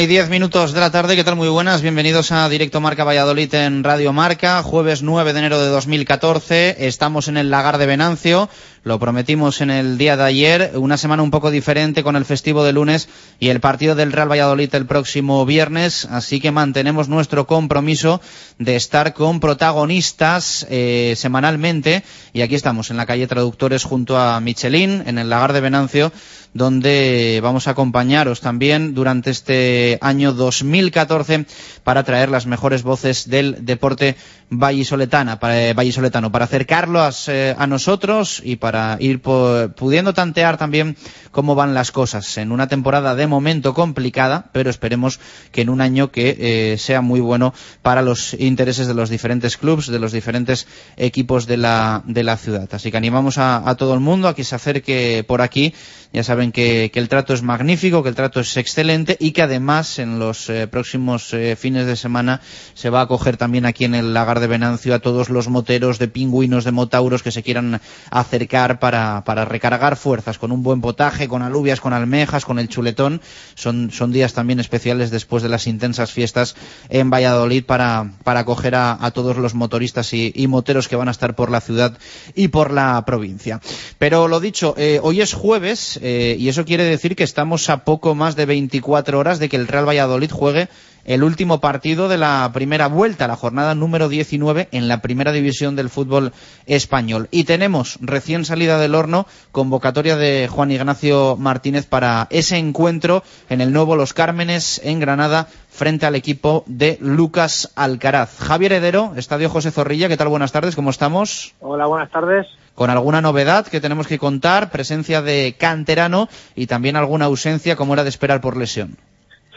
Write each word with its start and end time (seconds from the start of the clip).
Y 0.00 0.06
diez 0.06 0.30
minutos 0.30 0.72
de 0.72 0.80
la 0.80 0.90
tarde, 0.90 1.14
¿qué 1.14 1.24
tal? 1.24 1.36
Muy 1.36 1.50
buenas, 1.50 1.82
bienvenidos 1.82 2.32
a 2.32 2.48
Directo 2.48 2.80
Marca 2.80 3.04
Valladolid 3.04 3.52
en 3.54 3.84
Radio 3.84 4.14
Marca, 4.14 4.62
jueves 4.62 5.02
9 5.02 5.34
de 5.34 5.38
enero 5.38 5.60
de 5.60 5.68
2014, 5.68 6.86
estamos 6.86 7.28
en 7.28 7.36
el 7.36 7.50
Lagar 7.50 7.76
de 7.76 7.84
Venancio, 7.84 8.48
lo 8.82 8.98
prometimos 8.98 9.60
en 9.60 9.70
el 9.70 9.98
día 9.98 10.16
de 10.16 10.22
ayer, 10.22 10.72
una 10.76 10.96
semana 10.96 11.22
un 11.22 11.30
poco 11.30 11.50
diferente 11.50 12.02
con 12.02 12.16
el 12.16 12.24
festivo 12.24 12.64
de 12.64 12.72
lunes 12.72 13.10
y 13.38 13.50
el 13.50 13.60
partido 13.60 13.94
del 13.94 14.12
Real 14.12 14.30
Valladolid 14.30 14.74
el 14.74 14.86
próximo 14.86 15.44
viernes, 15.44 16.06
así 16.06 16.40
que 16.40 16.50
mantenemos 16.50 17.10
nuestro 17.10 17.46
compromiso 17.46 18.22
de 18.58 18.76
estar 18.76 19.12
con 19.12 19.38
protagonistas 19.38 20.66
eh, 20.70 21.12
semanalmente. 21.16 22.04
Y 22.32 22.40
aquí 22.40 22.54
estamos 22.54 22.90
en 22.90 22.96
la 22.96 23.04
calle 23.04 23.26
Traductores 23.26 23.84
junto 23.84 24.16
a 24.18 24.40
Michelin, 24.40 25.02
en 25.06 25.18
el 25.18 25.28
Lagar 25.28 25.52
de 25.52 25.60
Venancio, 25.60 26.10
donde 26.52 27.40
vamos 27.42 27.68
a 27.68 27.72
acompañaros 27.72 28.40
también 28.40 28.94
durante 28.94 29.30
este 29.30 29.98
año 30.00 30.32
2014 30.32 31.46
para 31.84 32.02
traer 32.02 32.28
las 32.28 32.46
mejores 32.46 32.82
voces 32.82 33.28
del 33.28 33.64
deporte 33.64 34.16
vallisoletana, 34.50 35.38
para, 35.38 35.68
eh, 35.68 35.74
vallisoletano, 35.74 36.32
para 36.32 36.44
acercarlos 36.46 37.28
eh, 37.28 37.54
a 37.56 37.66
nosotros 37.66 38.42
y 38.44 38.56
para 38.56 38.96
ir 39.00 39.20
pudiendo 39.20 40.12
tantear 40.12 40.58
también 40.58 40.96
cómo 41.30 41.54
van 41.54 41.72
las 41.72 41.92
cosas 41.92 42.36
en 42.38 42.50
una 42.50 42.66
temporada 42.66 43.14
de 43.14 43.28
momento 43.28 43.74
complicada, 43.74 44.50
pero 44.52 44.70
esperemos 44.70 45.20
que 45.52 45.62
en 45.62 45.70
un 45.70 45.80
año 45.80 46.10
que 46.10 46.36
eh, 46.38 46.78
sea 46.78 47.00
muy 47.00 47.20
bueno 47.20 47.54
para 47.82 48.02
los 48.02 48.34
intereses 48.34 48.88
de 48.88 48.94
los 48.94 49.08
diferentes 49.08 49.56
clubes, 49.56 49.86
de 49.86 50.00
los 50.00 50.12
diferentes 50.12 50.66
equipos 50.96 51.46
de 51.46 51.56
la, 51.56 52.02
ciudad. 52.38 52.68
Así 52.72 52.90
que 52.90 52.96
animamos 52.96 53.38
a, 53.38 53.68
a 53.68 53.76
todo 53.76 53.94
el 53.94 54.00
mundo 54.00 54.26
a 54.26 54.34
que 54.34 54.44
se 54.44 54.56
acerque 54.56 55.24
por 55.26 55.42
aquí. 55.42 55.72
Ya 56.12 56.24
saben 56.40 56.52
que, 56.52 56.90
el 56.94 57.08
trato 57.10 57.34
es 57.34 57.42
magnífico, 57.42 58.02
que 58.02 58.08
el 58.08 58.14
trato 58.14 58.40
es 58.40 58.56
excelente 58.56 59.14
y 59.20 59.32
que 59.32 59.42
además 59.42 59.98
en 59.98 60.18
los 60.18 60.48
eh, 60.48 60.66
próximos 60.68 61.34
eh, 61.34 61.54
fines 61.54 61.84
de 61.84 61.96
semana 61.96 62.40
se 62.72 62.88
va 62.88 63.00
a 63.00 63.02
acoger 63.02 63.36
también 63.36 63.66
aquí 63.66 63.84
en 63.84 63.94
el 63.94 64.14
lagar 64.14 64.40
de 64.40 64.46
Venancio 64.46 64.94
a 64.94 65.00
todos 65.00 65.28
los 65.28 65.48
moteros 65.48 65.98
de 65.98 66.08
pingüinos, 66.08 66.64
de 66.64 66.72
motauros 66.72 67.22
que 67.22 67.30
se 67.30 67.42
quieran 67.42 67.82
acercar 68.10 68.78
para, 68.78 69.22
recargar 69.44 69.96
fuerzas 69.96 70.38
con 70.38 70.50
un 70.50 70.62
buen 70.62 70.80
potaje, 70.80 71.28
con 71.28 71.42
alubias, 71.42 71.82
con 71.82 71.92
almejas, 71.92 72.46
con 72.46 72.58
el 72.58 72.68
chuletón. 72.68 73.20
Son, 73.54 73.90
días 74.10 74.32
también 74.32 74.60
especiales 74.60 75.10
después 75.10 75.42
de 75.42 75.50
las 75.50 75.66
intensas 75.66 76.10
fiestas 76.10 76.56
en 76.88 77.10
Valladolid 77.10 77.64
para, 77.64 78.12
para 78.24 78.40
acoger 78.40 78.76
a, 78.76 79.10
todos 79.12 79.36
los 79.36 79.54
motoristas 79.54 80.14
y, 80.14 80.46
moteros 80.48 80.88
que 80.88 80.96
van 80.96 81.08
a 81.08 81.10
estar 81.10 81.34
por 81.34 81.50
la 81.50 81.60
ciudad 81.60 81.98
y 82.34 82.48
por 82.48 82.70
la 82.70 83.04
provincia. 83.04 83.60
Pero 83.98 84.26
lo 84.26 84.40
dicho, 84.40 84.74
eh, 84.78 85.00
hoy 85.02 85.20
es 85.20 85.34
jueves 85.34 85.98
y 86.38 86.48
eso 86.48 86.64
quiere 86.64 86.84
decir 86.84 87.16
que 87.16 87.24
estamos 87.24 87.68
a 87.70 87.84
poco 87.84 88.14
más 88.14 88.36
de 88.36 88.46
24 88.46 89.18
horas 89.18 89.38
de 89.38 89.48
que 89.48 89.56
el 89.56 89.68
Real 89.68 89.88
Valladolid 89.88 90.30
juegue 90.30 90.68
el 91.04 91.22
último 91.22 91.60
partido 91.60 92.08
de 92.08 92.18
la 92.18 92.50
primera 92.52 92.88
vuelta, 92.88 93.28
la 93.28 93.36
jornada 93.36 93.74
número 93.74 94.08
19 94.08 94.68
en 94.72 94.88
la 94.88 95.00
primera 95.00 95.32
división 95.32 95.76
del 95.76 95.90
fútbol 95.90 96.32
español. 96.66 97.28
Y 97.30 97.44
tenemos 97.44 97.98
recién 98.00 98.44
salida 98.44 98.78
del 98.78 98.94
horno 98.94 99.26
convocatoria 99.52 100.16
de 100.16 100.48
Juan 100.48 100.70
Ignacio 100.70 101.36
Martínez 101.36 101.86
para 101.86 102.26
ese 102.30 102.58
encuentro 102.58 103.22
en 103.48 103.60
el 103.60 103.72
nuevo 103.72 103.96
Los 103.96 104.14
Cármenes 104.14 104.80
en 104.84 105.00
Granada 105.00 105.48
frente 105.68 106.06
al 106.06 106.14
equipo 106.14 106.64
de 106.66 106.98
Lucas 107.00 107.72
Alcaraz. 107.76 108.38
Javier 108.38 108.72
Heredero, 108.72 109.12
Estadio 109.16 109.48
José 109.48 109.70
Zorrilla, 109.70 110.08
¿qué 110.08 110.16
tal? 110.16 110.28
Buenas 110.28 110.52
tardes, 110.52 110.76
¿cómo 110.76 110.90
estamos? 110.90 111.54
Hola, 111.60 111.86
buenas 111.86 112.10
tardes 112.10 112.46
con 112.74 112.88
alguna 112.88 113.20
novedad 113.20 113.66
que 113.66 113.80
tenemos 113.80 114.06
que 114.06 114.18
contar, 114.18 114.70
presencia 114.70 115.20
de 115.20 115.54
canterano 115.58 116.30
y 116.54 116.66
también 116.66 116.96
alguna 116.96 117.26
ausencia 117.26 117.76
como 117.76 117.92
era 117.92 118.04
de 118.04 118.08
esperar 118.08 118.40
por 118.40 118.56
lesión. 118.56 118.96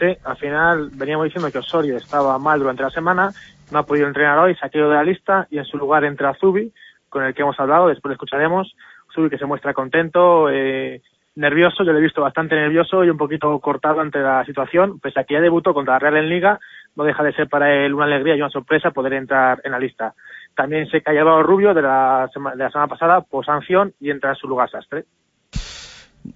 Sí, 0.04 0.14
al 0.22 0.36
final 0.36 0.90
veníamos 0.92 1.24
diciendo 1.24 1.50
que 1.50 1.58
Osorio 1.58 1.96
estaba 1.96 2.38
mal 2.38 2.58
durante 2.58 2.82
la 2.82 2.90
semana, 2.90 3.30
no 3.72 3.78
ha 3.78 3.86
podido 3.86 4.06
entrenar 4.06 4.38
hoy, 4.38 4.54
se 4.54 4.66
ha 4.66 4.68
quedado 4.68 4.90
de 4.90 4.96
la 4.96 5.02
lista 5.02 5.46
y 5.50 5.56
en 5.56 5.64
su 5.64 5.78
lugar 5.78 6.04
entra 6.04 6.34
Zubi, 6.34 6.70
con 7.08 7.24
el 7.24 7.32
que 7.32 7.40
hemos 7.40 7.58
hablado, 7.58 7.88
después 7.88 8.10
lo 8.10 8.12
escucharemos. 8.12 8.76
Zubi 9.14 9.30
que 9.30 9.38
se 9.38 9.46
muestra 9.46 9.72
contento, 9.72 10.50
eh, 10.50 11.00
nervioso, 11.36 11.84
yo 11.84 11.92
lo 11.92 11.98
he 11.98 12.02
visto 12.02 12.20
bastante 12.20 12.54
nervioso 12.54 13.02
y 13.02 13.08
un 13.08 13.16
poquito 13.16 13.58
cortado 13.60 14.02
ante 14.02 14.18
la 14.18 14.44
situación, 14.44 15.00
pese 15.00 15.20
a 15.20 15.24
que 15.24 15.34
ya 15.34 15.40
debutó 15.40 15.72
contra 15.72 15.94
la 15.94 16.00
Real 16.00 16.18
en 16.18 16.28
Liga, 16.28 16.60
no 16.96 17.04
deja 17.04 17.22
de 17.22 17.32
ser 17.32 17.48
para 17.48 17.72
él 17.72 17.94
una 17.94 18.04
alegría 18.04 18.36
y 18.36 18.42
una 18.42 18.50
sorpresa 18.50 18.90
poder 18.90 19.14
entrar 19.14 19.62
en 19.64 19.72
la 19.72 19.78
lista. 19.78 20.12
También 20.54 20.86
se 20.90 21.00
cae 21.00 21.22
Rubio 21.22 21.72
de 21.72 21.80
la, 21.80 22.28
de 22.34 22.62
la 22.62 22.70
semana 22.70 22.88
pasada 22.88 23.22
por 23.22 23.46
sanción 23.46 23.94
y 24.00 24.10
entra 24.10 24.30
en 24.30 24.36
su 24.36 24.48
lugar 24.48 24.70
Sastre. 24.70 25.06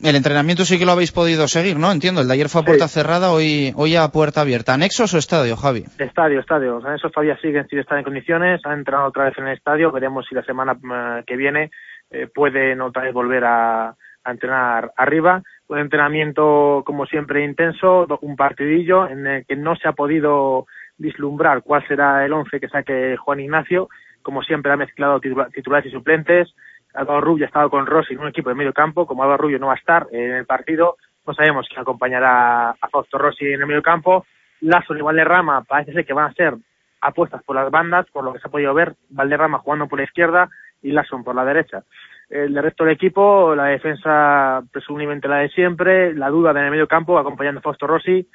El 0.03 0.17
entrenamiento 0.17 0.65
sí 0.65 0.79
que 0.79 0.85
lo 0.85 0.93
habéis 0.93 1.13
podido 1.13 1.49
seguir, 1.49 1.79
¿no? 1.79 1.91
Entiendo, 1.91 2.21
el 2.21 2.29
de 2.29 2.35
ayer 2.35 2.49
fue 2.49 2.61
a 2.61 2.65
puerta 2.65 2.89
sí. 2.89 2.95
cerrada, 2.95 3.33
hoy, 3.33 3.73
hoy 3.75 3.97
a 3.97 4.09
puerta 4.09 4.43
abierta. 4.43 4.75
¿Anexos 4.75 5.15
o 5.15 5.19
estadio, 5.19 5.57
Javi? 5.57 5.85
Estadio, 5.99 6.41
estadio. 6.41 6.73
Los 6.73 6.85
anexos 6.85 7.11
todavía 7.11 7.37
siguen 7.39 7.67
sin 7.69 7.79
estar 7.79 7.97
en 7.99 8.05
condiciones, 8.05 8.61
han 8.65 8.81
entrenado 8.81 9.09
otra 9.09 9.25
vez 9.25 9.39
en 9.39 9.47
el 9.47 9.57
estadio, 9.57 9.91
veremos 9.91 10.27
si 10.29 10.35
la 10.35 10.43
semana 10.43 10.73
uh, 10.73 11.25
que 11.27 11.37
viene 11.37 11.71
eh, 12.11 12.29
pueden 12.33 12.81
otra 12.83 13.03
vez 13.03 13.15
volver 13.15 13.45
a, 13.45 13.89
a 13.89 14.31
entrenar 14.31 14.93
arriba. 14.97 15.43
Un 15.69 15.79
entrenamiento, 15.79 16.83
como 16.87 17.07
siempre, 17.07 17.45
intenso, 17.45 18.07
un 18.21 18.37
partidillo 18.37 19.09
en 19.09 19.27
el 19.27 19.47
que 19.47 19.57
no 19.57 19.75
se 19.77 19.89
ha 19.89 19.93
podido 19.93 20.67
vislumbrar 20.99 21.63
cuál 21.63 21.87
será 21.87 22.25
el 22.25 22.33
once 22.33 22.61
que 22.61 22.69
saque 22.69 23.17
Juan 23.17 23.41
Ignacio, 23.41 23.89
como 24.23 24.43
siempre 24.43 24.73
ha 24.73 24.77
mezclado 24.77 25.21
titulares 25.21 25.87
y 25.87 25.91
suplentes. 25.91 26.55
Álvaro 26.95 27.21
Rubio 27.21 27.45
ha 27.45 27.49
estado 27.49 27.71
con 27.71 27.87
Rossi 27.87 28.15
en 28.15 28.21
un 28.21 28.29
equipo 28.29 28.49
de 28.49 28.55
medio 28.55 28.73
campo, 28.73 29.07
como 29.07 29.23
Álvaro 29.23 29.43
Rubio 29.43 29.59
no 29.59 29.67
va 29.67 29.75
a 29.75 29.77
estar 29.77 30.07
en 30.11 30.33
el 30.33 30.47
partido, 30.47 30.97
no 31.27 31.35
sabemos 31.35 31.67
quién 31.69 31.81
acompañará 31.81 32.71
a 32.71 32.89
Fausto 32.91 33.19
Rossi 33.19 33.47
en 33.47 33.61
el 33.61 33.67
medio 33.67 33.83
campo. 33.83 34.25
Lazo 34.61 34.97
y 34.97 35.03
Valderrama 35.03 35.63
parece 35.63 35.93
ser 35.93 36.05
que 36.05 36.15
van 36.15 36.31
a 36.31 36.35
ser 36.35 36.55
apuestas 37.01 37.43
por 37.45 37.55
las 37.55 37.71
bandas, 37.71 38.07
por 38.11 38.25
lo 38.25 38.33
que 38.33 38.41
se 38.41 38.49
ha 38.49 38.51
podido 38.51 38.75
ver, 38.75 38.95
Valderrama 39.11 39.59
jugando 39.59 39.87
por 39.87 39.99
la 39.99 40.05
izquierda 40.05 40.49
y 40.83 40.93
Lasson 40.93 41.25
por 41.25 41.35
la 41.35 41.45
derecha. 41.45 41.85
El 42.29 42.55
resto 42.57 42.85
del 42.85 42.95
equipo, 42.95 43.55
la 43.55 43.67
defensa 43.67 44.63
presumiblemente 44.71 45.29
la 45.29 45.39
de 45.39 45.49
siempre, 45.51 46.15
la 46.15 46.29
duda 46.29 46.51
en 46.51 46.59
el 46.59 46.71
medio 46.71 46.87
campo 46.87 47.19
acompañando 47.19 47.61
a 47.61 47.63
Fausto 47.63 47.87
Rossi. 47.87 48.29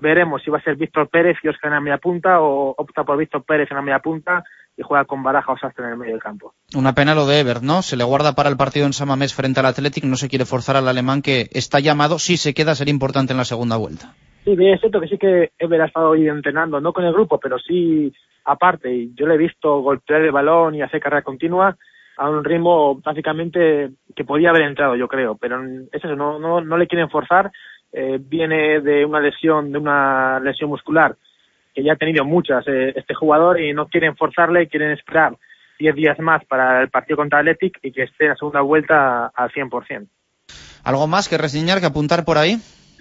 Veremos 0.00 0.42
si 0.42 0.50
va 0.50 0.58
a 0.58 0.62
ser 0.62 0.76
Víctor 0.76 1.08
Pérez 1.08 1.36
y 1.42 1.48
Oscar 1.48 1.68
en 1.70 1.74
la 1.74 1.80
media 1.80 1.98
punta 1.98 2.40
o 2.40 2.74
opta 2.76 3.04
por 3.04 3.18
Víctor 3.18 3.44
Pérez 3.44 3.70
en 3.70 3.76
la 3.76 3.82
media 3.82 3.98
punta 3.98 4.42
y 4.76 4.82
juega 4.82 5.04
con 5.04 5.22
Baraja 5.22 5.52
o 5.52 5.58
Sastre 5.58 5.84
en 5.84 5.92
el 5.92 5.96
medio 5.98 6.12
del 6.12 6.22
campo. 6.22 6.54
Una 6.74 6.94
pena 6.94 7.14
lo 7.14 7.26
de 7.26 7.40
Ever, 7.40 7.62
¿no? 7.62 7.82
Se 7.82 7.96
le 7.96 8.04
guarda 8.04 8.34
para 8.34 8.48
el 8.48 8.56
partido 8.56 8.86
en 8.86 8.92
Samamés 8.92 9.34
frente 9.34 9.60
al 9.60 9.66
Athletic, 9.66 10.04
no 10.04 10.16
se 10.16 10.28
quiere 10.28 10.44
forzar 10.44 10.76
al 10.76 10.88
alemán 10.88 11.22
que 11.22 11.48
está 11.52 11.78
llamado, 11.80 12.18
si 12.18 12.36
se 12.36 12.54
queda, 12.54 12.72
a 12.72 12.74
ser 12.74 12.88
importante 12.88 13.32
en 13.32 13.38
la 13.38 13.44
segunda 13.44 13.76
vuelta. 13.76 14.14
Sí, 14.44 14.56
bien, 14.56 14.74
es 14.74 14.80
cierto 14.80 15.00
que 15.00 15.08
sí 15.08 15.18
que 15.18 15.52
Ever 15.58 15.80
ha 15.82 15.86
estado 15.86 16.10
hoy 16.10 16.28
entrenando, 16.28 16.80
no 16.80 16.92
con 16.92 17.04
el 17.04 17.12
grupo, 17.12 17.38
pero 17.38 17.58
sí 17.58 18.12
aparte. 18.44 18.92
Y 18.92 19.14
yo 19.14 19.26
le 19.26 19.34
he 19.34 19.38
visto 19.38 19.80
golpear 19.80 20.22
el 20.22 20.32
balón 20.32 20.74
y 20.74 20.82
hacer 20.82 21.00
carrera 21.00 21.22
continua 21.22 21.76
a 22.16 22.30
un 22.30 22.44
ritmo 22.44 22.96
básicamente 22.96 23.90
que 24.14 24.24
podía 24.24 24.50
haber 24.50 24.62
entrado, 24.62 24.96
yo 24.96 25.08
creo. 25.08 25.36
Pero 25.36 25.62
es 25.92 26.04
eso, 26.04 26.14
no, 26.14 26.38
no, 26.38 26.60
no 26.60 26.76
le 26.76 26.86
quieren 26.86 27.10
forzar. 27.10 27.50
Eh, 27.96 28.18
viene 28.20 28.80
de 28.80 29.04
una 29.04 29.20
lesión, 29.20 29.70
de 29.70 29.78
una 29.78 30.40
lesión 30.40 30.68
muscular 30.68 31.14
que 31.72 31.82
ya 31.82 31.92
ha 31.92 31.96
tenido 31.96 32.24
muchas 32.24 32.66
eh, 32.66 32.92
este 32.96 33.14
jugador 33.14 33.60
y 33.60 33.72
no 33.72 33.86
quieren 33.86 34.16
forzarle, 34.16 34.68
quieren 34.68 34.90
esperar 34.90 35.36
10 35.78 35.94
días 35.94 36.18
más 36.18 36.44
para 36.44 36.82
el 36.82 36.88
partido 36.88 37.16
contra 37.16 37.38
Athletic 37.40 37.78
y 37.82 37.92
que 37.92 38.02
esté 38.04 38.24
en 38.24 38.30
la 38.30 38.36
segunda 38.36 38.60
vuelta 38.62 39.26
al 39.26 39.50
100%. 39.50 40.08
¿Algo 40.84 41.06
más 41.06 41.28
que 41.28 41.38
reseñar, 41.38 41.80
que 41.80 41.86
apuntar 41.86 42.24
por 42.24 42.36
ahí? 42.36 42.56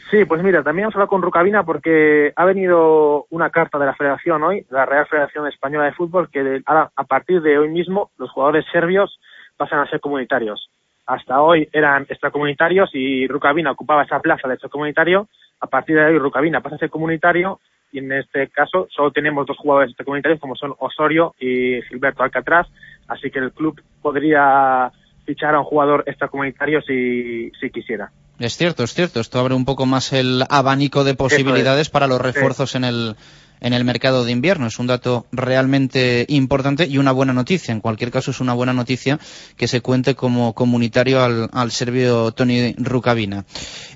Sí, 0.10 0.25
pues 0.25 0.44
mira, 0.44 0.62
también 0.63 0.84
hemos 0.84 0.95
hablado 0.95 1.10
con 1.10 1.24
Rucabina 1.24 1.63
porque 1.63 2.31
ha 2.36 2.45
venido 2.45 3.25
una 3.31 3.50
carta 3.50 3.80
de 3.80 3.88
la 3.88 3.95
Federación 3.95 4.44
hoy, 4.44 4.66
la 4.69 4.86
Real 4.86 5.07
Federación 5.07 5.48
Española 5.48 5.86
de 5.86 5.94
Fútbol, 5.94 6.30
que 6.30 6.62
ahora, 6.66 6.92
a 6.95 7.04
partir 7.04 7.42
de 7.42 7.57
hoy 7.57 7.69
mismo 7.69 8.12
los 8.18 8.30
jugadores 8.31 8.63
serbios 8.72 9.19
pasan 9.57 9.80
a 9.80 9.90
ser 9.90 10.00
comunitarios. 10.00 10.69
Hasta 11.06 11.42
hoy 11.42 11.68
eran 11.74 12.04
extracomunitarios 12.10 12.90
y 12.94 13.28
Rucabina 13.28 13.72
ocupaba 13.72 14.04
esa 14.04 14.20
plaza 14.20 14.48
de 14.48 14.56
extracomunitario. 14.56 15.28
A 15.60 15.68
partir 15.68 15.96
de 15.96 16.06
hoy 16.06 16.18
Rucabina 16.18 16.62
pasa 16.62 16.76
a 16.76 16.80
ser 16.80 16.90
comunitario 16.90 17.60
y 17.92 18.00
en 18.00 18.12
este 18.12 18.48
caso 18.50 18.88
solo 18.94 19.12
tenemos 19.12 19.46
dos 19.46 19.58
jugadores 19.58 19.92
extracomunitarios 19.92 20.40
como 20.40 20.56
son 20.56 20.74
Osorio 20.80 21.36
y 21.40 21.82
Gilberto 21.84 22.24
Alcatraz, 22.24 22.68
así 23.08 23.30
que 23.30 23.40
el 23.40 23.52
club 23.52 23.82
podría 24.02 24.92
fichar 25.26 25.56
a 25.56 25.60
un 25.60 25.66
jugador 25.66 26.04
extracomunitario 26.08 26.82
si, 26.82 27.52
si 27.60 27.70
quisiera. 27.70 28.12
Es 28.40 28.58
cierto, 28.58 28.84
es 28.84 28.94
cierto. 28.94 29.20
Esto 29.20 29.40
abre 29.40 29.54
un 29.54 29.64
poco 29.64 29.86
más 29.86 30.12
el 30.12 30.44
abanico 30.50 31.04
de 31.04 31.14
posibilidades 31.14 31.90
para 31.90 32.08
los 32.08 32.20
refuerzos 32.20 32.76
en 32.76 32.84
el 32.84 33.16
en 33.63 33.74
el 33.74 33.86
mercado 33.86 34.25
de 34.25 34.31
invierno. 34.31 34.68
Es 34.68 34.77
un 34.77 34.88
dato 34.88 35.25
realmente 35.31 36.25
importante 36.27 36.86
y 36.86 37.00
una 37.00 37.12
buena 37.12 37.33
noticia. 37.33 37.71
En 37.71 37.81
cualquier 37.81 38.12
caso, 38.12 38.30
es 38.31 38.39
una 38.39 38.54
buena 38.54 38.74
noticia 38.74 39.18
que 39.57 39.68
se 39.68 39.81
cuente 39.81 40.13
como 40.13 40.54
comunitario 40.54 41.24
al, 41.24 41.50
al 41.51 41.71
serbio 41.71 42.31
Tony 42.31 42.75
Rukavina. 42.77 43.45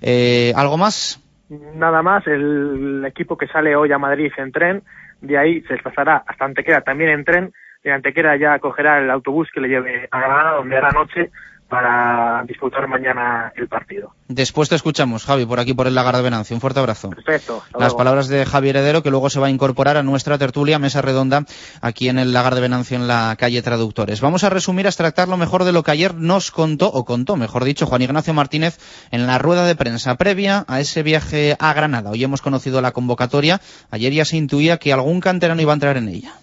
Eh, 0.01 0.53
¿Algo 0.55 0.77
más? 0.77 1.21
Nada 1.49 2.01
más. 2.01 2.25
El 2.25 3.05
equipo 3.05 3.37
que 3.37 3.47
sale 3.47 3.75
hoy 3.75 3.91
a 3.91 3.99
Madrid 3.99 4.31
en 4.37 4.51
tren, 4.51 4.83
de 5.21 5.37
ahí 5.37 5.61
se 5.61 5.73
desplazará 5.73 6.23
hasta 6.25 6.45
Antequera 6.45 6.81
también 6.81 7.11
en 7.11 7.25
tren. 7.25 7.53
De 7.83 7.91
Antequera 7.91 8.35
ya 8.37 8.57
cogerá 8.59 8.99
el 8.99 9.09
autobús 9.09 9.49
que 9.53 9.61
le 9.61 9.67
lleve 9.67 10.07
a 10.11 10.19
Granada, 10.19 10.51
donde 10.57 10.77
hará 10.77 10.91
noche 10.91 11.29
para 11.69 12.43
disputar 12.47 12.87
mañana 12.87 13.51
el 13.55 13.67
partido. 13.67 14.13
Después 14.27 14.69
te 14.69 14.75
escuchamos, 14.75 15.25
Javi, 15.25 15.45
por 15.45 15.59
aquí 15.59 15.73
por 15.73 15.87
el 15.87 15.95
Lagar 15.95 16.15
de 16.15 16.21
Venancio. 16.21 16.55
Un 16.55 16.61
fuerte 16.61 16.79
abrazo. 16.79 17.09
Perfecto. 17.09 17.63
Las 17.77 17.93
palabras 17.93 18.27
de 18.27 18.45
Javi 18.45 18.69
Heredero, 18.69 19.03
que 19.03 19.09
luego 19.09 19.29
se 19.29 19.39
va 19.39 19.47
a 19.47 19.49
incorporar 19.49 19.97
a 19.97 20.03
nuestra 20.03 20.37
tertulia, 20.37 20.79
mesa 20.79 21.01
redonda, 21.01 21.45
aquí 21.81 22.09
en 22.09 22.19
el 22.19 22.33
Lagar 22.33 22.55
de 22.55 22.61
Venancio, 22.61 22.97
en 22.97 23.07
la 23.07 23.35
calle 23.37 23.61
Traductores. 23.61 24.21
Vamos 24.21 24.43
a 24.43 24.49
resumir, 24.49 24.85
a 24.85 24.89
extractar 24.89 25.27
lo 25.27 25.37
mejor 25.37 25.63
de 25.63 25.71
lo 25.71 25.83
que 25.83 25.91
ayer 25.91 26.15
nos 26.15 26.51
contó, 26.51 26.87
o 26.91 27.05
contó, 27.05 27.35
mejor 27.35 27.63
dicho, 27.63 27.85
Juan 27.85 28.01
Ignacio 28.01 28.33
Martínez 28.33 28.79
en 29.11 29.27
la 29.27 29.37
rueda 29.37 29.65
de 29.65 29.75
prensa 29.75 30.15
previa 30.15 30.65
a 30.67 30.79
ese 30.79 31.03
viaje 31.03 31.55
a 31.59 31.73
Granada. 31.73 32.11
Hoy 32.11 32.23
hemos 32.23 32.41
conocido 32.41 32.81
la 32.81 32.91
convocatoria. 32.91 33.61
Ayer 33.91 34.13
ya 34.13 34.25
se 34.25 34.37
intuía 34.37 34.77
que 34.77 34.93
algún 34.93 35.19
canterano 35.19 35.61
iba 35.61 35.73
a 35.73 35.75
entrar 35.75 35.97
en 35.97 36.09
ella. 36.09 36.33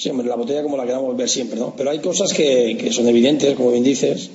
Sí, 0.00 0.08
hombre, 0.08 0.26
la 0.28 0.36
botella 0.36 0.62
como 0.62 0.78
la 0.78 0.86
queramos 0.86 1.14
ver 1.14 1.28
siempre, 1.28 1.58
¿no? 1.58 1.74
Pero 1.76 1.90
hay 1.90 1.98
cosas 1.98 2.32
que, 2.32 2.74
que 2.80 2.90
son 2.90 3.06
evidentes, 3.06 3.54
como 3.54 3.70
bien 3.70 3.84
dices, 3.84 4.30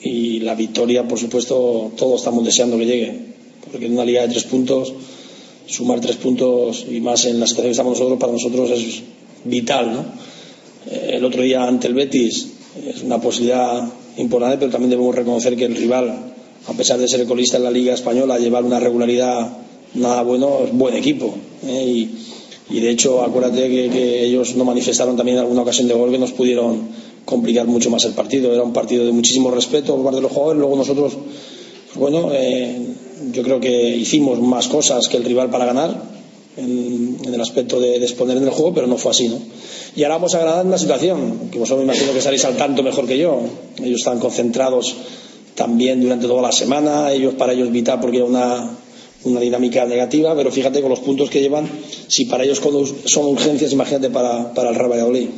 y 0.00 0.38
la 0.38 0.54
victoria, 0.54 1.08
por 1.08 1.18
supuesto, 1.18 1.90
todos 1.96 2.20
estamos 2.20 2.44
deseando 2.44 2.78
que 2.78 2.86
llegue, 2.86 3.18
porque 3.72 3.86
en 3.86 3.94
una 3.94 4.04
liga 4.04 4.22
de 4.22 4.28
tres 4.28 4.44
puntos, 4.44 4.94
sumar 5.66 6.00
tres 6.00 6.14
puntos 6.14 6.86
y 6.88 7.00
más 7.00 7.24
en 7.24 7.40
la 7.40 7.46
situación 7.48 7.70
que 7.70 7.72
estamos 7.72 7.98
nosotros, 7.98 8.20
para 8.20 8.32
nosotros 8.34 8.70
es 8.70 9.02
vital, 9.42 9.92
¿no? 9.94 10.04
Eh, 10.88 11.14
el 11.14 11.24
otro 11.24 11.42
día 11.42 11.66
ante 11.66 11.88
el 11.88 11.94
Betis 11.94 12.50
es 12.86 13.02
una 13.02 13.20
posibilidad 13.20 13.88
importante, 14.18 14.58
pero 14.58 14.70
también 14.70 14.90
debemos 14.90 15.12
reconocer 15.12 15.56
que 15.56 15.64
el 15.64 15.74
rival, 15.74 16.34
a 16.68 16.72
pesar 16.74 17.00
de 17.00 17.08
ser 17.08 17.20
el 17.20 17.26
colista 17.26 17.56
en 17.56 17.64
la 17.64 17.72
Liga 17.72 17.94
Española, 17.94 18.38
llevar 18.38 18.62
una 18.62 18.78
regularidad 18.78 19.58
nada 19.94 20.22
bueno, 20.22 20.60
es 20.64 20.72
buen 20.72 20.94
equipo. 20.94 21.34
¿eh? 21.66 22.06
Y 22.70 22.80
de 22.80 22.90
hecho 22.90 23.22
acuérdate 23.22 23.68
que, 23.68 24.24
ellos 24.24 24.56
no 24.56 24.64
manifestaron 24.64 25.16
también 25.16 25.38
en 25.38 25.42
alguna 25.44 25.62
ocasión 25.62 25.88
de 25.88 25.94
gol 25.94 26.10
que 26.10 26.18
nos 26.18 26.32
pudieron 26.32 26.88
complicar 27.24 27.66
mucho 27.66 27.90
más 27.90 28.04
el 28.04 28.12
partido. 28.12 28.52
Era 28.52 28.62
un 28.62 28.72
partido 28.72 29.04
de 29.04 29.12
muchísimo 29.12 29.50
respeto 29.50 29.94
por 29.94 30.04
parte 30.04 30.16
de 30.16 30.22
los 30.22 30.32
jugadores. 30.32 30.60
Luego 30.60 30.76
nosotros 30.76 31.12
pues 31.14 31.96
bueno 31.96 32.30
eh, 32.32 32.76
yo 33.32 33.42
creo 33.42 33.60
que 33.60 33.96
hicimos 33.96 34.40
más 34.40 34.68
cosas 34.68 35.08
que 35.08 35.16
el 35.16 35.24
rival 35.24 35.50
para 35.50 35.66
ganar 35.66 36.14
en, 36.56 37.18
el 37.24 37.40
aspecto 37.40 37.80
de, 37.80 37.98
de, 37.98 38.04
exponer 38.04 38.36
en 38.36 38.44
el 38.44 38.50
juego 38.50 38.74
pero 38.74 38.86
no 38.86 38.96
fue 38.96 39.10
así 39.10 39.28
¿no? 39.28 39.38
y 39.96 40.02
ahora 40.02 40.16
vamos 40.16 40.34
a 40.34 40.38
ganar 40.38 40.66
la 40.66 40.78
situación 40.78 41.50
que 41.50 41.58
vosotros 41.58 41.84
me 41.84 41.92
imagino 41.92 42.12
que 42.12 42.18
estaréis 42.18 42.44
al 42.44 42.56
tanto 42.56 42.82
mejor 42.82 43.06
que 43.06 43.16
yo. 43.16 43.40
Ellos 43.80 44.00
están 44.00 44.18
concentrados 44.18 44.94
también 45.54 46.00
durante 46.00 46.26
toda 46.26 46.42
la 46.42 46.52
semana 46.52 47.12
ellos 47.12 47.34
para 47.34 47.52
ellos 47.52 47.70
vital 47.70 48.00
porque 48.00 48.16
era 48.16 48.26
una 48.26 48.76
una 49.24 49.40
dinámica 49.40 49.84
negativa, 49.86 50.34
pero 50.34 50.50
fíjate 50.50 50.80
con 50.80 50.90
los 50.90 51.00
puntos 51.00 51.30
que 51.30 51.40
llevan, 51.40 51.68
si 52.08 52.26
para 52.26 52.44
ellos 52.44 52.60
son 53.04 53.26
urgencias, 53.26 53.72
imagínate 53.72 54.10
para, 54.10 54.52
para 54.54 54.70
el 54.70 54.74
Real 54.74 54.90
Valladolid. 54.90 55.28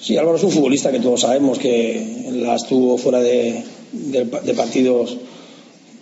Sí, 0.00 0.16
Álvaro 0.16 0.36
es 0.36 0.44
un 0.44 0.50
futbolista 0.50 0.92
que 0.92 1.00
todos 1.00 1.22
sabemos 1.22 1.58
que 1.58 2.30
la 2.32 2.54
estuvo 2.54 2.98
fuera 2.98 3.20
de, 3.20 3.62
de, 3.92 4.54
partidos 4.54 5.16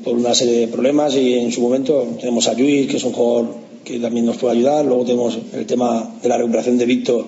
por 0.02 0.14
una 0.16 0.34
serie 0.34 0.60
de 0.60 0.68
problemas 0.68 1.14
y 1.14 1.34
en 1.34 1.52
su 1.52 1.60
momento 1.60 2.06
tenemos 2.20 2.48
a 2.48 2.54
Lluís, 2.54 2.88
que 2.88 2.96
es 2.96 3.04
un 3.04 3.12
jugador 3.12 3.54
que 3.84 3.98
también 3.98 4.26
nos 4.26 4.36
puede 4.36 4.56
ayudar, 4.56 4.84
luego 4.84 5.04
tenemos 5.04 5.38
el 5.54 5.66
tema 5.66 6.18
de 6.22 6.28
la 6.28 6.38
recuperación 6.38 6.76
de 6.78 6.86
Víctor, 6.86 7.24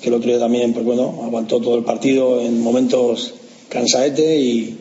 que 0.00 0.08
el 0.08 0.14
otro 0.14 0.28
día 0.28 0.38
también, 0.38 0.72
pues 0.74 0.84
bueno, 0.84 1.22
aguantó 1.24 1.60
todo 1.60 1.76
el 1.76 1.84
partido 1.84 2.40
en 2.40 2.60
momentos 2.60 3.34
cansaete 3.68 4.38
y, 4.38 4.76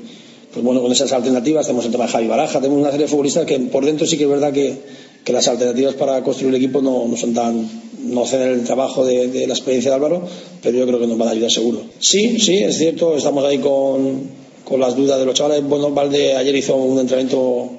pues 0.55 0.63
bueno, 0.63 0.81
con 0.81 0.89
esas 0.89 1.11
alternativas 1.11 1.65
tenemos 1.65 1.83
el 1.83 1.91
tema 1.91 2.05
de 2.05 2.11
Javi 2.13 2.27
Baraja, 2.27 2.61
tenemos 2.61 2.79
una 2.79 2.89
serie 2.89 3.07
de 3.07 3.11
futbolistas 3.11 3.45
que 3.45 3.59
por 3.59 3.83
dentro 3.83 4.07
sí 4.07 4.17
que 4.17 4.23
es 4.23 4.29
verdad 4.29 4.53
que, 4.53 4.73
que 5.21 5.33
las 5.33 5.45
alternativas 5.49 5.95
para 5.95 6.23
construir 6.23 6.55
el 6.55 6.61
equipo 6.61 6.81
no, 6.81 7.05
no 7.09 7.17
son 7.17 7.33
tan, 7.33 7.69
no 8.05 8.23
hacen 8.23 8.41
el 8.41 8.63
trabajo 8.63 9.03
de, 9.03 9.47
la 9.47 9.53
experiencia 9.53 9.91
de 9.91 9.95
Álvaro, 9.95 10.21
pero 10.63 10.77
yo 10.77 10.87
creo 10.87 10.97
que 10.97 11.07
nos 11.07 11.17
van 11.17 11.27
a 11.27 11.31
ayudar 11.31 11.51
seguro. 11.51 11.81
Sí, 11.99 12.39
sí, 12.39 12.59
es 12.59 12.77
cierto, 12.77 13.17
estamos 13.17 13.43
ahí 13.43 13.57
con, 13.57 14.29
con 14.63 14.79
las 14.79 14.95
dudas 14.95 15.19
de 15.19 15.25
los 15.25 15.35
chavales. 15.35 15.61
Bueno, 15.61 15.91
Valde 15.91 16.37
ayer 16.37 16.55
hizo 16.55 16.73
un 16.77 16.99
entrenamiento 16.99 17.71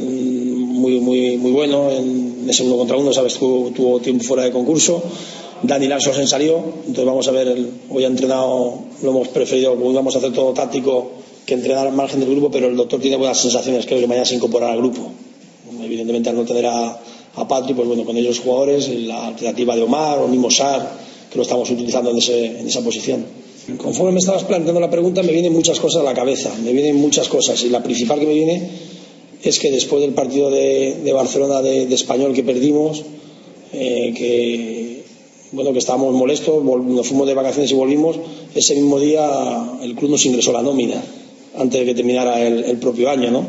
muy, 0.00 1.00
muy, 1.00 1.36
muy 1.38 1.50
bueno 1.50 1.90
en 1.90 2.46
ese 2.48 2.62
uno 2.62 2.76
contra 2.76 2.96
uno, 2.98 3.12
sabes, 3.12 3.34
tuvo, 3.34 3.70
tuvo 3.70 3.98
tiempo 3.98 4.22
fuera 4.22 4.44
de 4.44 4.52
concurso. 4.52 5.02
Dani 5.60 5.88
Larson 5.88 6.28
salió, 6.28 6.58
entonces 6.86 7.04
vamos 7.04 7.26
a 7.26 7.32
ver, 7.32 7.48
el, 7.48 7.68
hoy 7.90 8.04
ha 8.04 8.06
entrenado, 8.06 8.78
lo 9.02 9.10
hemos 9.10 9.26
preferido, 9.26 9.74
como 9.74 9.90
íbamos 9.90 10.14
a 10.14 10.18
hacer 10.18 10.32
todo 10.32 10.52
táctico, 10.52 11.10
que 11.46 11.54
entrenar 11.54 11.86
al 11.86 11.94
margen 11.94 12.18
del 12.18 12.30
grupo, 12.30 12.50
pero 12.50 12.66
el 12.66 12.76
doctor 12.76 13.00
tiene 13.00 13.16
buenas 13.16 13.38
sensaciones, 13.38 13.86
creo 13.86 14.00
que 14.00 14.08
mañana 14.08 14.26
se 14.26 14.34
incorporará 14.34 14.72
al 14.72 14.78
grupo. 14.78 15.12
Evidentemente 15.82 16.28
al 16.28 16.36
no 16.36 16.44
tener 16.44 16.66
a, 16.66 17.00
a 17.36 17.48
Patri, 17.48 17.72
pues 17.72 17.86
bueno, 17.86 18.04
con 18.04 18.16
ellos 18.16 18.40
jugadores, 18.40 18.88
la 18.88 19.28
alternativa 19.28 19.76
de 19.76 19.82
Omar 19.82 20.18
o 20.18 20.26
mismo 20.26 20.50
Sar, 20.50 20.90
que 21.30 21.36
lo 21.36 21.42
estamos 21.42 21.70
utilizando 21.70 22.10
en, 22.10 22.18
ese, 22.18 22.60
en 22.60 22.66
esa 22.66 22.80
posición. 22.80 23.24
Conforme 23.78 24.12
me 24.12 24.18
estabas 24.18 24.44
planteando 24.44 24.80
la 24.80 24.90
pregunta, 24.90 25.22
me 25.22 25.32
vienen 25.32 25.52
muchas 25.52 25.78
cosas 25.78 26.00
a 26.02 26.04
la 26.04 26.14
cabeza, 26.14 26.52
me 26.64 26.72
vienen 26.72 26.96
muchas 26.96 27.28
cosas, 27.28 27.62
y 27.62 27.68
la 27.68 27.82
principal 27.82 28.18
que 28.18 28.26
me 28.26 28.34
viene 28.34 28.68
es 29.42 29.58
que 29.60 29.70
después 29.70 30.02
del 30.02 30.14
partido 30.14 30.50
de, 30.50 31.00
de 31.04 31.12
Barcelona 31.12 31.62
de, 31.62 31.86
de, 31.86 31.94
Español 31.94 32.32
que 32.32 32.42
perdimos, 32.42 33.04
eh, 33.72 34.12
que 34.16 35.04
bueno, 35.52 35.72
que 35.72 35.78
estábamos 35.78 36.12
molestos, 36.12 36.64
nos 36.64 37.06
fuimos 37.06 37.28
de 37.28 37.34
vacaciones 37.34 37.70
y 37.70 37.74
volvimos, 37.74 38.16
ese 38.54 38.74
mismo 38.74 38.98
día 38.98 39.78
el 39.82 39.94
club 39.94 40.10
nos 40.10 40.26
ingresó 40.26 40.52
la 40.52 40.62
nómina 40.62 41.00
antes 41.58 41.80
de 41.80 41.86
que 41.86 41.94
terminara 41.94 42.46
el, 42.46 42.64
el 42.64 42.78
propio 42.78 43.10
año, 43.10 43.30
¿no? 43.30 43.44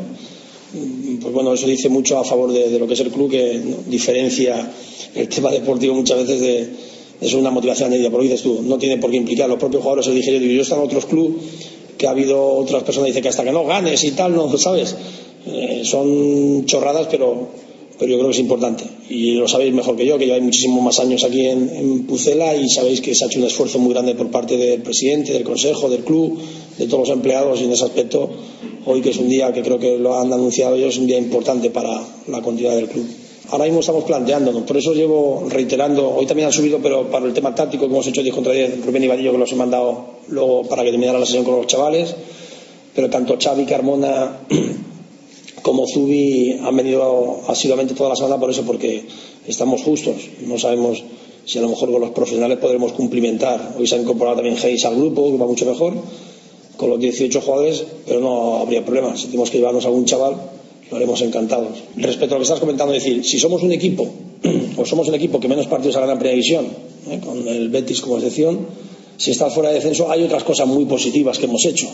Pues 1.20 1.32
bueno, 1.32 1.54
eso 1.54 1.66
dice 1.66 1.88
mucho 1.88 2.18
a 2.18 2.24
favor 2.24 2.52
de, 2.52 2.78
lo 2.78 2.86
que 2.86 2.94
es 2.94 3.00
el 3.00 3.10
club, 3.10 3.30
que 3.30 3.60
diferencia 3.86 4.70
el 5.14 5.28
tema 5.28 5.50
deportivo 5.50 5.94
muchas 5.94 6.18
veces 6.18 6.40
de, 6.40 6.68
es 7.20 7.32
una 7.32 7.50
motivación 7.50 7.88
añadida, 7.88 8.10
pero 8.10 8.22
dices 8.22 8.42
tú, 8.42 8.60
no 8.62 8.76
tiene 8.76 8.98
por 8.98 9.10
qué 9.10 9.16
implicar, 9.16 9.48
los 9.48 9.58
propios 9.58 9.82
jugadores, 9.82 10.06
os 10.08 10.14
dije 10.14 10.38
yo, 10.38 10.46
yo 10.46 10.62
estaba 10.62 10.82
en 10.82 10.88
otros 10.88 11.06
clubes 11.06 11.36
que 11.96 12.06
ha 12.06 12.10
habido 12.10 12.46
otras 12.46 12.82
personas 12.82 13.06
que 13.06 13.10
dicen 13.12 13.22
que 13.22 13.28
hasta 13.30 13.44
que 13.44 13.50
no 13.50 13.64
ganes 13.64 14.04
y 14.04 14.12
tal, 14.12 14.34
no, 14.34 14.56
¿sabes? 14.58 14.94
Eh, 15.46 15.80
son 15.84 16.66
chorradas, 16.66 17.08
pero, 17.10 17.48
pero 17.98 18.10
yo 18.10 18.18
creo 18.18 18.28
que 18.28 18.34
es 18.34 18.40
importante. 18.40 18.84
Y 19.08 19.32
lo 19.32 19.48
sabéis 19.48 19.74
mejor 19.74 19.96
que 19.96 20.06
yo, 20.06 20.18
que 20.18 20.26
lleváis 20.26 20.44
muchísimos 20.44 20.84
más 20.84 21.00
años 21.00 21.24
aquí 21.24 21.46
en, 21.46 21.68
en, 21.74 22.06
Pucela 22.06 22.54
y 22.54 22.68
sabéis 22.68 23.00
que 23.00 23.14
se 23.14 23.24
ha 23.24 23.26
hecho 23.26 23.40
un 23.40 23.46
esfuerzo 23.46 23.80
muy 23.80 23.94
grande 23.94 24.14
por 24.14 24.30
parte 24.30 24.56
del 24.56 24.82
presidente, 24.82 25.32
del 25.32 25.42
consejo, 25.42 25.88
del 25.88 26.04
club, 26.04 26.38
de 26.78 26.86
todos 26.86 27.08
los 27.08 27.16
empleados 27.16 27.60
y 27.60 27.64
en 27.64 27.72
ese 27.72 27.84
aspecto, 27.84 28.30
hoy 28.86 29.00
que 29.00 29.10
es 29.10 29.18
un 29.18 29.28
día 29.28 29.52
que 29.52 29.62
creo 29.62 29.78
que 29.78 29.98
lo 29.98 30.18
han 30.18 30.32
anunciado 30.32 30.76
ellos, 30.76 30.94
es 30.94 31.00
un 31.00 31.06
día 31.06 31.18
importante 31.18 31.70
para 31.70 32.00
la 32.28 32.40
continuidad 32.40 32.76
del 32.76 32.88
club 32.88 33.06
ahora 33.50 33.64
mismo 33.64 33.80
estamos 33.80 34.04
planteándonos. 34.04 34.62
Por 34.62 34.76
eso 34.76 34.92
llevo 34.94 35.46
reiterando, 35.48 36.14
hoy 36.14 36.26
también 36.26 36.46
han 36.46 36.52
subido, 36.52 36.78
pero 36.82 37.10
para 37.10 37.26
el 37.26 37.32
tema 37.32 37.54
táctico 37.54 37.86
que 37.86 37.92
hemos 37.92 38.06
hecho 38.06 38.22
10 38.22 38.34
contra 38.34 38.52
10, 38.52 38.84
Rubén 38.84 39.04
y 39.04 39.08
Vadillo 39.08 39.32
que 39.32 39.38
los 39.38 39.52
he 39.52 39.56
mandado 39.56 40.18
luego 40.28 40.62
para 40.64 40.82
que 40.84 40.90
terminara 40.90 41.18
la 41.18 41.26
sesión 41.26 41.44
con 41.44 41.56
los 41.56 41.66
chavales, 41.66 42.14
pero 42.94 43.08
tanto 43.10 43.36
Xavi, 43.40 43.64
Carmona 43.64 44.40
como 45.62 45.86
Zubi 45.86 46.58
han 46.62 46.76
venido 46.76 47.40
asiduamente 47.48 47.94
toda 47.94 48.10
la 48.10 48.16
semana 48.16 48.38
por 48.38 48.50
eso, 48.50 48.62
porque 48.62 49.04
estamos 49.46 49.82
justos. 49.82 50.16
No 50.46 50.58
sabemos 50.58 51.02
si 51.44 51.58
a 51.58 51.62
lo 51.62 51.68
mejor 51.68 51.90
con 51.90 52.00
los 52.00 52.10
profesionales 52.10 52.58
podremos 52.58 52.92
cumplimentar. 52.92 53.74
Hoy 53.78 53.86
se 53.86 53.96
ha 53.96 53.98
incorporado 53.98 54.36
también 54.36 54.56
Hayes 54.62 54.84
al 54.84 54.96
grupo, 54.96 55.30
que 55.30 55.38
va 55.38 55.46
mucho 55.46 55.64
mejor, 55.64 55.94
con 56.78 56.90
los 56.90 56.98
18 56.98 57.40
jugadores, 57.42 57.84
pero 58.06 58.20
no 58.20 58.58
habría 58.58 58.84
problema. 58.84 59.14
Si 59.16 59.26
tenemos 59.26 59.50
que 59.50 59.58
llevarnos 59.58 59.84
a 59.84 59.88
algún 59.88 60.06
chaval, 60.06 60.36
lo 60.90 60.96
haremos 60.96 61.20
encantados. 61.20 61.76
Respecto 61.96 62.34
a 62.34 62.38
lo 62.38 62.40
que 62.40 62.44
estás 62.44 62.60
comentando, 62.60 62.94
es 62.94 63.04
decir, 63.04 63.24
si 63.24 63.38
somos 63.38 63.62
un 63.62 63.72
equipo, 63.72 64.08
o 64.78 64.86
somos 64.86 65.08
un 65.08 65.14
equipo 65.14 65.40
que 65.40 65.48
menos 65.48 65.66
partidos 65.66 65.96
ha 65.96 66.00
ganado 66.00 66.24
en 66.24 66.40
primera 66.40 66.68
¿eh? 67.10 67.20
con 67.22 67.46
el 67.46 67.68
Betis 67.68 68.00
como 68.00 68.16
excepción, 68.16 68.60
si 69.16 69.32
estás 69.32 69.52
fuera 69.52 69.70
de 69.70 69.74
descenso, 69.74 70.10
hay 70.10 70.22
otras 70.22 70.44
cosas 70.44 70.68
muy 70.68 70.84
positivas 70.84 71.38
que 71.38 71.46
hemos 71.46 71.64
hecho. 71.66 71.88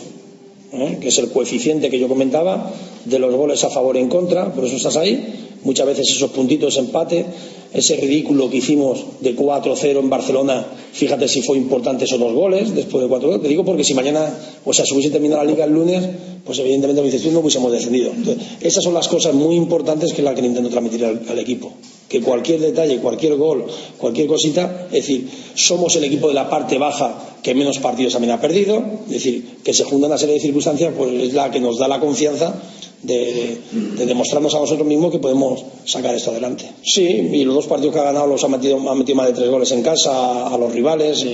¿eh? 0.71 0.97
que 1.01 1.07
es 1.07 1.17
el 1.17 1.31
coeficiente 1.31 1.89
que 1.89 1.99
yo 1.99 2.07
comentaba 2.07 2.71
de 3.05 3.19
los 3.19 3.33
goles 3.33 3.63
a 3.63 3.69
favor 3.69 3.95
y 3.97 3.99
en 3.99 4.09
contra, 4.09 4.53
por 4.53 4.65
eso 4.65 4.75
estás 4.75 4.97
ahí. 4.97 5.54
Muchas 5.65 5.87
veces 5.87 6.09
esos 6.11 6.29
puntitos 6.29 6.75
de 6.75 6.81
empate, 6.81 7.25
ese 7.73 7.95
ridículo 7.97 8.49
que 8.51 8.57
hicimos 8.57 9.03
de 9.19 9.35
4-0 9.35 9.99
en 9.99 10.09
Barcelona, 10.11 10.63
fíjate 10.93 11.27
si 11.27 11.41
fue 11.41 11.57
importante 11.57 12.05
esos 12.05 12.19
dos 12.19 12.33
goles 12.33 12.75
después 12.75 13.03
de 13.03 13.13
4-0. 13.13 13.41
Te 13.41 13.47
digo 13.47 13.65
porque 13.65 13.83
si 13.83 13.95
mañana, 13.95 14.31
o 14.63 14.73
sea, 14.73 14.85
si 14.85 14.93
hubiese 14.93 15.09
terminado 15.09 15.43
la 15.43 15.49
liga 15.49 15.65
el 15.65 15.73
lunes, 15.73 16.07
pues 16.45 16.59
evidentemente 16.59 17.01
no 17.31 17.39
hubiésemos 17.39 17.71
descendido. 17.71 18.11
Entonces, 18.15 18.45
esas 18.61 18.83
son 18.83 18.93
las 18.93 19.07
cosas 19.07 19.33
muy 19.33 19.55
importantes 19.55 20.13
que 20.13 20.21
la 20.21 20.35
que 20.35 20.45
intento 20.45 20.69
transmitir 20.69 21.03
al, 21.03 21.39
equipo 21.39 21.73
que 22.07 22.21
cualquier 22.21 22.59
detalle, 22.59 22.99
cualquier 22.99 23.35
gol, 23.35 23.65
cualquier 23.97 24.27
cosita, 24.27 24.85
es 24.91 25.07
decir, 25.07 25.27
somos 25.55 25.95
el 25.95 26.03
equipo 26.03 26.27
de 26.27 26.35
la 26.35 26.47
parte 26.47 26.77
baja 26.77 27.39
que 27.41 27.55
menos 27.55 27.79
partidos 27.79 28.13
también 28.13 28.33
ha 28.33 28.39
perdido, 28.39 28.83
es 29.07 29.13
decir, 29.13 29.57
que 29.63 29.73
se 29.73 29.85
junta 29.85 30.05
una 30.05 30.17
serie 30.19 30.35
de 30.35 30.41
circunstancias, 30.41 30.93
pues 30.95 31.11
es 31.11 31.33
la 31.33 31.49
que 31.49 31.59
nos 31.59 31.79
da 31.79 31.87
la 31.87 31.99
confianza 31.99 32.61
de, 33.03 33.57
de, 33.97 34.05
demostrarnos 34.05 34.53
a 34.55 34.59
nosotros 34.59 34.87
mismos 34.87 35.11
que 35.11 35.19
podemos 35.19 35.63
sacar 35.85 36.15
esto 36.15 36.31
adelante. 36.31 36.69
Sí, 36.83 37.03
y 37.03 37.43
los 37.43 37.55
dos 37.55 37.67
partidos 37.67 37.93
que 37.93 37.99
ha 37.99 38.05
ganado 38.05 38.27
los 38.27 38.43
ha 38.43 38.47
metido, 38.47 38.77
ha 38.89 38.95
metido 38.95 39.15
más 39.15 39.27
de 39.27 39.33
tres 39.33 39.49
goles 39.49 39.71
en 39.71 39.81
casa 39.83 40.47
a, 40.47 40.57
los 40.57 40.73
rivales. 40.73 41.25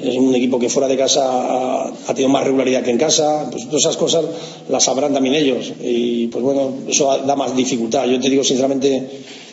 Es 0.00 0.16
un 0.16 0.34
equipo 0.34 0.58
que 0.58 0.68
fuera 0.68 0.86
de 0.86 0.96
casa 0.96 1.88
ha, 1.88 2.14
tenido 2.14 2.28
más 2.28 2.44
regularidad 2.44 2.82
que 2.84 2.90
en 2.90 2.98
casa, 2.98 3.48
pues 3.50 3.64
todas 3.66 3.82
esas 3.82 3.96
cosas 3.96 4.24
las 4.68 4.84
sabrán 4.84 5.12
también 5.12 5.34
ellos 5.34 5.72
y 5.82 6.28
pues 6.28 6.44
bueno, 6.44 6.72
eso 6.88 7.18
da 7.26 7.34
más 7.34 7.56
dificultad. 7.56 8.06
Yo 8.06 8.20
te 8.20 8.30
digo 8.30 8.44
sinceramente 8.44 9.08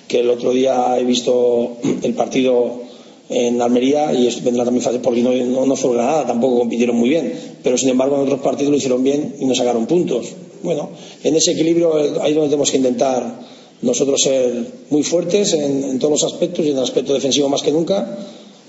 que 0.08 0.20
el 0.20 0.30
otro 0.30 0.52
día 0.52 0.98
he 1.00 1.04
visto 1.04 1.78
el 2.04 2.14
partido 2.14 2.86
en 3.30 3.62
Almería 3.62 4.14
y 4.14 4.30
vendrá 4.42 4.64
también 4.64 4.84
fácil 4.84 5.02
porque 5.02 5.24
no, 5.24 5.32
no, 5.32 5.66
no, 5.66 5.76
fue 5.76 5.96
nada, 5.96 6.28
tampoco 6.28 6.60
compitieron 6.60 6.96
muy 6.96 7.10
bien, 7.10 7.34
pero 7.64 7.78
sin 7.78 7.90
embargo 7.90 8.16
en 8.18 8.24
otros 8.24 8.42
partidos 8.42 8.72
lo 8.72 8.78
hicieron 8.78 9.04
bien 9.04 9.36
y 9.40 9.46
no 9.46 9.56
sacaron 9.56 9.86
puntos. 9.88 10.28
Bueno, 10.66 10.90
en 11.24 11.36
ese 11.36 11.52
equilibrio 11.52 11.96
ahí 11.96 12.32
es 12.32 12.36
donde 12.36 12.50
tenemos 12.50 12.72
que 12.72 12.78
intentar 12.78 13.46
nosotros 13.82 14.22
ser 14.22 14.66
muy 14.90 15.04
fuertes 15.04 15.54
en, 15.54 16.00
todos 16.00 16.12
los 16.12 16.24
aspectos 16.24 16.66
y 16.66 16.72
en 16.72 16.78
el 16.78 16.84
aspecto 16.84 17.14
defensivo 17.14 17.50
más 17.50 17.62
que 17.62 17.72
nunca 17.72 18.18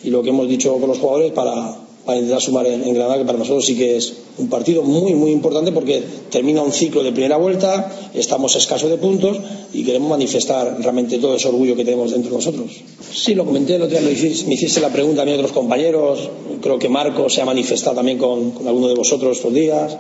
y 0.05 0.11
lo 0.11 0.23
que 0.23 0.31
hemos 0.31 0.49
dicho 0.49 0.77
con 0.79 0.89
los 0.89 0.99
jugadores 0.99 1.33
para, 1.33 1.75
para 2.05 2.19
intentar 2.19 2.43
sumar 2.43 2.67
en, 2.67 2.85
en, 2.85 2.95
Granada, 2.95 3.19
que 3.19 3.25
para 3.25 3.39
nosotros 3.39 3.65
sí 3.65 3.77
que 3.77 3.97
es 3.97 4.13
un 4.39 4.49
partido 4.49 4.83
muy, 4.83 5.15
muy 5.15 5.31
importante 5.31 5.73
porque 5.73 6.03
termina 6.31 6.63
un 6.63 6.73
ciclo 6.73 7.03
de 7.03 7.13
primera 7.13 7.37
vuelta, 7.37 7.93
estamos 8.15 8.55
escasos 8.57 8.91
de 8.91 8.99
puntos 8.99 9.39
y 9.73 9.85
queremos 9.85 10.11
manifestar 10.11 10.77
realmente 10.81 11.19
todo 11.19 11.37
ese 11.37 11.49
orgullo 11.49 11.75
que 11.75 11.85
tenemos 11.85 12.11
dentro 12.11 12.31
de 12.31 12.37
nosotros. 12.37 12.71
Sí, 13.13 13.35
lo 13.35 13.45
comenté 13.45 13.77
el 13.77 13.83
otro 13.83 13.99
día, 13.99 14.07
me 14.07 14.55
hiciste 14.55 14.81
la 14.81 14.93
pregunta 14.93 15.23
a 15.23 15.25
mí 15.25 15.33
a 15.33 15.37
otros 15.37 15.53
compañeros, 15.53 16.29
creo 16.61 16.79
que 16.79 16.89
Marco 16.89 17.31
se 17.31 17.41
ha 17.41 17.45
manifestado 17.45 17.97
también 17.97 18.19
con, 18.19 18.51
con 18.51 18.69
alguno 18.69 18.89
de 18.89 18.95
vosotros 18.95 19.39
estos 19.39 19.55
días. 19.55 19.97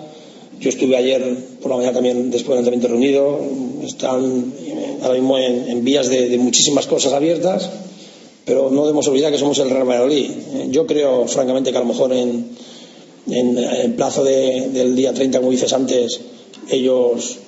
Yo 0.60 0.70
estuve 0.70 0.96
ayer 0.96 1.22
por 1.60 1.70
la 1.70 1.76
mañana 1.76 1.94
también 1.94 2.30
después 2.30 2.56
del 2.56 2.74
entrenamiento 2.74 2.88
reunido. 2.88 3.40
Están 3.84 4.52
ahora 5.02 5.14
mismo 5.14 5.38
en, 5.38 5.84
vías 5.84 6.08
de, 6.08 6.36
muchísimas 6.38 6.86
cosas 6.86 7.12
abiertas 7.12 7.70
pero 8.46 8.70
no 8.70 8.82
debemos 8.82 9.08
olvidar 9.08 9.32
que 9.32 9.38
somos 9.38 9.58
el 9.58 9.70
Real 9.70 9.88
Valladolid. 9.88 10.30
Yo 10.70 10.86
creo, 10.86 11.26
francamente, 11.26 11.72
que 11.72 11.78
a 11.78 11.80
lo 11.80 11.86
mejor 11.86 12.12
en, 12.12 12.56
el 13.26 13.94
plazo 13.94 14.22
de, 14.22 14.68
del 14.72 14.94
día 14.94 15.12
30, 15.12 15.40
como 15.40 15.50
dices 15.50 15.72
antes, 15.72 16.20
ellos, 16.70 17.38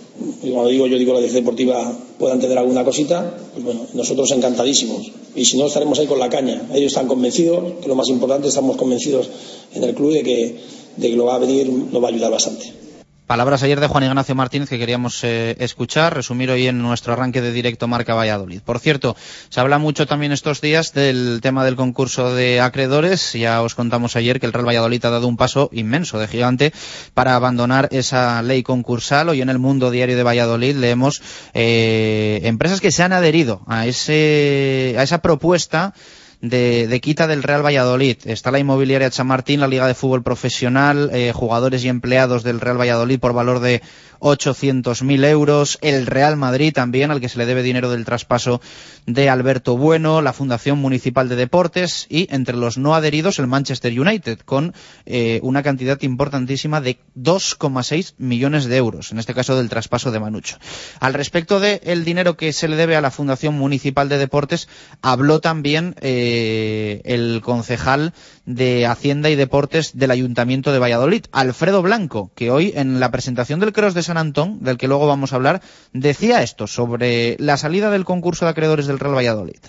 cuando 0.40 0.66
digo 0.70 0.88
yo 0.88 0.98
digo 0.98 1.12
la 1.12 1.20
dirección 1.20 1.44
deportiva, 1.44 1.96
puedan 2.18 2.40
tener 2.40 2.58
alguna 2.58 2.84
cosita, 2.84 3.32
pues 3.52 3.64
bueno, 3.64 3.86
nosotros 3.94 4.28
encantadísimos. 4.32 5.12
Y 5.36 5.44
si 5.44 5.56
no, 5.56 5.66
estaremos 5.66 6.00
ahí 6.00 6.08
con 6.08 6.18
la 6.18 6.28
caña. 6.28 6.68
Ellos 6.74 6.90
están 6.90 7.06
convencidos, 7.06 7.74
que 7.80 7.86
lo 7.86 7.94
más 7.94 8.08
importante, 8.08 8.48
estamos 8.48 8.76
convencidos 8.76 9.28
en 9.76 9.84
el 9.84 9.94
club 9.94 10.12
de 10.14 10.24
que, 10.24 10.56
de 10.96 11.10
que 11.10 11.16
lo 11.16 11.26
va 11.26 11.36
a 11.36 11.38
venir, 11.38 11.68
nos 11.68 12.02
va 12.02 12.08
a 12.08 12.10
ayudar 12.10 12.32
bastante. 12.32 12.87
Palabras 13.28 13.62
ayer 13.62 13.78
de 13.78 13.88
Juan 13.88 14.04
Ignacio 14.04 14.34
Martínez 14.34 14.70
que 14.70 14.78
queríamos 14.78 15.22
eh, 15.22 15.54
escuchar, 15.58 16.14
resumir 16.14 16.50
hoy 16.50 16.66
en 16.66 16.80
nuestro 16.80 17.12
arranque 17.12 17.42
de 17.42 17.52
directo 17.52 17.86
Marca 17.86 18.14
Valladolid. 18.14 18.62
Por 18.62 18.78
cierto, 18.78 19.16
se 19.50 19.60
habla 19.60 19.76
mucho 19.76 20.06
también 20.06 20.32
estos 20.32 20.62
días 20.62 20.94
del 20.94 21.40
tema 21.42 21.62
del 21.62 21.76
concurso 21.76 22.34
de 22.34 22.62
acreedores. 22.62 23.34
Ya 23.34 23.60
os 23.60 23.74
contamos 23.74 24.16
ayer 24.16 24.40
que 24.40 24.46
el 24.46 24.54
Real 24.54 24.66
Valladolid 24.66 25.04
ha 25.04 25.10
dado 25.10 25.28
un 25.28 25.36
paso 25.36 25.68
inmenso, 25.74 26.18
de 26.18 26.26
gigante, 26.26 26.72
para 27.12 27.36
abandonar 27.36 27.90
esa 27.92 28.40
ley 28.40 28.62
concursal. 28.62 29.28
Hoy 29.28 29.42
en 29.42 29.50
el 29.50 29.58
mundo 29.58 29.90
diario 29.90 30.16
de 30.16 30.22
Valladolid 30.22 30.76
leemos 30.76 31.20
eh, 31.52 32.40
empresas 32.44 32.80
que 32.80 32.90
se 32.90 33.02
han 33.02 33.12
adherido 33.12 33.60
a, 33.66 33.86
ese, 33.86 34.94
a 34.96 35.02
esa 35.02 35.18
propuesta 35.18 35.92
de, 36.40 36.86
de, 36.86 37.00
quita 37.00 37.26
del 37.26 37.42
Real 37.42 37.64
Valladolid. 37.64 38.16
Está 38.24 38.50
la 38.50 38.58
inmobiliaria 38.58 39.10
Chamartín, 39.10 39.60
la 39.60 39.68
Liga 39.68 39.86
de 39.86 39.94
Fútbol 39.94 40.22
Profesional, 40.22 41.10
eh, 41.12 41.32
jugadores 41.34 41.84
y 41.84 41.88
empleados 41.88 42.42
del 42.42 42.60
Real 42.60 42.80
Valladolid 42.80 43.18
por 43.18 43.32
valor 43.32 43.60
de 43.60 43.82
800.000 44.20 45.24
euros, 45.24 45.78
el 45.82 46.06
Real 46.06 46.36
Madrid 46.36 46.72
también, 46.72 47.10
al 47.10 47.20
que 47.20 47.28
se 47.28 47.38
le 47.38 47.46
debe 47.46 47.62
dinero 47.62 47.90
del 47.90 48.04
traspaso 48.04 48.60
de 49.06 49.28
Alberto 49.30 49.76
Bueno, 49.76 50.20
la 50.22 50.32
Fundación 50.32 50.78
Municipal 50.78 51.28
de 51.28 51.36
Deportes 51.36 52.06
y 52.08 52.26
entre 52.30 52.56
los 52.56 52.78
no 52.78 52.94
adheridos 52.94 53.38
el 53.38 53.46
Manchester 53.46 53.98
United, 53.98 54.40
con 54.40 54.74
eh, 55.06 55.40
una 55.42 55.62
cantidad 55.62 56.00
importantísima 56.02 56.80
de 56.80 56.98
2,6 57.16 58.14
millones 58.18 58.66
de 58.66 58.76
euros, 58.76 59.12
en 59.12 59.18
este 59.18 59.34
caso 59.34 59.56
del 59.56 59.68
traspaso 59.68 60.10
de 60.10 60.20
Manucho. 60.20 60.58
Al 61.00 61.14
respecto 61.14 61.60
del 61.60 61.80
de 61.80 62.04
dinero 62.04 62.36
que 62.36 62.52
se 62.52 62.68
le 62.68 62.76
debe 62.76 62.96
a 62.96 63.00
la 63.00 63.10
Fundación 63.10 63.54
Municipal 63.54 64.08
de 64.08 64.18
Deportes, 64.18 64.68
habló 65.02 65.40
también 65.40 65.94
eh, 66.00 67.00
el 67.04 67.40
concejal 67.42 68.12
de 68.48 68.86
Hacienda 68.86 69.28
y 69.28 69.36
Deportes 69.36 69.96
del 69.98 70.10
Ayuntamiento 70.10 70.72
de 70.72 70.78
Valladolid, 70.78 71.26
Alfredo 71.32 71.82
Blanco, 71.82 72.32
que 72.34 72.50
hoy 72.50 72.72
en 72.74 72.98
la 72.98 73.10
presentación 73.10 73.60
del 73.60 73.74
Cross 73.74 73.92
de 73.92 74.02
San 74.02 74.16
Antón, 74.16 74.64
del 74.64 74.78
que 74.78 74.88
luego 74.88 75.06
vamos 75.06 75.32
a 75.32 75.36
hablar, 75.36 75.60
decía 75.92 76.42
esto 76.42 76.66
sobre 76.66 77.36
la 77.38 77.58
salida 77.58 77.90
del 77.90 78.06
concurso 78.06 78.46
de 78.46 78.52
acreedores 78.52 78.86
del 78.86 78.98
Real 78.98 79.16
Valladolid. 79.16 79.60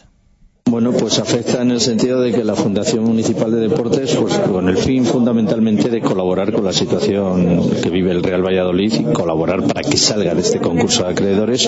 Bueno, 0.70 0.92
pues 0.92 1.18
afecta 1.18 1.64
en 1.64 1.72
el 1.72 1.82
sentido 1.82 2.22
de 2.22 2.32
que 2.32 2.44
la 2.44 2.54
Fundación 2.54 3.04
Municipal 3.04 3.50
de 3.52 3.60
Deportes, 3.60 4.16
pues 4.16 4.36
con 4.38 4.70
el 4.70 4.78
fin 4.78 5.04
fundamentalmente 5.04 5.90
de 5.90 6.00
colaborar 6.00 6.54
con 6.54 6.64
la 6.64 6.74
situación 6.74 7.72
que 7.82 7.90
vive 7.90 8.12
el 8.12 8.22
Real 8.22 8.46
Valladolid 8.46 8.94
y 8.94 9.04
colaborar 9.12 9.64
para 9.64 9.82
que 9.82 9.98
salga 9.98 10.36
de 10.36 10.42
este 10.42 10.60
concurso 10.60 11.04
de 11.04 11.10
acreedores, 11.10 11.68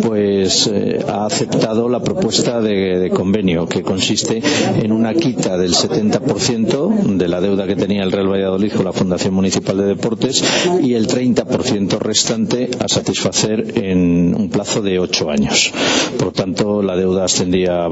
pues 0.00 0.66
eh, 0.72 0.98
ha 1.06 1.26
aceptado 1.26 1.90
la 1.90 2.00
propuesta 2.00 2.62
de, 2.62 2.98
de, 2.98 3.10
convenio 3.10 3.68
que 3.68 3.82
consiste 3.82 4.42
en 4.82 4.92
una 4.92 5.12
quita 5.12 5.58
del 5.58 5.74
70% 5.74 7.16
de 7.18 7.28
la 7.28 7.42
deuda 7.42 7.66
que 7.66 7.76
tenía 7.76 8.02
el 8.02 8.12
Real 8.12 8.32
Valladolid 8.32 8.72
con 8.72 8.86
la 8.86 8.94
Fundación 8.94 9.34
Municipal 9.34 9.76
de 9.76 9.84
Deportes 9.84 10.42
y 10.82 10.94
el 10.94 11.06
30% 11.06 11.98
restante 11.98 12.70
a 12.80 12.88
satisfacer 12.88 13.78
en 13.78 14.34
un 14.34 14.48
plazo 14.48 14.80
de 14.80 14.98
ocho 14.98 15.28
años. 15.28 15.70
Por 16.18 16.32
tanto, 16.32 16.82
la 16.82 16.96
deuda 16.96 17.26
ascendía 17.26 17.88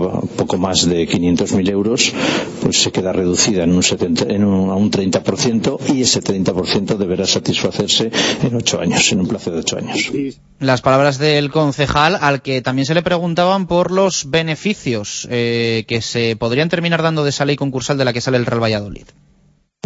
poco 0.46 0.58
más 0.58 0.88
de 0.88 1.08
500.000 1.08 1.70
euros, 1.70 2.12
pues 2.62 2.80
se 2.80 2.92
queda 2.92 3.12
reducida 3.12 3.64
en 3.64 3.72
un, 3.72 3.82
70, 3.82 4.26
en 4.32 4.44
un, 4.44 4.70
a 4.70 4.74
un 4.74 4.92
30% 4.92 5.92
y 5.92 6.02
ese 6.02 6.22
30% 6.22 6.96
deberá 6.96 7.26
satisfacerse 7.26 8.12
en 8.44 8.54
ocho 8.54 8.80
años, 8.80 9.10
en 9.10 9.20
un 9.20 9.26
plazo 9.26 9.50
de 9.50 9.58
ocho 9.58 9.76
años. 9.76 10.12
Las 10.60 10.82
palabras 10.82 11.18
del 11.18 11.50
concejal, 11.50 12.16
al 12.20 12.42
que 12.42 12.62
también 12.62 12.86
se 12.86 12.94
le 12.94 13.02
preguntaban 13.02 13.66
por 13.66 13.90
los 13.90 14.30
beneficios 14.30 15.26
eh, 15.32 15.84
que 15.88 16.00
se 16.00 16.36
podrían 16.36 16.68
terminar 16.68 17.02
dando 17.02 17.24
de 17.24 17.30
esa 17.30 17.44
ley 17.44 17.56
concursal 17.56 17.98
de 17.98 18.04
la 18.04 18.12
que 18.12 18.20
sale 18.20 18.36
el 18.36 18.46
Real 18.46 18.62
Valladolid 18.62 19.06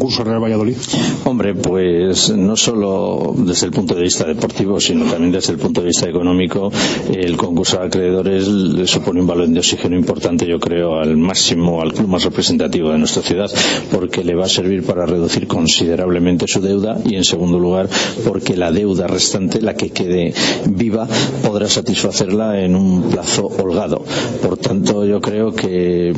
concurso 0.00 0.24
Real 0.24 0.42
Valladolid? 0.42 0.76
Hombre, 1.24 1.54
pues 1.54 2.30
no 2.30 2.56
solo 2.56 3.34
desde 3.36 3.66
el 3.66 3.72
punto 3.72 3.94
de 3.94 4.00
vista 4.00 4.24
deportivo, 4.24 4.80
sino 4.80 5.04
también 5.04 5.30
desde 5.30 5.52
el 5.52 5.58
punto 5.58 5.82
de 5.82 5.88
vista 5.88 6.08
económico, 6.08 6.72
el 7.12 7.36
concurso 7.36 7.78
de 7.78 7.86
acreedores 7.86 8.48
le 8.48 8.86
supone 8.86 9.20
un 9.20 9.26
valor 9.26 9.48
de 9.48 9.58
oxígeno 9.58 9.94
importante, 9.96 10.46
yo 10.46 10.58
creo, 10.58 10.98
al 10.98 11.18
máximo, 11.18 11.82
al 11.82 11.92
club 11.92 12.08
más 12.08 12.24
representativo 12.24 12.90
de 12.90 12.98
nuestra 12.98 13.22
ciudad, 13.22 13.50
porque 13.92 14.24
le 14.24 14.34
va 14.34 14.46
a 14.46 14.48
servir 14.48 14.84
para 14.84 15.04
reducir 15.04 15.46
considerablemente 15.46 16.48
su 16.48 16.62
deuda 16.62 16.98
y, 17.04 17.16
en 17.16 17.24
segundo 17.24 17.58
lugar, 17.58 17.86
porque 18.26 18.56
la 18.56 18.72
deuda 18.72 19.06
restante, 19.06 19.60
la 19.60 19.74
que 19.74 19.90
quede 19.90 20.32
viva, 20.64 21.06
podrá 21.44 21.68
satisfacerla 21.68 22.62
en 22.62 22.74
un 22.74 23.10
plazo 23.10 23.48
holgado. 23.48 24.02
Por 24.42 24.56
tanto, 24.56 25.04
yo 25.04 25.20
creo 25.20 25.52
que 25.52 26.14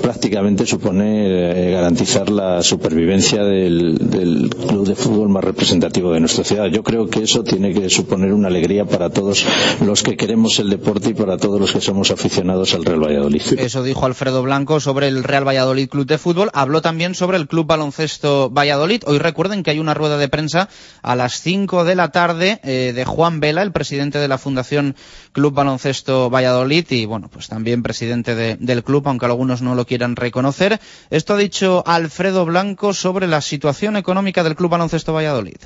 prácticamente 0.00 0.64
supone 0.64 1.68
eh, 1.68 1.70
garantizar 1.70 2.30
la 2.30 2.62
supervivencia 2.62 3.09
del, 3.10 4.50
club 4.68 4.86
de 4.86 4.94
fútbol 4.94 5.28
más 5.28 5.42
representativo 5.42 6.12
de 6.12 6.20
nuestra 6.20 6.44
ciudad. 6.44 6.66
Yo 6.66 6.84
creo 6.84 7.08
que 7.08 7.24
eso 7.24 7.42
tiene 7.42 7.74
que 7.74 7.90
suponer 7.90 8.32
una 8.32 8.46
alegría 8.46 8.84
para 8.84 9.10
todos 9.10 9.44
los 9.84 10.04
que 10.04 10.16
queremos 10.16 10.60
el 10.60 10.70
deporte 10.70 11.10
y 11.10 11.14
para 11.14 11.36
todos 11.36 11.60
los 11.60 11.72
que 11.72 11.80
somos 11.80 12.12
aficionados 12.12 12.72
al 12.74 12.84
Real 12.84 13.02
Valladolid. 13.02 13.42
Eso 13.58 13.82
dijo 13.82 14.06
Alfredo 14.06 14.42
Blanco 14.42 14.78
sobre 14.78 15.08
el 15.08 15.24
Real 15.24 15.46
Valladolid 15.46 15.88
Club 15.88 16.06
de 16.06 16.18
Fútbol. 16.18 16.50
Habló 16.52 16.82
también 16.82 17.16
sobre 17.16 17.36
el 17.36 17.48
Club 17.48 17.66
Baloncesto 17.66 18.48
Valladolid. 18.48 19.02
Hoy 19.06 19.18
recuerden 19.18 19.64
que 19.64 19.72
hay 19.72 19.80
una 19.80 19.94
rueda 19.94 20.16
de 20.16 20.28
prensa 20.28 20.68
a 21.02 21.16
las 21.16 21.40
5 21.40 21.84
de 21.84 21.96
la 21.96 22.12
tarde 22.12 22.60
eh, 22.62 22.92
de 22.94 23.04
Juan 23.04 23.40
Vela, 23.40 23.62
el 23.62 23.72
presidente 23.72 24.18
de 24.18 24.28
la 24.28 24.38
Fundación 24.38 24.94
Club 25.32 25.52
Baloncesto 25.52 26.30
Valladolid 26.30 26.86
y, 26.90 27.06
bueno, 27.06 27.28
pues 27.28 27.48
también 27.48 27.82
presidente 27.82 28.36
del 28.36 28.84
club, 28.84 29.08
aunque 29.08 29.26
algunos 29.26 29.62
no 29.62 29.74
lo 29.74 29.84
quieran 29.84 30.14
reconocer. 30.14 30.80
Esto 31.10 31.34
ha 31.34 31.38
dicho 31.38 31.82
Alfredo 31.86 32.44
Blanco 32.44 32.92
sobre 33.00 33.26
la 33.26 33.40
situación 33.40 33.96
económica 33.96 34.44
del 34.44 34.54
Club 34.54 34.72
Baloncesto 34.72 35.14
Valladolid. 35.14 35.56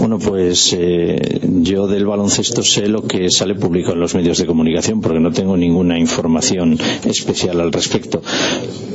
Bueno, 0.00 0.18
pues 0.18 0.74
eh, 0.78 1.40
yo 1.42 1.86
del 1.86 2.06
baloncesto 2.06 2.62
sé 2.62 2.88
lo 2.88 3.02
que 3.02 3.30
sale 3.30 3.54
público 3.54 3.92
en 3.92 4.00
los 4.00 4.14
medios 4.14 4.38
de 4.38 4.46
comunicación 4.46 5.00
porque 5.00 5.20
no 5.20 5.32
tengo 5.32 5.56
ninguna 5.56 5.98
información 5.98 6.78
especial 7.04 7.60
al 7.60 7.72
respecto. 7.72 8.22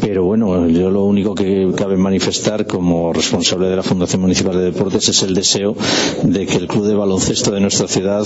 Pero 0.02 0.26
bueno, 0.26 0.68
yo 0.68 0.90
lo 0.90 1.06
único 1.06 1.36
que 1.36 1.70
cabe 1.76 1.98
manifestar 1.98 2.66
como 2.66 3.14
responsable 3.14 3.68
de 3.68 3.76
la 3.76 3.84
Fundación 3.84 4.22
Municipal 4.22 4.58
de 4.58 4.72
Deportes 4.72 5.10
es 5.10 5.24
el 5.24 5.34
deseo 5.34 5.76
de 6.24 6.46
que 6.46 6.58
el 6.58 6.68
club 6.68 6.88
de 6.88 6.96
baloncesto 6.96 7.52
de 7.52 7.62
nuestra 7.62 7.88
ciudad 7.88 8.26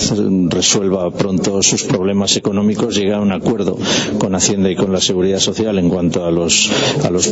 resuelva 0.49 1.11
pronto 1.11 1.61
sus 1.61 1.83
problemas 1.83 2.37
económicos, 2.37 2.95
llegue 2.95 3.13
a 3.13 3.19
un 3.19 3.31
acuerdo 3.31 3.77
con 4.17 4.33
Hacienda 4.35 4.69
y 4.71 4.75
con 4.75 4.91
la 4.91 5.01
Seguridad 5.01 5.39
Social 5.39 5.77
en 5.77 5.89
cuanto 5.89 6.25
a 6.25 6.31
los, 6.31 6.71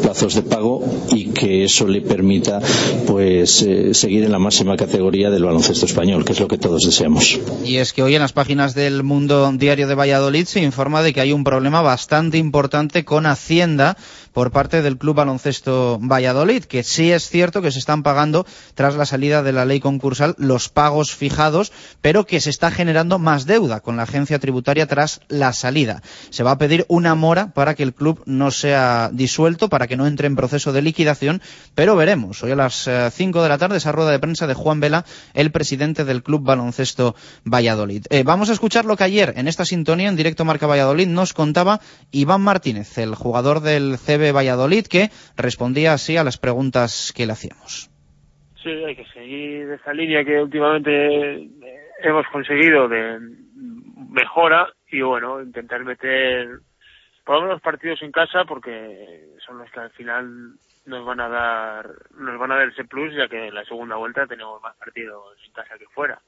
plazos 0.01 0.35
de 0.35 0.41
pago 0.41 0.83
y 1.11 1.27
que 1.27 1.63
eso 1.63 1.87
le 1.87 2.01
permita 2.01 2.59
pues 3.07 3.61
eh, 3.61 3.93
seguir 3.93 4.23
en 4.23 4.31
la 4.31 4.39
máxima 4.39 4.75
categoría 4.75 5.12
del 5.13 5.43
baloncesto 5.43 5.85
español, 5.85 6.25
que 6.25 6.33
es 6.33 6.39
lo 6.39 6.47
que 6.47 6.57
todos 6.57 6.81
deseamos. 6.85 7.39
Y 7.63 7.77
es 7.77 7.93
que 7.93 8.01
hoy 8.01 8.15
en 8.15 8.21
las 8.21 8.33
páginas 8.33 8.73
del 8.73 9.03
Mundo 9.03 9.51
Diario 9.53 9.87
de 9.87 9.93
Valladolid 9.93 10.45
se 10.45 10.61
informa 10.61 11.03
de 11.03 11.13
que 11.13 11.21
hay 11.21 11.31
un 11.31 11.43
problema 11.43 11.81
bastante 11.81 12.39
importante 12.39 13.05
con 13.05 13.27
Hacienda 13.27 13.95
por 14.33 14.51
parte 14.51 14.81
del 14.81 14.97
Club 14.97 15.15
Baloncesto 15.15 15.99
Valladolid, 16.01 16.65
que 16.65 16.83
sí 16.83 17.11
es 17.11 17.29
cierto 17.29 17.61
que 17.61 17.71
se 17.71 17.79
están 17.79 18.03
pagando 18.03 18.45
tras 18.73 18.95
la 18.95 19.05
salida 19.05 19.43
de 19.43 19.53
la 19.53 19.65
ley 19.65 19.79
concursal 19.79 20.35
los 20.37 20.69
pagos 20.69 21.15
fijados, 21.15 21.71
pero 22.01 22.25
que 22.25 22.41
se 22.41 22.49
está 22.49 22.71
generando 22.71 23.19
más 23.19 23.45
deuda 23.45 23.79
con 23.79 23.95
la 23.95 24.03
agencia 24.03 24.39
tributaria 24.39 24.87
tras 24.87 25.21
la 25.27 25.53
salida. 25.53 26.01
Se 26.31 26.43
va 26.43 26.51
a 26.51 26.57
pedir 26.57 26.85
una 26.89 27.15
mora 27.15 27.53
para 27.53 27.75
que 27.75 27.83
el 27.83 27.93
club 27.93 28.23
no 28.25 28.51
sea 28.51 29.09
disuelto, 29.13 29.69
para 29.69 29.87
que 29.87 29.97
no 29.97 30.07
entre 30.07 30.27
en 30.27 30.35
proceso 30.35 30.73
de 30.73 30.81
liquidación, 30.81 31.41
pero 31.75 31.95
veremos. 31.95 32.41
Hoy 32.43 32.51
a 32.51 32.55
las 32.55 32.89
5 33.11 33.39
eh, 33.39 33.43
de 33.43 33.49
la 33.49 33.57
tarde 33.57 33.77
esa 33.77 33.91
rueda 33.91 34.11
de 34.11 34.19
prensa 34.19 34.47
de 34.47 34.55
Juan 34.55 34.79
Vela, 34.79 35.05
el 35.33 35.51
presidente 35.51 36.05
del 36.05 36.23
Club 36.23 36.43
Baloncesto 36.43 37.15
Valladolid. 37.45 38.05
Eh, 38.09 38.23
vamos 38.23 38.49
a 38.49 38.53
escuchar 38.53 38.85
lo 38.85 38.97
que 38.97 39.03
ayer 39.03 39.33
en 39.37 39.47
esta 39.47 39.65
sintonía 39.65 40.09
en 40.09 40.15
directo 40.15 40.45
Marca 40.45 40.67
Valladolid 40.67 41.07
nos 41.07 41.33
contaba 41.33 41.81
Iván 42.11 42.41
Martínez, 42.41 42.97
el 42.97 43.15
jugador 43.15 43.61
del 43.61 43.97
CB 43.97 44.22
Valladolid, 44.31 44.85
que 44.85 45.09
respondía 45.35 45.93
así 45.93 46.17
a 46.17 46.23
las 46.23 46.37
preguntas 46.37 47.13
que 47.15 47.25
le 47.25 47.33
hacíamos. 47.33 47.89
Sí, 48.61 48.69
hay 48.69 48.95
que 48.95 49.05
seguir 49.13 49.69
esa 49.71 49.93
línea 49.93 50.23
que 50.23 50.41
últimamente 50.41 51.49
hemos 52.01 52.25
conseguido 52.31 52.87
de 52.87 53.19
mejora 54.09 54.67
y 54.89 55.01
bueno, 55.01 55.41
intentar 55.41 55.83
meter 55.83 56.59
por 57.25 57.35
lo 57.35 57.41
menos 57.43 57.61
partidos 57.61 58.01
en 58.01 58.11
casa 58.11 58.45
porque 58.45 59.35
son 59.45 59.57
los 59.57 59.69
que 59.71 59.79
al 59.79 59.89
final 59.91 60.53
nos 60.85 61.05
van 61.05 61.19
a 61.19 61.29
dar 61.29 61.89
nos 62.17 62.37
van 62.37 62.51
a 62.51 62.57
dar 62.57 62.67
ese 62.69 62.83
plus 62.83 63.15
ya 63.15 63.27
que 63.27 63.47
en 63.47 63.55
la 63.55 63.63
segunda 63.63 63.95
vuelta 63.95 64.27
tenemos 64.27 64.61
más 64.61 64.75
partidos 64.75 65.37
en 65.45 65.53
casa 65.53 65.77
que 65.77 65.85
fuera 65.87 66.19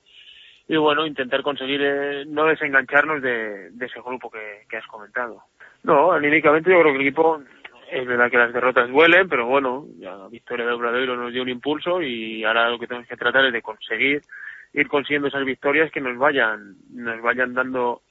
y 0.67 0.77
bueno 0.77 1.05
intentar 1.05 1.41
conseguir 1.41 1.81
eh, 1.83 2.25
no 2.25 2.45
desengancharnos 2.45 3.21
de, 3.21 3.67
ese 3.67 4.01
grupo 4.01 4.31
que, 4.31 4.65
que 4.69 4.77
has 4.77 4.87
comentado 4.87 5.43
no 5.83 6.13
anímicamente 6.13 6.71
yo 6.71 6.79
creo 6.79 6.93
que 6.93 6.99
el 6.99 7.07
equipo 7.07 7.41
es 7.91 8.05
verdad 8.05 8.29
que 8.31 8.37
las 8.37 8.53
derrotas 8.53 8.89
duelen, 8.89 9.29
pero 9.29 9.45
bueno, 9.45 9.85
la 9.99 10.27
victoria 10.29 10.65
de 10.65 10.71
Obradoiro 10.73 11.15
nos 11.15 11.31
dio 11.31 11.41
un 11.43 11.49
impulso 11.49 12.01
y 12.01 12.43
ahora 12.43 12.69
lo 12.69 12.79
que 12.79 12.87
tenemos 12.87 13.07
que 13.07 13.17
tratar 13.17 13.45
es 13.45 13.53
de 13.53 13.61
conseguir 13.61 14.21
ir 14.73 14.87
consiguiendo 14.87 15.27
esas 15.27 15.45
victorias 15.45 15.91
que 15.91 16.01
nos 16.01 16.17
vayan, 16.17 16.75
nos 16.91 17.21
vayan 17.21 17.53
dando, 17.53 18.01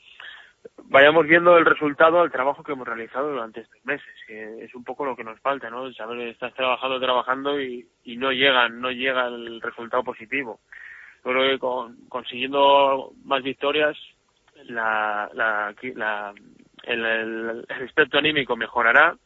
vayamos 0.84 1.26
viendo 1.26 1.58
el 1.58 1.66
resultado 1.66 2.22
del 2.22 2.32
trabajo 2.32 2.62
que 2.62 2.72
hemos 2.72 2.88
realizado 2.88 3.30
durante 3.30 3.60
estos 3.60 3.84
meses, 3.84 4.14
que 4.26 4.64
es 4.64 4.74
un 4.74 4.84
poco 4.84 5.04
lo 5.04 5.14
que 5.14 5.24
nos 5.24 5.38
falta, 5.40 5.68
¿no? 5.68 5.92
Saber 5.92 6.28
estás 6.28 6.54
trabajando, 6.54 6.98
trabajando 7.00 7.60
y, 7.60 7.86
y 8.04 8.16
no 8.16 8.32
llegan, 8.32 8.80
no 8.80 8.90
llega 8.90 9.26
el 9.26 9.60
resultado 9.60 10.02
positivo. 10.02 10.60
Yo 11.24 11.32
creo 11.32 11.50
que 11.50 11.58
con, 11.58 11.96
consiguiendo 12.08 13.12
más 13.24 13.42
victorias, 13.42 13.96
la, 14.64 15.28
la, 15.34 15.74
la 15.94 16.34
el, 16.84 17.04
el, 17.04 17.64
el 17.68 17.82
aspecto 17.84 18.18
anímico 18.18 18.56
mejorará 18.56 19.16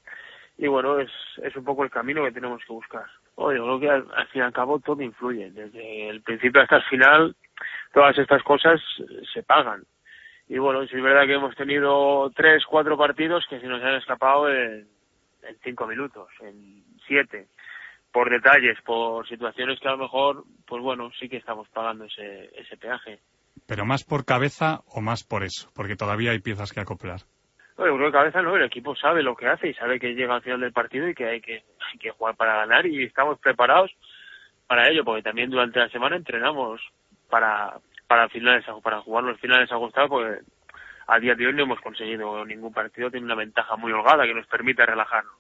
y 0.58 0.66
bueno, 0.66 0.98
es, 0.98 1.10
es 1.42 1.54
un 1.54 1.64
poco 1.64 1.84
el 1.84 1.90
camino 1.90 2.24
que 2.24 2.32
tenemos 2.32 2.60
que 2.66 2.72
buscar. 2.72 3.06
Oye, 3.36 3.58
creo 3.58 3.78
que 3.78 3.88
al, 3.88 4.26
fin 4.32 4.42
y 4.42 4.44
al 4.44 4.52
cabo 4.52 4.80
todo 4.80 5.00
influye, 5.00 5.52
desde 5.52 6.08
el 6.08 6.20
principio 6.22 6.60
hasta 6.60 6.76
el 6.76 6.82
final, 6.82 7.36
todas 7.94 8.18
estas 8.18 8.42
cosas 8.42 8.80
se 9.32 9.44
pagan. 9.44 9.84
Y 10.48 10.58
bueno, 10.58 10.82
es 10.82 10.90
verdad 10.90 11.26
que 11.26 11.34
hemos 11.34 11.54
tenido 11.54 12.30
tres, 12.34 12.64
cuatro 12.66 12.98
partidos 12.98 13.46
que 13.48 13.60
se 13.60 13.66
nos 13.68 13.80
han 13.82 13.94
escapado 13.94 14.50
en, 14.50 14.88
en 15.42 15.56
cinco 15.62 15.86
minutos, 15.86 16.28
en 16.40 16.82
siete, 17.06 17.46
por 18.10 18.28
detalles, 18.28 18.80
por 18.84 19.28
situaciones 19.28 19.78
que 19.78 19.86
a 19.86 19.92
lo 19.92 19.98
mejor, 19.98 20.44
pues 20.66 20.82
bueno, 20.82 21.12
sí 21.20 21.28
que 21.28 21.36
estamos 21.36 21.68
pagando 21.68 22.04
ese, 22.04 22.50
ese 22.58 22.76
peaje. 22.76 23.20
¿Pero 23.66 23.84
más 23.84 24.02
por 24.02 24.24
cabeza 24.24 24.80
o 24.86 25.00
más 25.00 25.22
por 25.22 25.44
eso? 25.44 25.70
Porque 25.74 25.94
todavía 25.94 26.32
hay 26.32 26.40
piezas 26.40 26.72
que 26.72 26.80
acoplar. 26.80 27.20
Bueno, 27.78 27.94
creo 27.96 28.08
que 28.08 28.18
cabeza 28.18 28.42
no, 28.42 28.56
el 28.56 28.64
equipo 28.64 28.96
sabe 28.96 29.22
lo 29.22 29.36
que 29.36 29.46
hace 29.46 29.68
y 29.68 29.74
sabe 29.74 30.00
que 30.00 30.12
llega 30.12 30.34
al 30.34 30.42
final 30.42 30.60
del 30.60 30.72
partido 30.72 31.08
y 31.08 31.14
que 31.14 31.26
hay 31.26 31.40
que, 31.40 31.62
hay 31.92 31.98
que 32.00 32.10
jugar 32.10 32.34
para 32.34 32.56
ganar 32.56 32.84
y 32.84 33.04
estamos 33.04 33.38
preparados 33.38 33.92
para 34.66 34.88
ello, 34.88 35.04
porque 35.04 35.22
también 35.22 35.48
durante 35.48 35.78
la 35.78 35.88
semana 35.88 36.16
entrenamos 36.16 36.80
para, 37.30 37.78
para 38.08 38.28
finales, 38.30 38.64
para 38.82 39.00
jugar 39.02 39.22
los 39.22 39.38
finales 39.38 39.70
ajustados, 39.70 40.10
porque 40.10 40.40
a 41.06 41.20
día 41.20 41.36
de 41.36 41.46
hoy 41.46 41.52
no 41.52 41.62
hemos 41.62 41.80
conseguido 41.80 42.44
ningún 42.44 42.72
partido, 42.72 43.12
tiene 43.12 43.26
una 43.26 43.36
ventaja 43.36 43.76
muy 43.76 43.92
holgada 43.92 44.26
que 44.26 44.34
nos 44.34 44.48
permite 44.48 44.84
relajarnos. 44.84 45.34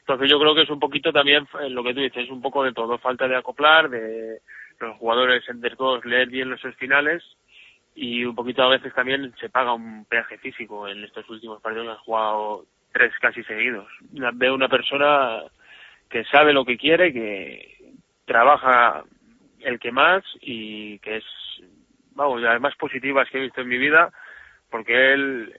Entonces 0.00 0.28
yo 0.28 0.38
creo 0.38 0.54
que 0.54 0.62
es 0.62 0.70
un 0.70 0.78
poquito 0.78 1.10
también 1.10 1.48
eh, 1.62 1.70
lo 1.70 1.82
que 1.82 1.94
tú 1.94 2.00
dices, 2.00 2.24
es 2.24 2.30
un 2.30 2.42
poco 2.42 2.64
de 2.64 2.74
todo, 2.74 2.98
falta 2.98 3.26
de 3.26 3.36
acoplar, 3.36 3.88
de 3.88 4.42
los 4.78 4.94
jugadores 4.98 5.48
entre 5.48 5.74
todos 5.74 6.04
leer 6.04 6.28
bien 6.28 6.50
los 6.50 6.60
finales 6.76 7.24
y 8.02 8.24
un 8.24 8.34
poquito 8.34 8.62
a 8.62 8.68
veces 8.70 8.94
también 8.94 9.30
se 9.38 9.50
paga 9.50 9.74
un 9.74 10.06
peaje 10.06 10.38
físico. 10.38 10.88
En 10.88 11.04
estos 11.04 11.28
últimos 11.28 11.60
partidos 11.60 11.84
que 11.84 11.92
han 11.92 11.98
jugado 11.98 12.64
tres 12.92 13.12
casi 13.20 13.44
seguidos. 13.44 13.88
Veo 14.10 14.54
una 14.54 14.70
persona 14.70 15.42
que 16.08 16.24
sabe 16.24 16.54
lo 16.54 16.64
que 16.64 16.78
quiere, 16.78 17.12
que 17.12 17.92
trabaja 18.24 19.04
el 19.58 19.78
que 19.78 19.92
más 19.92 20.24
y 20.40 20.98
que 21.00 21.18
es, 21.18 21.24
vamos, 22.12 22.40
las 22.40 22.58
más 22.58 22.74
positivas 22.76 23.28
que 23.28 23.36
he 23.36 23.42
visto 23.42 23.60
en 23.60 23.68
mi 23.68 23.76
vida, 23.76 24.10
porque 24.70 25.12
él, 25.12 25.54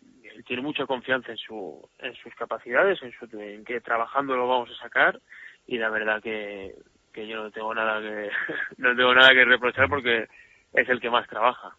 tiene 0.48 0.64
mucha 0.64 0.88
confianza 0.88 1.32
en 1.32 1.38
su 1.38 1.88
en 2.00 2.16
sus 2.16 2.34
capacidades, 2.34 3.04
en, 3.04 3.12
su, 3.12 3.40
en 3.40 3.64
que 3.64 3.82
trabajando 3.82 4.36
lo 4.36 4.48
vamos 4.48 4.72
a 4.72 4.82
sacar. 4.82 5.22
Y 5.68 5.78
la 5.78 5.92
verdad 5.92 6.20
que, 6.24 6.74
que 7.14 7.28
yo 7.28 7.44
no 7.44 7.52
tengo 7.52 7.76
nada 7.76 8.02
que 8.02 8.32
no 8.78 8.96
tengo 8.96 9.14
nada 9.14 9.30
que 9.30 9.46
reprochar 9.46 9.88
porque 9.88 10.28
es 10.74 10.90
el 10.90 11.00
que 11.00 11.12
más 11.12 11.28
trabaja 11.28 11.76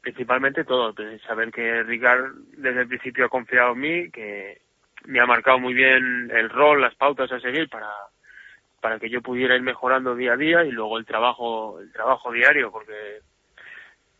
principalmente 0.00 0.64
todo, 0.64 0.94
saber 1.26 1.50
que 1.50 1.82
Ricard 1.82 2.32
desde 2.56 2.82
el 2.82 2.88
principio 2.88 3.26
ha 3.26 3.28
confiado 3.28 3.72
en 3.72 3.78
mí, 3.80 4.10
que, 4.10 4.60
me 5.04 5.20
ha 5.20 5.26
marcado 5.26 5.58
muy 5.58 5.74
bien 5.74 6.30
el 6.34 6.50
rol, 6.50 6.80
las 6.80 6.94
pautas 6.94 7.30
a 7.32 7.40
seguir 7.40 7.68
para, 7.68 7.90
para 8.80 8.98
que 8.98 9.08
yo 9.08 9.22
pudiera 9.22 9.56
ir 9.56 9.62
mejorando 9.62 10.14
día 10.14 10.34
a 10.34 10.36
día 10.36 10.64
y 10.64 10.70
luego 10.70 10.98
el 10.98 11.06
trabajo, 11.06 11.80
el 11.80 11.92
trabajo 11.92 12.32
diario, 12.32 12.70
porque 12.70 13.20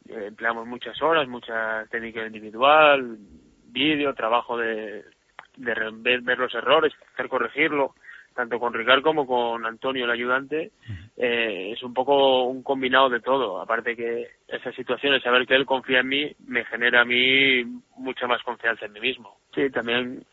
eh, 0.08 0.26
empleamos 0.26 0.66
muchas 0.66 1.00
horas, 1.02 1.28
mucha 1.28 1.84
técnica 1.90 2.26
individual, 2.26 3.18
vídeo, 3.66 4.14
trabajo 4.14 4.56
de, 4.56 5.04
de 5.56 5.90
ver, 5.92 6.22
ver, 6.22 6.38
los 6.38 6.54
errores, 6.54 6.92
hacer 7.12 7.28
corregirlo, 7.28 7.94
tanto 8.40 8.58
con 8.58 8.72
Ricardo 8.72 9.02
como 9.02 9.26
con 9.26 9.66
Antonio, 9.66 10.06
el 10.06 10.10
ayudante, 10.10 10.70
eh, 11.18 11.72
es 11.74 11.82
un 11.82 11.92
poco 11.92 12.44
un 12.44 12.62
combinado 12.62 13.10
de 13.10 13.20
todo. 13.20 13.60
Aparte 13.60 13.94
que 13.94 14.28
esa 14.48 14.72
situación, 14.72 15.12
el 15.12 15.22
saber 15.22 15.46
que 15.46 15.54
él 15.54 15.66
confía 15.66 16.00
en 16.00 16.08
mí, 16.08 16.32
me 16.46 16.64
genera 16.64 17.02
a 17.02 17.04
mí 17.04 17.62
mucha 17.98 18.26
más 18.26 18.42
confianza 18.42 18.86
en 18.86 18.92
mí 18.92 19.00
mismo. 19.00 19.36
Sí, 19.54 19.68
también 19.68 20.24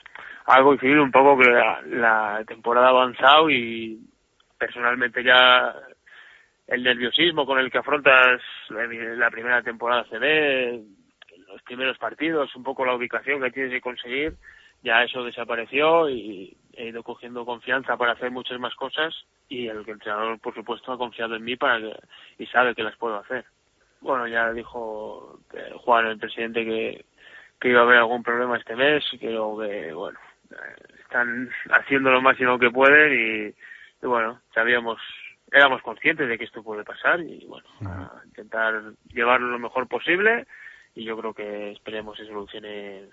algo 0.46 0.72
influir 0.72 1.00
un 1.00 1.12
poco 1.12 1.38
que 1.38 1.50
la, 1.50 1.82
la 1.82 2.44
temporada 2.48 2.88
ha 2.88 2.92
avanzado 2.92 3.50
y 3.50 4.00
personalmente 4.58 5.22
ya 5.22 5.76
el 6.68 6.84
nerviosismo 6.84 7.46
con 7.46 7.60
el 7.60 7.70
que 7.70 7.80
afrontas 7.80 8.42
la 8.70 9.30
primera 9.30 9.62
temporada 9.62 10.06
CB, 10.06 10.82
los 11.50 11.62
primeros 11.64 11.98
partidos, 11.98 12.56
un 12.56 12.64
poco 12.64 12.86
la 12.86 12.96
ubicación 12.96 13.42
que 13.42 13.52
tienes 13.52 13.74
que 13.74 13.82
conseguir, 13.82 14.34
ya 14.82 15.04
eso 15.04 15.26
desapareció 15.26 16.10
y 16.10 16.56
he 16.78 16.88
ido 16.88 17.04
cogiendo 17.04 17.46
confianza 17.46 17.98
para 17.98 18.14
hacer 18.14 18.32
muchas 18.32 18.60
más 18.60 18.74
cosas 18.76 19.14
y 19.50 19.68
el 19.68 19.88
entrenador 19.88 20.40
por 20.40 20.54
supuesto 20.54 20.92
ha 20.92 20.98
confiado 20.98 21.36
en 21.36 21.44
mí 21.44 21.56
para 21.56 21.80
que, 21.80 21.96
y 22.38 22.46
sabe 22.48 22.76
que 22.76 22.84
las 22.84 22.96
puedo 22.96 23.18
hacer. 23.18 23.46
Bueno, 24.00 24.28
ya 24.28 24.54
dijo 24.54 25.40
Juan, 25.78 26.06
el 26.06 26.20
presidente, 26.20 26.64
que, 26.64 27.06
que 27.60 27.70
iba 27.70 27.80
a 27.80 27.84
haber 27.84 27.98
algún 27.98 28.22
problema 28.22 28.58
este 28.58 28.76
mes, 28.76 29.04
creo 29.20 29.58
que, 29.58 29.92
bueno, 29.92 30.20
están 31.02 31.50
haciendo 31.72 32.12
lo 32.12 32.22
máximo 32.22 32.60
que 32.60 32.70
pueden 32.70 33.14
y, 33.14 34.06
y 34.06 34.08
bueno, 34.08 34.40
sabíamos 34.54 35.00
éramos 35.52 35.82
conscientes 35.82 36.28
de 36.28 36.38
que 36.38 36.44
esto 36.44 36.62
puede 36.62 36.84
pasar 36.84 37.22
y 37.22 37.46
bueno, 37.48 37.66
a 37.86 38.22
intentar 38.26 38.94
llevarlo 39.10 39.48
lo 39.48 39.60
mejor 39.60 39.88
posible 39.88 40.46
y 40.94 41.06
yo 41.06 41.18
creo 41.18 41.34
que 41.34 41.72
esperemos 41.72 42.18
se 42.18 42.26
solucione 42.26 43.08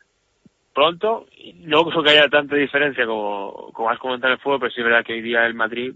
pronto. 0.74 1.26
No 1.54 1.84
creo 1.84 2.02
que 2.02 2.10
haya 2.10 2.28
tanta 2.28 2.56
diferencia 2.56 3.06
como, 3.06 3.70
como 3.72 3.90
has 3.90 3.98
comentado 3.98 4.32
en 4.32 4.38
el 4.38 4.42
fútbol, 4.42 4.60
pero 4.60 4.72
sí 4.72 4.80
es 4.80 4.86
verdad 4.86 5.04
que 5.04 5.14
hoy 5.14 5.22
día 5.22 5.46
el 5.46 5.54
Madrid 5.54 5.94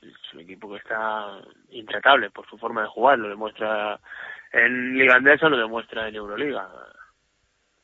es 0.00 0.34
un 0.34 0.40
equipo 0.40 0.70
que 0.70 0.78
está 0.78 1.40
intratable 1.70 2.30
por 2.30 2.48
su 2.48 2.58
forma 2.58 2.82
de 2.82 2.88
jugar, 2.88 3.18
lo 3.18 3.28
demuestra 3.28 4.00
en 4.52 4.98
Liga 4.98 5.16
Andesa, 5.16 5.48
lo 5.48 5.58
demuestra 5.58 6.08
en 6.08 6.16
Euroliga. 6.16 6.68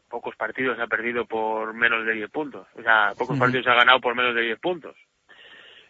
Pocos 0.08 0.34
partidos 0.36 0.78
ha 0.80 0.86
perdido 0.86 1.26
por 1.26 1.74
menos 1.74 2.04
de 2.04 2.14
10 2.14 2.30
puntos, 2.30 2.66
o 2.74 2.82
sea, 2.82 3.12
pocos 3.16 3.38
partidos 3.38 3.66
ha 3.68 3.74
ganado 3.74 4.00
por 4.00 4.14
menos 4.14 4.34
de 4.34 4.42
10 4.42 4.58
puntos 4.58 4.96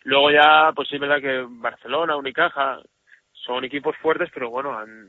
Luego 0.04 0.30
ya, 0.30 0.72
pues 0.74 0.88
sí 0.88 0.94
es 0.94 1.00
verdad 1.00 1.20
que 1.20 1.44
Barcelona, 1.46 2.16
Unicaja, 2.16 2.80
son 3.32 3.64
equipos 3.64 3.96
fuertes, 3.98 4.30
pero 4.32 4.48
bueno, 4.48 4.78
han, 4.78 5.08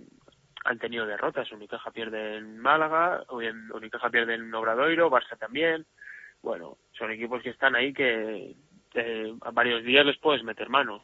han 0.65 0.79
tenido 0.79 1.05
derrotas. 1.05 1.51
Unicaja 1.51 1.91
pierde 1.91 2.37
en 2.37 2.59
Málaga, 2.59 3.23
Unicaja 3.29 4.09
pierde 4.09 4.35
en 4.35 4.53
Obradoiro, 4.53 5.09
Barça 5.09 5.37
también. 5.37 5.85
Bueno, 6.41 6.77
son 6.93 7.11
equipos 7.11 7.41
que 7.43 7.49
están 7.49 7.75
ahí 7.75 7.93
que 7.93 8.55
eh, 8.93 9.33
a 9.41 9.51
varios 9.51 9.83
días 9.83 10.05
les 10.05 10.17
puedes 10.17 10.43
meter 10.43 10.69
mano. 10.69 11.03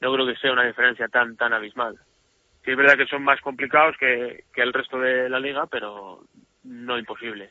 No 0.00 0.12
creo 0.12 0.26
que 0.26 0.36
sea 0.36 0.52
una 0.52 0.66
diferencia 0.66 1.08
tan 1.08 1.36
tan 1.36 1.52
abismal. 1.52 1.98
Sí 2.64 2.70
es 2.70 2.76
verdad 2.76 2.96
que 2.96 3.06
son 3.06 3.22
más 3.22 3.40
complicados 3.40 3.96
que, 3.98 4.44
que 4.52 4.62
el 4.62 4.72
resto 4.72 4.98
de 4.98 5.28
la 5.28 5.40
liga, 5.40 5.66
pero 5.66 6.24
no 6.64 6.98
imposibles. 6.98 7.50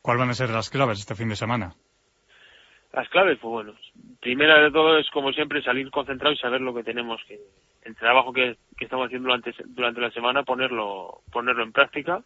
¿Cuáles 0.00 0.20
van 0.20 0.30
a 0.30 0.34
ser 0.34 0.50
las 0.50 0.68
claves 0.68 0.98
este 0.98 1.14
fin 1.14 1.28
de 1.28 1.36
semana? 1.36 1.74
Las 2.92 3.08
claves, 3.08 3.38
pues 3.40 3.50
bueno, 3.50 3.74
primera 4.20 4.60
de 4.60 4.70
todo 4.70 4.98
es 4.98 5.08
como 5.10 5.32
siempre 5.32 5.62
salir 5.62 5.90
concentrado 5.90 6.34
y 6.34 6.38
saber 6.38 6.60
lo 6.60 6.74
que 6.74 6.82
tenemos 6.82 7.22
que, 7.26 7.40
el 7.84 7.96
trabajo 7.96 8.32
que, 8.32 8.56
que 8.82 8.86
estamos 8.86 9.06
haciendo 9.06 9.28
durante, 9.28 9.54
durante 9.66 10.00
la 10.00 10.10
semana, 10.10 10.42
ponerlo, 10.42 11.20
ponerlo 11.30 11.62
en 11.62 11.72
práctica 11.72 12.22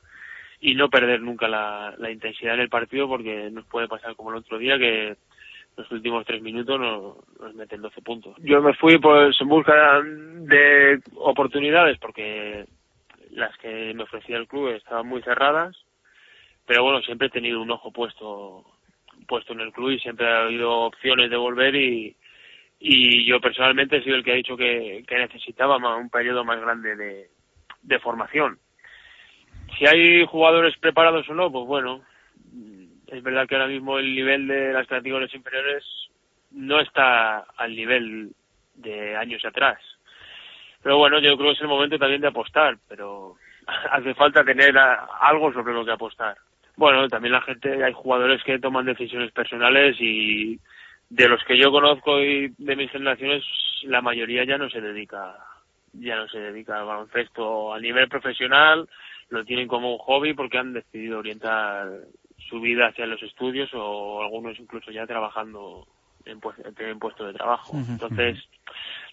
y 0.58 0.74
no 0.74 0.88
perder 0.88 1.20
nunca 1.20 1.48
la, 1.48 1.94
intensidad 2.10 2.54
en 2.54 2.60
el 2.60 2.70
partido 2.70 3.06
porque 3.06 3.50
nos 3.50 3.66
puede 3.66 3.88
pasar 3.88 4.16
como 4.16 4.30
el 4.30 4.36
otro 4.36 4.56
día 4.56 4.78
que 4.78 5.16
los 5.76 5.90
últimos 5.92 6.24
tres 6.24 6.40
minutos 6.40 6.80
nos, 6.80 7.38
nos 7.38 7.54
meten 7.54 7.82
12 7.82 8.00
puntos. 8.00 8.34
Yo 8.38 8.62
me 8.62 8.72
fui 8.72 8.96
pues 8.98 9.38
en 9.38 9.48
busca 9.48 10.00
de 10.02 10.98
oportunidades 11.16 11.98
porque 11.98 12.64
las 13.32 13.54
que 13.58 13.92
me 13.92 14.04
ofrecía 14.04 14.38
el 14.38 14.48
club 14.48 14.68
estaban 14.68 15.06
muy 15.06 15.20
cerradas, 15.20 15.76
pero 16.64 16.84
bueno, 16.84 17.02
siempre 17.02 17.26
he 17.26 17.30
tenido 17.30 17.60
un 17.60 17.70
ojo 17.70 17.92
puesto 17.92 18.64
puesto 19.28 19.52
en 19.52 19.60
el 19.60 19.72
club 19.72 19.90
y 19.90 19.98
siempre 19.98 20.26
ha 20.26 20.44
habido 20.44 20.70
opciones 20.72 21.28
de 21.28 21.36
volver 21.36 21.74
y, 21.74 22.16
y 22.78 23.24
yo 23.26 23.40
personalmente 23.40 23.96
he 23.96 24.02
sido 24.02 24.16
el 24.16 24.24
que 24.24 24.32
ha 24.32 24.36
dicho 24.36 24.56
que, 24.56 25.04
necesitaba 25.08 25.76
un 25.96 26.10
periodo 26.10 26.44
más 26.44 26.60
grande 26.60 26.96
de, 26.96 27.30
de 27.82 27.98
formación. 28.00 28.58
Si 29.78 29.86
hay 29.86 30.24
jugadores 30.26 30.76
preparados 30.78 31.28
o 31.28 31.34
no, 31.34 31.50
pues 31.50 31.66
bueno, 31.66 32.02
es 33.08 33.22
verdad 33.22 33.46
que 33.46 33.56
ahora 33.56 33.68
mismo 33.68 33.98
el 33.98 34.14
nivel 34.14 34.46
de 34.46 34.72
las 34.72 34.86
categorías 34.86 35.34
inferiores 35.34 35.84
no 36.50 36.80
está 36.80 37.40
al 37.56 37.74
nivel 37.74 38.32
de 38.74 39.16
años 39.16 39.44
atrás. 39.44 39.78
Pero 40.82 40.98
bueno, 40.98 41.18
yo 41.18 41.36
creo 41.36 41.50
que 41.50 41.56
es 41.56 41.60
el 41.62 41.68
momento 41.68 41.98
también 41.98 42.20
de 42.20 42.28
apostar, 42.28 42.76
pero 42.88 43.36
hace 43.90 44.14
falta 44.14 44.44
tener 44.44 44.74
algo 44.78 45.52
sobre 45.52 45.74
lo 45.74 45.84
que 45.84 45.92
apostar 45.92 46.36
bueno, 46.76 47.08
también 47.08 47.32
la 47.32 47.40
gente, 47.40 47.82
hay 47.82 47.92
jugadores 47.94 48.42
que 48.44 48.58
toman 48.58 48.84
decisiones 48.84 49.32
personales 49.32 49.96
y 49.98 50.60
de 51.08 51.28
los 51.28 51.42
que 51.44 51.58
yo 51.58 51.70
conozco 51.70 52.20
y 52.20 52.52
de 52.58 52.76
mis 52.76 52.90
generaciones, 52.90 53.44
la 53.84 54.00
mayoría 54.00 54.44
ya 54.44 54.58
no 54.58 54.68
se 54.68 54.80
dedica, 54.80 55.36
ya 55.92 56.16
no 56.16 56.28
se 56.28 56.38
dedica 56.38 56.78
al 56.78 56.86
baloncesto 56.86 57.72
a 57.72 57.80
nivel 57.80 58.08
profesional, 58.08 58.88
lo 59.28 59.44
tienen 59.44 59.68
como 59.68 59.92
un 59.92 59.98
hobby 59.98 60.34
porque 60.34 60.58
han 60.58 60.72
decidido 60.72 61.18
orientar 61.18 61.88
su 62.48 62.60
vida 62.60 62.88
hacia 62.88 63.06
los 63.06 63.22
estudios 63.22 63.70
o 63.74 64.22
algunos 64.22 64.58
incluso 64.58 64.90
ya 64.90 65.06
trabajando 65.06 65.86
en, 66.24 66.40
en 66.78 66.98
puesto 66.98 67.26
de 67.26 67.32
trabajo. 67.32 67.76
Entonces, 67.76 68.38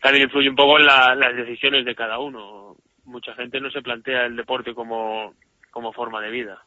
también 0.02 0.26
influye 0.26 0.50
un 0.50 0.56
poco 0.56 0.80
en 0.80 0.86
las 0.86 1.36
decisiones 1.36 1.86
de 1.86 1.96
cada 1.96 2.20
uno. 2.20 2.76
Mucha 3.06 3.34
gente 3.36 3.60
no 3.60 3.70
se 3.70 3.82
plantea 3.82 4.26
el 4.26 4.36
deporte 4.36 4.74
como, 4.74 5.34
como 5.72 5.94
forma 5.94 6.22
de 6.22 6.32
vida. 6.32 6.64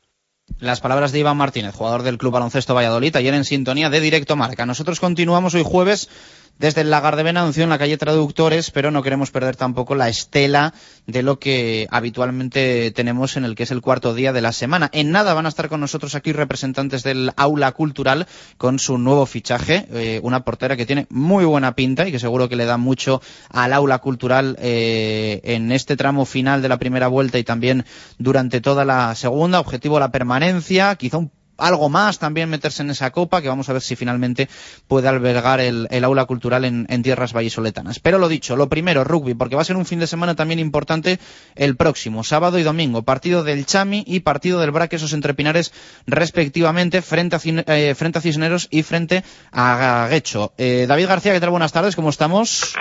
Las 0.58 0.80
palabras 0.80 1.12
de 1.12 1.18
Iván 1.18 1.36
Martínez, 1.36 1.74
jugador 1.74 2.02
del 2.02 2.16
Club 2.16 2.32
Baloncesto 2.32 2.74
Valladolid, 2.74 3.14
ayer 3.16 3.34
en 3.34 3.44
sintonía 3.44 3.90
de 3.90 4.00
Directo 4.00 4.36
Marca. 4.36 4.64
Nosotros 4.64 5.00
continuamos 5.00 5.54
hoy 5.54 5.62
jueves 5.62 6.08
desde 6.58 6.80
el 6.80 6.90
Lagar 6.90 7.16
de 7.16 7.22
Venancio 7.22 7.64
en 7.64 7.70
la 7.70 7.78
calle 7.78 7.98
Traductores, 7.98 8.70
pero 8.70 8.90
no 8.90 9.02
queremos 9.02 9.30
perder 9.30 9.56
tampoco 9.56 9.94
la 9.94 10.08
estela 10.08 10.72
de 11.06 11.22
lo 11.22 11.38
que 11.38 11.86
habitualmente 11.90 12.90
tenemos 12.92 13.36
en 13.36 13.44
el 13.44 13.54
que 13.54 13.64
es 13.64 13.70
el 13.70 13.80
cuarto 13.80 14.14
día 14.14 14.32
de 14.32 14.40
la 14.40 14.52
semana. 14.52 14.88
En 14.92 15.10
nada 15.10 15.34
van 15.34 15.46
a 15.46 15.50
estar 15.50 15.68
con 15.68 15.80
nosotros 15.80 16.14
aquí 16.14 16.32
representantes 16.32 17.02
del 17.02 17.32
Aula 17.36 17.72
Cultural 17.72 18.26
con 18.56 18.78
su 18.78 18.98
nuevo 18.98 19.26
fichaje, 19.26 19.86
eh, 19.92 20.20
una 20.22 20.44
portera 20.44 20.76
que 20.76 20.86
tiene 20.86 21.06
muy 21.10 21.44
buena 21.44 21.74
pinta 21.74 22.06
y 22.08 22.12
que 22.12 22.18
seguro 22.18 22.48
que 22.48 22.56
le 22.56 22.64
da 22.64 22.76
mucho 22.76 23.20
al 23.50 23.72
Aula 23.72 23.98
Cultural 23.98 24.56
eh, 24.60 25.40
en 25.44 25.72
este 25.72 25.96
tramo 25.96 26.24
final 26.24 26.62
de 26.62 26.68
la 26.68 26.78
primera 26.78 27.08
vuelta 27.08 27.38
y 27.38 27.44
también 27.44 27.84
durante 28.18 28.60
toda 28.60 28.84
la 28.84 29.14
segunda. 29.14 29.60
Objetivo 29.60 30.00
la 30.00 30.10
permanencia, 30.10 30.94
quizá 30.96 31.18
un 31.18 31.30
algo 31.58 31.88
más 31.88 32.18
también 32.18 32.48
meterse 32.48 32.82
en 32.82 32.90
esa 32.90 33.10
copa, 33.10 33.42
que 33.42 33.48
vamos 33.48 33.68
a 33.68 33.72
ver 33.72 33.82
si 33.82 33.96
finalmente 33.96 34.48
puede 34.88 35.08
albergar 35.08 35.60
el, 35.60 35.88
aula 36.04 36.24
cultural 36.24 36.64
en, 36.64 37.02
tierras 37.02 37.32
vallisoletanas. 37.32 38.00
Pero 38.00 38.18
lo 38.18 38.28
dicho, 38.28 38.56
lo 38.56 38.68
primero, 38.68 39.04
rugby, 39.04 39.34
porque 39.34 39.56
va 39.56 39.62
a 39.62 39.64
ser 39.64 39.76
un 39.76 39.86
fin 39.86 40.00
de 40.00 40.06
semana 40.06 40.34
también 40.34 40.58
importante 40.58 41.18
el 41.54 41.76
próximo, 41.76 42.24
sábado 42.24 42.58
y 42.58 42.62
domingo, 42.62 43.02
partido 43.02 43.44
del 43.44 43.66
Chami 43.66 44.04
y 44.06 44.20
partido 44.20 44.60
del 44.60 44.70
Braquesos 44.70 45.12
entre 45.12 45.34
Pinares, 45.34 45.72
respectivamente, 46.06 47.02
frente 47.02 47.36
a, 47.36 47.40
eh, 47.74 47.94
frente 47.94 48.18
a 48.18 48.22
Cisneros 48.22 48.68
y 48.70 48.82
frente 48.82 49.24
a 49.52 50.08
Guecho. 50.10 50.52
Eh, 50.58 50.86
David 50.88 51.06
García, 51.06 51.32
¿qué 51.32 51.40
tal? 51.40 51.50
Buenas 51.50 51.72
tardes, 51.72 51.96
¿cómo 51.96 52.10
estamos? 52.10 52.74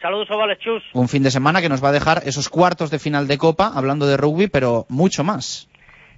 Saludos, 0.00 0.30
Ovales 0.30 0.58
Chus. 0.58 0.82
Un 0.92 1.08
fin 1.08 1.22
de 1.22 1.30
semana 1.30 1.60
que 1.60 1.68
nos 1.68 1.82
va 1.82 1.88
a 1.88 1.92
dejar 1.92 2.22
esos 2.26 2.48
cuartos 2.48 2.90
de 2.90 2.98
final 2.98 3.26
de 3.26 3.38
Copa, 3.38 3.72
hablando 3.74 4.06
de 4.06 4.16
rugby, 4.16 4.46
pero 4.46 4.86
mucho 4.88 5.24
más. 5.24 5.68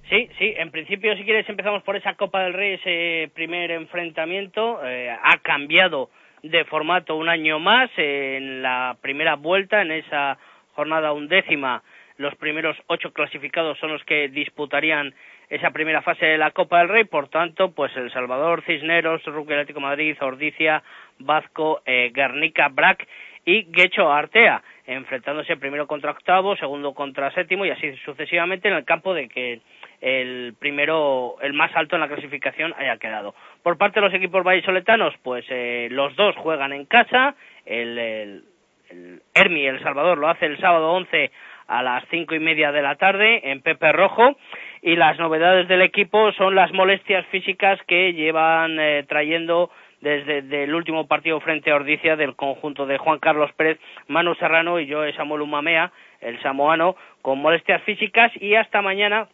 Sí, 0.09 0.27
sí, 0.39 0.55
en 0.57 0.71
principio, 0.71 1.15
si 1.15 1.23
quieres, 1.23 1.47
empezamos 1.47 1.83
por 1.83 1.95
esa 1.95 2.15
Copa 2.15 2.41
del 2.41 2.53
Rey, 2.53 2.73
ese 2.73 3.29
primer 3.35 3.69
enfrentamiento. 3.69 4.79
Eh, 4.83 5.07
ha 5.11 5.37
cambiado 5.37 6.09
de 6.41 6.65
formato 6.65 7.15
un 7.15 7.29
año 7.29 7.59
más. 7.59 7.91
en 7.97 8.63
la 8.63 8.97
primera 9.01 9.35
vuelta, 9.35 9.83
en 9.83 9.91
esa 9.91 10.39
jornada 10.73 11.13
undécima, 11.13 11.83
los 12.17 12.33
primeros 12.35 12.75
ocho 12.87 13.13
clasificados 13.13 13.77
son 13.77 13.91
los 13.91 14.03
que 14.03 14.29
disputarían 14.29 15.13
esa 15.47 15.69
primera 15.69 16.01
fase 16.01 16.25
de 16.25 16.37
la 16.39 16.51
Copa 16.51 16.79
del 16.79 16.89
Rey. 16.89 17.03
Por 17.03 17.27
tanto, 17.29 17.71
pues 17.75 17.95
El 17.95 18.11
Salvador, 18.11 18.63
Cisneros, 18.63 19.23
Rugby 19.25 19.53
Atlético 19.53 19.79
Madrid, 19.79 20.17
Ordicia, 20.21 20.81
Vasco, 21.19 21.83
eh, 21.85 22.09
Guernica, 22.11 22.69
Brac 22.69 23.07
y 23.45 23.63
Guecho 23.71 24.11
Artea, 24.11 24.61
enfrentándose 24.85 25.55
primero 25.57 25.87
contra 25.87 26.11
octavo, 26.11 26.55
segundo 26.55 26.93
contra 26.93 27.31
séptimo 27.31 27.65
y 27.65 27.69
así 27.69 27.95
sucesivamente 28.05 28.67
en 28.67 28.75
el 28.75 28.85
campo 28.85 29.13
de 29.13 29.27
que 29.29 29.61
el 30.01 30.55
primero, 30.59 31.35
el 31.41 31.53
más 31.53 31.75
alto 31.75 31.95
en 31.95 32.01
la 32.01 32.07
clasificación 32.07 32.73
haya 32.77 32.97
quedado. 32.97 33.35
Por 33.63 33.77
parte 33.77 33.99
de 33.99 34.05
los 34.05 34.15
equipos 34.15 34.43
vallisoletanos, 34.43 35.13
pues 35.23 35.45
eh, 35.49 35.87
los 35.91 36.15
dos 36.15 36.35
juegan 36.37 36.73
en 36.73 36.85
casa, 36.85 37.35
el, 37.65 37.97
el, 37.97 38.43
el 38.89 39.21
Hermi, 39.33 39.65
El 39.65 39.81
Salvador, 39.83 40.17
lo 40.17 40.29
hace 40.29 40.45
el 40.45 40.59
sábado 40.59 40.91
11 40.93 41.31
a 41.67 41.83
las 41.83 42.03
cinco 42.09 42.33
y 42.33 42.39
media 42.39 42.71
de 42.71 42.81
la 42.81 42.95
tarde 42.95 43.51
en 43.51 43.61
Pepe 43.61 43.91
Rojo 43.91 44.35
y 44.81 44.95
las 44.95 45.19
novedades 45.19 45.67
del 45.67 45.83
equipo 45.83 46.31
son 46.33 46.55
las 46.55 46.71
molestias 46.71 47.25
físicas 47.27 47.79
que 47.87 48.13
llevan 48.13 48.79
eh, 48.79 49.05
trayendo 49.07 49.69
desde 50.01 50.63
el 50.63 50.73
último 50.73 51.07
partido 51.07 51.39
frente 51.41 51.71
a 51.71 51.75
Ordicia 51.75 52.15
del 52.15 52.35
conjunto 52.35 52.85
de 52.85 52.97
Juan 52.97 53.19
Carlos 53.19 53.51
Pérez, 53.53 53.79
Manu 54.07 54.33
Serrano 54.35 54.79
y 54.79 54.89
Joe 54.89 55.13
Samuel 55.13 55.41
Umamea, 55.41 55.91
el 56.21 56.41
samoano, 56.41 56.95
con 57.21 57.39
molestias 57.39 57.83
físicas 57.83 58.31
y 58.39 58.55
hasta 58.55 58.81
mañana 58.81 59.27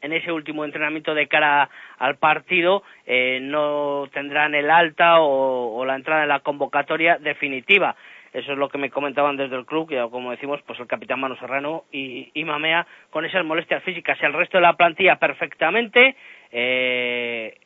en 0.00 0.12
ese 0.12 0.32
último 0.32 0.64
entrenamiento 0.64 1.14
de 1.14 1.28
cara 1.28 1.68
al 1.98 2.16
partido 2.16 2.82
eh, 3.06 3.38
no 3.42 4.08
tendrán 4.12 4.54
el 4.54 4.70
alta 4.70 5.20
o, 5.20 5.76
o, 5.76 5.84
la 5.84 5.96
entrada 5.96 6.22
en 6.22 6.28
la 6.28 6.40
convocatoria 6.40 7.18
definitiva. 7.18 7.96
Eso 8.34 8.50
es 8.52 8.58
lo 8.58 8.68
que 8.68 8.78
me 8.78 8.90
comentaban 8.90 9.36
desde 9.36 9.54
el 9.54 9.64
club, 9.64 9.88
que 9.88 10.04
como 10.10 10.32
decimos, 10.32 10.60
pues 10.66 10.80
el 10.80 10.88
capitán 10.88 11.20
Manu 11.20 11.36
Serrano 11.36 11.84
y, 11.92 12.30
y 12.34 12.44
Mamea 12.44 12.84
con 13.10 13.24
esas 13.24 13.44
molestias 13.44 13.82
físicas. 13.84 14.20
El 14.22 14.32
resto 14.32 14.58
de 14.58 14.62
la 14.62 14.72
plantilla 14.72 15.20
perfectamente, 15.20 16.16
eh, 16.50 17.56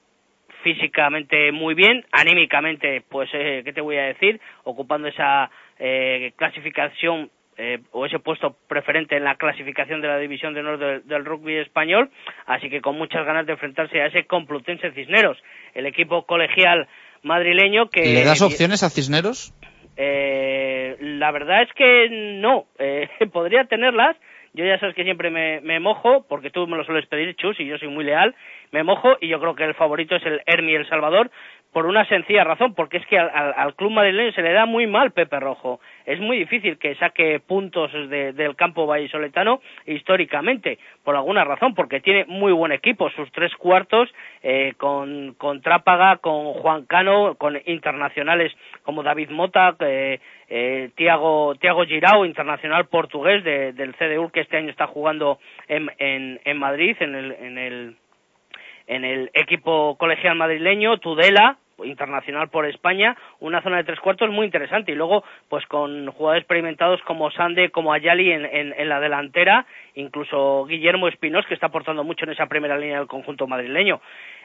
físicamente 0.62 1.52
muy 1.52 1.74
bien, 1.74 2.04
anímicamente, 2.12 3.02
pues, 3.08 3.30
eh, 3.32 3.62
¿qué 3.64 3.72
te 3.72 3.80
voy 3.80 3.96
a 3.96 4.08
decir? 4.08 4.40
Ocupando 4.64 5.08
esa 5.08 5.50
eh, 5.78 6.32
clasificación 6.36 7.30
eh, 7.58 7.80
o 7.90 8.06
ese 8.06 8.20
puesto 8.20 8.56
preferente 8.68 9.16
en 9.16 9.24
la 9.24 9.34
clasificación 9.34 10.00
de 10.00 10.06
la 10.06 10.18
división 10.18 10.54
de 10.54 10.60
honor 10.60 10.78
del, 10.78 11.06
del, 11.08 11.24
rugby 11.24 11.56
español, 11.56 12.08
así 12.46 12.70
que 12.70 12.80
con 12.80 12.96
muchas 12.96 13.26
ganas 13.26 13.46
de 13.46 13.52
enfrentarse 13.52 14.00
a 14.00 14.06
ese 14.06 14.26
Complutense 14.26 14.92
Cisneros, 14.92 15.36
el 15.74 15.86
equipo 15.86 16.24
colegial 16.24 16.86
madrileño 17.24 17.90
que... 17.90 18.14
¿Le 18.14 18.24
das 18.24 18.42
opciones 18.42 18.84
a 18.84 18.90
Cisneros? 18.90 19.52
Eh, 19.96 20.96
la 21.00 21.32
verdad 21.32 21.62
es 21.62 21.72
que 21.74 22.08
no, 22.40 22.66
eh, 22.78 23.08
podría 23.32 23.64
tenerlas, 23.64 24.16
yo 24.54 24.64
ya 24.64 24.78
sabes 24.78 24.94
que 24.94 25.02
siempre 25.02 25.30
me, 25.30 25.60
me, 25.60 25.80
mojo, 25.80 26.24
porque 26.28 26.50
tú 26.50 26.66
me 26.68 26.76
lo 26.76 26.84
sueles 26.84 27.06
pedir, 27.06 27.34
Chus, 27.34 27.58
y 27.58 27.66
yo 27.66 27.76
soy 27.78 27.88
muy 27.88 28.04
leal, 28.04 28.36
me 28.70 28.84
mojo, 28.84 29.16
y 29.20 29.26
yo 29.26 29.40
creo 29.40 29.56
que 29.56 29.64
el 29.64 29.74
favorito 29.74 30.14
es 30.14 30.24
el 30.24 30.40
Hermi 30.46 30.74
El 30.74 30.88
Salvador, 30.88 31.32
por 31.72 31.86
una 31.86 32.04
sencilla 32.06 32.44
razón, 32.44 32.74
porque 32.74 32.96
es 32.96 33.06
que 33.06 33.18
al, 33.18 33.30
al, 33.32 33.54
al, 33.56 33.74
club 33.74 33.92
madrileño 33.92 34.32
se 34.32 34.42
le 34.42 34.52
da 34.52 34.66
muy 34.66 34.86
mal 34.86 35.10
Pepe 35.12 35.38
Rojo. 35.38 35.80
Es 36.06 36.18
muy 36.18 36.38
difícil 36.38 36.78
que 36.78 36.94
saque 36.94 37.40
puntos 37.40 37.92
de, 37.92 38.32
del 38.32 38.56
campo 38.56 38.86
vallisoletano 38.86 39.60
históricamente, 39.86 40.78
por 41.04 41.14
alguna 41.14 41.44
razón, 41.44 41.74
porque 41.74 42.00
tiene 42.00 42.24
muy 42.26 42.52
buen 42.52 42.72
equipo, 42.72 43.10
sus 43.10 43.30
tres 43.32 43.54
cuartos, 43.56 44.08
eh, 44.42 44.72
con, 44.78 45.34
con 45.34 45.60
Trápaga, 45.60 46.16
con 46.16 46.54
Juan 46.54 46.86
Cano, 46.86 47.34
con 47.36 47.58
internacionales 47.66 48.52
como 48.82 49.02
David 49.02 49.30
Mota, 49.30 49.76
eh, 49.80 50.20
eh, 50.48 50.90
Tiago, 50.94 51.54
Tiago 51.56 51.84
Girao, 51.84 52.24
internacional 52.24 52.86
portugués 52.86 53.44
de, 53.44 53.72
del 53.74 53.94
CDU, 53.94 54.30
que 54.30 54.40
este 54.40 54.56
año 54.56 54.70
está 54.70 54.86
jugando 54.86 55.38
en, 55.68 55.90
en, 55.98 56.40
en 56.44 56.58
Madrid, 56.58 56.96
en 57.00 57.14
el, 57.14 57.32
en 57.32 57.58
el 57.58 57.96
en 58.88 59.04
el 59.04 59.30
equipo 59.34 59.96
colegial 59.96 60.34
madrileño, 60.34 60.98
Tudela, 60.98 61.58
internacional 61.84 62.48
por 62.48 62.66
España, 62.66 63.16
una 63.40 63.62
zona 63.62 63.76
de 63.76 63.84
tres 63.84 64.00
cuartos 64.00 64.30
muy 64.30 64.46
interesante 64.46 64.92
y 64.92 64.94
luego 64.94 65.22
pues 65.48 65.64
con 65.66 66.10
jugadores 66.10 66.42
experimentados 66.42 67.00
como 67.02 67.30
Sande, 67.30 67.70
como 67.70 67.92
Ayali 67.92 68.32
en, 68.32 68.44
en, 68.44 68.88
la 68.88 69.00
delantera, 69.00 69.66
incluso 69.94 70.64
Guillermo 70.66 71.08
Espinós 71.08 71.46
que 71.46 71.54
está 71.54 71.66
aportando 71.66 72.04
mucho 72.04 72.24
en 72.24 72.32
esa 72.32 72.46
primera 72.46 72.76
línea 72.76 72.98
del 72.98 73.06
conjunto 73.06 73.46
madrileño. 73.46 74.00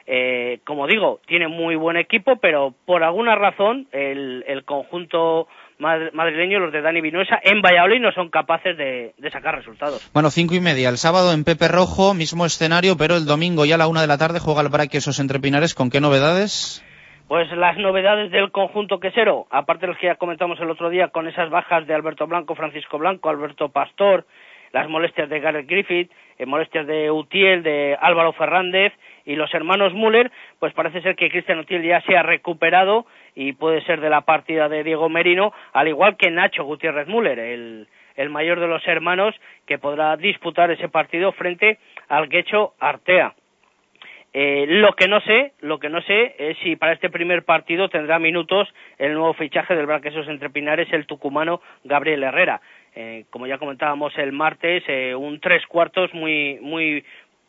Eh, 0.06 0.60
como 0.64 0.86
digo, 0.86 1.20
tiene 1.26 1.48
muy 1.48 1.76
buen 1.76 1.96
equipo, 1.96 2.36
pero 2.36 2.74
por 2.84 3.02
alguna 3.02 3.34
razón 3.34 3.88
el, 3.90 4.44
el 4.46 4.64
conjunto 4.64 5.48
madrileño, 5.78 6.60
los 6.60 6.72
de 6.72 6.80
Dani 6.80 7.00
Vinuesa, 7.00 7.38
en 7.42 7.60
Valladolid 7.60 8.00
no 8.00 8.12
son 8.12 8.30
capaces 8.30 8.76
de, 8.76 9.14
de, 9.18 9.30
sacar 9.30 9.56
resultados. 9.56 10.10
Bueno, 10.12 10.30
cinco 10.30 10.54
y 10.54 10.60
media, 10.60 10.88
el 10.88 10.98
sábado 10.98 11.32
en 11.32 11.44
Pepe 11.44 11.68
Rojo, 11.68 12.14
mismo 12.14 12.46
escenario, 12.46 12.96
pero 12.96 13.16
el 13.16 13.26
domingo 13.26 13.64
ya 13.64 13.74
a 13.74 13.78
la 13.78 13.88
una 13.88 14.00
de 14.00 14.06
la 14.06 14.18
tarde 14.18 14.38
juega 14.38 14.62
el 14.62 14.68
Braquesos 14.68 15.18
entre 15.20 15.40
Pinares, 15.40 15.74
¿con 15.74 15.90
qué 15.90 16.00
novedades? 16.00 16.84
Pues 17.28 17.50
las 17.52 17.78
novedades 17.78 18.30
del 18.30 18.50
conjunto 18.50 19.00
quesero, 19.00 19.46
aparte 19.50 19.86
de 19.86 19.92
los 19.92 19.98
que 19.98 20.06
ya 20.08 20.16
comentamos 20.16 20.60
el 20.60 20.70
otro 20.70 20.90
día, 20.90 21.08
con 21.08 21.26
esas 21.26 21.48
bajas 21.48 21.86
de 21.86 21.94
Alberto 21.94 22.26
Blanco, 22.26 22.54
Francisco 22.54 22.98
Blanco, 22.98 23.30
Alberto 23.30 23.70
Pastor, 23.70 24.26
las 24.72 24.88
molestias 24.90 25.28
de 25.30 25.40
Gareth 25.40 25.66
Griffith, 25.66 26.10
eh, 26.36 26.46
molestias 26.46 26.86
de 26.86 27.10
Utiel, 27.10 27.62
de 27.62 27.96
Álvaro 27.98 28.32
Fernández 28.32 28.92
y 29.24 29.36
los 29.36 29.54
hermanos 29.54 29.94
Müller, 29.94 30.30
pues 30.58 30.74
parece 30.74 31.00
ser 31.00 31.16
que 31.16 31.30
Cristian 31.30 31.60
Utiel 31.60 31.82
ya 31.82 32.00
se 32.02 32.16
ha 32.16 32.22
recuperado 32.22 33.06
y 33.34 33.52
puede 33.52 33.82
ser 33.82 34.00
de 34.00 34.10
la 34.10 34.22
partida 34.22 34.68
de 34.68 34.84
Diego 34.84 35.08
Merino, 35.08 35.52
al 35.72 35.88
igual 35.88 36.16
que 36.16 36.30
Nacho 36.30 36.64
Gutiérrez 36.64 37.08
Müller, 37.08 37.38
el, 37.38 37.88
el 38.16 38.30
mayor 38.30 38.60
de 38.60 38.68
los 38.68 38.86
hermanos, 38.86 39.34
que 39.66 39.78
podrá 39.78 40.16
disputar 40.16 40.70
ese 40.70 40.88
partido 40.88 41.32
frente 41.32 41.78
al 42.08 42.28
Guecho 42.28 42.74
Artea. 42.78 43.34
Eh, 44.36 44.66
lo 44.66 44.94
que 44.94 45.06
no 45.06 45.20
sé, 45.20 45.52
lo 45.60 45.78
que 45.78 45.88
no 45.88 46.02
sé 46.02 46.34
es 46.36 46.58
si 46.58 46.74
para 46.74 46.92
este 46.92 47.08
primer 47.08 47.44
partido 47.44 47.88
tendrá 47.88 48.18
minutos 48.18 48.68
el 48.98 49.14
nuevo 49.14 49.32
fichaje 49.34 49.76
del 49.76 49.86
Braquesos 49.86 50.26
entre 50.26 50.50
Pinares, 50.50 50.92
el 50.92 51.06
tucumano 51.06 51.60
Gabriel 51.84 52.24
Herrera. 52.24 52.60
Eh, 52.96 53.26
como 53.30 53.46
ya 53.46 53.58
comentábamos 53.58 54.16
el 54.18 54.32
martes, 54.32 54.82
eh, 54.88 55.14
un 55.14 55.38
tres 55.38 55.64
cuartos 55.66 56.12
muy, 56.14 56.58
muy 56.60 57.04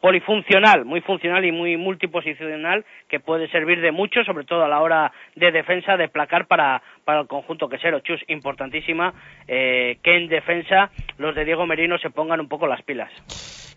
polifuncional, 0.05 0.85
muy 0.85 1.01
funcional 1.01 1.43
y 1.45 1.51
muy 1.51 1.77
multiposicional 1.77 2.85
que 3.09 3.19
puede 3.19 3.49
servir 3.49 3.81
de 3.81 3.91
mucho, 3.91 4.23
sobre 4.23 4.45
todo 4.45 4.63
a 4.63 4.67
la 4.67 4.79
hora 4.79 5.11
de 5.35 5.51
defensa, 5.51 5.97
de 5.97 6.09
placar 6.09 6.45
para, 6.45 6.83
para 7.03 7.21
el 7.21 7.27
conjunto 7.27 7.67
quesero. 7.67 8.01
Chus, 8.01 8.21
importantísima 8.27 9.15
eh, 9.47 9.97
que 10.03 10.15
en 10.15 10.27
defensa 10.27 10.91
los 11.17 11.33
de 11.33 11.43
Diego 11.43 11.65
Merino 11.65 11.97
se 11.97 12.11
pongan 12.11 12.39
un 12.39 12.47
poco 12.47 12.67
las 12.67 12.83
pilas. 12.83 13.09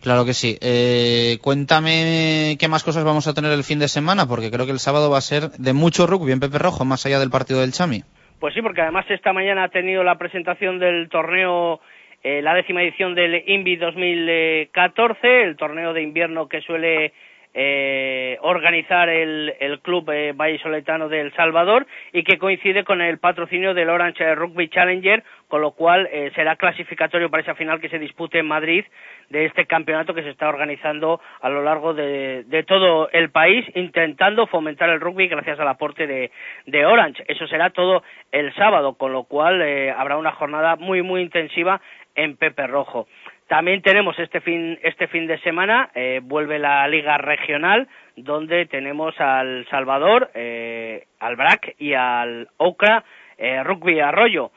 Claro 0.03 0.27
que 0.27 0.35
sí. 0.35 0.59
Eh, 0.61 1.39
cuéntame 1.41 2.59
qué 2.61 2.69
más 2.69 2.85
cosas 2.85 3.05
vamos 3.05 3.27
a 3.27 3.33
tener 3.33 3.51
el 3.53 3.65
fin 3.65 3.79
de 3.79 3.89
semana, 3.89 4.27
porque 4.29 4.51
creo 4.51 4.67
que 4.67 4.73
el 4.73 4.81
sábado 4.81 5.11
va 5.11 5.17
a 5.17 5.23
ser 5.23 5.53
de 5.53 5.73
mucho 5.73 6.07
rugby 6.07 6.33
en 6.33 6.41
Pepe 6.41 6.59
Rojo, 6.59 6.85
más 6.85 7.07
allá 7.07 7.21
del 7.21 7.31
partido 7.31 7.63
del 7.63 7.73
Chami. 7.73 8.03
Pues 8.39 8.53
sí, 8.53 8.61
porque 8.61 8.83
además 8.83 9.07
esta 9.09 9.33
mañana 9.33 9.65
ha 9.65 9.69
tenido 9.69 10.05
la 10.05 10.19
presentación 10.19 10.79
del 10.79 11.09
torneo, 11.09 11.81
eh, 12.23 12.43
la 12.43 12.55
décima 12.55 12.83
edición 12.83 13.15
del 13.15 13.43
INVI 13.47 13.77
2014, 13.77 15.43
el 15.43 15.57
torneo 15.57 15.93
de 15.93 16.03
invierno 16.03 16.49
que 16.49 16.61
suele 16.61 17.13
eh, 17.55 18.39
organizar 18.43 19.09
el, 19.09 19.55
el 19.59 19.81
club 19.81 20.11
eh, 20.11 20.33
vallisoletano 20.33 21.09
de 21.09 21.21
El 21.23 21.35
Salvador 21.35 21.87
y 22.13 22.23
que 22.23 22.39
coincide 22.39 22.85
con 22.85 23.01
el 23.01 23.19
patrocinio 23.19 23.75
del 23.75 23.89
Orange 23.89 24.35
Rugby 24.35 24.69
Challenger, 24.69 25.25
con 25.49 25.63
lo 25.63 25.73
cual 25.73 26.09
eh, 26.13 26.31
será 26.35 26.57
clasificatorio 26.57 27.31
para 27.31 27.43
esa 27.43 27.55
final 27.55 27.81
que 27.81 27.89
se 27.89 27.99
dispute 27.99 28.39
en 28.39 28.47
Madrid 28.47 28.85
de 29.31 29.47
este 29.47 29.67
campeonato 29.67 30.15
que 30.15 30.23
se 30.23 30.31
está 30.31 30.49
organizando 30.49 31.21
a 31.41 31.49
lo 31.49 31.63
largo 31.63 31.95
de, 31.95 32.45
de 32.45 32.63
todo 32.63 33.11
el 33.11 33.31
país, 33.31 33.65
intentando 33.75 34.47
fomentar 34.47 34.89
el 34.91 35.01
rugby 35.01 35.29
gracias 35.29 35.59
al 35.59 35.69
aporte 35.69 36.07
de, 36.07 36.31
de 36.67 36.87
Orange. 36.87 37.25
Eso 37.29 37.47
será 37.47 37.71
todo 37.71 38.03
el 38.31 38.55
sábado, 38.55 38.95
con 38.95 39.13
lo 39.13 39.25
cual 39.25 39.63
eh, 39.63 39.91
habrá 39.91 40.17
una 40.17 40.33
jornada 40.33 40.77
muy, 40.77 41.03
muy 41.03 41.23
intensiva 41.23 41.81
en 42.19 42.37
Pepe 42.37 42.67
Rojo. 42.67 43.07
También 43.47 43.81
tenemos 43.81 44.19
este 44.19 44.41
fin, 44.41 44.79
este 44.83 45.07
fin 45.07 45.27
de 45.27 45.39
semana, 45.39 45.91
eh, 45.95 46.21
vuelve 46.23 46.59
la 46.59 46.87
Liga 46.89 47.17
Regional, 47.17 47.89
donde 48.17 48.67
tenemos 48.67 49.19
al 49.21 49.67
Salvador, 49.71 50.31
eh, 50.35 51.07
al 51.21 51.37
BRAC 51.37 51.75
y 51.79 51.95
al 51.95 52.49
OCRA 52.59 53.05
eh, 53.39 53.63
Rugby 53.63 54.01
Arroyo. 54.01 54.51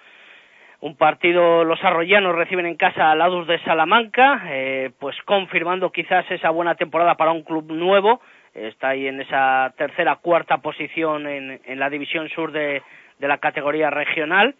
Un 0.82 0.97
partido, 0.97 1.63
los 1.63 1.82
arroyanos 1.84 2.36
reciben 2.36 2.65
en 2.65 2.76
casa 2.76 3.12
al 3.12 3.21
Adus 3.21 3.47
de 3.47 3.60
Salamanca, 3.60 4.41
eh, 4.47 4.89
pues 5.00 5.15
confirmando 5.26 5.91
quizás 5.91 6.30
esa 6.32 6.50
buena 6.50 6.74
temporada 6.74 7.15
para 7.15 7.32
un 7.32 7.43
club 7.43 7.71
nuevo. 7.71 8.19
Está 8.56 8.89
ahí 8.89 9.08
en 9.08 9.21
esa 9.21 9.74
tercera, 9.78 10.15
cuarta 10.15 10.58
posición 10.58 11.28
en, 11.28 11.62
en 11.63 11.80
la 11.80 11.89
división 11.89 12.28
sur 12.30 12.52
de, 12.52 12.82
de 13.19 13.28
la 13.28 13.38
categoría 13.38 13.91
regional 13.91 14.56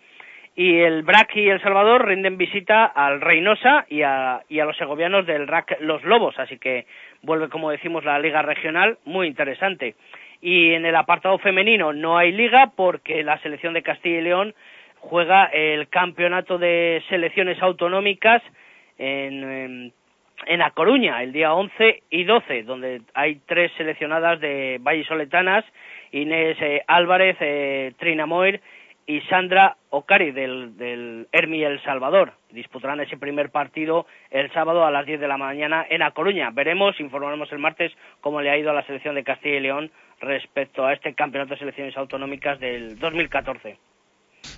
y 0.56 0.80
el 0.80 1.04
BRAC 1.04 1.36
y 1.38 1.50
El 1.50 1.62
Salvador 1.62 2.06
rinden 2.06 2.38
visita 2.38 2.86
al 2.86 3.22
Reynosa 3.22 3.86
y 3.90 4.02
a, 4.02 4.42
y 4.50 4.60
a 4.60 4.66
los 4.66 4.78
segovianos 4.78 5.26
del 5.26 5.48
RAC 5.48 5.78
Los 5.80 6.04
Lobos, 6.04 6.38
así 6.40 6.58
que 6.58 6.86
vuelve, 7.22 7.50
como 7.50 7.72
decimos, 7.72 8.04
la 8.04 8.20
liga 8.20 8.42
regional, 8.42 8.98
muy 9.06 9.28
interesante. 9.28 9.96
Y 10.42 10.74
en 10.74 10.86
el 10.86 10.96
apartado 10.96 11.38
femenino 11.38 11.94
no 11.94 12.18
hay 12.18 12.32
liga 12.32 12.72
porque 12.76 13.24
la 13.24 13.40
selección 13.40 13.74
de 13.74 13.84
Castilla 13.84 14.20
y 14.20 14.24
León 14.24 14.54
juega 15.00 15.46
el 15.46 15.88
campeonato 15.88 16.58
de 16.58 17.02
selecciones 17.10 17.62
autonómicas 17.62 18.42
en, 18.98 19.44
en, 19.44 19.94
en 20.48 20.70
Coruña, 20.74 21.24
el 21.24 21.32
día 21.32 21.54
11 21.54 22.04
y 22.10 22.24
12, 22.24 22.64
donde 22.64 23.02
hay 23.14 23.40
tres 23.46 23.72
seleccionadas 23.78 24.40
de 24.42 24.80
vallisoletanas, 24.82 25.64
Inés 26.12 26.58
eh, 26.60 26.84
Álvarez, 26.88 27.38
eh, 27.40 27.94
Trina 27.98 28.26
Moir 28.26 28.60
y 29.12 29.20
Sandra 29.28 29.76
Ocari 29.90 30.32
del, 30.32 30.78
del 30.78 31.28
Hermi 31.34 31.62
El 31.64 31.84
Salvador. 31.84 32.32
Disputarán 32.52 33.02
ese 33.02 33.18
primer 33.18 33.50
partido 33.50 34.06
el 34.30 34.50
sábado 34.54 34.86
a 34.86 34.92
las 34.92 35.06
10 35.06 35.20
de 35.20 35.28
la 35.28 35.36
mañana 35.36 35.86
en 35.90 36.02
A 36.02 36.12
Coruña. 36.12 36.50
Veremos, 36.52 36.98
informaremos 36.98 37.52
el 37.52 37.60
martes 37.60 37.92
cómo 38.22 38.40
le 38.40 38.50
ha 38.50 38.58
ido 38.58 38.72
a 38.72 38.74
la 38.74 38.86
selección 38.86 39.16
de 39.16 39.26
Castilla 39.26 39.58
y 39.58 39.60
León 39.60 39.92
respecto 40.22 40.86
a 40.86 40.94
este 40.94 41.14
campeonato 41.14 41.56
de 41.56 41.60
selecciones 41.60 41.98
autonómicas 41.98 42.58
del 42.62 42.98
2014. 43.00 43.78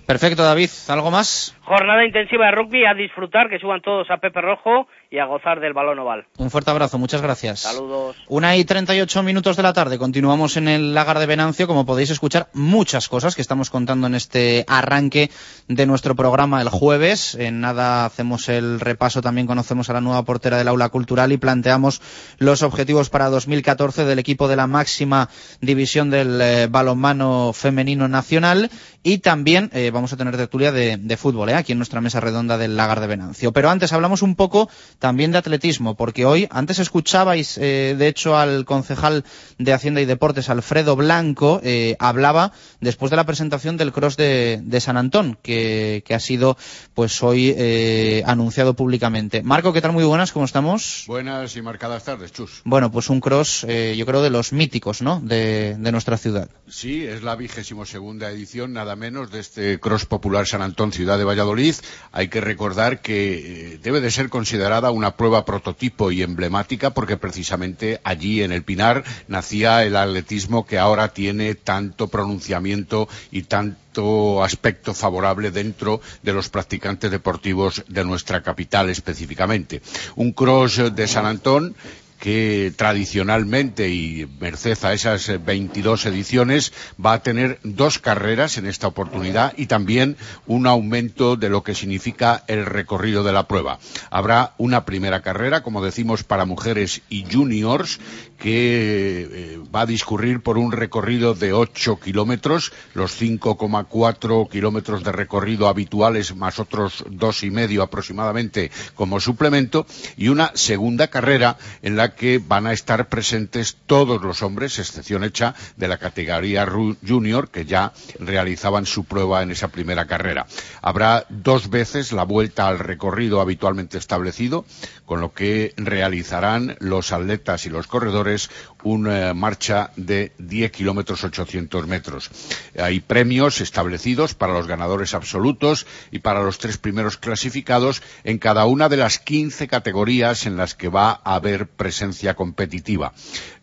Perfecto, 0.06 0.44
David. 0.44 0.70
¿Algo 0.88 1.10
más? 1.10 1.58
Jornada 1.62 2.04
intensiva 2.04 2.46
de 2.46 2.52
rugby, 2.52 2.84
a 2.84 2.94
disfrutar, 2.94 3.48
que 3.48 3.58
suban 3.58 3.80
todos 3.80 4.08
a 4.10 4.18
Pepe 4.18 4.40
Rojo 4.40 4.86
y 5.14 5.20
a 5.20 5.26
gozar 5.26 5.60
del 5.60 5.72
balón 5.72 6.00
oval. 6.00 6.26
Un 6.38 6.50
fuerte 6.50 6.72
abrazo, 6.72 6.98
muchas 6.98 7.22
gracias. 7.22 7.60
Saludos. 7.60 8.16
Una 8.26 8.56
y 8.56 8.64
38 8.64 9.22
minutos 9.22 9.56
de 9.56 9.62
la 9.62 9.72
tarde, 9.72 9.96
continuamos 9.96 10.56
en 10.56 10.66
el 10.66 10.92
lagar 10.92 11.20
de 11.20 11.26
Venancio, 11.26 11.68
como 11.68 11.86
podéis 11.86 12.10
escuchar 12.10 12.48
muchas 12.52 13.08
cosas 13.08 13.36
que 13.36 13.42
estamos 13.42 13.70
contando 13.70 14.08
en 14.08 14.16
este 14.16 14.64
arranque 14.66 15.30
de 15.68 15.86
nuestro 15.86 16.16
programa 16.16 16.60
el 16.60 16.68
jueves. 16.68 17.36
En 17.36 17.60
nada 17.60 18.06
hacemos 18.06 18.48
el 18.48 18.80
repaso, 18.80 19.22
también 19.22 19.46
conocemos 19.46 19.88
a 19.88 19.92
la 19.92 20.00
nueva 20.00 20.24
portera 20.24 20.58
del 20.58 20.66
aula 20.66 20.88
cultural 20.88 21.30
y 21.30 21.36
planteamos 21.36 22.02
los 22.38 22.64
objetivos 22.64 23.08
para 23.08 23.30
2014 23.30 24.04
del 24.06 24.18
equipo 24.18 24.48
de 24.48 24.56
la 24.56 24.66
máxima 24.66 25.28
división 25.60 26.10
del 26.10 26.40
eh, 26.40 26.66
balonmano 26.68 27.52
femenino 27.52 28.08
nacional 28.08 28.68
y 29.04 29.18
también 29.18 29.70
eh, 29.74 29.92
vamos 29.92 30.12
a 30.12 30.16
tener 30.16 30.36
tertulia 30.36 30.72
de, 30.72 30.96
de 30.96 31.16
fútbol 31.16 31.50
eh, 31.50 31.54
aquí 31.54 31.70
en 31.70 31.78
nuestra 31.78 32.00
mesa 32.00 32.18
redonda 32.18 32.58
del 32.58 32.76
lagar 32.76 32.98
de 32.98 33.06
Venancio. 33.06 33.52
Pero 33.52 33.70
antes 33.70 33.92
hablamos 33.92 34.22
un 34.22 34.34
poco 34.34 34.68
también 35.04 35.32
de 35.32 35.36
atletismo, 35.36 35.96
porque 35.96 36.24
hoy, 36.24 36.48
antes 36.50 36.78
escuchabais, 36.78 37.58
eh, 37.58 37.94
de 37.98 38.08
hecho, 38.08 38.38
al 38.38 38.64
concejal 38.64 39.22
de 39.58 39.74
Hacienda 39.74 40.00
y 40.00 40.06
Deportes, 40.06 40.48
Alfredo 40.48 40.96
Blanco, 40.96 41.60
eh, 41.62 41.94
hablaba 41.98 42.52
después 42.80 43.10
de 43.10 43.16
la 43.16 43.26
presentación 43.26 43.76
del 43.76 43.92
cross 43.92 44.16
de, 44.16 44.62
de 44.64 44.80
San 44.80 44.96
Antón, 44.96 45.36
que, 45.42 46.02
que, 46.06 46.14
ha 46.14 46.20
sido, 46.20 46.56
pues 46.94 47.22
hoy, 47.22 47.54
eh, 47.54 48.22
anunciado 48.24 48.72
públicamente. 48.72 49.42
Marco, 49.42 49.74
¿qué 49.74 49.82
tal? 49.82 49.92
Muy 49.92 50.04
buenas, 50.04 50.32
¿cómo 50.32 50.46
estamos? 50.46 51.04
Buenas 51.06 51.54
y 51.54 51.60
marcadas 51.60 52.04
tardes, 52.04 52.32
Chus. 52.32 52.62
Bueno, 52.64 52.90
pues 52.90 53.10
un 53.10 53.20
cross, 53.20 53.66
yo 53.68 54.06
creo, 54.06 54.22
de 54.22 54.30
los 54.30 54.54
míticos, 54.54 55.02
¿no?, 55.02 55.20
de, 55.20 55.76
de 55.78 55.92
nuestra 55.92 56.16
ciudad. 56.16 56.48
Sí, 56.66 57.04
es 57.04 57.22
la 57.22 57.36
vigésimo 57.36 57.84
segunda 57.84 58.30
edición, 58.30 58.72
nada 58.72 58.96
menos, 58.96 59.30
de 59.30 59.40
este 59.40 59.78
cross 59.78 60.06
popular 60.06 60.46
San 60.46 60.62
Antón, 60.62 60.92
ciudad 60.92 61.18
de 61.18 61.24
Valladolid. 61.24 61.74
Hay 62.10 62.28
que 62.28 62.40
recordar 62.40 63.02
que 63.02 63.78
debe 63.82 64.00
de 64.00 64.10
ser 64.10 64.30
considerada 64.30 64.93
una 64.94 65.16
prueba 65.16 65.44
prototipo 65.44 66.10
y 66.10 66.22
emblemática 66.22 66.90
porque 66.90 67.16
precisamente 67.16 68.00
allí 68.04 68.42
en 68.42 68.52
el 68.52 68.62
Pinar 68.62 69.04
nacía 69.28 69.84
el 69.84 69.96
atletismo 69.96 70.64
que 70.64 70.78
ahora 70.78 71.12
tiene 71.12 71.54
tanto 71.54 72.08
pronunciamiento 72.08 73.08
y 73.30 73.42
tanto 73.42 74.42
aspecto 74.42 74.94
favorable 74.94 75.50
dentro 75.50 76.00
de 76.22 76.32
los 76.32 76.48
practicantes 76.48 77.10
deportivos 77.10 77.84
de 77.88 78.04
nuestra 78.04 78.42
capital 78.42 78.90
específicamente. 78.90 79.82
Un 80.16 80.32
cross 80.32 80.94
de 80.94 81.08
San 81.08 81.26
Antón 81.26 81.76
que 82.18 82.72
tradicionalmente 82.76 83.90
y 83.90 84.26
merced 84.40 84.78
a 84.84 84.92
esas 84.92 85.44
22 85.44 86.06
ediciones 86.06 86.72
va 87.04 87.14
a 87.14 87.22
tener 87.22 87.58
dos 87.62 87.98
carreras 87.98 88.56
en 88.58 88.66
esta 88.66 88.86
oportunidad 88.86 89.52
y 89.56 89.66
también 89.66 90.16
un 90.46 90.66
aumento 90.66 91.36
de 91.36 91.48
lo 91.48 91.62
que 91.62 91.74
significa 91.74 92.44
el 92.46 92.66
recorrido 92.66 93.24
de 93.24 93.32
la 93.32 93.46
prueba. 93.46 93.78
Habrá 94.10 94.54
una 94.58 94.84
primera 94.84 95.22
carrera, 95.22 95.62
como 95.62 95.84
decimos, 95.84 96.24
para 96.24 96.44
mujeres 96.44 97.02
y 97.08 97.24
juniors 97.30 98.00
que 98.38 99.28
eh, 99.30 99.58
va 99.74 99.82
a 99.82 99.86
discurrir 99.86 100.42
por 100.42 100.58
un 100.58 100.72
recorrido 100.72 101.34
de 101.34 101.52
8 101.52 101.98
kilómetros, 102.00 102.72
los 102.94 103.20
5,4 103.20 104.48
kilómetros 104.48 105.04
de 105.04 105.12
recorrido 105.12 105.68
habituales 105.68 106.34
más 106.34 106.58
otros 106.58 107.04
dos 107.10 107.42
y 107.42 107.50
medio 107.50 107.82
aproximadamente 107.82 108.70
como 108.94 109.20
suplemento 109.20 109.86
y 110.16 110.28
una 110.28 110.52
segunda 110.54 111.08
carrera 111.08 111.56
en 111.82 111.96
la 111.96 112.13
que 112.14 112.40
van 112.44 112.66
a 112.66 112.72
estar 112.72 113.08
presentes 113.08 113.76
todos 113.86 114.22
los 114.22 114.42
hombres, 114.42 114.78
excepción 114.78 115.24
hecha 115.24 115.54
de 115.76 115.88
la 115.88 115.98
categoría 115.98 116.66
junior, 117.06 117.50
que 117.50 117.64
ya 117.64 117.92
realizaban 118.18 118.86
su 118.86 119.04
prueba 119.04 119.42
en 119.42 119.50
esa 119.50 119.68
primera 119.68 120.06
carrera. 120.06 120.46
Habrá 120.82 121.26
dos 121.28 121.70
veces 121.70 122.12
la 122.12 122.24
vuelta 122.24 122.68
al 122.68 122.78
recorrido 122.78 123.40
habitualmente 123.40 123.98
establecido, 123.98 124.64
con 125.04 125.20
lo 125.20 125.32
que 125.32 125.74
realizarán 125.76 126.76
los 126.80 127.12
atletas 127.12 127.66
y 127.66 127.70
los 127.70 127.86
corredores 127.86 128.50
una 128.84 129.34
marcha 129.34 129.90
de 129.96 130.32
10 130.38 130.70
kilómetros 130.70 131.24
800 131.24 131.86
metros. 131.86 132.30
Hay 132.78 133.00
premios 133.00 133.60
establecidos 133.60 134.34
para 134.34 134.52
los 134.52 134.66
ganadores 134.66 135.14
absolutos 135.14 135.86
y 136.10 136.20
para 136.20 136.42
los 136.42 136.58
tres 136.58 136.78
primeros 136.78 137.16
clasificados 137.16 138.02
en 138.22 138.38
cada 138.38 138.66
una 138.66 138.88
de 138.88 138.98
las 138.98 139.18
15 139.18 139.66
categorías 139.68 140.46
en 140.46 140.56
las 140.56 140.74
que 140.74 140.88
va 140.88 141.20
a 141.24 141.34
haber 141.34 141.66
presencia 141.66 142.34
competitiva. 142.34 143.12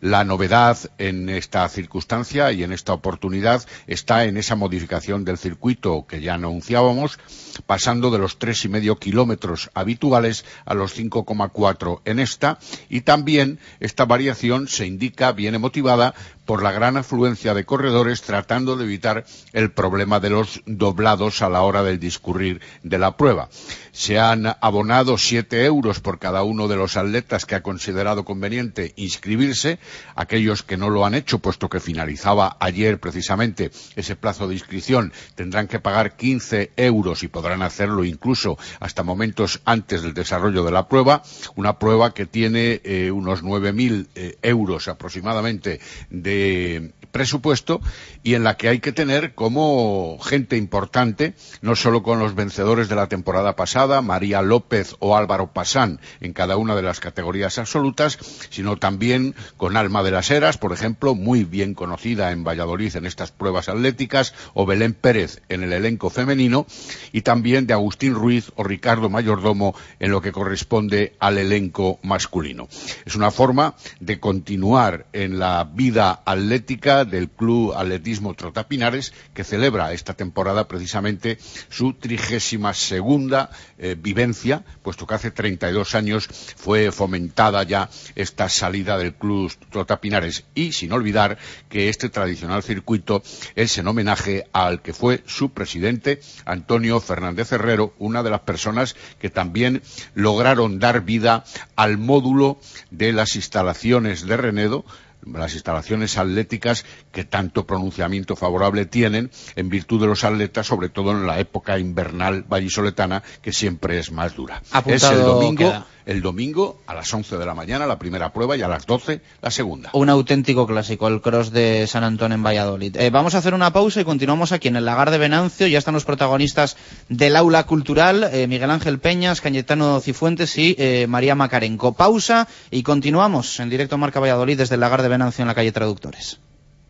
La 0.02 0.24
novedad 0.24 0.78
en 0.98 1.30
esta 1.30 1.68
circunstancia 1.70 2.52
y 2.52 2.64
en 2.64 2.74
esta 2.74 2.94
oportunidad 2.94 3.64
está 3.88 4.26
en 4.26 4.38
esa 4.38 4.56
modificación 4.56 5.24
del 5.24 5.38
circuito 5.38 6.06
que 6.08 6.22
ya 6.22 6.34
anunciábamos, 6.34 7.20
pasando 7.66 8.10
de 8.10 8.18
los 8.18 8.40
tres 8.40 8.66
y 8.66 8.70
medio 8.70 8.98
kilómetros 8.98 9.70
habituales 9.74 10.46
a 10.66 10.74
los 10.74 10.98
5,4 10.98 12.02
en 12.06 12.20
esta 12.20 12.60
y 12.90 13.02
también 13.02 13.60
esta 13.80 14.06
variación 14.06 14.68
se 14.68 14.86
indica, 14.86 15.11
viene 15.36 15.58
motivada 15.58 16.13
por 16.46 16.64
la 16.64 16.72
gran 16.72 16.98
afluencia 16.98 17.54
de 17.54 17.66
corredores 17.66 18.22
tratando 18.22 18.76
de 18.76 18.86
evitar 18.86 19.26
el 19.54 19.72
problema 19.72 20.20
de 20.20 20.30
los 20.30 20.62
doblados 20.66 21.42
a 21.42 21.50
la 21.50 21.62
hora 21.62 21.84
del 21.84 22.00
discurrir 22.00 22.62
de 22.84 22.98
la 22.98 23.18
prueba. 23.18 23.50
Se 23.92 24.20
han 24.20 24.48
abonado 24.62 25.18
siete 25.18 25.66
euros 25.66 26.00
por 26.00 26.20
cada 26.20 26.44
uno 26.44 26.68
de 26.68 26.78
los 26.78 26.98
atletas 26.98 27.46
que 27.46 27.56
ha 27.56 27.64
considerado 27.64 28.26
conveniente 28.26 28.94
inscribirse. 28.96 29.80
Aquellos 30.16 30.64
que 30.64 30.78
no 30.78 30.90
lo 30.90 31.06
han 31.06 31.14
hecho, 31.14 31.40
puesto 31.40 31.70
que 31.70 31.80
finalizaba 31.80 32.58
ayer 32.60 33.00
precisamente 33.00 33.72
ese 33.96 34.16
plazo 34.16 34.48
de 34.48 34.56
inscripción, 34.56 35.12
tendrán 35.36 35.68
que 35.68 35.80
pagar 35.80 36.16
15 36.16 36.72
euros 36.78 37.24
y 37.24 37.28
podrán 37.28 37.62
hacerlo 37.62 38.04
incluso 38.04 38.58
hasta 38.80 39.04
momentos 39.04 39.62
antes 39.66 40.02
del 40.02 40.14
desarrollo 40.14 40.64
de 40.64 40.72
la 40.72 40.88
prueba. 40.88 41.24
Una 41.56 41.78
prueba 41.78 42.14
que 42.14 42.26
tiene 42.26 42.82
eh, 42.84 43.12
unos 43.12 43.44
9.000 43.44 44.08
eh, 44.16 44.38
euros 44.42 44.88
aproximadamente 44.88 45.80
de 46.10 46.31
eh 46.32 47.01
presupuesto 47.12 47.82
y 48.24 48.36
en 48.36 48.43
la 48.43 48.58
que 48.58 48.69
hay 48.69 48.80
que 48.80 48.91
tener 48.91 49.36
como 49.36 50.17
gente 50.19 50.58
importante, 50.58 51.36
no 51.62 51.76
solo 51.76 52.04
con 52.04 52.19
los 52.19 52.36
vencedores 52.36 52.89
de 52.89 52.95
la 52.95 53.08
temporada 53.08 53.56
pasada, 53.56 54.02
María 54.02 54.41
López 54.41 54.95
o 55.00 55.15
Álvaro 55.15 55.54
Pasán 55.54 56.00
en 56.19 56.34
cada 56.34 56.58
una 56.58 56.76
de 56.76 56.82
las 56.82 57.00
categorías 57.00 57.58
absolutas, 57.58 58.17
sino 58.50 58.78
también 58.78 59.36
con 59.58 59.78
Alma 59.78 60.04
de 60.04 60.12
las 60.12 60.32
Heras, 60.32 60.58
por 60.58 60.74
ejemplo, 60.74 61.15
muy 61.15 61.43
bien 61.43 61.74
conocida 61.74 62.32
en 62.32 62.43
Valladolid 62.43 62.95
en 62.95 63.06
estas 63.06 63.32
pruebas 63.32 63.69
atléticas, 63.69 64.34
o 64.54 64.65
Belén 64.65 64.93
Pérez 64.93 65.41
en 65.50 65.63
el 65.63 65.74
elenco 65.74 66.10
femenino, 66.10 66.65
y 67.12 67.21
también 67.21 67.67
de 67.67 67.74
Agustín 67.74 68.15
Ruiz 68.15 68.52
o 68.56 68.63
Ricardo 68.63 69.10
Mayordomo 69.10 69.76
en 70.00 70.12
lo 70.12 70.21
que 70.21 70.32
corresponde 70.32 71.15
al 71.19 71.38
elenco 71.38 72.00
masculino. 72.04 72.67
Es 73.06 73.15
una 73.15 73.32
forma 73.32 73.76
de 74.00 74.19
continuar 74.19 75.08
en 75.13 75.39
la 75.39 75.63
vida 75.63 76.21
atlética 76.26 77.01
del 77.06 77.30
Club 77.30 77.74
Atletismo 77.74 78.34
Trotapinares, 78.34 79.14
que 79.34 79.44
celebra 79.44 79.94
esta 79.94 80.14
temporada 80.14 80.68
precisamente 80.68 81.38
su 81.70 81.94
trigésima 81.94 82.74
segunda 82.74 83.50
eh, 83.78 83.96
vivencia, 84.00 84.64
puesto 84.84 85.08
que 85.08 85.16
hace 85.16 85.32
32 85.32 85.96
años 85.96 86.28
fue 86.56 86.92
fomentada 86.92 87.64
ya 87.64 87.90
esta 88.16 88.50
salida 88.50 88.98
del 88.98 89.14
Club 89.14 89.52
Trotapinares. 89.70 90.46
Y 90.56 90.72
sin 90.72 90.92
olvidar 90.92 91.38
que 91.70 91.90
este 91.90 92.10
tradicional 92.10 92.64
circuito 92.64 93.24
es 93.56 93.78
en 93.78 93.88
homenaje 93.88 94.46
al 94.54 94.82
que 94.82 94.94
fue 94.94 95.24
su 95.26 95.52
presidente, 95.52 96.22
Antonio 96.46 97.00
Fernández 97.00 97.52
Herrero, 97.52 97.94
una 98.00 98.24
de 98.24 98.30
las 98.30 98.42
personas 98.42 98.96
que 99.20 99.30
también 99.30 99.82
lograron 100.14 100.80
dar 100.80 101.02
vida 101.02 101.44
al 101.76 101.98
módulo 101.98 102.60
de 102.90 103.14
las 103.14 103.36
instalaciones 103.36 104.26
de 104.26 104.38
Renedo, 104.38 104.86
las 105.26 105.54
instalaciones 105.54 106.18
atléticas 106.18 106.86
que 107.12 107.24
tanto 107.24 107.66
pronunciamiento 107.66 108.36
favorable 108.36 108.86
tienen 108.86 109.32
en 109.56 109.70
virtud 109.70 110.02
de 110.02 110.08
los 110.08 110.24
atletas, 110.24 110.68
sobre 110.68 110.90
todo 110.90 111.12
en 111.12 111.28
la 111.28 111.40
época 111.40 111.80
invernal 111.80 112.44
vallisoletana, 112.44 113.24
que 113.42 113.54
siempre 113.54 114.00
es 114.00 114.12
más 114.12 114.36
dura. 114.36 114.62
Apuntado 114.72 115.14
es 115.14 115.20
el 115.20 115.26
domingo, 115.26 115.58
queda. 115.58 115.88
El 116.12 116.21
domingo 116.21 116.80
a 116.86 116.93
las 116.93 117.12
11 117.12 117.38
de 117.38 117.45
la 117.45 117.56
mañana 117.56 117.88
la 117.88 117.97
primera 117.97 118.32
prueba 118.32 118.56
y 118.56 118.62
a 118.62 118.67
las 118.67 118.86
12 118.86 119.21
la 119.41 119.50
segunda. 119.50 119.89
Un 119.93 120.10
auténtico 120.10 120.68
clásico, 120.68 121.07
el 121.07 121.22
cross 121.22 121.51
de 121.51 121.88
San 121.88 122.03
Antón 122.03 122.34
en 122.34 122.43
Valladolid. 122.43 122.95
Eh, 122.97 123.09
vamos 123.09 123.34
a 123.34 123.39
hacer 123.39 123.53
una 123.53 123.74
pausa 123.74 124.01
y 124.01 124.03
continuamos 124.05 124.51
aquí 124.51 124.68
en 124.68 124.76
el 124.76 124.86
lagar 124.86 125.09
de 125.09 125.18
Venancio. 125.18 125.68
Ya 125.68 125.80
están 125.80 125.93
los 125.93 126.05
protagonistas 126.05 126.78
del 127.09 127.36
aula 127.36 127.64
cultural, 127.64 128.30
eh, 128.32 128.47
Miguel 128.47 128.70
Ángel 128.70 128.99
Peñas, 128.99 129.41
Cañetano 129.41 129.99
Cifuentes 130.01 130.57
y 130.57 130.76
eh, 130.78 131.07
María 131.07 131.36
Macarenco. 131.36 131.93
Pausa 131.93 132.47
y 132.70 132.84
continuamos 132.84 133.59
en 133.59 133.70
directo 133.70 133.95
a 133.95 133.97
Marca 133.97 134.20
Valladolid 134.20 134.57
desde 134.57 134.76
el 134.76 134.82
lagar 134.82 135.01
de 135.01 135.09
Venancio 135.09 135.41
en 135.41 135.47
la 135.47 135.55
calle 135.55 135.72
Traductores. 135.72 136.39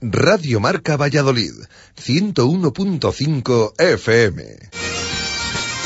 Radio 0.01 0.59
Marca 0.59 0.97
Valladolid, 0.97 1.53
101.5 1.95 3.74
FM. 3.78 5.11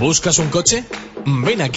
¿Buscas 0.00 0.38
un 0.38 0.48
coche? 0.48 0.86
Ven 1.26 1.60
a 1.60 1.68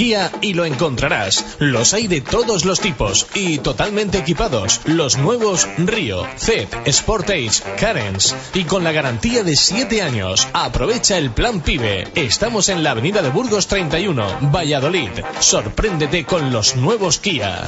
y 0.42 0.54
lo 0.54 0.64
encontrarás. 0.64 1.58
Los 1.60 1.94
hay 1.94 2.08
de 2.08 2.22
todos 2.22 2.64
los 2.64 2.80
tipos 2.80 3.28
y 3.36 3.58
totalmente 3.58 4.18
equipados. 4.18 4.80
Los 4.86 5.18
nuevos 5.18 5.68
Río, 5.78 6.26
Z, 6.38 6.90
Sportage, 6.90 7.62
Carens 7.78 8.34
y 8.54 8.64
con 8.64 8.86
la 8.86 8.94
garantía 8.94 9.44
de 9.44 9.58
7 9.58 10.02
años. 10.02 10.48
Aprovecha 10.54 11.18
el 11.18 11.32
plan 11.32 11.60
PIBE. 11.60 12.08
Estamos 12.16 12.70
en 12.70 12.82
la 12.82 12.92
avenida 12.92 13.22
de 13.22 13.30
Burgos 13.30 13.68
31, 13.68 14.52
Valladolid. 14.54 15.12
Sorpréndete 15.42 16.24
con 16.24 16.54
los 16.54 16.78
nuevos 16.78 17.20
Kia. 17.20 17.68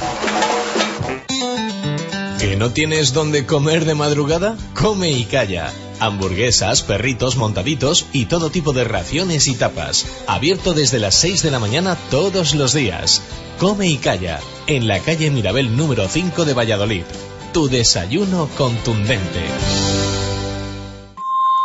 ¿Que 2.40 2.56
no 2.56 2.70
tienes 2.70 3.12
dónde 3.12 3.44
comer 3.44 3.84
de 3.84 3.94
madrugada? 3.94 4.56
Come 4.74 5.10
y 5.10 5.26
calla. 5.26 5.70
Hamburguesas, 6.00 6.82
perritos, 6.82 7.36
montaditos 7.36 8.06
y 8.12 8.26
todo 8.26 8.50
tipo 8.50 8.72
de 8.72 8.84
raciones 8.84 9.48
y 9.48 9.54
tapas. 9.54 10.06
Abierto 10.26 10.74
desde 10.74 10.98
las 10.98 11.14
6 11.16 11.42
de 11.42 11.50
la 11.50 11.58
mañana 11.58 11.96
todos 12.10 12.54
los 12.54 12.72
días. 12.74 13.22
Come 13.58 13.88
y 13.88 13.96
calla. 13.96 14.40
En 14.66 14.86
la 14.86 15.00
calle 15.00 15.30
Mirabel 15.30 15.76
número 15.76 16.08
5 16.08 16.44
de 16.44 16.54
Valladolid. 16.54 17.04
Tu 17.52 17.68
desayuno 17.68 18.48
contundente. 18.56 20.05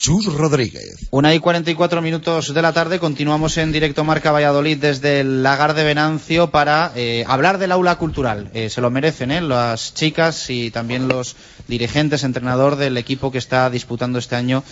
Chus 0.00 0.32
Rodríguez. 0.32 1.08
Una 1.10 1.34
y 1.34 1.40
44 1.40 2.00
minutos 2.00 2.54
de 2.54 2.62
la 2.62 2.72
tarde, 2.72 2.98
continuamos 2.98 3.58
en 3.58 3.70
directo 3.70 4.02
Marca 4.02 4.32
Valladolid 4.32 4.78
desde 4.78 5.20
el 5.20 5.42
Lagar 5.42 5.74
de 5.74 5.84
Venancio 5.84 6.50
para 6.50 6.90
eh, 6.96 7.22
hablar 7.28 7.58
del 7.58 7.70
aula 7.70 7.96
cultural. 7.96 8.50
Eh, 8.54 8.70
se 8.70 8.80
lo 8.80 8.90
merecen 8.90 9.30
¿eh? 9.30 9.42
las 9.42 9.92
chicas 9.92 10.48
y 10.48 10.70
también 10.70 11.06
los 11.06 11.36
dirigentes, 11.68 12.24
entrenador 12.24 12.76
del 12.76 12.96
equipo 12.96 13.30
que 13.30 13.36
está 13.36 13.68
disputando 13.68 14.18
este 14.18 14.36
año 14.36 14.64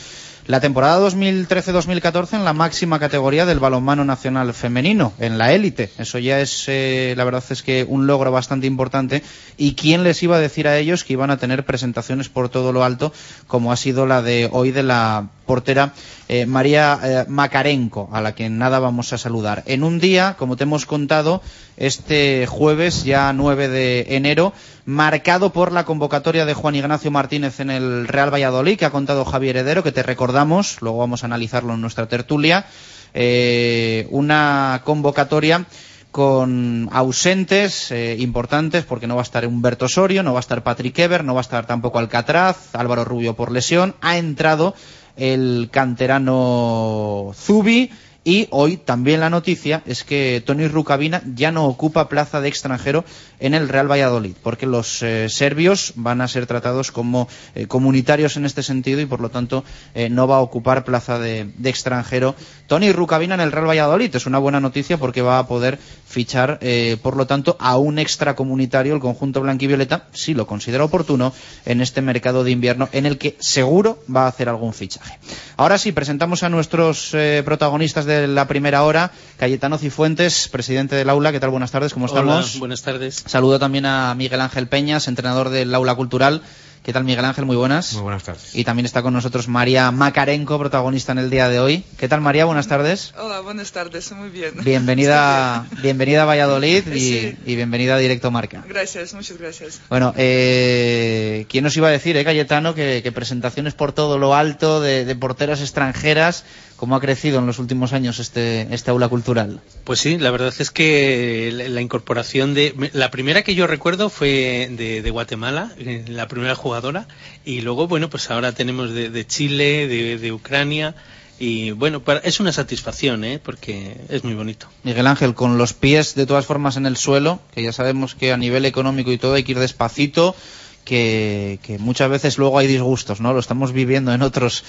la 0.49 0.61
temporada 0.61 1.07
2013-2014 1.07 2.33
en 2.33 2.45
la 2.47 2.55
máxima 2.55 2.99
categoría 2.99 3.45
del 3.45 3.59
balonmano 3.59 4.07
nacional 4.07 4.55
femenino, 4.55 5.13
en 5.19 5.37
la 5.37 5.53
élite. 5.53 5.91
Eso 5.99 6.19
ya 6.19 6.41
es, 6.41 6.65
eh, 6.69 7.13
la 7.19 7.25
verdad 7.25 7.45
es 7.51 7.63
que 7.63 7.85
un 7.87 8.07
logro 8.07 8.33
bastante 8.33 8.67
importante. 8.67 9.23
¿Y 9.59 9.75
quién 9.75 10.05
les 10.05 10.23
iba 10.23 10.37
a 10.37 10.41
decir 10.41 10.67
a 10.67 10.79
ellos 10.79 11.05
que 11.05 11.13
iban 11.13 11.31
a 11.31 11.37
tener 11.37 11.67
presentaciones 11.67 12.31
por 12.31 12.49
todo 12.49 12.73
lo 12.73 12.83
alto, 12.83 13.13
como 13.47 13.73
ha 13.73 13.77
sido 13.77 14.07
la 14.07 14.23
de 14.23 14.49
hoy 14.51 14.71
de 14.71 14.85
la 14.85 15.29
portera 15.49 15.95
eh, 16.29 16.47
María 16.47 17.01
eh, 17.03 17.25
Makarenko, 17.27 18.09
a 18.13 18.21
la 18.21 18.37
que 18.37 18.49
nada 18.49 18.79
vamos 18.79 19.13
a 19.13 19.19
saludar. 19.19 19.65
En 19.67 19.83
un 19.83 19.99
día, 19.99 20.37
como 20.39 20.57
te 20.57 20.63
hemos 20.63 20.87
contado, 20.87 21.43
este 21.77 22.47
jueves, 22.47 23.03
ya 23.03 23.33
9 23.33 23.67
de 23.67 24.07
enero, 24.11 24.53
marcado 24.85 25.53
por 25.53 25.73
la 25.73 25.85
convocatoria 25.85 26.47
de 26.47 26.55
Juan 26.55 26.77
Ignacio 26.77 27.11
Martínez 27.11 27.59
en 27.59 27.71
el 27.71 28.07
Real 28.07 28.33
Valladolid, 28.33 28.79
que 28.79 28.85
ha 28.85 28.91
contado 28.91 29.25
Javier 29.25 29.57
Heredero, 29.57 29.83
que 29.83 29.91
te 29.91 30.05
recordamos, 30.05 30.81
luego 30.83 30.99
vamos 30.99 31.25
a 31.25 31.27
analizarlo 31.27 31.75
en 31.75 31.81
nuestra 31.81 32.07
tertulia, 32.07 32.67
eh, 33.15 34.07
una 34.11 34.83
convocatoria 34.85 35.67
con 36.11 36.89
ausentes 36.93 37.91
eh, 37.91 38.17
importantes 38.19 38.85
porque 38.85 39.07
no 39.07 39.15
va 39.15 39.23
a 39.23 39.29
estar 39.29 39.47
Humberto 39.47 39.85
Osorio, 39.85 40.23
no 40.23 40.33
va 40.33 40.39
a 40.39 40.41
estar 40.41 40.63
Patrick 40.63 40.99
Ever, 40.99 41.25
no 41.25 41.35
va 41.35 41.41
a 41.41 41.43
estar 41.43 41.67
tampoco 41.67 41.99
Alcatraz, 41.99 42.75
Álvaro 42.75 43.05
Rubio 43.05 43.37
por 43.37 43.53
lesión, 43.53 43.95
ha 44.01 44.17
entrado 44.19 44.75
el 45.19 45.69
canterano 45.71 47.33
Zubi, 47.35 47.91
y 48.29 48.47
hoy 48.51 48.77
también 48.77 49.21
la 49.21 49.31
noticia 49.31 49.83
es 49.87 50.05
que 50.05 50.43
Tony 50.45 50.69
Rukavina 50.69 51.23
ya 51.35 51.51
no 51.51 51.65
ocupa 51.65 52.11
plaza 52.11 52.43
de 52.43 52.49
extranjero 52.49 53.07
en 53.41 53.55
el 53.55 53.71
Real 53.71 53.91
Valladolid, 53.91 54.35
porque 54.43 54.67
los 54.67 55.03
eh, 55.03 55.31
serbios 55.31 55.95
van 55.97 56.21
a 56.21 56.29
ser 56.29 56.45
tratados 56.45 56.93
como 56.93 57.27
eh, 57.55 57.67
comunitarios 57.67 58.37
en 58.37 58.45
este 58.45 58.63
sentido 58.63 59.01
y 59.01 59.07
por 59.07 59.21
lo 59.21 59.31
tanto 59.31 59.65
eh, 59.95 60.11
no 60.11 60.29
va 60.29 60.37
a 60.37 60.41
ocupar 60.41 60.85
plaza 60.85 61.19
de, 61.19 61.49
extranjero 61.65 62.35
Tony 62.67 62.93
Rukavina 62.93 63.35
en 63.35 63.41
el 63.41 63.51
Real 63.51 63.67
Valladolid. 63.67 64.15
Es 64.15 64.27
una 64.27 64.39
buena 64.39 64.61
noticia 64.61 64.99
porque 64.99 65.23
va 65.23 65.39
a 65.39 65.47
poder 65.47 65.79
fichar, 65.79 66.61
por 67.03 67.17
lo 67.17 67.27
tanto, 67.27 67.57
a 67.61 67.77
un 67.79 67.99
extracomunitario 67.99 68.95
el 68.95 69.01
conjunto 69.01 69.41
blanquivioleta, 69.41 70.09
si 70.13 70.35
lo 70.35 70.47
considera 70.47 70.85
oportuno, 70.85 71.33
en 71.65 71.81
este 71.81 72.03
mercado 72.03 72.45
de 72.45 72.51
invierno 72.51 72.89
en 72.93 73.07
el 73.07 73.17
que 73.17 73.37
seguro 73.41 74.03
va 74.15 74.25
a 74.25 74.29
hacer 74.29 74.49
algún 74.49 74.75
fichaje. 74.75 75.19
Ahora 75.57 75.79
sí, 75.79 75.93
presentamos 75.93 76.43
a 76.43 76.49
nuestros 76.49 77.15
protagonistas 77.45 78.05
de 78.05 78.18
la 78.27 78.49
primera 78.49 78.83
hora, 78.83 79.13
Cayetano 79.37 79.79
Cifuentes, 79.79 80.49
presidente 80.49 80.97
del 80.97 81.09
aula. 81.11 81.31
¿Qué 81.31 81.41
tal? 81.41 81.51
Buenas 81.51 81.71
tardes, 81.71 81.95
¿cómo 81.95 82.07
estamos? 82.07 82.51
Hola, 82.51 82.59
buenas 82.59 82.83
tardes. 82.83 83.23
Saludo 83.27 83.59
también 83.59 83.87
a 83.87 84.15
Miguel 84.15 84.41
Ángel 84.41 84.67
Peñas, 84.67 85.07
entrenador 85.07 85.51
del 85.51 85.75
aula 85.75 85.95
cultural. 85.95 86.43
¿Qué 86.89 86.95
tal, 86.95 87.05
Miguel 87.05 87.25
Ángel? 87.25 87.45
Muy 87.45 87.57
buenas. 87.57 87.93
Muy 87.93 88.03
buenas 88.03 88.23
tardes. 88.23 88.55
Y 88.55 88.65
también 88.65 88.87
está 88.87 89.03
con 89.03 89.13
nosotros 89.13 89.47
María 89.47 89.91
Macarenco, 89.91 90.59
protagonista 90.59 91.13
en 91.13 91.19
el 91.19 91.29
día 91.29 91.51
de 91.51 91.61
hoy. 91.61 91.85
¿Qué 91.99 92.09
tal, 92.09 92.23
María? 92.23 92.47
Buenas 92.47 92.67
tardes. 92.67 93.13
Hola, 93.19 93.41
buenas 93.41 93.73
tardes. 93.73 94.11
Muy 94.13 94.31
bien. 94.31 94.53
Bienvenida, 94.65 95.67
bienvenida 95.83 96.23
a 96.23 96.25
Valladolid 96.25 96.87
y, 96.87 97.37
bienvenida 97.45 97.97
a 97.97 97.99
Directo 97.99 98.31
Marca. 98.31 98.65
Gracias, 98.67 99.13
muchas 99.13 99.37
gracias. 99.37 99.83
Bueno, 99.91 100.15
eh, 100.17 101.45
¿quién 101.51 101.65
nos 101.65 101.77
iba 101.77 101.89
a 101.89 101.91
decir, 101.91 102.17
eh, 102.17 102.25
Cayetano, 102.25 102.75
que, 102.75 103.13
presentaciones 103.15 103.75
por 103.75 103.93
todo 103.93 104.17
lo 104.17 104.35
alto 104.35 104.81
de, 104.81 105.05
de 105.05 105.15
porteras 105.15 105.61
extranjeras 105.61 106.45
¿Cómo 106.79 106.95
ha 106.95 107.01
crecido 107.01 107.41
en 107.41 107.47
los 107.47 107.59
últimos 107.59 107.93
años 107.93 108.21
este, 108.21 108.73
este 108.73 108.93
aula 108.93 109.09
cultural? 109.09 109.61
Pues 109.83 109.99
sí, 109.99 110.17
la 110.17 110.31
verdad 110.31 110.55
es 110.57 110.71
que 110.71 111.51
la 111.53 111.81
incorporación 111.81 112.55
de... 112.55 112.73
La 112.93 113.11
primera 113.11 113.43
que 113.43 113.57
yo 113.57 113.67
recuerdo 113.67 114.11
fue 114.11 114.69
de, 114.71 115.11
Guatemala, 115.11 115.73
eh, 115.77 116.05
la 116.07 116.29
primera 116.29 116.55
jugadora, 116.55 117.09
y 117.45 117.63
luego, 117.63 117.89
bueno, 117.89 118.09
pues 118.09 118.31
ahora 118.31 118.53
tenemos 118.53 118.95
de, 118.95 119.27
Chile, 119.27 119.89
de, 119.89 120.33
Ucrania, 120.33 120.95
y 121.41 121.73
bueno, 121.73 122.01
es 122.23 122.39
una 122.39 122.53
satisfacción, 122.53 123.25
¿eh? 123.25 123.41
porque 123.43 123.97
es 124.09 124.23
muy 124.23 124.35
bonito. 124.35 124.69
Miguel 124.85 125.09
Ángel, 125.09 125.35
con 125.35 125.59
los 125.59 125.73
pies 125.73 126.15
de 126.15 126.27
todas 126.27 126.47
formas 126.47 126.77
en 126.77 126.87
el 126.87 126.97
suelo, 126.97 127.41
que 127.53 127.63
ya 127.65 127.73
sabemos 127.73 128.15
que 128.15 128.33
a 128.33 128.37
nivel 128.37 128.65
económico 128.65 129.11
y 129.11 129.19
todo 129.19 129.35
hay 129.35 129.43
que 129.43 129.51
ir 129.51 129.59
despacito, 129.59 130.37
que, 130.85 131.59
que 131.61 131.79
muchas 131.79 132.09
veces 132.09 132.39
luego 132.39 132.57
hay 132.57 132.69
disgustos, 132.69 133.21
¿no? 133.21 133.33
Lo 133.33 133.41
estamos 133.41 133.73
viviendo 133.73 134.13
en 134.13 134.23
otros 134.23 134.63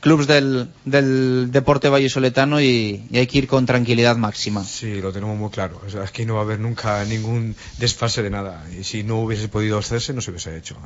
clubes 0.00 0.26
del, 0.26 0.68
del 0.84 1.50
deporte 1.50 1.88
vallisoletano 1.88 2.60
y, 2.60 3.06
y, 3.10 3.18
hay 3.18 3.26
que 3.26 3.38
ir 3.38 3.48
con 3.48 3.66
tranquilidad 3.66 4.16
máxima. 4.16 4.64
Sí, 4.64 5.00
lo 5.00 5.12
tenemos 5.12 5.36
muy 5.36 5.50
claro. 5.50 5.80
Es 5.86 5.94
aquí 5.96 6.24
no 6.24 6.34
va 6.34 6.40
a 6.40 6.44
haber 6.44 6.60
nunca 6.60 7.04
ningún 7.04 7.56
desfase 7.78 8.22
de 8.22 8.30
nada. 8.30 8.64
Y 8.78 8.84
si 8.84 9.02
no 9.02 9.20
hubiese 9.20 9.48
podido 9.48 9.78
hacerse, 9.78 10.12
no 10.12 10.20
se 10.20 10.30
hubiese 10.30 10.56
hecho. 10.56 10.76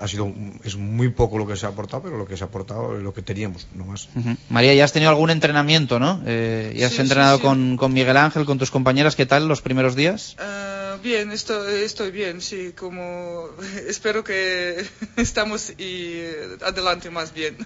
Ha 0.00 0.08
sido, 0.08 0.32
es 0.64 0.76
muy 0.76 1.08
poco 1.10 1.38
lo 1.38 1.46
que 1.46 1.56
se 1.56 1.66
ha 1.66 1.70
aportado, 1.70 2.02
pero 2.02 2.18
lo 2.18 2.26
que 2.26 2.36
se 2.36 2.44
ha 2.44 2.48
aportado 2.48 2.96
es 2.96 3.02
lo 3.02 3.14
que 3.14 3.22
teníamos, 3.22 3.66
no 3.74 3.84
más. 3.84 4.08
María, 4.48 4.74
ya 4.74 4.84
has 4.84 4.92
tenido 4.92 5.10
algún 5.10 5.30
entrenamiento, 5.30 5.98
¿no? 5.98 6.22
Eh, 6.26 6.74
ya 6.76 6.86
has 6.88 6.98
entrenado 6.98 7.40
Con, 7.40 7.76
con, 7.76 7.92
Miguel 7.92 8.16
Ángel, 8.16 8.44
con 8.44 8.58
tus 8.58 8.70
compañeras. 8.70 9.16
¿Qué 9.16 9.26
tal 9.26 9.48
los 9.48 9.60
primeros 9.60 9.94
días? 9.94 10.36
Uh, 10.38 11.00
bien, 11.02 11.30
estoy, 11.32 11.82
estoy 11.82 12.10
bien, 12.10 12.40
sí. 12.40 12.72
Como 12.76 13.48
espero 13.88 14.24
que 14.24 14.84
estamos 15.16 15.70
y 15.78 16.20
adelante 16.64 17.10
más 17.10 17.32
bien. 17.32 17.56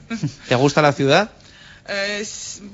¿Te 0.48 0.54
gusta 0.54 0.82
la 0.82 0.91
ciudad? 0.92 1.30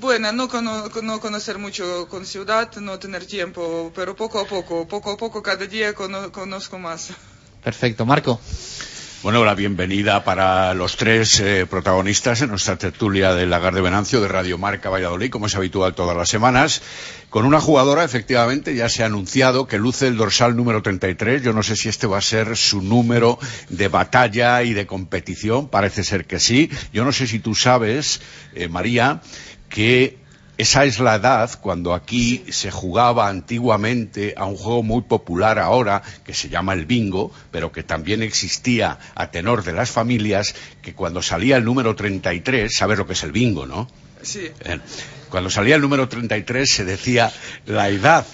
bueno, 0.00 0.32
no, 0.32 0.48
no, 0.48 1.20
conocer 1.20 1.58
mucho 1.58 2.08
con 2.08 2.26
ciudad, 2.26 2.70
no 2.76 2.98
tener 2.98 3.26
tiempo, 3.26 3.90
pero 3.94 4.14
poco 4.14 4.38
a 4.40 4.46
poco, 4.46 4.86
poco 4.86 5.12
a 5.12 5.16
poco, 5.16 5.42
cada 5.42 5.66
día 5.66 5.94
conozco 5.94 6.78
más. 6.78 7.08
Perfecto, 7.62 8.04
Marco. 8.04 8.38
Bueno, 9.20 9.44
la 9.44 9.56
bienvenida 9.56 10.22
para 10.22 10.74
los 10.74 10.96
tres 10.96 11.40
eh, 11.40 11.66
protagonistas 11.68 12.40
en 12.40 12.50
nuestra 12.50 12.78
tertulia 12.78 13.34
del 13.34 13.50
Lagar 13.50 13.74
de 13.74 13.80
Venancio 13.80 14.20
de 14.20 14.28
Radio 14.28 14.58
Marca 14.58 14.90
Valladolid, 14.90 15.28
como 15.28 15.46
es 15.46 15.56
habitual 15.56 15.96
todas 15.96 16.16
las 16.16 16.28
semanas, 16.28 16.82
con 17.28 17.44
una 17.44 17.60
jugadora, 17.60 18.04
efectivamente, 18.04 18.76
ya 18.76 18.88
se 18.88 19.02
ha 19.02 19.06
anunciado 19.06 19.66
que 19.66 19.76
luce 19.76 20.06
el 20.06 20.16
dorsal 20.16 20.54
número 20.54 20.82
33. 20.82 21.42
Yo 21.42 21.52
no 21.52 21.64
sé 21.64 21.74
si 21.74 21.88
este 21.88 22.06
va 22.06 22.18
a 22.18 22.22
ser 22.22 22.56
su 22.56 22.80
número 22.80 23.40
de 23.70 23.88
batalla 23.88 24.62
y 24.62 24.72
de 24.72 24.86
competición, 24.86 25.66
parece 25.66 26.04
ser 26.04 26.24
que 26.26 26.38
sí. 26.38 26.70
Yo 26.92 27.04
no 27.04 27.10
sé 27.10 27.26
si 27.26 27.40
tú 27.40 27.56
sabes, 27.56 28.20
eh, 28.54 28.68
María, 28.68 29.20
que 29.68 30.16
esa 30.58 30.84
es 30.84 30.98
la 30.98 31.14
edad 31.14 31.50
cuando 31.60 31.94
aquí 31.94 32.44
se 32.50 32.72
jugaba 32.72 33.28
antiguamente 33.28 34.34
a 34.36 34.44
un 34.44 34.56
juego 34.56 34.82
muy 34.82 35.02
popular 35.02 35.60
ahora, 35.60 36.02
que 36.24 36.34
se 36.34 36.48
llama 36.48 36.72
el 36.72 36.84
bingo, 36.84 37.32
pero 37.52 37.70
que 37.70 37.84
también 37.84 38.22
existía 38.22 38.98
a 39.14 39.30
tenor 39.30 39.62
de 39.62 39.72
las 39.72 39.90
familias, 39.90 40.56
que 40.82 40.94
cuando 40.94 41.22
salía 41.22 41.56
el 41.56 41.64
número 41.64 41.94
33, 41.94 42.72
sabes 42.74 42.98
lo 42.98 43.06
que 43.06 43.12
es 43.12 43.22
el 43.22 43.30
bingo, 43.30 43.66
¿no? 43.66 43.88
Sí. 44.20 44.50
Eh, 44.64 44.80
Cuando 45.30 45.48
salía 45.48 45.76
el 45.76 45.80
número 45.80 46.08
33 46.08 46.68
se 46.68 46.84
decía 46.84 47.32
la 47.66 47.88
edad 47.88 48.26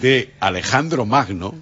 de 0.00 0.32
Alejandro 0.40 1.06
Magno, 1.06 1.54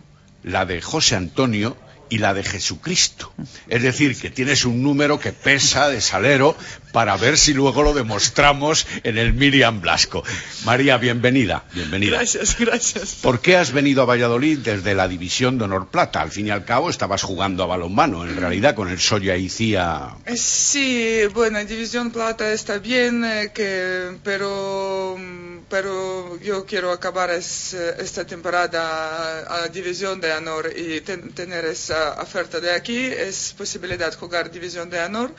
la 0.42 0.64
de 0.64 0.80
José 0.80 1.16
Antonio 1.16 1.76
y 2.08 2.18
la 2.18 2.34
de 2.34 2.44
Jesucristo. 2.44 3.32
Es 3.68 3.82
decir, 3.82 4.18
que 4.18 4.30
tienes 4.30 4.64
un 4.64 4.82
número 4.82 5.18
que 5.18 5.32
pesa 5.32 5.88
de 5.88 6.00
salero 6.00 6.56
para 6.92 7.16
ver 7.16 7.38
si 7.38 7.54
luego 7.54 7.82
lo 7.82 7.94
demostramos 7.94 8.86
en 9.02 9.18
el 9.18 9.32
Miriam 9.32 9.80
Blasco. 9.80 10.22
María, 10.64 10.96
bienvenida, 10.98 11.64
bienvenida. 11.72 12.18
Gracias, 12.18 12.56
gracias. 12.58 13.14
¿Por 13.22 13.40
qué 13.40 13.56
has 13.56 13.72
venido 13.72 14.02
a 14.02 14.04
Valladolid 14.06 14.58
desde 14.58 14.94
la 14.94 15.08
División 15.08 15.58
de 15.58 15.64
Honor 15.64 15.88
Plata? 15.88 16.20
Al 16.20 16.30
fin 16.30 16.46
y 16.46 16.50
al 16.50 16.64
cabo 16.64 16.90
estabas 16.90 17.22
jugando 17.22 17.62
a 17.64 17.66
balonmano, 17.66 18.24
en 18.24 18.36
realidad, 18.36 18.74
con 18.74 18.88
el 18.88 19.00
Soya 19.00 19.36
y 19.36 19.48
Cía. 19.48 20.10
Eh, 20.26 20.36
Sí, 20.36 21.20
bueno, 21.34 21.62
División 21.64 22.10
Plata 22.10 22.52
está 22.52 22.78
bien, 22.78 23.24
eh, 23.24 23.50
que, 23.54 24.16
pero, 24.22 25.16
mm, 25.18 25.58
pero 25.68 26.38
yo 26.40 26.64
quiero 26.66 26.92
acabar 26.92 27.30
es- 27.30 27.74
esta 27.74 28.26
temporada 28.26 29.62
a, 29.64 29.68
División 29.68 30.20
de 30.20 30.32
Honor 30.32 30.70
y 30.76 31.00
ten- 31.00 31.32
tener 31.32 31.64
esa 31.64 32.20
oferta 32.20 32.60
de 32.60 32.70
aquí. 32.72 32.96
Es 32.96 33.54
posibilidad 33.56 34.12
jugar 34.18 34.50
División 34.50 34.90
de 34.90 35.00
Honor, 35.00 35.34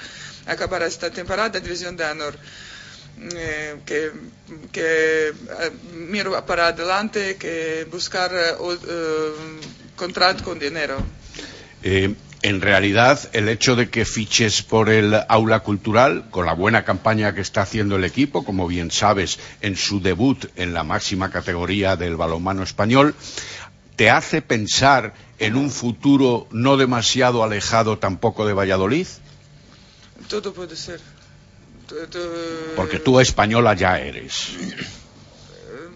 acabar 0.47 0.83
esta 0.83 1.09
temporada 1.09 1.59
División 1.59 1.95
de 1.95 2.05
Honor. 2.05 2.37
Eh, 3.21 3.75
que, 3.85 4.11
que 4.71 5.27
eh, 5.29 5.33
miro 5.93 6.45
para 6.45 6.67
adelante, 6.67 7.37
que 7.37 7.85
buscar 7.89 8.31
eh, 8.33 8.53
contrato 9.95 10.43
con 10.43 10.57
dinero. 10.57 10.97
En 12.43 12.59
realidad, 12.59 13.21
el 13.31 13.47
hecho 13.47 13.77
de 13.77 13.89
que 13.89 14.03
fiches 14.03 14.63
por 14.63 14.89
el 14.89 15.15
aula 15.29 15.61
cultural, 15.61 16.25
con 16.29 16.45
la 16.45 16.53
buena 16.53 16.83
campaña 16.83 17.33
que 17.33 17.39
está 17.39 17.61
haciendo 17.61 17.95
el 17.95 18.03
equipo, 18.03 18.43
como 18.43 18.67
bien 18.67 18.91
sabes, 18.91 19.39
en 19.61 19.77
su 19.77 20.01
debut 20.01 20.47
en 20.57 20.73
la 20.73 20.83
máxima 20.83 21.31
categoría 21.31 21.95
del 21.95 22.17
balonmano 22.17 22.61
español, 22.63 23.15
te 23.95 24.09
hace 24.09 24.41
pensar 24.41 25.13
en 25.39 25.55
un 25.55 25.71
futuro 25.71 26.47
no 26.51 26.75
demasiado 26.75 27.45
alejado 27.45 27.97
tampoco 27.97 28.45
de 28.45 28.51
Valladolid, 28.51 29.07
Todo 30.33 30.51
puede 30.51 30.75
ser. 30.75 30.99
Porque 32.75 32.97
tú 32.97 33.19
española 33.19 33.75
ya 33.75 33.99
eres. 33.99 34.47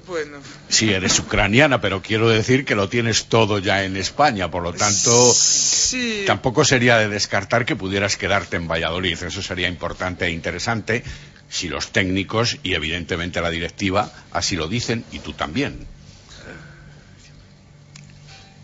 Bueno, 0.05 0.37
Sí, 0.69 0.93
eres 0.93 1.17
ucraniana, 1.17 1.81
pero 1.81 2.03
quiero 2.03 2.29
decir 2.29 2.63
que 2.63 2.75
lo 2.75 2.87
tienes 2.87 3.25
todo 3.25 3.57
ya 3.57 3.83
en 3.83 3.97
España, 3.97 4.51
por 4.51 4.61
lo 4.61 4.73
tanto, 4.73 5.33
sí, 5.33 6.23
tampoco 6.27 6.63
sería 6.63 6.99
de 6.99 7.09
descartar 7.09 7.65
que 7.65 7.75
pudieras 7.75 8.15
quedarte 8.15 8.57
en 8.57 8.67
Valladolid. 8.67 9.21
Eso 9.23 9.41
sería 9.41 9.67
importante 9.67 10.27
e 10.27 10.29
interesante 10.29 11.03
si 11.49 11.67
los 11.67 11.91
técnicos 11.91 12.57
y 12.61 12.75
evidentemente 12.75 13.41
la 13.41 13.49
directiva 13.49 14.11
así 14.31 14.55
lo 14.55 14.67
dicen 14.67 15.03
y 15.11 15.19
tú 15.19 15.33
también. 15.33 15.87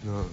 No, 0.04 0.28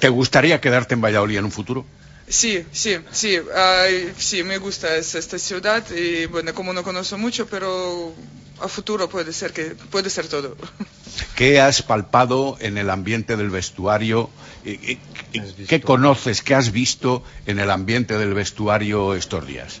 ¿Te 0.00 0.08
gustaría 0.08 0.60
quedarte 0.60 0.94
en 0.94 1.02
Valladolid 1.02 1.38
en 1.38 1.44
un 1.44 1.52
futuro? 1.52 1.86
Sí, 2.28 2.64
sí, 2.72 2.96
sí, 3.12 3.38
ay, 3.54 4.12
sí, 4.18 4.42
me 4.42 4.58
gusta 4.58 4.96
es- 4.96 5.14
esta 5.14 5.38
ciudad 5.38 5.84
y 5.90 6.26
bueno, 6.26 6.54
como 6.54 6.72
no 6.72 6.82
conozco 6.82 7.16
mucho, 7.18 7.46
pero 7.46 8.14
a 8.60 8.68
futuro 8.68 9.08
puede 9.08 9.32
ser 9.32 9.52
que 9.52 9.74
puede 9.90 10.10
ser 10.10 10.26
todo. 10.28 10.56
¿Qué 11.36 11.60
has 11.60 11.82
palpado 11.82 12.56
en 12.60 12.78
el 12.78 12.90
ambiente 12.90 13.36
del 13.36 13.50
vestuario? 13.50 14.30
¿Y- 14.64 14.70
y- 14.92 15.00
y 15.32 15.40
¿Qué 15.66 15.80
conoces, 15.80 16.42
qué 16.42 16.54
has 16.54 16.72
visto 16.72 17.22
en 17.46 17.58
el 17.58 17.70
ambiente 17.70 18.18
del 18.18 18.34
vestuario 18.34 19.14
estos 19.14 19.46
días? 19.46 19.80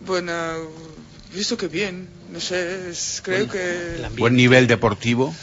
Bueno, 0.00 0.32
visto 1.34 1.56
que 1.56 1.68
bien, 1.68 2.08
no 2.30 2.40
sé, 2.40 2.90
es- 2.90 3.20
creo 3.24 3.48
que 3.48 4.08
¿Buen 4.16 4.36
nivel 4.36 4.66
deportivo? 4.66 5.34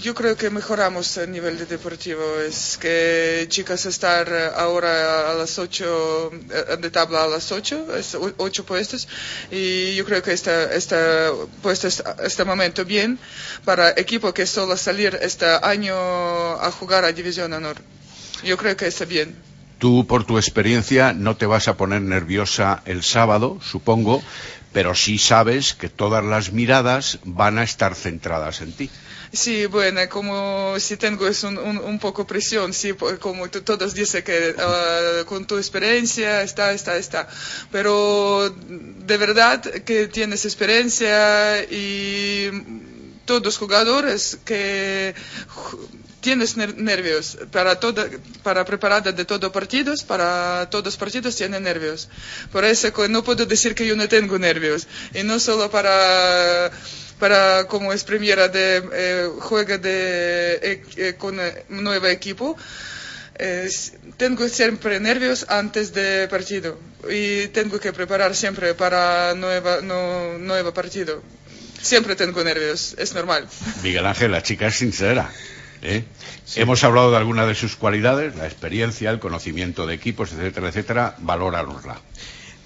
Yo 0.00 0.14
creo 0.14 0.36
que 0.36 0.50
mejoramos 0.50 1.16
el 1.16 1.30
nivel 1.30 1.58
de 1.58 1.66
deportivo. 1.66 2.22
Es 2.40 2.76
que 2.80 3.46
chicas 3.48 3.86
estar 3.86 4.28
ahora 4.56 5.30
a 5.30 5.34
las 5.34 5.58
8 5.58 6.30
de 6.80 6.90
tabla 6.90 7.24
a 7.24 7.28
las 7.28 7.50
8, 7.52 7.96
es 7.96 8.16
8 8.36 8.64
puestos. 8.66 9.08
Y 9.50 9.94
yo 9.94 10.04
creo 10.04 10.22
que 10.22 10.32
está, 10.32 10.72
está 10.74 11.30
puesto 11.62 11.88
est- 11.88 12.06
este 12.22 12.44
momento 12.44 12.84
bien 12.84 13.18
para 13.64 13.90
equipo 13.90 14.32
que 14.34 14.46
solo 14.46 14.76
salir 14.76 15.18
este 15.20 15.46
año 15.62 15.94
a 15.96 16.70
jugar 16.72 17.04
a 17.04 17.12
División 17.12 17.52
Honor. 17.52 17.76
Yo 18.44 18.56
creo 18.56 18.76
que 18.76 18.86
está 18.86 19.04
bien. 19.04 19.34
Tú, 19.78 20.06
por 20.06 20.24
tu 20.24 20.38
experiencia, 20.38 21.12
no 21.12 21.36
te 21.36 21.44
vas 21.46 21.68
a 21.68 21.76
poner 21.76 22.00
nerviosa 22.00 22.82
el 22.86 23.02
sábado, 23.02 23.58
supongo, 23.62 24.22
pero 24.72 24.94
sí 24.94 25.18
sabes 25.18 25.74
que 25.74 25.90
todas 25.90 26.24
las 26.24 26.52
miradas 26.52 27.18
van 27.24 27.58
a 27.58 27.62
estar 27.62 27.94
centradas 27.94 28.62
en 28.62 28.72
ti. 28.72 28.90
Sí, 29.32 29.66
bueno, 29.66 30.00
como 30.08 30.78
si 30.78 30.96
tengo 30.96 31.26
es 31.26 31.42
un, 31.44 31.98
poco 31.98 32.26
presión, 32.26 32.72
sí, 32.72 32.92
como 33.20 33.48
todos 33.50 33.94
dicen 33.94 34.22
que 34.24 34.54
ah, 34.58 35.24
con 35.26 35.46
tu 35.46 35.56
experiencia 35.58 36.42
está, 36.42 36.72
está, 36.72 36.96
está. 36.96 37.28
Pero 37.70 38.50
de 38.68 39.16
verdad 39.16 39.60
que 39.62 40.06
tienes 40.08 40.44
experiencia 40.44 41.62
y 41.64 42.50
todos 43.24 43.58
jugadores 43.58 44.38
que 44.44 45.14
tienes 46.20 46.56
ner- 46.56 46.74
nervios 46.76 47.38
para 47.52 47.78
todo, 47.78 48.04
para 48.42 48.64
preparar 48.64 49.02
de 49.02 49.24
todos 49.24 49.50
partidos, 49.52 50.02
para 50.02 50.68
todos 50.70 50.96
partidos 50.96 51.36
tienen 51.36 51.62
nervios. 51.62 52.08
Por 52.52 52.64
eso 52.64 52.90
no 53.08 53.22
puedo 53.22 53.46
decir 53.46 53.74
que 53.74 53.86
yo 53.86 53.94
no 53.96 54.08
tengo 54.08 54.38
nervios. 54.38 54.86
Y 55.14 55.22
no 55.22 55.38
solo 55.38 55.70
para 55.70 56.70
para 57.18 57.66
como 57.66 57.92
es 57.92 58.04
primera 58.04 58.48
de 58.48 58.82
eh, 58.92 59.28
juega 59.40 59.78
de 59.78 60.54
eh, 60.62 60.82
eh, 60.96 61.14
con 61.16 61.38
eh, 61.40 61.64
nuevo 61.68 62.06
equipo 62.06 62.56
eh, 63.38 63.68
tengo 64.16 64.48
siempre 64.48 65.00
nervios 65.00 65.46
antes 65.48 65.92
de 65.92 66.26
partido 66.28 66.78
y 67.10 67.48
tengo 67.48 67.78
que 67.78 67.92
preparar 67.92 68.34
siempre 68.34 68.74
para 68.74 69.34
nueva 69.34 69.80
no, 69.82 70.38
nuevo 70.38 70.72
partido 70.72 71.22
siempre 71.80 72.16
tengo 72.16 72.42
nervios 72.42 72.94
es 72.98 73.14
normal 73.14 73.46
Miguel 73.82 74.06
Ángel, 74.06 74.32
la 74.32 74.42
chica 74.42 74.68
es 74.68 74.76
sincera. 74.76 75.30
¿eh? 75.82 76.04
Hemos 76.54 76.84
hablado 76.84 77.10
de 77.10 77.16
algunas 77.16 77.48
de 77.48 77.54
sus 77.54 77.76
cualidades, 77.76 78.36
la 78.36 78.46
experiencia, 78.46 79.10
el 79.10 79.18
conocimiento 79.18 79.86
de 79.86 79.94
equipos, 79.94 80.32
etcétera, 80.32 80.68
etcétera. 80.68 81.16
Valóranosla. 81.18 82.00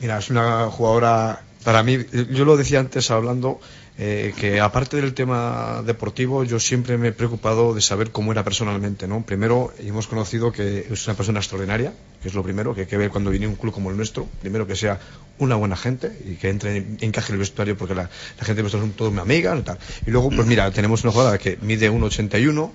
Mira, 0.00 0.18
es 0.18 0.30
una 0.30 0.66
jugadora, 0.66 1.42
para 1.64 1.82
mí, 1.82 1.98
yo 2.30 2.44
lo 2.44 2.56
decía 2.56 2.80
antes 2.80 3.10
hablando, 3.10 3.60
eh, 4.02 4.32
que 4.34 4.60
aparte 4.60 4.96
del 4.96 5.12
tema 5.12 5.82
deportivo, 5.84 6.42
yo 6.42 6.58
siempre 6.58 6.96
me 6.96 7.08
he 7.08 7.12
preocupado 7.12 7.74
de 7.74 7.82
saber 7.82 8.12
cómo 8.12 8.32
era 8.32 8.42
personalmente, 8.42 9.06
¿no? 9.06 9.26
Primero, 9.26 9.74
hemos 9.78 10.06
conocido 10.06 10.52
que 10.52 10.86
es 10.90 11.06
una 11.06 11.14
persona 11.18 11.40
extraordinaria, 11.40 11.92
que 12.22 12.28
es 12.28 12.34
lo 12.34 12.42
primero 12.42 12.74
que 12.74 12.80
hay 12.80 12.86
que 12.86 12.96
ver 12.96 13.10
cuando 13.10 13.28
viene 13.28 13.46
un 13.46 13.56
club 13.56 13.74
como 13.74 13.90
el 13.90 13.98
nuestro. 13.98 14.26
Primero, 14.40 14.66
que 14.66 14.74
sea 14.74 14.98
una 15.38 15.56
buena 15.56 15.76
gente 15.76 16.18
y 16.26 16.36
que 16.36 16.48
entre, 16.48 16.78
encaje 17.00 17.32
en 17.32 17.34
el 17.34 17.40
vestuario, 17.40 17.76
porque 17.76 17.94
la, 17.94 18.08
gente 18.38 18.54
de 18.54 18.62
nuestro 18.62 18.80
son 18.80 18.92
todos 18.92 19.12
mi 19.12 19.20
amiga 19.20 19.54
y 19.54 19.60
tal. 19.60 19.78
Y 20.06 20.10
luego, 20.10 20.30
pues 20.30 20.46
mira, 20.46 20.70
tenemos 20.70 21.04
una 21.04 21.12
jugadora 21.12 21.36
que 21.36 21.58
mide 21.60 21.90
1,81, 21.90 22.70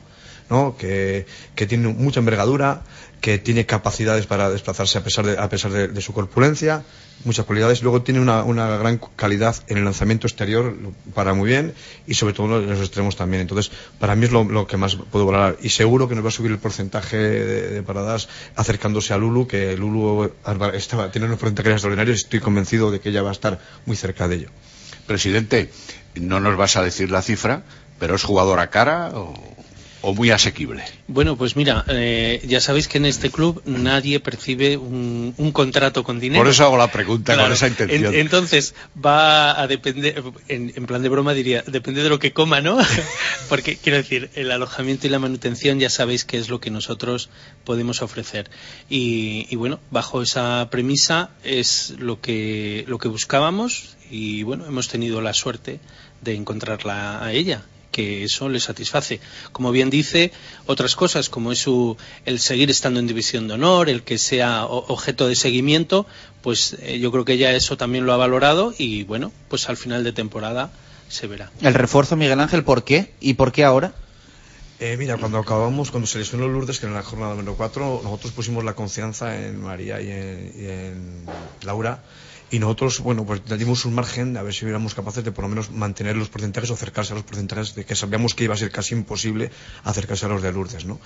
¿no? 0.52 0.78
Que, 0.78 1.26
que 1.56 1.66
tiene 1.66 1.88
mucha 1.88 2.20
envergadura, 2.20 2.84
que 3.22 3.38
tiene 3.40 3.66
capacidades 3.66 4.28
para 4.28 4.50
desplazarse 4.50 4.98
a 4.98 5.04
pesar 5.04 5.26
de, 5.26 5.38
a 5.38 5.50
pesar 5.50 5.72
de, 5.72 6.02
su 6.02 6.14
corpulencia, 6.14 6.84
muchas 7.24 7.46
cualidades. 7.46 7.82
Luego 7.82 8.02
tiene 8.02 8.20
una, 8.20 8.44
una 8.44 8.78
gran 8.78 9.00
calidad 9.16 9.56
en 9.68 9.78
el 9.78 9.84
lanzamiento 9.84 10.28
exterior, 10.28 10.76
para 11.14 11.34
muy 11.34 11.50
bien, 11.50 11.74
y 12.06 12.14
sobre 12.14 12.34
todo 12.34 12.60
en 12.60 12.70
los 12.70 12.80
extremos 12.80 13.16
también. 13.16 13.42
Entonces, 13.42 13.72
para 14.00 14.16
mí 14.16 14.26
es 14.26 14.32
lo, 14.32 14.68
que 14.68 14.78
más 14.78 14.96
puedo 14.96 15.26
valorar. 15.26 15.58
Y 15.62 15.70
seguro 15.70 16.08
que 16.08 16.16
nos 16.16 16.24
va 16.24 16.30
a 16.30 16.32
subir 16.32 16.52
el 16.52 16.60
porcentaje 16.60 17.18
de, 17.18 17.70
de 17.70 17.84
paradas 17.84 18.30
acercándose 18.56 19.14
a 19.14 19.18
Lulu, 19.18 19.48
que 19.48 19.76
Lulu 19.76 20.32
estaba, 20.74 21.12
tiene 21.12 21.28
unos 21.28 21.40
porcentajes 21.40 21.74
extraordinarios 21.74 22.20
y 22.20 22.22
estoy 22.24 22.40
convencido 22.42 22.92
de 22.92 23.00
que 23.00 23.10
ella 23.10 23.22
va 23.22 23.30
a 23.30 23.34
estar 23.34 23.60
muy 23.86 23.96
cerca 23.96 24.28
de 24.28 24.36
ello. 24.36 24.50
Presidente, 25.08 25.72
no 26.16 26.40
nos 26.40 26.58
vas 26.58 26.78
a 26.78 26.84
decir 26.84 27.12
la 27.12 27.22
cifra, 27.22 27.64
pero 28.00 28.16
¿es 28.16 28.24
jugadora 28.24 28.70
cara 28.70 29.12
o, 29.14 29.34
o 30.08 30.14
muy 30.14 30.30
asequible? 30.30 30.84
Bueno, 31.08 31.36
pues 31.36 31.56
mira, 31.56 31.84
eh, 31.88 32.42
ya 32.48 32.62
sabéis 32.62 32.88
que 32.88 32.98
en 33.00 33.06
este 33.06 33.32
club 33.32 33.62
nadie 33.66 34.20
percibe 34.20 34.78
un, 34.78 35.34
un 35.38 35.52
contrato 35.52 36.04
con 36.04 36.20
dinero. 36.20 36.42
Por 36.44 36.52
eso 36.52 36.64
hago 36.64 36.78
la 36.78 36.92
pregunta 36.92 37.34
Claro. 37.34 37.48
con 37.48 37.54
esa 37.54 37.68
intención. 37.68 38.14
En- 38.14 38.20
entonces, 38.22 38.76
va 39.04 39.60
a 39.60 39.68
depender, 39.68 40.22
en, 40.48 40.72
en 40.76 40.86
plan 40.86 41.02
de 41.02 41.10
broma 41.10 41.34
diría, 41.34 41.64
depende 41.66 42.04
de 42.04 42.10
lo 42.10 42.20
que 42.20 42.34
coma, 42.34 42.62
¿no? 42.62 42.78
Porque 43.50 43.78
quiero 43.78 43.98
decir, 43.98 44.30
el 44.36 44.52
alojamiento 44.52 45.08
y 45.08 45.10
la 45.10 45.20
manutención 45.20 45.80
ya 45.80 45.90
sabéis 45.90 46.24
que 46.26 46.38
es 46.38 46.50
lo 46.50 46.60
que 46.60 46.70
nosotros 46.70 47.30
podemos 47.64 48.02
ofrecer. 48.02 48.50
Y, 48.90 49.48
y 49.50 49.56
bueno, 49.56 49.80
bajo 49.92 50.22
esa 50.22 50.68
premisa 50.70 51.32
es 51.44 51.94
lo 51.98 52.22
que, 52.22 52.86
lo 52.88 52.98
que 53.00 53.08
buscábamos 53.08 53.96
y 54.12 54.44
bueno, 54.44 54.66
hemos 54.68 54.88
tenido 54.88 55.20
la 55.22 55.34
suerte 55.34 55.80
de 56.22 56.36
encontrarla 56.36 57.24
a 57.26 57.34
ella 57.34 57.64
que 57.96 58.26
eso 58.26 58.50
le 58.50 58.60
satisface. 58.60 59.22
Como 59.54 59.72
bien 59.72 59.90
dice, 59.90 60.32
otras 60.66 60.96
cosas 60.96 61.30
como 61.30 61.52
es 61.54 61.60
su, 61.60 61.96
el 62.26 62.40
seguir 62.40 62.70
estando 62.70 63.00
en 63.00 63.08
división 63.08 63.48
de 63.48 63.54
honor, 63.54 63.88
el 63.90 64.04
que 64.04 64.18
sea 64.18 64.66
o- 64.66 64.86
objeto 64.94 65.28
de 65.30 65.36
seguimiento, 65.36 66.06
pues 66.42 66.76
eh, 66.82 67.00
yo 67.00 67.10
creo 67.12 67.24
que 67.24 67.34
ella 67.34 67.54
eso 67.54 67.78
también 67.78 68.06
lo 68.06 68.12
ha 68.14 68.18
valorado 68.18 68.74
y 68.78 69.04
bueno, 69.04 69.32
pues 69.50 69.70
al 69.70 69.78
final 69.78 70.04
de 70.04 70.12
temporada 70.12 70.72
se 71.08 71.28
verá. 71.28 71.52
El 71.62 71.74
refuerzo, 71.74 72.18
Miguel 72.18 72.40
Ángel, 72.42 72.64
¿por 72.66 72.84
qué? 72.84 73.14
¿Y 73.22 73.36
por 73.36 73.52
qué 73.54 73.64
ahora? 73.64 73.94
Eh, 74.82 74.98
mira, 75.00 75.16
cuando 75.16 75.38
acabamos, 75.38 75.90
cuando 75.90 76.06
se 76.06 76.20
lesionó 76.20 76.50
Lourdes, 76.50 76.80
que 76.82 76.86
en 76.88 76.94
la 76.94 77.02
jornada 77.04 77.32
número 77.34 77.56
4, 77.56 78.02
nosotros 78.04 78.34
pusimos 78.34 78.64
la 78.66 78.74
confianza 78.74 79.40
en 79.40 79.62
María 79.62 80.02
y 80.02 80.10
en, 80.12 80.52
y 80.54 80.66
en 80.66 81.26
Laura. 81.64 82.04
Y 82.52 82.60
nosotros, 82.60 83.00
bueno, 83.00 83.26
pues 83.26 83.42
dimos 83.58 83.86
un 83.86 83.96
margen 83.96 84.38
a 84.38 84.44
ver 84.44 84.54
si 84.54 84.66
éramos 84.66 84.94
capaces 84.94 85.24
de 85.24 85.32
por 85.32 85.44
lo 85.44 85.50
menos 85.50 85.72
mantener 85.72 86.16
los 86.16 86.30
porcentajes 86.30 86.70
o 86.70 86.76
acercarse 86.76 87.14
a 87.14 87.16
los 87.16 87.26
porcentajes 87.26 87.74
de 87.74 87.86
que 87.86 87.96
sabíamos 87.96 88.36
que 88.36 88.44
iba 88.44 88.54
a 88.54 88.58
ser 88.58 88.72
casi 88.72 88.94
imposible 88.94 89.50
acercarse 89.84 90.28
a 90.28 90.30
los 90.30 90.44
de 90.44 90.52
Lourdes, 90.52 90.86
¿no? 90.86 91.00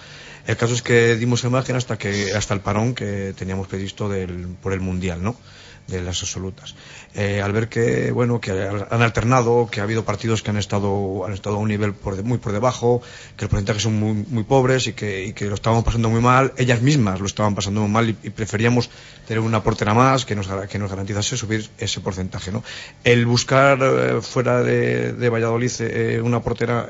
El 0.46 0.58
caso 0.58 0.74
es 0.74 0.82
que 0.82 1.16
dimos 1.16 1.44
el 1.46 1.52
margen 1.52 1.78
hasta 1.78 1.98
que 1.98 2.34
hasta 2.34 2.54
el 2.54 2.60
parón 2.60 2.94
que 2.94 3.34
teníamos 3.38 3.68
previsto 3.68 4.10
del, 4.10 4.48
por 4.62 4.74
el 4.74 4.82
mundial, 4.82 5.24
¿no? 5.24 5.38
De 5.90 6.02
las 6.02 6.22
absolutas. 6.22 6.76
Eh, 7.16 7.42
al 7.42 7.52
ver 7.52 7.70
que 7.70 8.12
bueno 8.12 8.40
que 8.40 8.52
han 8.52 9.02
alternado, 9.02 9.68
que 9.72 9.80
ha 9.80 9.84
habido 9.84 10.06
partidos 10.06 10.42
que 10.42 10.52
han 10.52 10.58
estado 10.58 11.26
han 11.26 11.34
estado 11.34 11.56
a 11.56 11.60
un 11.60 11.70
nivel 11.70 11.94
por 11.94 12.16
de- 12.16 12.24
muy 12.24 12.38
por 12.38 12.52
debajo, 12.52 13.02
que 13.36 13.46
los 13.46 13.50
porcentajes 13.50 13.84
son 13.84 14.00
muy, 14.00 14.14
muy 14.14 14.44
pobres 14.44 14.88
y 14.88 14.94
que, 14.94 15.34
lo 15.42 15.56
estaban 15.56 15.84
pasando 15.84 16.10
muy 16.10 16.22
mal, 16.22 16.54
ellas 16.58 16.82
mismas 16.82 17.20
lo 17.20 17.26
estaban 17.26 17.56
pasando 17.56 17.82
muy 17.82 17.90
mal 17.90 18.10
y, 18.10 18.30
preferíamos 18.30 18.90
tener 19.28 19.42
una 19.42 19.64
portera 19.64 19.94
más 19.94 20.26
que 20.26 20.36
nos 20.36 20.48
que 20.70 20.80
nos 20.80 20.90
garantizase 20.90 21.36
subir 21.38 21.70
ese 21.78 22.00
porcentaje, 22.02 22.52
¿no? 22.52 22.64
El 23.04 23.26
buscar 23.26 23.80
eh, 23.82 24.22
fuera 24.22 24.62
de, 24.62 25.30
Valladolid 25.30 25.72
eh, 25.80 26.22
una 26.24 26.42
portera 26.42 26.90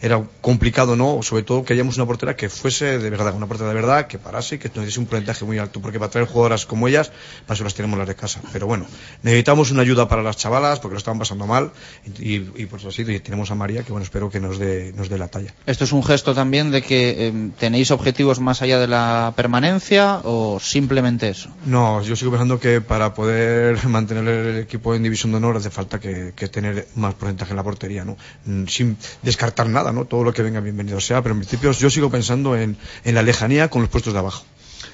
era 0.00 0.22
complicado, 0.40 0.96
¿no? 0.96 1.22
Sobre 1.22 1.42
todo 1.42 1.64
que 1.64 1.72
hayamos 1.72 1.96
una 1.96 2.06
portera 2.06 2.36
que 2.36 2.48
fuese 2.48 2.98
de 2.98 3.10
verdad, 3.10 3.34
una 3.34 3.46
portera 3.46 3.68
de 3.68 3.74
verdad, 3.74 4.06
que 4.06 4.18
parase 4.18 4.56
y 4.56 4.58
que 4.58 4.70
nos 4.74 4.84
diese 4.84 5.00
un 5.00 5.06
porcentaje 5.06 5.44
muy 5.44 5.58
alto, 5.58 5.80
porque 5.80 5.98
para 5.98 6.10
traer 6.10 6.26
jugadoras 6.26 6.66
como 6.66 6.88
ellas, 6.88 7.10
para 7.46 7.54
eso 7.54 7.64
las 7.64 7.74
tenemos 7.74 7.98
las 7.98 8.08
casa. 8.14 8.40
Pero 8.52 8.66
bueno, 8.66 8.86
necesitamos 9.22 9.70
una 9.70 9.82
ayuda 9.82 10.08
para 10.08 10.22
las 10.22 10.36
chavalas 10.36 10.80
porque 10.80 10.94
lo 10.94 10.98
estaban 10.98 11.18
pasando 11.18 11.46
mal 11.46 11.72
y, 12.18 12.34
y 12.34 12.66
por 12.66 12.80
eso 12.80 12.88
así 12.88 13.02
y 13.02 13.20
tenemos 13.20 13.50
a 13.50 13.54
María 13.54 13.82
que 13.82 13.92
bueno, 13.92 14.04
espero 14.04 14.30
que 14.30 14.40
nos 14.40 14.58
dé, 14.58 14.92
nos 14.96 15.08
dé 15.08 15.18
la 15.18 15.28
talla. 15.28 15.54
¿Esto 15.66 15.84
es 15.84 15.92
un 15.92 16.02
gesto 16.02 16.34
también 16.34 16.70
de 16.70 16.82
que 16.82 17.28
eh, 17.28 17.50
tenéis 17.58 17.90
objetivos 17.90 18.40
más 18.40 18.62
allá 18.62 18.78
de 18.78 18.86
la 18.86 19.32
permanencia 19.36 20.20
o 20.24 20.58
simplemente 20.60 21.28
eso? 21.28 21.50
No, 21.66 22.02
yo 22.02 22.16
sigo 22.16 22.30
pensando 22.30 22.58
que 22.58 22.80
para 22.80 23.14
poder 23.14 23.86
mantener 23.88 24.26
el 24.26 24.58
equipo 24.58 24.94
en 24.94 25.02
división 25.02 25.32
de 25.32 25.38
honor 25.38 25.56
hace 25.56 25.70
falta 25.70 26.00
que, 26.00 26.32
que 26.34 26.48
tener 26.48 26.88
más 26.94 27.14
porcentaje 27.14 27.50
en 27.50 27.56
la 27.56 27.62
portería, 27.62 28.04
¿no? 28.04 28.16
Mm, 28.46 28.66
Sin 28.66 28.96
descartar 29.22 29.68
nada, 29.68 29.92
¿no? 29.92 30.04
Todo 30.04 30.24
lo 30.24 30.32
que 30.32 30.42
venga 30.42 30.60
bienvenido 30.60 31.00
sea, 31.00 31.22
pero 31.22 31.34
en 31.34 31.40
principio 31.40 31.72
yo 31.72 31.90
sigo 31.90 32.10
pensando 32.10 32.56
en, 32.56 32.76
en 33.04 33.14
la 33.14 33.22
lejanía 33.22 33.68
con 33.68 33.82
los 33.82 33.90
puestos 33.90 34.12
de 34.12 34.18
abajo. 34.18 34.44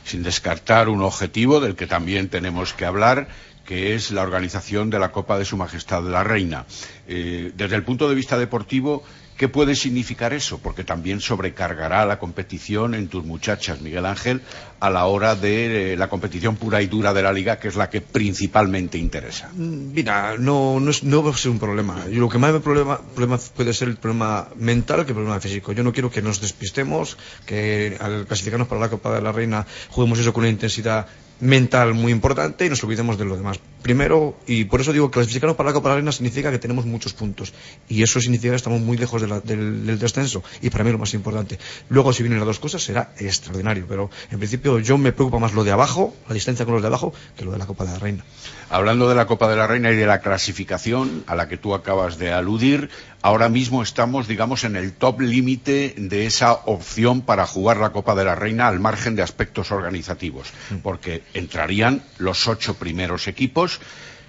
Sin 0.04 0.22
descartar 0.22 0.88
un 0.88 1.02
objetivo 1.02 1.60
del 1.60 1.76
que 1.76 1.86
también 1.86 2.28
tenemos 2.28 2.72
que 2.72 2.84
hablar, 2.84 3.28
que 3.64 3.94
es 3.94 4.10
la 4.10 4.22
organización 4.22 4.90
de 4.90 4.98
la 4.98 5.12
Copa 5.12 5.38
de 5.38 5.44
Su 5.44 5.56
Majestad 5.56 6.02
la 6.02 6.24
Reina. 6.24 6.66
Eh, 7.06 7.52
desde 7.54 7.76
el 7.76 7.84
punto 7.84 8.08
de 8.08 8.14
vista 8.14 8.36
deportivo, 8.36 9.04
¿qué 9.40 9.48
puede 9.48 9.74
significar 9.74 10.34
eso? 10.34 10.58
Porque 10.58 10.84
también 10.84 11.22
sobrecargará 11.22 12.04
la 12.04 12.18
competición 12.18 12.94
en 12.94 13.08
tus 13.08 13.24
muchachas, 13.24 13.80
Miguel 13.80 14.04
Ángel, 14.04 14.42
a 14.80 14.90
la 14.90 15.06
hora 15.06 15.34
de 15.34 15.94
eh, 15.94 15.96
la 15.96 16.10
competición 16.10 16.56
pura 16.56 16.82
y 16.82 16.88
dura 16.88 17.14
de 17.14 17.22
la 17.22 17.32
liga, 17.32 17.58
que 17.58 17.68
es 17.68 17.74
la 17.74 17.88
que 17.88 18.02
principalmente 18.02 18.98
interesa. 18.98 19.48
Mm, 19.54 19.94
Mira, 19.94 20.36
no, 20.36 20.78
no, 20.78 20.90
es, 20.90 21.02
va 21.02 21.30
a 21.30 21.36
ser 21.38 21.52
un 21.52 21.58
problema. 21.58 22.06
Yo 22.10 22.20
lo 22.20 22.28
que 22.28 22.36
más 22.36 22.52
me 22.52 22.60
problema, 22.60 23.00
problema 23.00 23.38
puede 23.56 23.72
ser 23.72 23.88
el 23.88 23.96
problema 23.96 24.46
mental 24.56 25.06
que 25.06 25.12
el 25.12 25.16
problema 25.16 25.40
físico. 25.40 25.72
Yo 25.72 25.82
no 25.84 25.94
quiero 25.94 26.10
que 26.10 26.20
nos 26.20 26.42
despistemos, 26.42 27.16
que 27.46 27.96
al 27.98 28.26
clasificarnos 28.26 28.68
para 28.68 28.82
la 28.82 28.90
Copa 28.90 29.14
de 29.14 29.22
la 29.22 29.32
Reina 29.32 29.66
juguemos 29.88 30.18
eso 30.18 30.34
con 30.34 30.42
una 30.42 30.50
intensidad 30.50 31.06
mental 31.40 31.94
muy 31.94 32.12
importante 32.12 32.66
y 32.66 32.68
nos 32.68 32.82
olvidemos 32.84 33.18
de 33.18 33.24
lo 33.24 33.36
demás. 33.36 33.58
Primero, 33.82 34.36
y 34.46 34.64
por 34.64 34.80
eso 34.82 34.92
digo 34.92 35.10
clasificarnos 35.10 35.56
para 35.56 35.70
la 35.70 35.72
Copa 35.74 35.88
de 35.88 35.92
la 35.92 35.96
Reina 35.96 36.12
significa 36.12 36.50
que 36.50 36.58
tenemos 36.58 36.84
muchos 36.84 37.14
puntos. 37.14 37.52
Y 37.88 38.02
eso 38.02 38.20
significa 38.20 38.50
que 38.50 38.56
estamos 38.56 38.80
muy 38.80 38.96
lejos 38.98 39.22
de 39.22 39.28
la- 39.28 39.40
del, 39.40 39.86
del 39.86 39.98
descenso. 39.98 40.42
Y 40.60 40.68
para 40.70 40.84
mí 40.84 40.92
lo 40.92 40.98
más 40.98 41.14
importante. 41.14 41.58
Luego, 41.88 42.12
si 42.12 42.22
vienen 42.22 42.38
las 42.38 42.46
dos 42.46 42.58
cosas, 42.58 42.82
será 42.82 43.12
extraordinario. 43.18 43.86
Pero 43.88 44.10
en 44.30 44.38
principio, 44.38 44.78
yo 44.80 44.98
me 44.98 45.12
preocupa 45.12 45.38
más 45.38 45.54
lo 45.54 45.64
de 45.64 45.72
abajo, 45.72 46.14
la 46.28 46.34
distancia 46.34 46.64
con 46.66 46.74
los 46.74 46.82
de 46.82 46.88
abajo, 46.88 47.12
que 47.36 47.44
lo 47.44 47.52
de 47.52 47.58
la 47.58 47.66
Copa 47.66 47.84
de 47.86 47.92
la 47.92 47.98
Reina. 47.98 48.24
Hablando 48.68 49.08
de 49.08 49.14
la 49.14 49.26
Copa 49.26 49.48
de 49.48 49.56
la 49.56 49.66
Reina 49.66 49.90
y 49.90 49.96
de 49.96 50.06
la 50.06 50.20
clasificación 50.20 51.24
a 51.26 51.34
la 51.34 51.48
que 51.48 51.56
tú 51.56 51.74
acabas 51.74 52.18
de 52.18 52.32
aludir, 52.32 52.90
ahora 53.22 53.48
mismo 53.48 53.82
estamos, 53.82 54.28
digamos, 54.28 54.64
en 54.64 54.76
el 54.76 54.92
top 54.92 55.20
límite 55.20 55.94
de 55.96 56.26
esa 56.26 56.52
opción 56.52 57.22
para 57.22 57.46
jugar 57.46 57.76
la 57.78 57.90
Copa 57.90 58.14
de 58.14 58.24
la 58.24 58.34
Reina 58.34 58.68
al 58.68 58.80
margen 58.80 59.16
de 59.16 59.22
aspectos 59.22 59.70
organizativos, 59.72 60.48
porque 60.82 61.22
entrarían 61.34 62.02
los 62.18 62.48
ocho 62.48 62.74
primeros 62.74 63.28
equipos, 63.28 63.80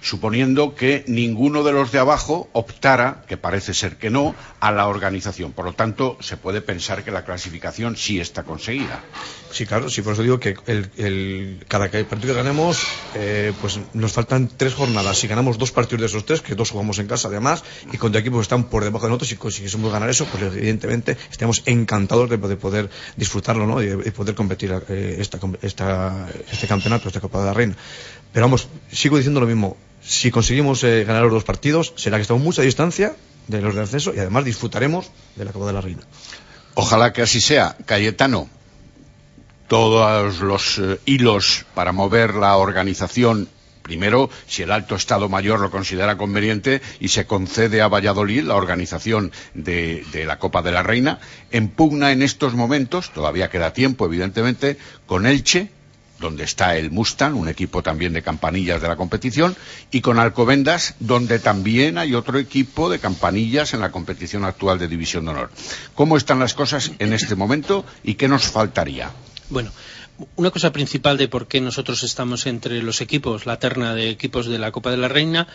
suponiendo 0.02 0.74
que 0.74 1.04
ninguno 1.06 1.62
de 1.62 1.72
los 1.72 1.92
de 1.92 2.00
abajo 2.00 2.48
optara, 2.52 3.22
que 3.28 3.36
parece 3.36 3.72
ser 3.72 3.96
que 3.96 4.10
no, 4.10 4.34
a 4.60 4.72
la 4.72 4.88
organización. 4.88 5.52
Por 5.52 5.64
lo 5.64 5.72
tanto, 5.74 6.18
se 6.20 6.36
puede 6.36 6.60
pensar 6.60 7.04
que 7.04 7.10
la 7.12 7.24
clasificación 7.24 7.96
sí 7.96 8.20
está 8.20 8.42
conseguida. 8.42 9.00
Sí, 9.52 9.64
claro, 9.64 9.88
sí, 9.88 10.02
por 10.02 10.14
eso 10.14 10.22
digo 10.22 10.40
que 10.40 10.56
el, 10.66 11.64
cada 11.68 11.88
partido 11.90 12.20
que 12.20 12.32
ganemos, 12.32 12.82
eh, 13.14 13.52
pues 13.60 13.78
nos 13.92 14.12
faltan 14.12 14.48
tres 14.56 14.74
jornadas. 14.74 15.18
Si 15.18 15.28
ganamos 15.28 15.56
dos 15.58 15.70
partidos 15.72 16.00
de 16.00 16.06
esos 16.06 16.24
tres, 16.26 16.40
que 16.40 16.54
dos 16.54 16.70
jugamos 16.70 16.98
en 16.98 17.06
casa 17.06 17.28
además, 17.28 17.62
y 17.92 17.96
contra 17.98 18.20
equipos 18.20 18.38
que 18.38 18.42
están 18.42 18.64
por 18.64 18.82
debajo 18.82 19.06
de 19.06 19.10
nosotros, 19.10 19.30
y 19.32 19.36
consiguiésemos 19.36 19.92
ganar 19.92 20.10
eso, 20.10 20.26
pues 20.26 20.42
evidentemente 20.42 21.16
estamos 21.30 21.62
encantados 21.66 22.28
de, 22.28 22.38
de 22.38 22.56
poder 22.56 22.90
disfrutarlo, 23.16 23.66
¿no? 23.66 23.80
Y 23.82 23.86
de, 23.86 23.96
de 23.96 24.10
poder 24.12 24.34
competir 24.34 24.74
eh, 24.88 25.16
esta, 25.20 25.38
esta- 25.62 26.28
este 26.50 26.66
campeonato, 26.66 27.06
esta 27.08 27.20
Copa 27.20 27.38
de 27.40 27.44
la 27.46 27.54
Reina. 27.54 27.76
Pero 28.32 28.46
vamos, 28.46 28.68
sigo 28.90 29.16
diciendo 29.18 29.38
lo 29.40 29.46
mismo. 29.46 29.76
Si 30.04 30.30
conseguimos 30.30 30.82
eh, 30.84 31.04
ganar 31.04 31.22
los 31.22 31.32
dos 31.32 31.44
partidos, 31.44 31.92
será 31.96 32.16
que 32.16 32.22
estamos 32.22 32.42
mucha 32.42 32.62
distancia 32.62 33.14
de 33.46 33.60
los 33.60 33.74
de 33.74 33.82
ascenso 33.82 34.12
y 34.14 34.18
además 34.18 34.44
disfrutaremos 34.44 35.10
de 35.36 35.44
la 35.44 35.52
Copa 35.52 35.66
de 35.66 35.72
la 35.72 35.80
Reina. 35.80 36.02
Ojalá 36.74 37.12
que 37.12 37.22
así 37.22 37.40
sea. 37.40 37.76
Cayetano, 37.86 38.48
todos 39.68 40.40
los 40.40 40.78
eh, 40.78 40.98
hilos 41.04 41.66
para 41.74 41.92
mover 41.92 42.34
la 42.34 42.56
organización. 42.56 43.48
Primero, 43.82 44.30
si 44.46 44.62
el 44.62 44.70
alto 44.70 44.94
Estado 44.94 45.28
Mayor 45.28 45.58
lo 45.58 45.70
considera 45.70 46.16
conveniente 46.16 46.80
y 47.00 47.08
se 47.08 47.26
concede 47.26 47.82
a 47.82 47.88
Valladolid 47.88 48.44
la 48.44 48.54
organización 48.54 49.32
de, 49.54 50.04
de 50.12 50.24
la 50.24 50.38
Copa 50.38 50.62
de 50.62 50.70
la 50.70 50.84
Reina, 50.84 51.18
en 51.50 51.68
pugna 51.68 52.12
en 52.12 52.22
estos 52.22 52.54
momentos, 52.54 53.10
todavía 53.12 53.50
queda 53.50 53.72
tiempo, 53.72 54.06
evidentemente, 54.06 54.78
con 55.06 55.26
Elche, 55.26 55.70
donde 56.22 56.44
está 56.44 56.76
el 56.76 56.90
Mustang, 56.90 57.34
un 57.34 57.48
equipo 57.48 57.82
también 57.82 58.14
de 58.14 58.22
campanillas 58.22 58.80
de 58.80 58.88
la 58.88 58.96
competición, 58.96 59.54
y 59.90 60.00
con 60.00 60.18
Alcobendas, 60.18 60.94
donde 61.00 61.38
también 61.38 61.98
hay 61.98 62.14
otro 62.14 62.38
equipo 62.38 62.88
de 62.88 62.98
campanillas 62.98 63.74
en 63.74 63.80
la 63.80 63.92
competición 63.92 64.46
actual 64.46 64.78
de 64.78 64.88
División 64.88 65.26
de 65.26 65.32
Honor. 65.32 65.50
¿Cómo 65.94 66.16
están 66.16 66.38
las 66.38 66.54
cosas 66.54 66.92
en 66.98 67.12
este 67.12 67.36
momento 67.36 67.84
y 68.02 68.14
qué 68.14 68.28
nos 68.28 68.46
faltaría? 68.46 69.10
Bueno, 69.50 69.70
una 70.36 70.50
cosa 70.50 70.72
principal 70.72 71.16
de 71.16 71.28
por 71.28 71.46
qué 71.46 71.60
nosotros 71.60 72.02
estamos 72.02 72.46
entre 72.46 72.82
los 72.82 73.00
equipos, 73.00 73.44
la 73.46 73.58
terna 73.58 73.94
de 73.94 74.08
equipos 74.08 74.46
de 74.46 74.58
la 74.58 74.70
Copa 74.70 74.90
de 74.90 74.96
la 74.96 75.08
Reina, 75.08 75.48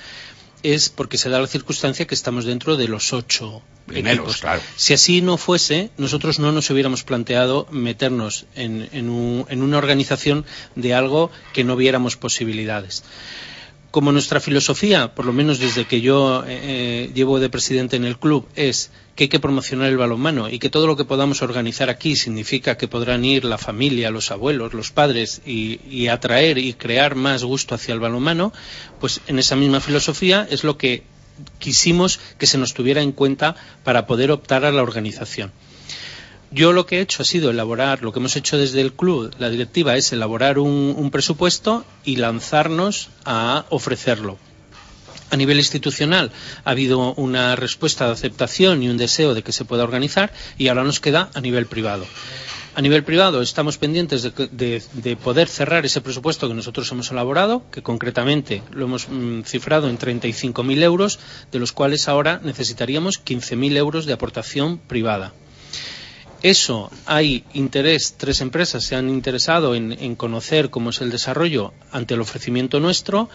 es 0.63 0.89
porque 0.89 1.17
se 1.17 1.29
da 1.29 1.39
la 1.39 1.47
circunstancia 1.47 2.05
que 2.07 2.15
estamos 2.15 2.45
dentro 2.45 2.77
de 2.77 2.87
los 2.87 3.13
ocho 3.13 3.61
Primeros, 3.85 4.17
equipos. 4.19 4.37
claro. 4.41 4.61
Si 4.75 4.93
así 4.93 5.21
no 5.21 5.37
fuese, 5.37 5.91
nosotros 5.97 6.39
no 6.39 6.51
nos 6.51 6.69
hubiéramos 6.69 7.03
planteado 7.03 7.67
meternos 7.71 8.45
en, 8.55 8.89
en 8.91 9.09
un- 9.09 9.45
en 9.49 9.61
una 9.63 9.77
organización 9.77 10.45
de 10.75 10.93
algo 10.93 11.31
que 11.53 11.63
no 11.63 11.75
viéramos 11.75 12.17
posibilidades. 12.17 13.03
Como 13.91 14.11
nuestra 14.11 14.39
filosofía, 14.39 15.15
por 15.15 15.25
lo 15.25 15.33
menos 15.33 15.59
desde 15.59 15.85
que 15.85 16.01
yo 16.01 16.43
eh, 16.45 16.59
eh, 16.61 17.11
llevo 17.13 17.39
de 17.39 17.49
presidente 17.49 17.95
en 17.95 18.03
el 18.03 18.19
club, 18.19 18.45
es 18.55 18.91
que 19.15 19.25
hay 19.25 19.27
que 19.29 19.39
promocionar 19.39 19.89
el 19.89 19.97
balonmano 19.97 20.49
y 20.49 20.59
que 20.59 20.69
todo 20.69 20.87
lo 20.87 20.97
que 20.97 21.05
podamos 21.05 21.41
organizar 21.41 21.89
aquí 21.89 22.15
significa 22.15 22.77
que 22.77 22.87
podrán 22.87 23.23
ir 23.23 23.45
la 23.45 23.57
familia, 23.57 24.11
los 24.11 24.29
abuelos, 24.29 24.73
los 24.73 24.91
padres 24.91 25.41
y, 25.45 25.79
y 25.89 26.09
atraer 26.09 26.57
y 26.57 26.73
crear 26.73 27.15
más 27.15 27.43
gusto 27.43 27.75
hacia 27.75 27.93
el 27.93 27.99
balonmano, 27.99 28.51
pues 28.99 29.21
en 29.27 29.39
esa 29.39 29.55
misma 29.55 29.79
filosofía 29.79 30.47
es 30.51 30.63
lo 30.63 30.77
que 30.77 31.03
quisimos 31.59 32.19
que 32.37 32.45
se 32.45 32.57
nos 32.57 32.73
tuviera 32.73 33.01
en 33.01 33.11
cuenta 33.11 33.55
para 33.83 34.05
poder 34.05 34.31
optar 34.31 34.65
a 34.65 34.71
la 34.71 34.83
organización. 34.83 35.51
Yo 36.51 36.71
lo 36.71 36.85
que 36.85 36.97
he 36.97 37.01
hecho 37.01 37.21
ha 37.23 37.25
sido 37.25 37.49
elaborar, 37.49 38.01
lo 38.03 38.13
que 38.13 38.19
hemos 38.19 38.35
hecho 38.37 38.57
desde 38.57 38.79
el 38.81 38.93
club, 38.93 39.33
la 39.37 39.49
directiva, 39.49 39.95
es 39.97 40.13
elaborar 40.13 40.59
un, 40.59 41.09
presupuesto 41.11 41.85
y 42.05 42.15
lanzarnos 42.17 43.09
a 43.25 43.65
ofrecerlo. 43.69 44.37
A 45.29 45.35
nivel 45.35 45.57
institucional 45.57 46.31
ha 46.63 46.71
habido 46.71 47.13
una 47.15 47.57
respuesta 47.57 48.05
de 48.05 48.13
aceptación 48.13 48.81
y 48.81 48.87
un 48.87 48.95
deseo 48.97 49.33
de 49.33 49.43
que 49.43 49.51
se 49.51 49.65
pueda 49.65 49.83
organizar 49.83 50.31
y 50.57 50.69
ahora 50.69 50.85
nos 50.85 51.01
queda 51.01 51.29
a 51.33 51.41
nivel 51.41 51.65
privado. 51.65 52.05
A 52.75 52.81
nivel 52.81 53.03
privado 53.03 53.41
estamos 53.41 53.77
pendientes 53.77 54.23
de- 54.23 54.81
de 54.93 55.15
poder 55.17 55.49
cerrar 55.49 55.85
ese 55.85 55.99
presupuesto 55.99 56.47
que 56.47 56.53
nosotros 56.53 56.89
hemos 56.93 57.11
elaborado, 57.11 57.63
que 57.71 57.81
concretamente 57.81 58.63
lo 58.71 58.85
hemos 58.85 59.09
mm, 59.09 59.41
cifrado 59.41 59.89
en 59.89 59.97
35.000 59.97 60.81
euros, 60.83 61.19
de 61.51 61.59
los 61.59 61.73
cuales 61.73 62.07
ahora 62.07 62.39
necesitaríamos 62.41 63.19
15.000 63.21 63.75
euros 63.75 64.05
de 64.05 64.13
aportación 64.13 64.77
privada. 64.77 65.33
Eso, 66.43 66.91
hay 67.07 67.43
interés, 67.53 68.13
tres 68.15 68.41
empresas 68.41 68.83
se 68.83 68.95
han 68.95 69.09
interesado 69.09 69.73
en, 69.73 70.15
conocer 70.15 70.69
cómo 70.69 70.91
es 70.91 71.01
el 71.01 71.09
desarrollo 71.09 71.73
ante 71.91 72.13
el 72.13 72.21
ofrecimiento 72.21 72.79
nuestro 72.79 73.27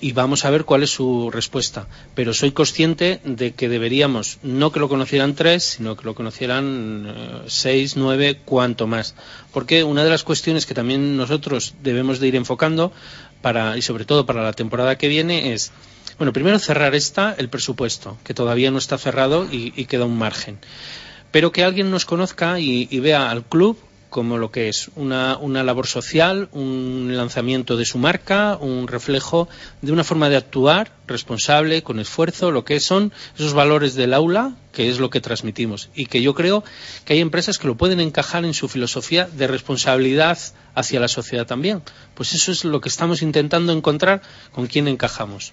y 0.00 0.12
vamos 0.12 0.44
a 0.46 0.50
ver 0.50 0.64
cuál 0.64 0.82
es 0.82 0.88
su 0.90 1.30
respuesta. 1.30 1.86
Pero 2.14 2.32
soy 2.32 2.52
consciente 2.52 3.20
de 3.24 3.52
que 3.52 3.68
deberíamos, 3.68 4.38
no 4.42 4.72
que 4.72 4.80
lo 4.80 4.88
conocieran 4.88 5.34
tres, 5.34 5.64
sino 5.64 5.96
que 5.98 6.04
lo 6.04 6.14
conocieran 6.14 7.04
eh, 7.06 7.42
seis, 7.46 7.94
nueve, 7.96 8.40
cuanto 8.42 8.86
más. 8.86 9.14
Porque 9.52 9.84
una 9.84 10.02
de 10.02 10.10
las 10.10 10.24
cuestiones 10.24 10.64
que 10.64 10.74
también 10.74 11.14
nosotros 11.16 11.74
debemos 11.82 12.20
de 12.20 12.28
ir 12.28 12.36
enfocando, 12.36 12.90
para, 13.42 13.76
y 13.76 13.82
sobre 13.82 14.06
todo 14.06 14.24
para 14.24 14.42
la 14.42 14.54
temporada 14.54 14.96
que 14.96 15.08
viene, 15.08 15.52
es, 15.52 15.72
bueno, 16.18 16.32
primero 16.32 16.58
cerrar 16.58 16.94
esta, 16.94 17.34
el 17.36 17.50
presupuesto, 17.50 18.16
que 18.24 18.32
todavía 18.32 18.70
no 18.70 18.78
está 18.78 18.96
cerrado 18.96 19.46
y- 19.52 19.74
y 19.76 19.84
queda 19.84 20.06
un 20.06 20.16
margen 20.16 20.58
pero 21.36 21.52
que 21.52 21.64
alguien 21.64 21.90
nos 21.90 22.06
conozca 22.06 22.58
y, 22.60 22.98
vea 22.98 23.30
al 23.30 23.44
club 23.44 23.76
como 24.08 24.38
lo 24.38 24.50
que 24.50 24.70
es 24.70 24.90
una, 24.96 25.36
una 25.36 25.62
labor 25.62 25.86
social, 25.86 26.48
un 26.52 27.12
lanzamiento 27.14 27.76
de 27.76 27.84
su 27.84 27.98
marca, 27.98 28.56
un 28.58 28.88
reflejo 28.88 29.46
de 29.82 29.92
una 29.92 30.02
forma 30.02 30.30
de 30.30 30.36
actuar 30.36 30.92
responsable, 31.06 31.82
con 31.82 32.00
esfuerzo, 32.00 32.52
lo 32.52 32.64
que 32.64 32.80
son 32.80 33.12
esos 33.38 33.52
valores 33.52 33.94
del 33.94 34.14
aula, 34.14 34.56
que 34.72 34.88
es 34.88 34.98
lo 34.98 35.10
que 35.10 35.20
transmitimos. 35.20 35.90
Y 35.94 36.06
que 36.06 36.22
yo 36.22 36.34
creo 36.34 36.64
que 37.04 37.12
hay 37.12 37.20
empresas 37.20 37.58
que 37.58 37.66
lo 37.66 37.76
pueden 37.76 38.00
encajar 38.00 38.46
en 38.46 38.54
su 38.54 38.66
filosofía 38.66 39.26
de 39.26 39.46
responsabilidad 39.46 40.38
hacia 40.74 41.00
la 41.00 41.08
sociedad 41.08 41.44
también. 41.44 41.82
Pues 42.14 42.32
eso 42.32 42.50
es 42.50 42.64
lo 42.64 42.80
que 42.80 42.88
estamos 42.88 43.20
intentando 43.20 43.74
encontrar 43.74 44.22
con 44.52 44.68
quién 44.68 44.88
encajamos. 44.88 45.52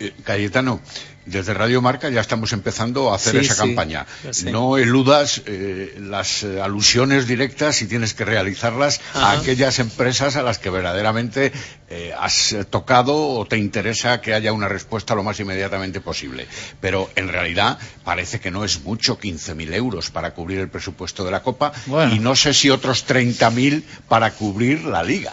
Eh, 0.00 0.12
Cayetano, 0.24 0.80
desde 1.26 1.54
Radio 1.54 1.80
Marca 1.80 2.10
ya 2.10 2.20
estamos 2.20 2.52
empezando 2.52 3.10
a 3.10 3.16
hacer 3.16 3.32
Sí, 3.32 3.46
esa 3.46 3.54
sí, 3.54 3.60
campaña. 3.60 4.06
No 4.52 4.76
eludas 4.76 5.40
eh, 5.46 5.96
las 6.00 6.42
eh, 6.42 6.60
alusiones 6.60 7.26
directas 7.26 7.80
y 7.80 7.86
tienes 7.86 8.12
que 8.12 8.24
realizarlas 8.26 9.00
a 9.14 9.30
aquellas 9.32 9.78
empresas 9.78 10.36
a 10.36 10.42
las 10.42 10.58
que 10.58 10.68
verdaderamente 10.68 11.50
eh, 11.88 12.12
has 12.18 12.54
tocado 12.68 13.16
o 13.16 13.46
te 13.46 13.56
interesa 13.56 14.20
que 14.20 14.34
haya 14.34 14.52
una 14.52 14.68
respuesta 14.68 15.14
lo 15.14 15.22
más 15.22 15.40
inmediatamente 15.40 16.00
posible. 16.02 16.46
Pero 16.80 17.08
en 17.16 17.28
realidad 17.28 17.78
parece 18.04 18.38
que 18.40 18.50
no 18.50 18.64
es 18.64 18.82
mucho 18.82 19.18
15.000 19.18 19.72
euros 19.74 20.10
para 20.10 20.32
cubrir 20.34 20.58
el 20.58 20.68
presupuesto 20.68 21.24
de 21.24 21.30
la 21.30 21.42
Copa 21.42 21.72
Bueno. 21.86 22.14
y 22.14 22.18
no 22.18 22.36
sé 22.36 22.52
si 22.52 22.68
otros 22.68 23.06
30.000 23.06 23.82
para 24.08 24.32
cubrir 24.32 24.84
la 24.84 25.02
Liga. 25.02 25.32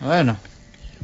Bueno, 0.00 0.38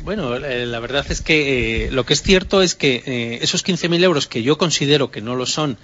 Bueno, 0.06 0.36
eh, 0.36 0.66
la 0.66 0.78
verdad 0.78 1.04
es 1.10 1.20
que 1.20 1.86
eh, 1.86 1.90
lo 1.90 2.06
que 2.06 2.12
es 2.12 2.22
cierto 2.22 2.62
es 2.62 2.76
que 2.76 3.02
eh, 3.06 3.38
esos 3.42 3.64
15.000 3.64 4.04
euros 4.04 4.28
que 4.28 4.44
yo 4.44 4.56
considero 4.56 5.10
que 5.10 5.20
no 5.20 5.34
lo 5.34 5.46
son, 5.46 5.78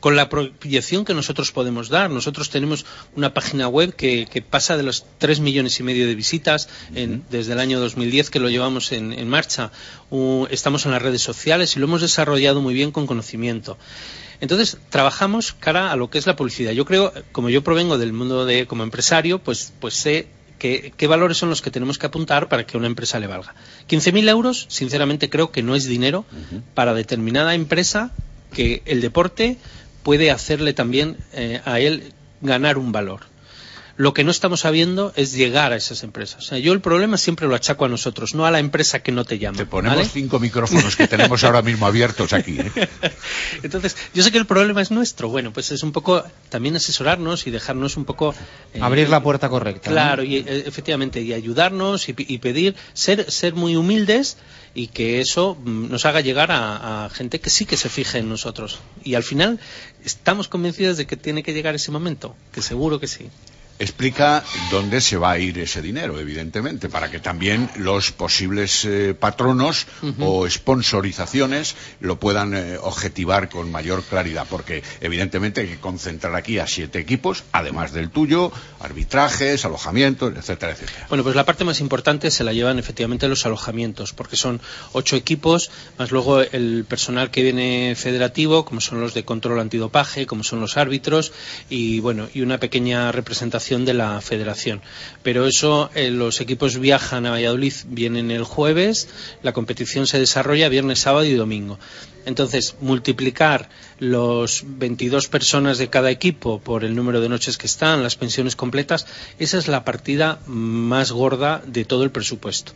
con 0.00 0.16
la 0.16 0.28
proyección 0.28 1.04
que 1.04 1.14
nosotros 1.14 1.52
podemos 1.52 1.88
dar, 1.88 2.10
nosotros 2.10 2.50
tenemos 2.50 2.84
una 3.14 3.34
página 3.34 3.68
web 3.68 3.94
que, 3.94 4.26
que 4.26 4.42
pasa 4.42 4.76
de 4.76 4.82
los 4.82 5.04
3 5.18 5.38
millones 5.38 5.78
y 5.78 5.84
medio 5.84 6.08
de 6.08 6.16
visitas 6.16 6.68
en- 6.92 7.22
desde 7.30 7.52
el 7.52 7.60
año 7.60 7.78
2010 7.78 8.30
que 8.30 8.40
lo 8.40 8.50
llevamos 8.50 8.90
en, 8.90 9.12
en 9.12 9.28
marcha. 9.28 9.70
U- 10.10 10.48
estamos 10.50 10.84
en 10.84 10.90
las 10.90 11.02
redes 11.02 11.22
sociales 11.22 11.76
y 11.76 11.78
lo 11.78 11.86
hemos 11.86 12.00
desarrollado 12.00 12.60
muy 12.60 12.74
bien 12.74 12.90
con 12.90 13.06
conocimiento. 13.06 13.78
Entonces, 14.40 14.78
trabajamos 14.90 15.52
cara 15.52 15.92
a 15.92 15.96
lo 15.96 16.10
que 16.10 16.18
es 16.18 16.26
la 16.26 16.34
publicidad. 16.34 16.72
Yo 16.72 16.84
creo, 16.84 17.12
como 17.30 17.48
yo 17.48 17.62
provengo 17.62 17.96
del 17.96 18.12
mundo 18.12 18.44
de 18.44 18.66
como 18.66 18.82
empresario, 18.82 19.38
pues, 19.38 19.72
pues 19.80 19.94
sé 19.94 20.26
que- 20.58 20.92
qué 20.96 21.06
valores 21.06 21.36
son 21.38 21.48
los 21.50 21.62
que 21.62 21.70
tenemos 21.70 21.98
que 21.98 22.06
apuntar 22.06 22.48
para 22.48 22.66
que 22.66 22.76
una 22.76 22.86
empresa 22.86 23.18
le 23.20 23.26
valga. 23.26 23.54
15.000 23.88 24.28
euros, 24.28 24.66
sinceramente 24.68 25.30
creo 25.30 25.50
que 25.52 25.62
no 25.62 25.74
es 25.74 25.84
dinero 25.84 26.24
para 26.74 26.94
determinada 26.94 27.54
empresa 27.54 28.10
que 28.52 28.82
el 28.86 29.00
deporte 29.00 29.58
puede 30.02 30.30
hacerle 30.30 30.72
también 30.72 31.16
eh, 31.32 31.60
a 31.64 31.80
él 31.80 32.12
ganar 32.40 32.78
un 32.78 32.92
valor. 32.92 33.20
Lo 33.98 34.14
que 34.14 34.22
no 34.22 34.30
estamos 34.30 34.60
sabiendo 34.60 35.12
es 35.16 35.32
llegar 35.32 35.72
a 35.72 35.76
esas 35.76 36.04
empresas. 36.04 36.38
O 36.38 36.46
sea, 36.46 36.58
yo 36.58 36.72
el 36.72 36.80
problema 36.80 37.16
siempre 37.18 37.48
lo 37.48 37.54
achaco 37.56 37.84
a 37.84 37.88
nosotros, 37.88 38.32
no 38.34 38.46
a 38.46 38.50
la 38.52 38.60
empresa 38.60 39.00
que 39.02 39.10
no 39.10 39.24
te 39.24 39.38
llama. 39.40 39.58
Te 39.58 39.66
ponemos 39.66 39.98
¿vale? 39.98 40.08
cinco 40.08 40.38
micrófonos 40.38 40.94
que 40.94 41.08
tenemos 41.08 41.42
ahora 41.42 41.62
mismo 41.62 41.84
abiertos 41.84 42.32
aquí. 42.32 42.58
¿eh? 42.60 42.70
Entonces, 43.64 43.96
yo 44.14 44.22
sé 44.22 44.30
que 44.30 44.38
el 44.38 44.46
problema 44.46 44.80
es 44.82 44.92
nuestro. 44.92 45.28
Bueno, 45.28 45.52
pues 45.52 45.72
es 45.72 45.82
un 45.82 45.90
poco 45.90 46.22
también 46.48 46.76
asesorarnos 46.76 47.46
y 47.48 47.50
dejarnos 47.50 47.96
un 47.96 48.04
poco. 48.04 48.34
eh, 48.72 48.78
abrir 48.80 49.08
la 49.08 49.20
puerta 49.22 49.48
correcta. 49.48 49.90
¿no? 49.90 49.94
Claro, 49.94 50.22
y 50.22 50.36
eh, 50.36 50.62
efectivamente, 50.66 51.20
y 51.20 51.32
ayudarnos 51.32 52.08
y, 52.08 52.12
pi- 52.12 52.26
y 52.28 52.38
pedir, 52.38 52.76
ser, 52.94 53.30
ser 53.30 53.54
muy 53.54 53.74
humildes 53.74 54.36
y 54.74 54.86
que 54.86 55.20
eso 55.20 55.56
mm, 55.56 55.90
nos 55.90 56.06
haga 56.06 56.20
llegar 56.20 56.52
a, 56.52 57.06
a 57.06 57.10
gente 57.10 57.40
que 57.40 57.50
sí 57.50 57.66
que 57.66 57.76
se 57.76 57.88
fije 57.88 58.18
en 58.18 58.28
nosotros. 58.28 58.78
Y 59.02 59.14
al 59.14 59.24
final 59.24 59.58
estamos 60.04 60.46
convencidos 60.46 60.96
de 60.98 61.06
que 61.08 61.16
tiene 61.16 61.42
que 61.42 61.52
llegar 61.52 61.74
ese 61.74 61.90
momento, 61.90 62.36
que 62.52 62.62
seguro 62.62 63.00
que 63.00 63.08
sí. 63.08 63.28
Explica 63.80 64.42
dónde 64.72 65.00
se 65.00 65.16
va 65.16 65.32
a 65.32 65.38
ir 65.38 65.56
ese 65.58 65.80
dinero, 65.80 66.18
evidentemente, 66.18 66.88
para 66.88 67.12
que 67.12 67.20
también 67.20 67.70
los 67.76 68.10
posibles 68.10 68.84
eh, 68.84 69.14
patronos 69.14 69.86
o 70.18 70.48
sponsorizaciones 70.50 71.76
lo 72.00 72.18
puedan 72.18 72.54
eh, 72.54 72.76
objetivar 72.80 73.48
con 73.48 73.70
mayor 73.70 74.02
claridad, 74.02 74.46
porque 74.50 74.82
evidentemente 75.00 75.60
hay 75.60 75.68
que 75.68 75.78
concentrar 75.78 76.34
aquí 76.34 76.58
a 76.58 76.66
siete 76.66 76.98
equipos, 76.98 77.44
además 77.52 77.92
del 77.92 78.10
tuyo, 78.10 78.50
arbitrajes, 78.80 79.64
alojamientos, 79.64 80.34
etcétera, 80.36 80.72
etcétera. 80.72 81.06
Bueno, 81.08 81.22
pues 81.22 81.36
la 81.36 81.44
parte 81.44 81.64
más 81.64 81.78
importante 81.80 82.32
se 82.32 82.42
la 82.42 82.52
llevan 82.52 82.80
efectivamente 82.80 83.28
los 83.28 83.46
alojamientos, 83.46 84.12
porque 84.12 84.36
son 84.36 84.60
ocho 84.92 85.14
equipos, 85.14 85.70
más 85.98 86.10
luego 86.10 86.40
el 86.40 86.84
personal 86.88 87.30
que 87.30 87.44
viene 87.44 87.94
federativo, 87.96 88.64
como 88.64 88.80
son 88.80 89.00
los 89.00 89.14
de 89.14 89.24
control 89.24 89.60
antidopaje, 89.60 90.26
como 90.26 90.42
son 90.42 90.60
los 90.60 90.76
árbitros, 90.76 91.32
y 91.70 92.00
bueno, 92.00 92.28
y 92.34 92.40
una 92.40 92.58
pequeña 92.58 93.12
representación 93.12 93.67
de 93.68 93.92
la 93.92 94.20
federación. 94.22 94.80
Pero 95.22 95.46
eso, 95.46 95.90
eh, 95.94 96.10
los 96.10 96.40
equipos 96.40 96.78
viajan 96.78 97.26
a 97.26 97.32
Valladolid, 97.32 97.74
vienen 97.86 98.30
el 98.30 98.44
jueves, 98.44 99.08
la 99.42 99.52
competición 99.52 100.06
se 100.06 100.18
desarrolla 100.18 100.70
viernes, 100.70 101.00
sábado 101.00 101.26
y 101.26 101.34
domingo. 101.34 101.78
Entonces, 102.24 102.76
multiplicar 102.80 103.68
los 103.98 104.62
22 104.64 105.28
personas 105.28 105.76
de 105.76 105.90
cada 105.90 106.10
equipo 106.10 106.60
por 106.60 106.84
el 106.84 106.96
número 106.96 107.20
de 107.20 107.28
noches 107.28 107.58
que 107.58 107.66
están, 107.66 108.02
las 108.02 108.16
pensiones 108.16 108.56
completas, 108.56 109.06
esa 109.38 109.58
es 109.58 109.68
la 109.68 109.84
partida 109.84 110.40
más 110.46 111.12
gorda 111.12 111.62
de 111.66 111.84
todo 111.84 112.04
el 112.04 112.10
presupuesto. 112.10 112.72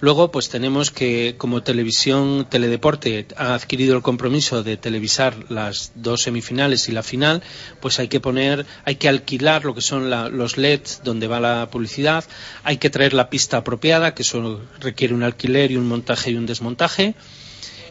Luego, 0.00 0.30
pues 0.30 0.50
tenemos 0.50 0.90
que, 0.90 1.36
como 1.38 1.62
televisión, 1.62 2.46
Teledeporte 2.50 3.26
ha 3.36 3.54
adquirido 3.54 3.96
el 3.96 4.02
compromiso 4.02 4.62
de 4.62 4.76
televisar 4.76 5.50
las 5.50 5.92
dos 5.94 6.20
semifinales 6.22 6.88
y 6.90 6.92
la 6.92 7.02
final, 7.02 7.42
pues 7.80 7.98
hay 7.98 8.08
que 8.08 8.20
poner, 8.20 8.66
hay 8.84 8.96
que 8.96 9.08
alquilar 9.08 9.64
lo 9.64 9.74
que 9.74 9.80
son 9.80 10.10
la- 10.10 10.28
los 10.28 10.58
LEDs 10.58 11.00
donde 11.02 11.28
va 11.28 11.40
la 11.40 11.70
publicidad, 11.70 12.24
hay 12.62 12.76
que 12.76 12.90
traer 12.90 13.14
la 13.14 13.30
pista 13.30 13.56
apropiada, 13.56 14.14
que 14.14 14.20
eso 14.22 14.60
requiere 14.80 15.14
un 15.14 15.22
alquiler 15.22 15.70
y 15.70 15.76
un 15.78 15.88
montaje 15.88 16.30
y 16.30 16.36
un 16.36 16.44
desmontaje 16.44 17.14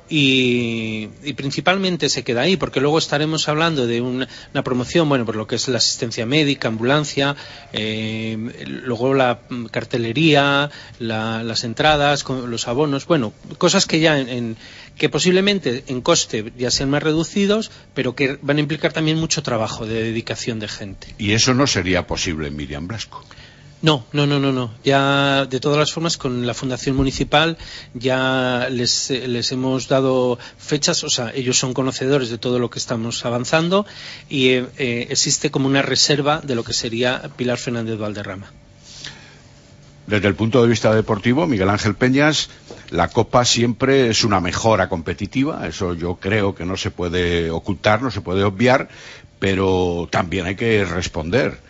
y, 0.10 1.08
principalmente 1.36 2.10
se 2.10 2.24
queda 2.24 2.42
ahí, 2.42 2.58
porque 2.58 2.80
luego 2.80 2.98
estaremos 2.98 3.48
hablando 3.48 3.88
de 3.88 4.02
una, 4.02 4.28
una 4.54 4.64
promoción, 4.64 5.10
bueno, 5.10 5.26
por 5.26 5.36
lo 5.36 5.48
que 5.48 5.56
es 5.56 5.68
la 5.68 5.78
asistencia 5.78 6.26
médica, 6.26 6.68
ambulancia, 6.68 7.36
eh, 7.74 8.38
luego 8.66 9.14
la 9.14 9.40
cartelería, 9.72 10.70
la- 11.00 11.44
las 11.44 11.64
entradas, 11.64 12.26
los 12.28 12.68
abonos, 12.68 13.06
bueno, 13.06 13.34
cosas 13.58 13.86
que 13.86 14.00
ya 14.00 14.20
en, 14.20 14.30
en- 14.30 14.58
que 14.98 15.10
posiblemente 15.10 15.84
en 15.88 16.00
coste 16.02 16.54
ya 16.58 16.72
sean 16.72 16.90
más 16.90 17.04
reducidos, 17.04 17.70
pero 17.94 18.16
que 18.16 18.40
van 18.42 18.58
a 18.58 18.62
implicar 18.62 18.94
también 18.94 19.18
mucho 19.18 19.44
trabajo 19.44 19.86
de 19.86 20.02
dedicación 20.04 20.60
de 20.60 20.68
gente. 20.70 21.08
Y 21.18 21.32
eso 21.34 21.54
no 21.54 21.68
sería 21.68 22.08
posible 22.08 22.48
en 22.48 22.56
Miriam 22.56 22.88
Blasco. 22.88 23.24
No, 23.86 24.04
no, 24.14 24.26
no, 24.26 24.40
no, 24.40 24.52
no. 24.52 24.72
Ya, 24.84 25.46
de 25.46 25.60
todas 25.60 25.78
las 25.78 25.94
formas, 25.94 26.18
con 26.18 26.48
la 26.48 26.56
Fundación 26.56 26.96
Municipal 26.96 27.56
ya 27.94 28.68
les, 28.72 29.12
eh, 29.12 29.28
les 29.28 29.52
hemos 29.52 29.88
dado 29.88 30.40
fechas, 30.58 31.04
o 31.04 31.10
sea, 31.12 31.32
ellos 31.36 31.60
son 31.60 31.76
conocedores 31.76 32.32
de 32.32 32.40
todo 32.40 32.58
lo 32.58 32.72
que 32.72 32.80
estamos 32.80 33.24
avanzando 33.26 33.86
y 34.28 34.48
eh, 34.48 34.66
eh, 34.80 35.08
existe 35.12 35.52
como 35.52 35.68
una 35.68 35.84
reserva 35.84 36.42
de 36.42 36.56
lo 36.56 36.64
que 36.64 36.74
sería 36.74 37.30
Pilar 37.38 37.60
Fernández 37.60 38.00
Valderrama. 38.00 38.52
Desde 40.08 40.30
el 40.30 40.34
punto 40.34 40.64
de 40.64 40.68
vista 40.68 40.92
deportivo, 40.96 41.46
Miguel 41.46 41.70
Ángel 41.70 41.94
Peñas, 41.94 42.50
La 42.90 43.10
Copa 43.10 43.46
siempre 43.46 44.10
es 44.10 44.24
una 44.24 44.40
mejora 44.40 44.90
competitiva, 44.90 45.68
eso 45.68 45.94
yo 45.94 46.16
creo 46.16 46.56
que 46.56 46.66
no 46.66 46.76
se 46.76 46.90
puede 46.90 47.52
ocultar, 47.52 48.02
no 48.02 48.10
se 48.10 48.22
puede 48.22 48.44
obviar, 48.46 48.90
pero 49.38 50.08
también 50.10 50.48
hay 50.48 50.56
que 50.56 50.86
responder 50.86 51.65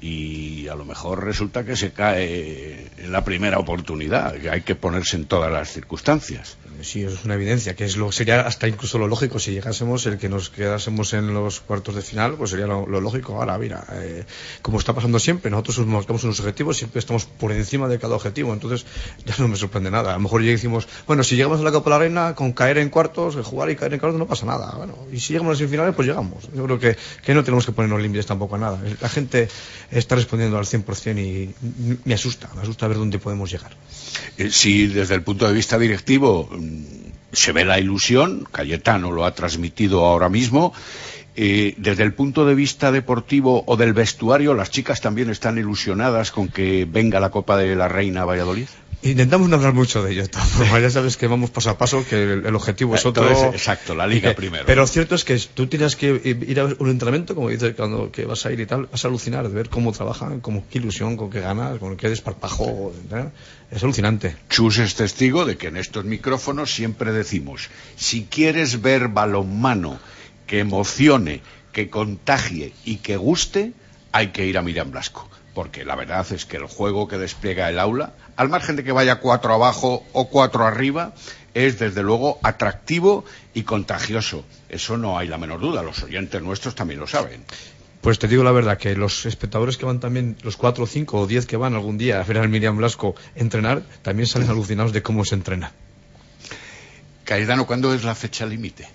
y 0.00 0.68
a 0.68 0.74
lo 0.74 0.84
mejor 0.84 1.24
resulta 1.24 1.64
que 1.64 1.76
se 1.76 1.92
cae 1.92 2.86
en 2.98 3.12
la 3.12 3.24
primera 3.24 3.58
oportunidad, 3.58 4.34
que 4.34 4.50
hay 4.50 4.62
que 4.62 4.74
ponerse 4.74 5.16
en 5.16 5.26
todas 5.26 5.52
las 5.52 5.70
circunstancias. 5.70 6.56
Sí, 6.82 7.02
eso 7.02 7.14
es 7.14 7.24
una 7.24 7.34
evidencia, 7.34 7.74
que 7.74 7.84
es 7.84 7.96
lo, 7.96 8.12
sería 8.12 8.40
hasta 8.40 8.68
incluso 8.68 8.98
lo 8.98 9.06
lógico 9.06 9.38
si 9.38 9.52
llegásemos, 9.52 10.06
el 10.06 10.18
que 10.18 10.28
nos 10.28 10.50
quedásemos 10.50 11.12
en 11.12 11.32
los 11.34 11.60
cuartos 11.60 11.94
de 11.94 12.02
final, 12.02 12.34
pues 12.34 12.50
sería 12.50 12.66
lo, 12.66 12.86
lógico. 12.86 13.36
Ahora, 13.36 13.58
mira, 13.58 13.84
eh, 13.92 14.24
como 14.62 14.78
está 14.78 14.94
pasando 14.94 15.18
siempre, 15.18 15.50
nosotros 15.50 15.86
marcamos 15.86 16.24
unos 16.24 16.40
objetivos, 16.40 16.76
siempre 16.76 16.98
estamos 16.98 17.26
por 17.26 17.52
encima 17.52 17.88
de 17.88 17.98
cada 17.98 18.14
objetivo, 18.14 18.52
entonces 18.52 18.86
ya 19.24 19.34
no 19.38 19.48
me 19.48 19.56
sorprende 19.56 19.90
nada. 19.90 20.10
A 20.10 20.14
lo 20.14 20.20
mejor 20.20 20.42
ya 20.42 20.50
decimos, 20.50 20.88
bueno, 21.06 21.22
si 21.24 21.36
llegamos 21.36 21.60
a 21.60 21.62
la 21.62 21.72
Copa 21.72 21.90
de 21.90 21.94
la 21.94 21.98
Reina, 21.98 22.34
con 22.34 22.52
caer 22.52 22.78
en 22.78 22.88
cuartos, 22.88 23.36
jugar 23.44 23.70
y 23.70 23.76
caer 23.76 23.94
en 23.94 24.00
cuartos 24.00 24.18
no 24.18 24.26
pasa 24.26 24.46
nada. 24.46 24.74
Bueno, 24.76 24.96
y 25.12 25.20
si 25.20 25.32
llegamos 25.32 25.50
a 25.50 25.52
las 25.52 25.58
semifinales, 25.58 25.94
pues 25.94 26.08
llegamos. 26.08 26.48
Yo 26.54 26.64
creo 26.64 26.78
que, 26.78 26.96
que 27.24 27.34
no 27.34 27.44
tenemos 27.44 27.66
que 27.66 27.72
ponernos 27.72 28.00
límites 28.00 28.26
tampoco 28.26 28.56
a 28.56 28.58
nada. 28.58 28.80
La 29.00 29.08
gente 29.08 29.48
está 29.90 30.14
respondiendo 30.14 30.58
al 30.58 30.64
100% 30.64 31.18
y 31.18 31.54
me 32.04 32.14
asusta, 32.14 32.50
me 32.54 32.62
asusta 32.62 32.88
ver 32.88 32.98
dónde 32.98 33.18
podemos 33.18 33.50
llegar. 33.50 33.72
Eh, 34.36 34.50
si 34.50 34.86
desde 34.86 35.14
el 35.14 35.22
punto 35.22 35.46
de 35.46 35.52
vista 35.52 35.78
directivo 35.78 36.48
se 37.32 37.52
ve 37.52 37.64
la 37.64 37.78
ilusión, 37.78 38.46
Cayetano 38.50 39.12
lo 39.12 39.24
ha 39.24 39.34
transmitido 39.34 40.04
ahora 40.04 40.28
mismo, 40.28 40.72
eh, 41.36 41.74
desde 41.76 42.02
el 42.02 42.12
punto 42.12 42.44
de 42.44 42.54
vista 42.54 42.90
deportivo 42.90 43.62
o 43.66 43.76
del 43.76 43.92
vestuario, 43.92 44.54
las 44.54 44.70
chicas 44.70 45.00
también 45.00 45.30
están 45.30 45.58
ilusionadas 45.58 46.32
con 46.32 46.48
que 46.48 46.86
venga 46.90 47.20
la 47.20 47.30
Copa 47.30 47.56
de 47.56 47.76
la 47.76 47.88
Reina 47.88 48.22
a 48.22 48.24
Valladolid. 48.24 48.68
Intentamos 49.02 49.48
no 49.48 49.56
hablar 49.56 49.72
mucho 49.72 50.02
de 50.02 50.12
ello, 50.12 50.24
ya 50.78 50.90
sabes 50.90 51.16
que 51.16 51.26
vamos 51.26 51.48
paso 51.48 51.70
a 51.70 51.78
paso, 51.78 52.04
que 52.06 52.34
el, 52.34 52.54
objetivo 52.54 52.94
es 52.94 53.06
otro. 53.06 53.30
exacto, 53.50 53.94
la 53.94 54.06
liga 54.06 54.34
primero. 54.34 54.64
Pero 54.66 54.86
cierto 54.86 55.14
es 55.14 55.24
que 55.24 55.38
tú 55.38 55.68
tienes 55.68 55.96
que 55.96 56.20
ir 56.24 56.60
a 56.60 56.66
un 56.66 56.90
entrenamiento, 56.90 57.34
como 57.34 57.48
dices, 57.48 57.74
cuando 57.74 58.12
que 58.12 58.26
vas 58.26 58.44
a 58.44 58.52
ir 58.52 58.60
y 58.60 58.66
tal, 58.66 58.86
vas 58.92 59.02
a 59.02 59.08
alucinar 59.08 59.48
de 59.48 59.54
ver 59.54 59.70
cómo 59.70 59.92
trabajan, 59.92 60.40
cómo, 60.40 60.64
qué 60.70 60.78
ilusión, 60.78 61.16
con 61.16 61.30
qué 61.30 61.40
ganas, 61.40 61.78
con 61.78 61.96
qué 61.96 62.10
desparpajo. 62.10 62.92
Es 63.70 63.82
alucinante. 63.82 64.36
Chus 64.50 64.78
es 64.78 64.94
testigo 64.94 65.46
de 65.46 65.56
que 65.56 65.68
en 65.68 65.78
estos 65.78 66.04
micrófonos 66.04 66.70
siempre 66.70 67.12
decimos, 67.12 67.70
si 67.96 68.24
quieres 68.24 68.82
ver 68.82 69.08
balonmano 69.08 69.98
que 70.46 70.58
emocione, 70.58 71.40
que 71.72 71.88
contagie 71.88 72.74
y 72.84 72.96
que 72.96 73.16
guste, 73.16 73.72
hay 74.12 74.28
que 74.28 74.44
ir 74.44 74.58
a 74.58 74.62
Miriam 74.62 74.90
Blasco 74.90 75.30
porque 75.54 75.84
la 75.84 75.96
verdad 75.96 76.26
es 76.32 76.46
que 76.46 76.56
el 76.56 76.66
juego 76.66 77.08
que 77.08 77.18
despliega 77.18 77.68
el 77.68 77.78
aula, 77.78 78.12
al 78.36 78.48
margen 78.48 78.76
de 78.76 78.84
que 78.84 78.92
vaya 78.92 79.20
cuatro 79.20 79.52
abajo 79.54 80.04
o 80.12 80.28
cuatro 80.28 80.64
arriba, 80.66 81.12
es 81.54 81.78
desde 81.78 82.02
luego 82.02 82.38
atractivo 82.42 83.24
y 83.54 83.62
contagioso. 83.64 84.44
Eso 84.68 84.96
no 84.96 85.18
hay 85.18 85.28
la 85.28 85.38
menor 85.38 85.60
duda, 85.60 85.82
los 85.82 86.02
oyentes 86.02 86.40
nuestros 86.42 86.74
también 86.74 87.00
lo 87.00 87.06
saben. 87.06 87.44
Pues 88.00 88.18
te 88.18 88.28
digo 88.28 88.42
la 88.42 88.52
verdad, 88.52 88.78
que 88.78 88.96
los 88.96 89.26
espectadores 89.26 89.76
que 89.76 89.84
van 89.84 90.00
también, 90.00 90.36
los 90.42 90.56
cuatro, 90.56 90.86
cinco 90.86 91.20
o 91.20 91.26
diez 91.26 91.44
que 91.44 91.58
van 91.58 91.74
algún 91.74 91.98
día 91.98 92.20
a 92.20 92.24
ver 92.24 92.38
al 92.38 92.48
Miriam 92.48 92.76
Blasco 92.76 93.14
entrenar, 93.34 93.82
también 94.02 94.26
salen 94.26 94.48
alucinados 94.48 94.92
de 94.92 95.02
cómo 95.02 95.24
se 95.24 95.34
entrena. 95.34 95.72
Caidano, 97.24 97.66
¿cuándo 97.66 97.92
es 97.92 98.02
la 98.02 98.14
fecha 98.14 98.46
límite? 98.46 98.88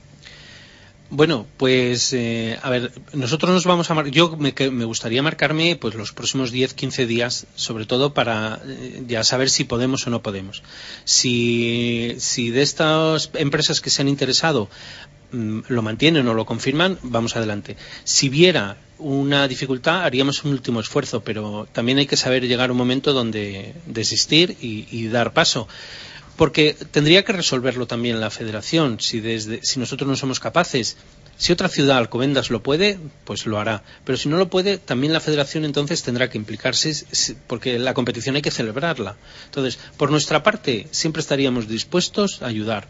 Bueno, 1.12 1.46
pues 1.58 2.14
eh, 2.14 2.58
a 2.64 2.70
ver, 2.70 2.92
nosotros 3.14 3.52
nos 3.52 3.66
vamos 3.66 3.92
a 3.92 4.08
yo 4.08 4.36
me, 4.38 4.86
gustaría 4.86 5.22
marcarme 5.22 5.76
pues 5.76 5.94
los 5.94 6.14
próximos 6.14 6.52
10, 6.52 6.74
15 6.74 7.06
días, 7.06 7.46
sobre 7.56 7.86
todo 7.86 8.14
para 8.14 8.60
eh, 8.66 9.04
ya 9.08 9.24
saber 9.24 9.52
si 9.52 9.66
podemos 9.66 10.08
o 10.08 10.10
no 10.10 10.24
podemos. 10.24 10.64
Si, 11.04 12.16
si 12.18 12.50
de 12.50 12.64
estas 12.64 13.30
empresas 13.36 13.82
que 13.82 13.92
se 13.92 14.02
han 14.02 14.08
interesado 14.08 14.68
mm, 15.32 15.60
lo 15.68 15.84
mantienen 15.84 16.28
o 16.28 16.34
lo 16.34 16.46
confirman, 16.46 16.98
vamos 17.04 17.36
adelante. 17.36 17.78
Si 18.04 18.28
viera 18.28 18.78
una 18.98 19.48
dificultad, 19.48 20.04
haríamos 20.04 20.44
un 20.44 20.54
último 20.54 20.80
esfuerzo, 20.80 21.22
pero 21.22 21.68
también 21.72 22.00
hay 22.00 22.08
que 22.08 22.18
saber 22.18 22.48
llegar 22.48 22.70
a 22.70 22.72
un 22.72 22.80
momento 22.80 23.14
donde 23.14 23.76
desistir 23.86 24.58
y 24.60 25.08
dar 25.10 25.34
paso 25.34 25.68
porque 26.36 26.76
tendría 26.92 27.24
que 27.24 27.34
resolverlo 27.34 27.88
también 27.88 28.20
la 28.20 28.30
federación. 28.30 29.00
Si, 29.00 29.20
desde, 29.20 29.62
si 29.64 29.80
nosotros 29.80 30.08
no 30.08 30.16
somos 30.16 30.40
capaces, 30.40 30.98
si 31.38 31.52
otra 31.52 31.68
ciudad, 31.68 31.98
Alcobendas, 31.98 32.50
lo 32.50 32.64
puede, 32.64 32.98
pues 33.26 33.46
lo 33.46 33.60
hará. 33.60 33.84
Pero 34.06 34.18
si 34.18 34.30
no 34.30 34.38
lo 34.38 34.50
puede, 34.50 34.78
también 34.78 35.14
la 35.14 35.20
federación 35.20 35.66
entonces 35.66 36.02
tendrá 36.04 36.30
que 36.30 36.38
implicarse, 36.38 36.94
porque 37.48 37.78
la 37.78 37.94
competición 37.94 38.36
hay 38.36 38.42
que 38.42 38.52
celebrarla. 38.52 39.18
Entonces, 39.46 39.80
por 39.98 40.12
nuestra 40.12 40.44
parte, 40.44 40.88
siempre 40.92 41.20
estaríamos 41.22 41.68
dispuestos 41.68 42.42
a 42.42 42.48
ayudar. 42.48 42.88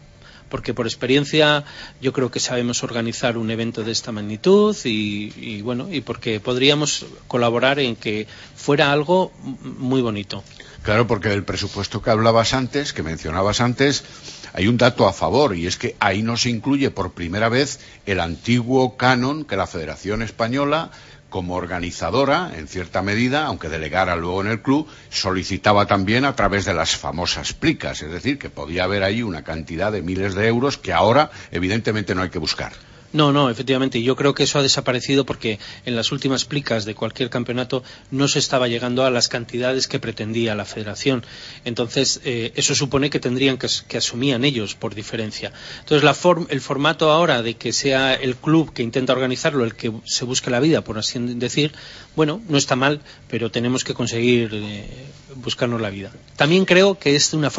Porque 0.48 0.74
por 0.74 0.86
experiencia 0.86 1.64
yo 2.00 2.12
creo 2.12 2.30
que 2.30 2.38
sabemos 2.38 2.84
organizar 2.84 3.36
un 3.36 3.50
evento 3.50 3.82
de 3.82 3.90
esta 3.90 4.12
magnitud 4.12 4.76
y, 4.84 5.32
y 5.36 5.60
bueno, 5.62 5.92
y 5.92 6.02
porque 6.02 6.38
podríamos 6.38 7.04
colaborar 7.26 7.80
en 7.80 7.96
que 7.96 8.28
fuera 8.54 8.92
algo 8.92 9.32
muy 9.42 10.02
bonito. 10.02 10.44
Claro, 10.86 11.08
porque 11.08 11.30
del 11.30 11.42
presupuesto 11.42 12.00
que 12.00 12.10
hablabas 12.10 12.54
antes, 12.54 12.92
que 12.92 13.02
mencionabas 13.02 13.60
antes, 13.60 14.04
hay 14.52 14.68
un 14.68 14.76
dato 14.76 15.08
a 15.08 15.12
favor 15.12 15.56
y 15.56 15.66
es 15.66 15.76
que 15.76 15.96
ahí 15.98 16.22
no 16.22 16.36
se 16.36 16.48
incluye 16.48 16.92
por 16.92 17.10
primera 17.10 17.48
vez 17.48 17.80
el 18.06 18.20
antiguo 18.20 18.96
canon 18.96 19.44
que 19.44 19.56
la 19.56 19.66
Federación 19.66 20.22
Española 20.22 20.92
como 21.28 21.56
organizadora, 21.56 22.52
en 22.54 22.68
cierta 22.68 23.02
medida, 23.02 23.46
aunque 23.46 23.68
delegara 23.68 24.14
luego 24.14 24.42
en 24.42 24.46
el 24.46 24.62
club, 24.62 24.86
solicitaba 25.10 25.86
también 25.86 26.24
a 26.24 26.36
través 26.36 26.64
de 26.64 26.74
las 26.74 26.94
famosas 26.94 27.52
plicas, 27.52 28.02
es 28.02 28.12
decir, 28.12 28.38
que 28.38 28.48
podía 28.48 28.84
haber 28.84 29.02
ahí 29.02 29.24
una 29.24 29.42
cantidad 29.42 29.90
de 29.90 30.02
miles 30.02 30.36
de 30.36 30.46
euros 30.46 30.78
que 30.78 30.92
ahora, 30.92 31.32
evidentemente, 31.50 32.14
no 32.14 32.22
hay 32.22 32.30
que 32.30 32.38
buscar. 32.38 32.70
No, 33.16 33.32
no, 33.32 33.48
efectivamente. 33.48 34.02
Yo 34.02 34.14
creo 34.14 34.34
que 34.34 34.42
eso 34.42 34.58
ha 34.58 34.62
desaparecido 34.62 35.24
porque 35.24 35.58
en 35.86 35.96
las 35.96 36.12
últimas 36.12 36.44
plicas 36.44 36.84
de 36.84 36.94
cualquier 36.94 37.30
campeonato 37.30 37.82
no 38.10 38.28
se 38.28 38.38
estaba 38.38 38.68
llegando 38.68 39.06
a 39.06 39.10
las 39.10 39.28
cantidades 39.28 39.88
que 39.88 39.98
pretendía 39.98 40.54
la 40.54 40.66
federación. 40.66 41.24
Entonces, 41.64 42.20
eh, 42.26 42.52
eso 42.56 42.74
supone 42.74 43.08
que 43.08 43.18
tendrían 43.18 43.56
que, 43.56 43.68
que, 43.88 43.96
asumían 43.96 44.44
ellos 44.44 44.74
por 44.74 44.94
diferencia. 44.94 45.50
Entonces, 45.78 46.04
la 46.04 46.14
el 46.50 46.60
formato 46.60 47.10
ahora 47.10 47.40
de 47.40 47.54
que 47.54 47.72
sea 47.72 48.12
el 48.12 48.36
club 48.36 48.74
que 48.74 48.82
intenta 48.82 49.14
organizarlo 49.14 49.64
el 49.64 49.74
que 49.74 49.90
se 50.04 50.26
busque 50.26 50.50
la 50.50 50.60
vida, 50.60 50.84
por 50.84 50.98
así 50.98 51.18
decir, 51.18 51.72
bueno, 52.16 52.42
no 52.50 52.58
está 52.58 52.76
mal, 52.76 53.00
pero 53.30 53.50
tenemos 53.50 53.82
que 53.82 53.94
conseguir 53.94 54.50
eh, 54.52 55.06
buscarnos 55.36 55.80
la 55.80 55.90
vida. 55.90 56.10
También 56.36 56.64
creo 56.64 56.98
que 56.98 57.16
es 57.16 57.32
una, 57.32 57.50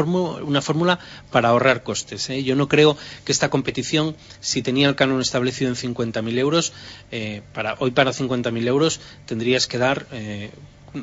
una 0.43 0.61
fórmula 0.61 0.99
para 1.32 1.49
ahorrar 1.49 1.84
costes. 1.84 2.30
¿eh? 2.30 2.43
Yo 2.43 2.55
no 2.55 2.67
creo 2.67 2.97
que 3.25 3.32
esta 3.32 3.49
competición, 3.49 4.15
si 4.39 4.61
tenía 4.61 4.88
el 4.88 4.95
canon 4.95 5.21
establecido, 5.21 5.69
en 5.69 5.75
50.000 5.75 6.38
euros, 6.38 6.73
eh, 7.11 7.41
para, 7.53 7.75
hoy 7.80 7.91
para 7.91 8.11
50.000 8.11 8.67
euros 8.67 8.99
tendrías 9.25 9.67
que 9.67 9.78
dar 9.78 10.07
eh, 10.11 10.51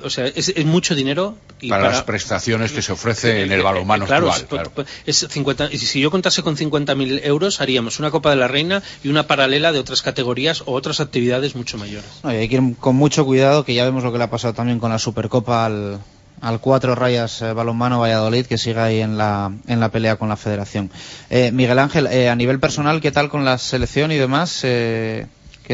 o 0.03 0.11
sea, 0.11 0.27
es, 0.27 0.65
mucho 0.65 0.95
dinero. 0.95 1.37
Y 1.61 1.69
para, 1.69 1.91
las 1.91 2.03
prestaciones 2.03 2.73
que 2.73 2.83
se 2.83 2.93
ofrece 2.93 3.43
en 3.43 3.53
el 3.53 3.63
balonmano 3.63 4.07
claro, 4.07 4.31
actual. 4.31 4.71
Claro. 4.71 4.89
Es 5.07 5.27
50, 5.29 5.69
y 5.73 5.79
si 5.79 6.01
yo 6.01 6.11
contase 6.11 6.43
con 6.43 6.57
50.000 6.57 7.21
euros, 7.25 7.61
haríamos 7.61 7.99
una 7.99 8.11
Copa 8.11 8.31
de 8.31 8.37
la 8.37 8.49
Reina 8.49 8.83
y 9.03 9.09
una 9.09 9.27
paralela 9.27 9.73
de 9.73 9.79
otras 9.79 10.03
categorías 10.03 10.63
o 10.63 10.73
otras 10.73 11.01
actividades 11.01 11.55
mucho 11.55 11.79
mayores. 11.79 12.09
hay 12.23 12.49
que 12.49 12.57
ir 12.57 12.77
con 12.79 12.97
mucho 12.97 13.25
cuidado, 13.25 13.65
que 13.65 13.75
ya 13.75 13.85
vemos 13.85 14.03
lo 14.05 14.13
que 14.13 14.19
le 14.19 14.25
ha 14.25 14.31
pasado 14.31 14.55
también 14.55 14.79
con 14.79 14.91
la 14.91 14.99
Supercopa 14.99 15.67
al, 15.67 16.01
al 16.45 16.61
cuatro 16.61 16.95
rayas 16.95 17.41
eh, 17.41 17.55
balonmano 17.55 18.01
Valladolid 18.01 18.45
que 18.45 18.59
siga 18.59 18.85
ahí 18.85 19.01
en 19.01 19.17
la, 19.17 19.51
en 19.67 19.81
la 19.81 19.91
pelea 19.91 20.17
con 20.17 20.29
la 20.29 20.37
federación. 20.37 20.91
Eh, 21.31 21.51
Miguel 21.51 21.79
Ángel, 21.79 22.07
eh, 22.07 22.29
a 22.29 22.37
nivel 22.37 22.61
personal, 22.61 23.01
¿qué 23.01 23.11
tal 23.11 23.31
con 23.31 23.47
la 23.47 23.57
selección 23.57 24.13
y 24.13 24.19
demás? 24.19 24.61
¿Qué 24.61 25.27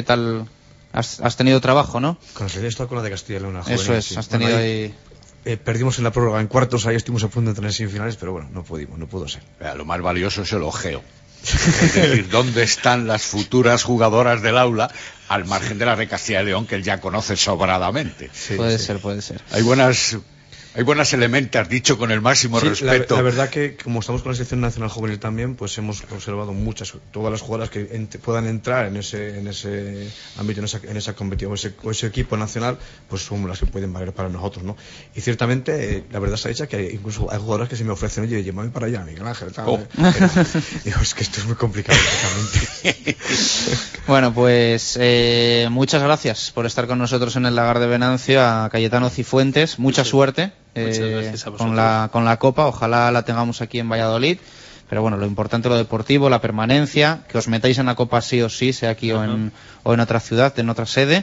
tal? 0.07 0.47
Has, 0.93 1.37
tenido 1.37 1.61
trabajo, 1.61 1.99
¿no? 1.99 2.19
Con 2.35 2.47
la 2.47 2.53
selección 2.53 2.87
con 2.87 2.99
la 2.99 3.03
de 3.03 3.11
Castilla 3.11 3.39
y 3.41 3.43
León. 3.43 3.61
Eso 3.67 3.95
es, 3.95 4.17
has 4.17 4.29
tenido 4.29 4.57
ahí... 4.57 4.95
perdimos 5.65 5.99
en 5.99 6.05
la 6.05 6.13
prórroga 6.13 6.41
en 6.41 6.47
cuartos, 6.47 6.87
ahí 6.87 6.95
estuvimos 6.95 7.25
a 7.25 7.29
punto 7.29 7.51
de 7.51 7.57
tener 7.57 7.73
semifinales, 7.73 8.15
pero 8.15 8.33
bueno, 8.33 8.49
no 8.53 8.63
pudimos, 8.63 8.97
no 8.97 9.09
pudo 9.09 9.27
ser. 9.27 9.43
lo 9.77 9.85
más 9.85 10.01
valioso 10.01 10.43
es 10.43 10.53
el 10.53 10.63
ojeo. 10.63 11.03
es 11.43 11.95
decir, 11.95 12.29
¿dónde 12.31 12.63
están 12.63 13.09
las 13.09 13.23
futuras 13.23 13.83
jugadoras 13.83 14.41
del 14.41 14.57
aula 14.57 14.89
al 15.29 15.47
margen 15.47 15.79
de 15.79 15.87
la 15.87 15.97
de 15.97 16.07
Castilla 16.07 16.43
y 16.43 16.47
León 16.47 16.67
que 16.67 16.77
él 16.77 16.85
ya 16.85 17.01
conoce 17.01 17.37
sobradamente? 17.37 18.31
puede 18.57 18.79
ser, 18.79 19.01
puede 19.01 19.23
ser. 19.23 19.41
Hay 19.51 19.63
buenas 19.63 20.17
hay 20.73 20.85
buenas 20.85 21.13
elementos, 21.13 21.69
dicho 21.69 21.99
con 21.99 22.13
el 22.13 22.21
máximo 22.21 22.61
respeto. 22.61 23.17
La, 23.17 23.23
verdad 23.23 23.51
que, 23.51 23.77
como 23.77 24.01
estamos 24.01 24.23
con 24.23 24.31
la 24.31 24.37
selección 24.37 24.61
nacional 24.61 24.89
juvenil 24.89 25.19
también, 25.19 25.57
pues 25.57 25.77
hemos 25.79 26.05
observado 26.05 26.53
muchas, 26.53 26.95
todas 27.11 27.33
las 27.33 27.41
jugadoras 27.41 27.71
que 27.71 27.85
puedan 28.23 28.47
entrar 28.47 28.87
en 28.87 28.97
ese, 28.97 29.41
en 29.41 29.49
ese 29.49 30.09
ámbito, 30.39 30.61
en 30.61 30.67
esa, 30.67 30.81
en 30.85 30.97
esa 30.97 31.15
competición, 31.15 31.53
o 31.83 31.91
ese, 31.91 32.07
equipo 32.07 32.37
nacional, 32.37 32.79
pues 33.09 33.23
son 33.23 33.49
las 33.49 33.59
que 33.59 33.67
pueden 33.67 33.93
valer 33.93 34.13
para 34.13 34.29
nosotros, 34.29 34.65
¿no? 34.65 34.77
Y 35.15 35.21
ciertamente, 35.21 35.97
eh, 35.97 36.05
la 36.13 36.21
verdad 36.21 36.37
está 36.37 36.51
hecha 36.51 36.69
que 36.69 36.93
incluso 36.93 37.31
hay 37.33 37.39
jugadoras 37.39 37.69
que 37.69 37.77
se 37.77 37.83
me 37.83 37.91
ofrecen, 37.91 38.25
oye, 38.25 38.45
llévame 38.45 38.71
para 38.71 38.87
allá, 38.87 39.05
Miguel 39.05 39.27
Ángel, 39.27 39.53
tal, 39.53 39.69
oh. 39.69 39.81
digo, 40.85 41.01
es 41.03 41.15
que 41.15 41.23
esto 41.25 41.41
es 41.41 41.47
muy 41.47 41.57
complicado, 41.57 41.99
bueno, 44.07 44.33
pues 44.33 44.97
eh, 45.01 45.67
muchas 45.71 46.03
gracias 46.03 46.53
por 46.53 46.65
estar 46.65 46.87
con 46.87 46.99
nosotros 46.99 47.35
en 47.35 47.47
el 47.47 47.57
lagar 47.57 47.81
de 47.81 47.89
Venancio, 47.89 48.41
a 48.41 48.69
Cayetano 48.71 49.11
Cifuentes, 49.11 49.79
mucha 49.81 50.05
suerte 50.05 50.21
Muchas 50.31 50.53
eh, 50.75 51.35
con, 51.57 51.77
la, 51.77 52.09
con 52.13 52.25
la 52.25 52.39
Copa. 52.39 52.67
Ojalá 52.67 53.11
la 53.11 53.23
tengamos 53.25 53.61
aquí 53.61 53.79
en 53.79 53.89
Valladolid. 53.89 54.39
Pero 54.89 55.03
bueno, 55.03 55.17
lo 55.17 55.25
importante 55.25 55.69
lo 55.69 55.77
deportivo, 55.77 56.29
la 56.29 56.41
permanencia, 56.41 57.21
que 57.29 57.39
os 57.39 57.47
metáis 57.47 57.79
en 57.79 57.87
la 57.87 57.95
Copa 57.95 58.21
sí 58.21 58.43
o 58.43 58.49
sí, 58.49 58.73
sea 58.73 58.91
aquí 58.91 59.13
o, 59.13 59.23
en, 59.23 59.53
o 59.85 59.95
en 59.95 60.01
otra 60.01 60.19
ciudad, 60.19 60.59
en 60.59 60.69
otra 60.69 60.85
sede. 60.85 61.23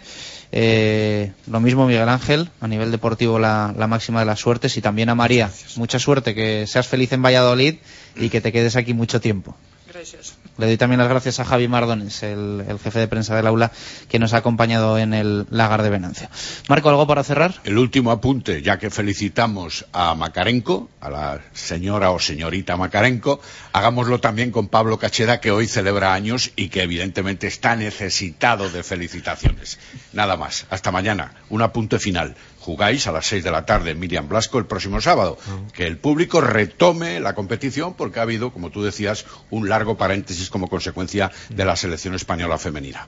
Eh, 0.54 1.34
lo 1.48 1.60
mismo 1.60 1.86
Miguel 1.86 2.08
Ángel, 2.08 2.50
a 2.62 2.68
nivel 2.70 2.92
deportivo 2.92 3.40
la, 3.40 3.74
la 3.78 3.88
máxima 3.88 4.22
de 4.22 4.26
las 4.26 4.40
suertes 4.40 4.78
y 4.78 4.82
también 4.82 5.10
a 5.10 5.16
María. 5.16 5.52
Mucha 5.76 6.00
suerte, 6.00 6.34
que 6.34 6.66
seas 6.66 6.88
feliz 6.88 7.12
en 7.12 7.22
Valladolid 7.22 7.76
y 8.16 8.30
que 8.30 8.40
te 8.40 8.54
quedes 8.54 8.78
aquí 8.78 8.94
mucho 8.94 9.20
tiempo. 9.20 9.58
Gracias. 9.98 10.36
Le 10.60 10.68
doy 10.68 10.78
también 10.78 11.00
las 11.00 11.10
gracias 11.10 11.40
a 11.40 11.46
Javi 11.46 11.68
Mardones, 11.68 12.22
el, 12.22 12.64
el 12.68 12.78
jefe 12.78 13.00
de 13.00 13.08
prensa 13.08 13.36
del 13.36 13.48
aula, 13.48 13.72
que 14.08 14.20
nos 14.20 14.34
ha 14.34 14.38
acompañado 14.38 15.00
en 15.00 15.16
el 15.16 15.48
lagar 15.50 15.82
de 15.82 15.90
Venancio. 15.90 16.30
Marco, 16.70 16.90
¿algo 16.90 17.08
para 17.08 17.24
cerrar? 17.24 17.56
El 17.64 17.80
último 17.80 18.12
apunte, 18.12 18.62
ya 18.62 18.78
que 18.78 18.92
felicitamos 18.92 19.88
a 19.94 20.14
Macarenco, 20.14 20.88
a 21.02 21.10
la 21.10 21.42
señora 21.54 22.12
o 22.12 22.20
señorita 22.20 22.78
Macarenco, 22.78 23.42
hagámoslo 23.74 24.20
también 24.20 24.52
con 24.52 24.68
Pablo 24.68 25.00
Cacheda, 25.00 25.42
que 25.42 25.50
hoy 25.50 25.68
celebra 25.68 26.14
años 26.14 26.52
y 26.56 26.70
que 26.70 26.84
evidentemente 26.84 27.48
está 27.48 27.76
necesitado 27.76 28.70
de 28.70 28.84
felicitaciones. 28.84 29.80
Nada 30.14 30.38
más. 30.38 30.68
Hasta 30.70 30.92
mañana. 30.92 31.34
Un 31.50 31.64
apunte 31.64 31.98
final. 31.98 32.36
Jugáis 32.68 33.08
a 33.08 33.14
las 33.14 33.26
seis 33.26 33.46
de 33.46 33.50
la 33.50 33.66
tarde 33.66 33.92
en 33.92 34.00
Miriam 34.00 34.28
Blasco 34.28 34.58
el 34.58 34.66
próximo 34.66 35.00
sábado. 35.00 35.38
Que 35.72 35.88
el 35.88 35.98
público 35.98 36.42
retome 36.42 37.22
la 37.22 37.34
competición 37.34 37.94
porque 37.94 38.20
ha 38.20 38.24
habido, 38.24 38.52
como 38.52 38.72
tú 38.72 38.84
decías, 38.84 39.24
un 39.50 39.70
largo 39.70 39.96
paréntesis 39.96 40.50
como 40.50 40.68
consecuencia 40.68 41.32
de 41.48 41.64
la 41.64 41.78
selección 41.78 42.14
española 42.14 42.58
femenina. 42.58 43.08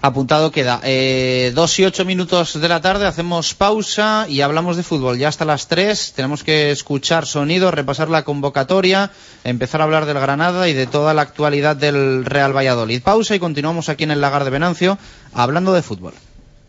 Apuntado 0.00 0.50
queda. 0.50 0.80
Eh, 0.82 1.52
dos 1.54 1.78
y 1.78 1.84
ocho 1.84 2.06
minutos 2.06 2.58
de 2.58 2.68
la 2.68 2.80
tarde, 2.80 3.06
hacemos 3.06 3.52
pausa 3.52 4.24
y 4.30 4.40
hablamos 4.40 4.78
de 4.78 4.82
fútbol. 4.82 5.18
Ya 5.18 5.28
hasta 5.28 5.44
las 5.44 5.68
tres 5.68 6.14
tenemos 6.16 6.42
que 6.42 6.70
escuchar 6.70 7.26
sonidos, 7.26 7.74
repasar 7.74 8.08
la 8.08 8.24
convocatoria, 8.24 9.10
empezar 9.44 9.82
a 9.82 9.84
hablar 9.84 10.06
del 10.06 10.20
Granada 10.20 10.70
y 10.70 10.72
de 10.72 10.86
toda 10.86 11.12
la 11.12 11.20
actualidad 11.20 11.76
del 11.76 12.24
Real 12.24 12.56
Valladolid. 12.56 13.02
Pausa 13.02 13.34
y 13.34 13.40
continuamos 13.40 13.90
aquí 13.90 14.04
en 14.04 14.12
el 14.12 14.22
lagar 14.22 14.44
de 14.44 14.50
Venancio 14.50 14.96
hablando 15.34 15.74
de 15.74 15.82
fútbol. 15.82 16.14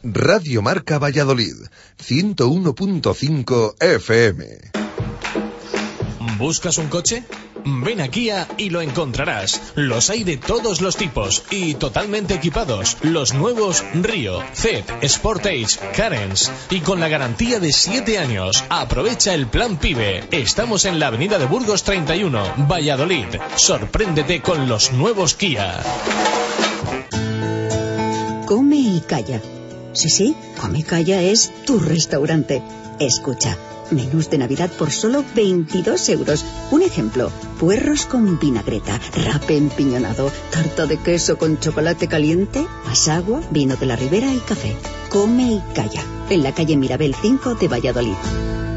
Radio 0.10 0.62
Marca 0.62 1.00
Valladolid, 1.00 1.56
101.5 2.02 3.76
FM. 3.78 4.46
¿Buscas 6.38 6.78
un 6.78 6.88
coche? 6.88 7.26
Ven 7.66 8.00
a 8.00 8.08
Kia 8.08 8.48
y 8.58 8.70
lo 8.70 8.80
encontrarás. 8.80 9.74
Los 9.76 10.10
hay 10.10 10.24
de 10.24 10.38
todos 10.38 10.80
los 10.80 10.96
tipos 10.96 11.44
y 11.52 11.74
totalmente 11.74 12.36
equipados. 12.36 12.96
Los 13.02 13.34
nuevos 13.34 13.84
Río, 13.96 14.42
Zed, 14.54 14.86
Sportage, 15.06 15.78
Carens 15.94 16.54
y 16.70 16.80
con 16.80 17.02
la 17.02 17.10
garantía 17.10 17.60
de 17.60 17.74
7 17.74 18.18
años. 18.18 18.64
Aprovecha 18.70 19.34
el 19.34 19.48
plan 19.48 19.76
PIBE. 19.76 20.30
Estamos 20.32 20.86
en 20.86 21.02
la 21.02 21.08
avenida 21.08 21.38
de 21.38 21.48
Burgos 21.48 21.84
31, 21.84 22.66
Valladolid. 22.70 23.28
Sorpréndete 23.58 24.42
con 24.42 24.70
los 24.70 24.94
nuevos 24.94 25.36
Kia. 25.36 25.84
Come 28.46 28.78
y 28.78 29.02
calla. 29.06 29.42
Sí, 29.98 30.10
sí, 30.10 30.36
calla 30.88 31.24
es 31.24 31.52
tu 31.66 31.80
restaurante. 31.80 32.62
Escucha, 33.00 33.58
menús 33.90 34.30
de 34.30 34.38
Navidad 34.38 34.70
por 34.78 34.92
solo 34.92 35.26
22 35.34 36.10
euros. 36.10 36.46
Un 36.70 36.84
ejemplo, 36.84 37.32
puerros 37.60 38.06
con 38.06 38.38
vinagreta, 38.38 39.02
rape 39.26 39.58
empiñonado, 39.58 40.32
tarta 40.52 40.86
de 40.86 40.98
queso 41.00 41.40
con 41.40 41.60
chocolate 41.60 42.08
caliente, 42.08 42.68
más 42.86 43.08
agua, 43.08 43.42
vino 43.50 43.76
de 43.76 43.88
la 43.88 43.96
ribera 43.96 44.32
y 44.32 44.38
café. 44.38 44.76
Come 45.10 45.54
y 45.54 45.64
calla, 45.74 46.04
en 46.30 46.44
la 46.44 46.54
calle 46.54 46.78
Mirabel 46.78 47.16
5 47.20 47.56
de 47.56 47.68
Valladolid. 47.68 48.77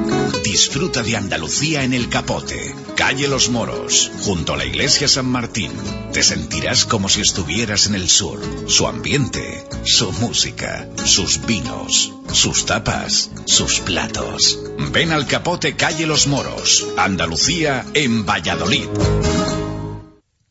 Disfruta 0.51 1.01
de 1.01 1.15
Andalucía 1.15 1.85
en 1.85 1.93
el 1.93 2.09
Capote, 2.09 2.75
calle 2.97 3.29
Los 3.29 3.47
Moros, 3.47 4.11
junto 4.19 4.53
a 4.53 4.57
la 4.57 4.65
iglesia 4.65 5.07
San 5.07 5.25
Martín. 5.25 5.71
Te 6.11 6.23
sentirás 6.23 6.83
como 6.83 7.07
si 7.07 7.21
estuvieras 7.21 7.87
en 7.87 7.95
el 7.95 8.09
sur. 8.09 8.41
Su 8.67 8.85
ambiente, 8.85 9.63
su 9.85 10.11
música, 10.11 10.89
sus 11.05 11.45
vinos, 11.45 12.11
sus 12.33 12.65
tapas, 12.65 13.31
sus 13.45 13.79
platos. 13.79 14.59
Ven 14.91 15.13
al 15.13 15.25
Capote, 15.25 15.77
calle 15.77 16.05
Los 16.05 16.27
Moros, 16.27 16.85
Andalucía 16.97 17.85
en 17.93 18.25
Valladolid. 18.25 18.89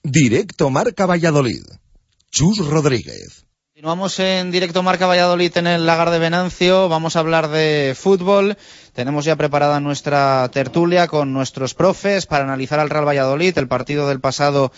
Directo 0.03 0.71
Marca 0.71 1.05
Valladolid. 1.05 1.65
Chus 2.31 2.57
Rodríguez. 2.57 3.45
Continuamos 3.81 4.21
en 4.21 4.51
directo 4.51 4.83
Marca 4.83 5.07
Valladolid 5.07 5.57
en 5.57 5.67
el 5.67 5.87
lagar 5.87 6.11
de 6.11 6.19
Venancio. 6.19 6.91
Vamos 6.91 7.17
a 7.17 7.21
hablar 7.21 7.49
de 7.49 7.97
fútbol. 7.99 8.59
Tenemos 8.93 9.25
ya 9.25 9.37
preparada 9.37 9.81
nuestra 9.81 10.47
tertulia 10.53 11.07
con 11.07 11.33
nuestros 11.33 11.73
profes 11.73 12.27
para 12.27 12.45
analizar 12.45 12.79
al 12.79 12.91
Real 12.91 13.09
Valladolid, 13.09 13.57
el 13.57 13.69
partido 13.69 14.07
del 14.07 14.21
pasado 14.21 14.71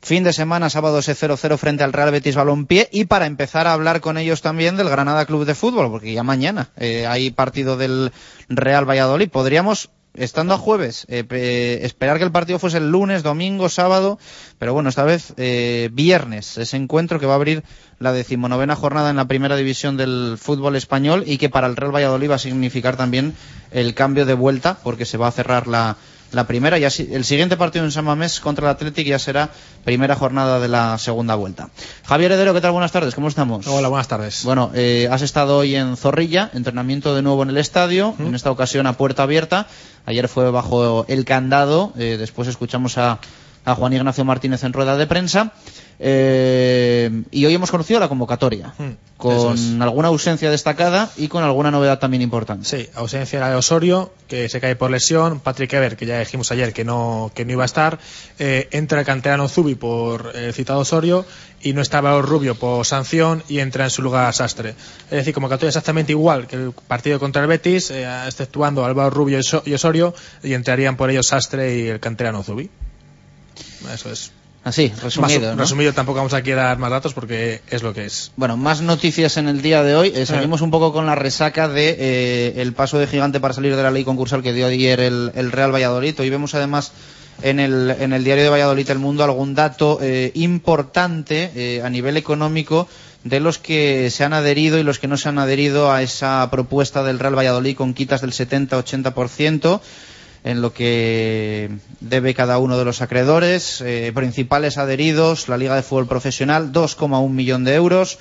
fin 0.00 0.24
de 0.24 0.32
semana, 0.32 0.70
sábado 0.70 1.00
ese 1.00 1.14
0-0 1.14 1.58
frente 1.58 1.84
al 1.84 1.92
Real 1.92 2.10
Betis 2.10 2.34
Balompié 2.34 2.88
y 2.90 3.04
para 3.04 3.26
empezar 3.26 3.66
a 3.66 3.74
hablar 3.74 4.00
con 4.00 4.16
ellos 4.16 4.40
también 4.40 4.78
del 4.78 4.88
Granada 4.88 5.26
Club 5.26 5.44
de 5.44 5.54
Fútbol, 5.54 5.90
porque 5.90 6.14
ya 6.14 6.22
mañana 6.22 6.70
eh, 6.78 7.06
hay 7.06 7.32
partido 7.32 7.76
del 7.76 8.10
Real 8.48 8.88
Valladolid. 8.88 9.28
Podríamos 9.28 9.90
estando 10.18 10.54
a 10.54 10.58
jueves, 10.58 11.06
eh, 11.08 11.24
pe- 11.24 11.84
esperar 11.84 12.18
que 12.18 12.24
el 12.24 12.32
partido 12.32 12.58
fuese 12.58 12.78
el 12.78 12.90
lunes, 12.90 13.22
domingo, 13.22 13.68
sábado, 13.68 14.18
pero 14.58 14.72
bueno, 14.74 14.88
esta 14.88 15.04
vez 15.04 15.34
eh, 15.36 15.88
viernes, 15.92 16.58
ese 16.58 16.76
encuentro 16.76 17.18
que 17.20 17.26
va 17.26 17.32
a 17.32 17.36
abrir 17.36 17.62
la 17.98 18.12
decimonovena 18.12 18.76
jornada 18.76 19.10
en 19.10 19.16
la 19.16 19.26
primera 19.26 19.56
división 19.56 19.96
del 19.96 20.36
fútbol 20.40 20.76
español 20.76 21.24
y 21.26 21.38
que 21.38 21.48
para 21.48 21.66
el 21.66 21.76
Real 21.76 21.94
Valladolid 21.94 22.30
va 22.30 22.34
a 22.36 22.38
significar 22.38 22.96
también 22.96 23.34
el 23.70 23.94
cambio 23.94 24.26
de 24.26 24.34
vuelta, 24.34 24.78
porque 24.82 25.04
se 25.04 25.16
va 25.18 25.28
a 25.28 25.32
cerrar 25.32 25.66
la, 25.66 25.96
la 26.32 26.46
primera 26.46 26.78
y 26.78 26.84
así, 26.84 27.08
el 27.12 27.24
siguiente 27.24 27.56
partido 27.56 27.84
en 27.84 27.92
San 27.92 28.04
Mamés 28.04 28.40
contra 28.40 28.68
el 28.68 28.74
Athletic 28.74 29.06
ya 29.06 29.18
será 29.18 29.50
primera 29.84 30.16
jornada 30.16 30.60
de 30.60 30.68
la 30.68 30.98
segunda 30.98 31.34
vuelta. 31.34 31.70
Javier 32.04 32.32
Heredero, 32.32 32.54
¿qué 32.54 32.60
tal? 32.60 32.72
Buenas 32.72 32.92
tardes, 32.92 33.14
¿cómo 33.14 33.28
estamos? 33.28 33.66
Hola, 33.66 33.88
buenas 33.88 34.08
tardes. 34.08 34.44
Bueno, 34.44 34.70
eh, 34.74 35.08
has 35.10 35.22
estado 35.22 35.58
hoy 35.58 35.76
en 35.76 35.96
Zorrilla, 35.96 36.50
entrenamiento 36.54 37.14
de 37.14 37.22
nuevo 37.22 37.42
en 37.42 37.50
el 37.50 37.56
estadio, 37.56 38.14
en 38.18 38.34
esta 38.34 38.50
ocasión 38.50 38.86
a 38.86 38.94
puerta 38.94 39.22
abierta. 39.22 39.66
Ayer 40.04 40.28
fue 40.28 40.50
bajo 40.50 41.04
el 41.08 41.24
candado, 41.24 41.92
eh, 41.96 42.16
después 42.18 42.48
escuchamos 42.48 42.98
a, 42.98 43.18
a 43.66 43.74
Juan 43.74 43.92
Ignacio 43.92 44.24
Martínez 44.24 44.64
en 44.64 44.72
rueda 44.72 44.96
de 44.96 45.06
prensa. 45.06 45.52
Eh, 45.98 47.22
y 47.30 47.46
hoy 47.46 47.54
hemos 47.54 47.70
conocido 47.70 47.98
la 47.98 48.08
convocatoria, 48.08 48.74
con 49.16 49.34
eso 49.34 49.54
es. 49.54 49.80
alguna 49.80 50.08
ausencia 50.08 50.50
destacada 50.50 51.10
y 51.16 51.28
con 51.28 51.42
alguna 51.42 51.70
novedad 51.70 51.98
también 51.98 52.22
importante. 52.22 52.66
Sí, 52.66 52.88
ausencia 52.94 53.48
de 53.48 53.54
Osorio, 53.54 54.12
que 54.28 54.48
se 54.50 54.60
cae 54.60 54.76
por 54.76 54.90
lesión, 54.90 55.40
Patrick 55.40 55.72
Ever, 55.72 55.96
que 55.96 56.04
ya 56.04 56.18
dijimos 56.18 56.52
ayer 56.52 56.74
que 56.74 56.84
no, 56.84 57.32
que 57.34 57.46
no 57.46 57.52
iba 57.52 57.62
a 57.62 57.66
estar, 57.66 57.98
eh, 58.38 58.68
entra 58.72 59.00
el 59.00 59.06
canterano 59.06 59.48
Zubi 59.48 59.74
por 59.74 60.32
el 60.36 60.52
citado 60.52 60.80
Osorio 60.80 61.24
y 61.62 61.72
no 61.72 61.80
estaba 61.80 62.20
Rubio 62.20 62.54
por 62.56 62.84
sanción 62.84 63.42
y 63.48 63.60
entra 63.60 63.84
en 63.84 63.90
su 63.90 64.02
lugar 64.02 64.32
Sastre. 64.34 64.74
Es 65.06 65.10
decir, 65.10 65.32
convocatoria 65.32 65.68
exactamente 65.68 66.12
igual 66.12 66.46
que 66.46 66.56
el 66.56 66.72
partido 66.72 67.18
contra 67.18 67.40
el 67.40 67.48
Betis, 67.48 67.90
eh, 67.90 68.06
exceptuando 68.26 68.84
a 68.84 68.88
Álvaro 68.88 69.10
Rubio 69.10 69.40
y 69.64 69.74
Osorio, 69.74 70.14
y 70.42 70.52
entrarían 70.52 70.96
por 70.96 71.10
ellos 71.10 71.28
Sastre 71.28 71.78
y 71.78 71.88
el 71.88 72.00
canterano 72.00 72.42
Zubi. 72.42 72.70
Eso 73.92 74.10
es. 74.10 74.32
Así, 74.64 74.92
resumido, 75.00 75.40
Más- 75.40 75.50
¿no? 75.56 75.62
resumido, 75.62 75.92
tampoco 75.92 76.16
vamos 76.16 76.34
aquí 76.34 76.50
a 76.50 76.56
dar 76.56 76.78
más 76.78 76.90
datos 76.90 77.14
porque 77.14 77.60
es 77.70 77.84
lo 77.84 77.94
que 77.94 78.04
es. 78.06 78.32
Bueno, 78.36 78.56
más 78.56 78.80
noticias 78.80 79.36
en 79.36 79.46
el 79.46 79.62
día 79.62 79.84
de 79.84 79.94
hoy. 79.94 80.12
Eh, 80.12 80.26
seguimos 80.26 80.60
un 80.60 80.72
poco 80.72 80.92
con 80.92 81.06
la 81.06 81.14
resaca 81.14 81.68
de 81.68 81.96
eh, 81.96 82.54
el 82.56 82.72
paso 82.72 82.98
de 82.98 83.06
gigante 83.06 83.38
para 83.38 83.54
salir 83.54 83.76
de 83.76 83.82
la 83.84 83.92
ley 83.92 84.02
concursal 84.02 84.42
que 84.42 84.52
dio 84.52 84.66
ayer 84.66 84.98
el, 84.98 85.30
el 85.36 85.52
Real 85.52 85.72
Valladolid. 85.72 86.18
Hoy 86.18 86.30
vemos 86.30 86.56
además 86.56 86.90
en 87.42 87.60
el, 87.60 87.92
en 88.00 88.12
el 88.12 88.24
diario 88.24 88.42
de 88.42 88.50
Valladolid 88.50 88.90
El 88.90 88.98
Mundo 88.98 89.22
algún 89.22 89.54
dato 89.54 89.98
eh, 90.02 90.32
importante 90.34 91.52
eh, 91.54 91.82
a 91.84 91.88
nivel 91.90 92.16
económico 92.16 92.88
de 93.22 93.38
los 93.38 93.58
que 93.58 94.10
se 94.10 94.24
han 94.24 94.32
adherido 94.32 94.78
y 94.78 94.82
los 94.82 94.98
que 94.98 95.06
no 95.06 95.16
se 95.16 95.28
han 95.28 95.38
adherido 95.38 95.92
a 95.92 96.02
esa 96.02 96.48
propuesta 96.50 97.04
del 97.04 97.18
Real 97.20 97.36
Valladolid 97.38 97.76
con 97.76 97.94
quitas 97.94 98.20
del 98.20 98.32
70-80% 98.32 99.80
en 100.46 100.62
lo 100.62 100.72
que 100.72 101.70
debe 101.98 102.32
cada 102.32 102.58
uno 102.58 102.78
de 102.78 102.84
los 102.84 103.02
acreedores, 103.02 103.80
eh, 103.80 104.12
principales 104.14 104.78
adheridos, 104.78 105.48
la 105.48 105.58
Liga 105.58 105.74
de 105.74 105.82
Fútbol 105.82 106.06
Profesional, 106.06 106.70
2,1 106.72 107.28
millón 107.30 107.64
de 107.64 107.74
euros, 107.74 108.16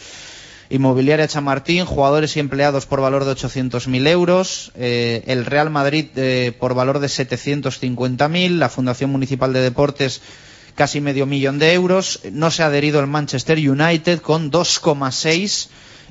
Inmobiliaria 0.72 1.28
Chamartín, 1.28 1.86
jugadores 1.86 2.36
y 2.36 2.40
empleados 2.40 2.88
por 2.88 3.00
valor 3.00 3.26
de 3.26 3.34
800.000 3.34 4.08
euros, 4.08 4.72
eh, 4.74 5.24
el 5.28 5.46
Real 5.46 5.70
Madrid 5.70 6.08
eh, 6.16 6.52
por 6.60 6.74
valor 6.74 6.98
de 6.98 7.08
750.000, 7.08 8.58
la 8.58 8.70
Fundación 8.70 9.12
Municipal 9.12 9.54
de 9.54 9.62
Deportes 9.62 10.22
casi 10.74 11.02
medio 11.02 11.28
millón 11.28 11.60
de 11.60 11.74
euros. 11.74 12.22
No 12.32 12.50
se 12.50 12.64
ha 12.64 12.68
adherido 12.68 13.00
el 13.02 13.08
Manchester 13.08 13.60
United 13.60 14.22
con 14.22 14.52
2,6 14.52 15.68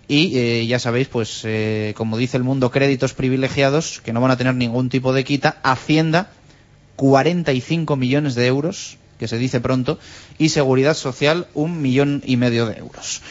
y 0.08 0.38
eh, 0.38 0.66
ya 0.66 0.78
sabéis, 0.78 1.08
pues 1.08 1.42
eh, 1.44 1.94
como 1.96 2.16
dice 2.16 2.36
el 2.36 2.44
mundo, 2.44 2.70
créditos 2.70 3.14
privilegiados 3.14 4.00
que 4.04 4.12
no 4.12 4.20
van 4.20 4.30
a 4.30 4.36
tener 4.36 4.54
ningún 4.54 4.88
tipo 4.88 5.12
de 5.12 5.24
quita. 5.24 5.56
Hacienda, 5.62 6.30
45 6.96 7.96
millones 7.96 8.34
de 8.34 8.46
euros, 8.46 8.98
que 9.18 9.28
se 9.28 9.38
dice 9.38 9.60
pronto, 9.60 9.98
y 10.38 10.50
Seguridad 10.50 10.94
Social, 10.94 11.46
un 11.54 11.80
millón 11.80 12.22
y 12.26 12.36
medio 12.36 12.66
de 12.66 12.78
euros. 12.78 13.22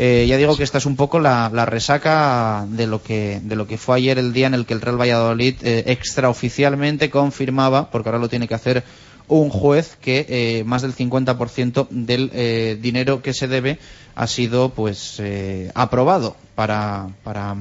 Eh, 0.00 0.26
ya 0.28 0.36
digo 0.36 0.56
que 0.56 0.62
esta 0.62 0.78
es 0.78 0.86
un 0.86 0.94
poco 0.94 1.18
la, 1.18 1.50
la, 1.52 1.66
resaca 1.66 2.64
de 2.68 2.86
lo 2.86 3.02
que 3.02 3.40
de 3.42 3.56
lo 3.56 3.66
que 3.66 3.78
fue 3.78 3.96
ayer 3.96 4.16
el 4.16 4.32
día 4.32 4.46
en 4.46 4.54
el 4.54 4.64
que 4.64 4.74
el 4.74 4.80
Real 4.80 5.00
Valladolid 5.00 5.56
eh, 5.62 5.84
extraoficialmente 5.86 7.10
confirmaba, 7.10 7.90
porque 7.90 8.08
ahora 8.08 8.20
lo 8.20 8.28
tiene 8.28 8.46
que 8.46 8.54
hacer 8.54 8.84
un 9.28 9.50
juez 9.50 9.96
que 10.00 10.26
eh, 10.28 10.64
más 10.64 10.82
del 10.82 10.94
50% 10.94 11.88
del 11.90 12.30
eh, 12.32 12.78
dinero 12.80 13.22
que 13.22 13.34
se 13.34 13.46
debe 13.46 13.78
ha 14.14 14.26
sido 14.26 14.70
pues 14.70 15.20
eh, 15.20 15.70
aprobado 15.74 16.36
para, 16.54 17.08
para 17.22 17.54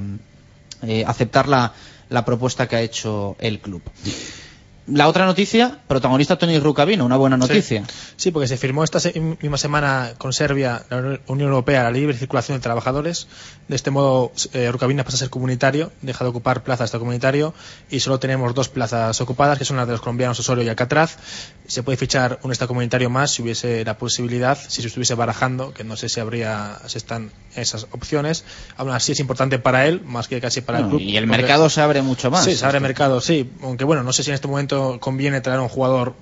eh, 0.82 1.04
aceptar 1.06 1.48
la, 1.48 1.74
la, 2.10 2.26
propuesta 2.26 2.68
que 2.68 2.76
ha 2.78 2.82
hecho 2.82 3.36
el 3.40 3.60
club. 3.60 3.82
La 4.88 5.10
otra 5.10 5.26
noticia, 5.26 5.80
protagonista 5.86 6.38
Tony 6.38 6.60
Rukavino, 6.60 7.06
una 7.06 7.18
buena 7.18 7.36
noticia. 7.36 7.84
Sí, 7.86 7.94
sí 8.16 8.32
porque 8.32 8.48
se 8.48 8.56
firmó 8.56 8.86
esta 8.86 9.00
misma 9.42 9.58
semana 9.58 10.14
con 10.18 10.32
Serbia, 10.32 10.86
la 10.90 11.20
Unión 11.28 11.50
Europea, 11.50 11.84
la 11.84 11.92
libre 11.92 12.16
circulación 12.16 12.58
de 12.58 12.62
trabajadores. 12.62 13.28
De 13.68 13.76
este 13.76 13.92
modo, 13.92 14.32
eh, 14.54 14.72
Rukavina 14.72 15.04
pasa 15.04 15.18
a 15.18 15.20
ser 15.20 15.30
comunitario, 15.30 15.92
deja 16.02 16.24
de 16.24 16.30
ocupar 16.30 16.64
plazas 16.64 16.86
hasta 16.86 17.00
comunitario 17.00 17.54
y 17.90 18.00
solo 18.00 18.18
tenemos 18.18 18.56
dos 18.56 18.70
plazas 18.70 19.20
ocupadas, 19.20 19.58
que 19.58 19.66
son 19.66 19.76
las 19.76 19.88
de 19.88 19.92
los 19.92 20.00
colombianos 20.00 20.40
Osorio 20.40 20.64
y 20.64 20.70
Alcatraz. 20.70 21.18
Se 21.68 21.84
puede 21.84 21.98
fichar 21.98 22.40
un 22.44 22.54
Estado 22.54 22.70
comunitario 22.70 23.10
más 23.10 23.32
si 23.32 23.42
hubiese 23.42 23.84
la 23.84 23.98
posibilidad, 23.98 24.58
si 24.58 24.82
se 24.82 24.88
estuviese 24.88 25.16
barajando, 25.16 25.74
que 25.74 25.84
no 25.84 25.98
sé 25.98 26.08
si 26.08 26.22
habría, 26.22 26.80
si 26.86 26.98
están 26.98 27.32
esas 27.56 27.88
opciones. 27.92 28.46
Aún 28.78 28.92
así 28.92 29.12
es 29.12 29.20
importante 29.20 29.60
para 29.60 29.86
él, 29.86 30.02
más 30.06 30.30
que 30.30 30.40
casi 30.40 30.62
para 30.62 30.80
no, 30.80 30.86
el 30.86 30.90
club. 30.92 31.02
Y 31.02 31.18
el 31.18 31.28
mercado 31.28 31.70
se 31.70 31.82
abre 31.82 32.02
mucho 32.02 32.32
más. 32.32 32.46
Sí, 32.46 32.56
se 32.56 32.66
abre 32.66 32.80
mercado, 32.80 33.20
sí. 33.20 33.52
Aunque 33.62 33.84
bueno, 33.84 34.04
no 34.04 34.14
sé 34.14 34.24
si 34.24 34.30
en 34.30 34.36
este 34.36 34.48
momento 34.48 34.77
conviene 35.00 35.42
traer 35.42 35.60
un 35.60 35.70
jugador 35.70 36.14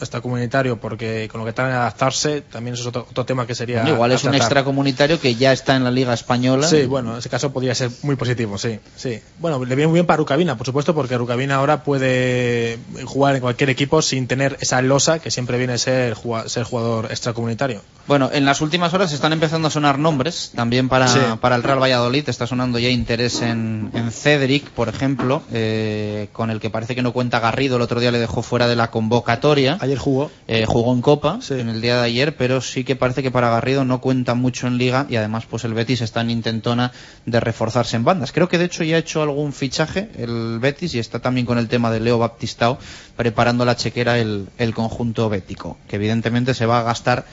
hasta 0.00 0.20
comunitario 0.20 0.78
porque 0.78 1.28
con 1.30 1.40
lo 1.40 1.46
que 1.46 1.52
tarda 1.52 1.70
en 1.70 1.76
adaptarse 1.76 2.40
también 2.40 2.74
es 2.74 2.86
otro, 2.86 3.06
otro 3.08 3.24
tema 3.24 3.46
que 3.46 3.54
sería 3.54 3.82
bueno, 3.82 3.94
igual 3.94 4.12
es 4.12 4.24
un 4.24 4.34
extracomunitario 4.34 5.20
que 5.20 5.34
ya 5.34 5.52
está 5.52 5.76
en 5.76 5.84
la 5.84 5.90
liga 5.90 6.14
española 6.14 6.66
sí 6.66 6.86
bueno 6.86 7.12
en 7.12 7.18
ese 7.18 7.28
caso 7.28 7.52
podría 7.52 7.74
ser 7.74 7.90
muy 8.02 8.16
positivo 8.16 8.58
sí 8.58 8.78
sí. 8.96 9.20
Bueno 9.38 9.64
le 9.64 9.74
viene 9.74 9.88
muy 9.88 9.94
bien 9.94 10.06
para 10.06 10.18
Rucabina 10.18 10.56
por 10.56 10.66
supuesto 10.66 10.94
porque 10.94 11.16
Rucabina 11.16 11.56
ahora 11.56 11.84
puede 11.84 12.78
jugar 13.04 13.34
en 13.36 13.40
cualquier 13.40 13.70
equipo 13.70 14.02
sin 14.02 14.26
tener 14.26 14.56
esa 14.60 14.80
losa 14.82 15.18
que 15.18 15.30
siempre 15.30 15.58
viene 15.58 15.74
a 15.74 15.78
ser, 15.78 16.16
ser 16.46 16.64
jugador 16.64 17.06
extracomunitario. 17.06 17.82
Bueno 18.06 18.30
en 18.32 18.44
las 18.44 18.60
últimas 18.60 18.94
horas 18.94 19.12
están 19.12 19.32
empezando 19.32 19.68
a 19.68 19.70
sonar 19.70 19.98
nombres 19.98 20.52
también 20.54 20.88
para, 20.88 21.08
sí. 21.08 21.20
para 21.40 21.56
el 21.56 21.62
Real 21.62 21.82
Valladolid. 21.82 22.28
Está 22.28 22.46
sonando 22.46 22.78
ya 22.78 22.88
interés 22.88 23.42
en, 23.42 23.90
en 23.94 24.10
Cedric 24.10 24.70
por 24.70 24.88
ejemplo 24.88 25.42
eh, 25.52 26.28
con 26.32 26.50
el 26.50 26.60
que 26.60 26.70
parece 26.70 26.94
que 26.94 27.02
no 27.02 27.12
cuenta 27.12 27.40
Garrido. 27.40 27.76
El 27.76 27.82
otro 27.82 28.00
día 28.00 28.10
le 28.10 28.18
dejó 28.18 28.42
fuera 28.42 28.66
de 28.66 28.76
la 28.76 28.90
convocatoria 28.90 29.78
ayer 29.90 29.98
jugó. 29.98 30.30
Eh, 30.46 30.64
jugó 30.66 30.92
en 30.92 31.02
Copa 31.02 31.38
sí. 31.40 31.54
en 31.54 31.68
el 31.68 31.80
día 31.80 31.96
de 31.96 32.06
ayer, 32.06 32.36
pero 32.36 32.60
sí 32.60 32.84
que 32.84 32.96
parece 32.96 33.22
que 33.22 33.30
para 33.30 33.50
Garrido 33.50 33.84
no 33.84 34.00
cuenta 34.00 34.34
mucho 34.34 34.66
en 34.66 34.78
Liga 34.78 35.06
y 35.08 35.16
además 35.16 35.46
pues 35.46 35.64
el 35.64 35.74
Betis 35.74 36.00
está 36.00 36.20
en 36.20 36.30
intentona 36.30 36.92
de 37.26 37.40
reforzarse 37.40 37.96
en 37.96 38.04
bandas. 38.04 38.32
Creo 38.32 38.48
que 38.48 38.58
de 38.58 38.66
hecho 38.66 38.84
ya 38.84 38.96
ha 38.96 38.98
hecho 39.00 39.22
algún 39.22 39.52
fichaje 39.52 40.08
el 40.16 40.58
Betis 40.60 40.94
y 40.94 40.98
está 40.98 41.18
también 41.18 41.46
con 41.46 41.58
el 41.58 41.68
tema 41.68 41.90
de 41.90 42.00
Leo 42.00 42.18
Baptistao 42.18 42.78
preparando 43.16 43.64
la 43.64 43.76
chequera 43.76 44.18
el, 44.18 44.48
el 44.58 44.74
conjunto 44.74 45.28
bético, 45.28 45.76
que 45.88 45.96
evidentemente 45.96 46.54
se 46.54 46.66
va 46.66 46.80
a 46.80 46.82
gastar 46.82 47.26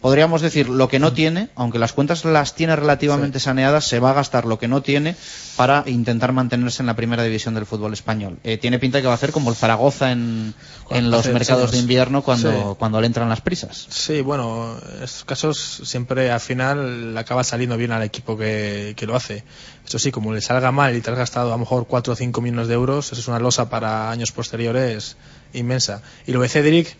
podríamos 0.00 0.42
decir 0.42 0.68
lo 0.68 0.88
que 0.88 0.98
no 0.98 1.12
tiene, 1.12 1.48
aunque 1.54 1.78
las 1.78 1.92
cuentas 1.92 2.24
las 2.24 2.54
tiene 2.54 2.76
relativamente 2.76 3.38
sí. 3.38 3.44
saneadas, 3.44 3.86
se 3.86 4.00
va 4.00 4.10
a 4.10 4.14
gastar 4.14 4.44
lo 4.44 4.58
que 4.58 4.68
no 4.68 4.82
tiene 4.82 5.16
para 5.56 5.84
intentar 5.86 6.32
mantenerse 6.32 6.82
en 6.82 6.86
la 6.86 6.96
primera 6.96 7.22
división 7.22 7.54
del 7.54 7.66
fútbol 7.66 7.92
español. 7.92 8.38
Eh, 8.44 8.58
tiene 8.58 8.78
pinta 8.78 9.00
que 9.00 9.06
va 9.06 9.12
a 9.12 9.16
hacer 9.16 9.32
como 9.32 9.50
el 9.50 9.56
Zaragoza 9.56 10.12
en, 10.12 10.54
en 10.90 11.10
los 11.10 11.26
mercados 11.28 11.72
de 11.72 11.78
invierno 11.78 12.22
cuando, 12.22 12.50
sí. 12.50 12.76
cuando 12.78 13.00
le 13.00 13.06
entran 13.06 13.28
las 13.28 13.40
prisas. 13.40 13.86
Sí, 13.90 14.20
bueno, 14.22 14.76
en 14.96 15.02
estos 15.02 15.24
casos 15.24 15.82
siempre 15.84 16.30
al 16.30 16.40
final 16.40 17.16
acaba 17.16 17.44
saliendo 17.44 17.76
bien 17.76 17.92
al 17.92 18.02
equipo 18.02 18.36
que, 18.36 18.94
que 18.96 19.06
lo 19.06 19.16
hace. 19.16 19.44
Eso 19.86 19.98
sí, 19.98 20.10
como 20.10 20.32
le 20.32 20.40
salga 20.40 20.72
mal 20.72 20.96
y 20.96 21.00
te 21.00 21.10
has 21.10 21.18
gastado 21.18 21.48
a 21.48 21.52
lo 21.52 21.58
mejor 21.58 21.86
4 21.86 22.12
o 22.12 22.16
5 22.16 22.40
millones 22.40 22.68
de 22.68 22.74
euros, 22.74 23.12
eso 23.12 23.20
es 23.20 23.28
una 23.28 23.38
losa 23.38 23.68
para 23.68 24.10
años 24.10 24.32
posteriores 24.32 25.16
inmensa. 25.52 26.02
Y 26.26 26.32
lo 26.32 26.40
de 26.40 26.48
Cedric, 26.48 26.96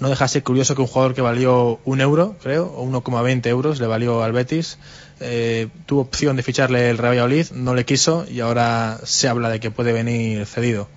no 0.00 0.08
deja 0.08 0.24
de 0.24 0.28
ser 0.28 0.42
curioso 0.42 0.74
que 0.74 0.82
un 0.82 0.86
jugador 0.86 1.14
que 1.14 1.20
valió 1.20 1.80
un 1.84 2.00
euro, 2.00 2.36
creo, 2.42 2.66
o 2.66 2.86
1,20 2.86 3.46
euros, 3.46 3.80
le 3.80 3.86
valió 3.86 4.22
al 4.22 4.32
Betis, 4.32 4.78
eh, 5.20 5.68
tuvo 5.86 6.02
opción 6.02 6.36
de 6.36 6.42
ficharle 6.42 6.90
el 6.90 6.98
Real 6.98 7.12
Valladolid, 7.12 7.46
no 7.52 7.74
le 7.74 7.84
quiso 7.84 8.24
y 8.30 8.40
ahora 8.40 9.00
se 9.02 9.28
habla 9.28 9.48
de 9.48 9.58
que 9.58 9.70
puede 9.70 9.92
venir 9.92 10.46
cedido. 10.46 10.88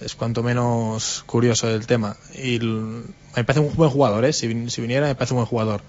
Es 0.00 0.14
cuanto 0.14 0.42
menos 0.42 1.24
curioso 1.26 1.68
el 1.68 1.86
tema. 1.86 2.16
Y 2.34 2.60
me 2.60 3.44
parece 3.44 3.60
un 3.60 3.74
buen 3.74 3.90
jugador, 3.90 4.24
¿eh? 4.24 4.32
si, 4.32 4.70
si 4.70 4.80
viniera 4.80 5.06
me 5.06 5.14
parece 5.14 5.34
un 5.34 5.38
buen 5.38 5.48
jugador. 5.48 5.82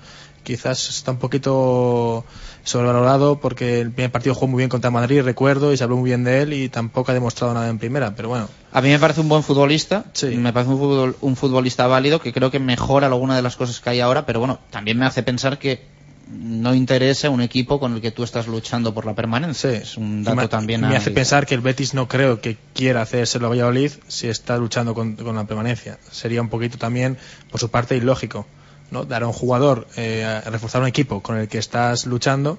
Quizás 0.43 0.89
está 0.89 1.12
un 1.12 1.20
poquito 1.20 2.26
sobrevalorado 2.68 3.39
porque 3.39 3.80
el 3.80 3.91
primer 3.91 4.11
partido 4.11 4.36
jugó 4.36 4.47
muy 4.47 4.57
bien 4.59 4.70
contra 4.70 4.91
Madrid, 4.91 5.22
recuerdo, 5.22 5.72
y 5.72 5.78
se 5.78 5.84
habló 5.84 5.97
muy 5.97 6.09
bien 6.09 6.24
de 6.24 6.41
él 6.41 6.53
y 6.53 6.70
tampoco 6.70 7.11
ha 7.11 7.13
demostrado 7.13 7.53
nada 7.53 7.70
en 7.70 7.80
primera, 7.80 8.13
pero 8.15 8.30
bueno. 8.30 8.49
A 8.74 8.82
mí 8.82 8.89
me 8.89 8.99
parece 8.99 9.22
un 9.22 9.30
buen 9.30 9.41
futbolista, 9.41 10.05
sí. 10.13 10.28
me 10.28 10.51
parece 10.51 10.72
un, 10.72 10.78
futbol, 10.78 11.15
un 11.22 11.36
futbolista 11.36 11.88
válido 11.88 12.20
que 12.20 12.34
creo 12.34 12.51
que 12.51 12.59
mejora 12.59 13.07
alguna 13.07 13.36
de 13.36 13.41
las 13.41 13.55
cosas 13.55 13.80
que 13.80 13.89
hay 13.89 14.01
ahora, 14.01 14.26
pero 14.26 14.39
bueno, 14.39 14.59
también 14.70 14.99
me 14.99 15.05
hace 15.05 15.24
pensar 15.24 15.57
que 15.57 15.97
no 16.30 16.76
interesa 16.76 17.30
un 17.30 17.41
equipo 17.41 17.80
con 17.80 17.93
el 17.93 18.01
que 18.01 18.11
tú 18.11 18.24
estás 18.24 18.47
luchando 18.47 18.93
por 18.93 19.05
la 19.05 19.15
permanencia. 19.15 19.72
Sí. 19.72 19.78
Es 19.78 19.97
un 19.97 20.24
dato 20.24 20.36
me, 20.36 20.47
también. 20.49 20.82
Me 20.82 20.97
hace 20.97 21.11
pensar 21.11 21.45
que 21.45 21.55
el 21.55 21.61
Betis 21.61 21.93
no 21.93 22.09
creo 22.09 22.41
que 22.41 22.57
quiera 22.74 23.01
hacérselo 23.01 23.47
a 23.47 23.49
Valladolid 23.51 23.91
si 24.07 24.28
está 24.28 24.57
luchando 24.57 24.93
con, 24.93 25.15
con, 25.15 25.36
la 25.36 25.45
permanencia. 25.45 25.97
Sería 26.11 26.41
un 26.41 26.49
poquito 26.49 26.78
también, 26.78 27.18
por 27.49 27.61
su 27.61 27.70
parte, 27.70 27.95
ilógico. 27.95 28.45
¿No? 28.91 29.05
Dar 29.05 29.23
a 29.23 29.27
un 29.27 29.33
jugador, 29.33 29.88
eh, 29.95 30.23
a 30.25 30.49
reforzar 30.49 30.81
un 30.81 30.88
equipo 30.88 31.21
con 31.21 31.38
el 31.38 31.47
que 31.47 31.57
estás 31.57 32.05
luchando, 32.05 32.57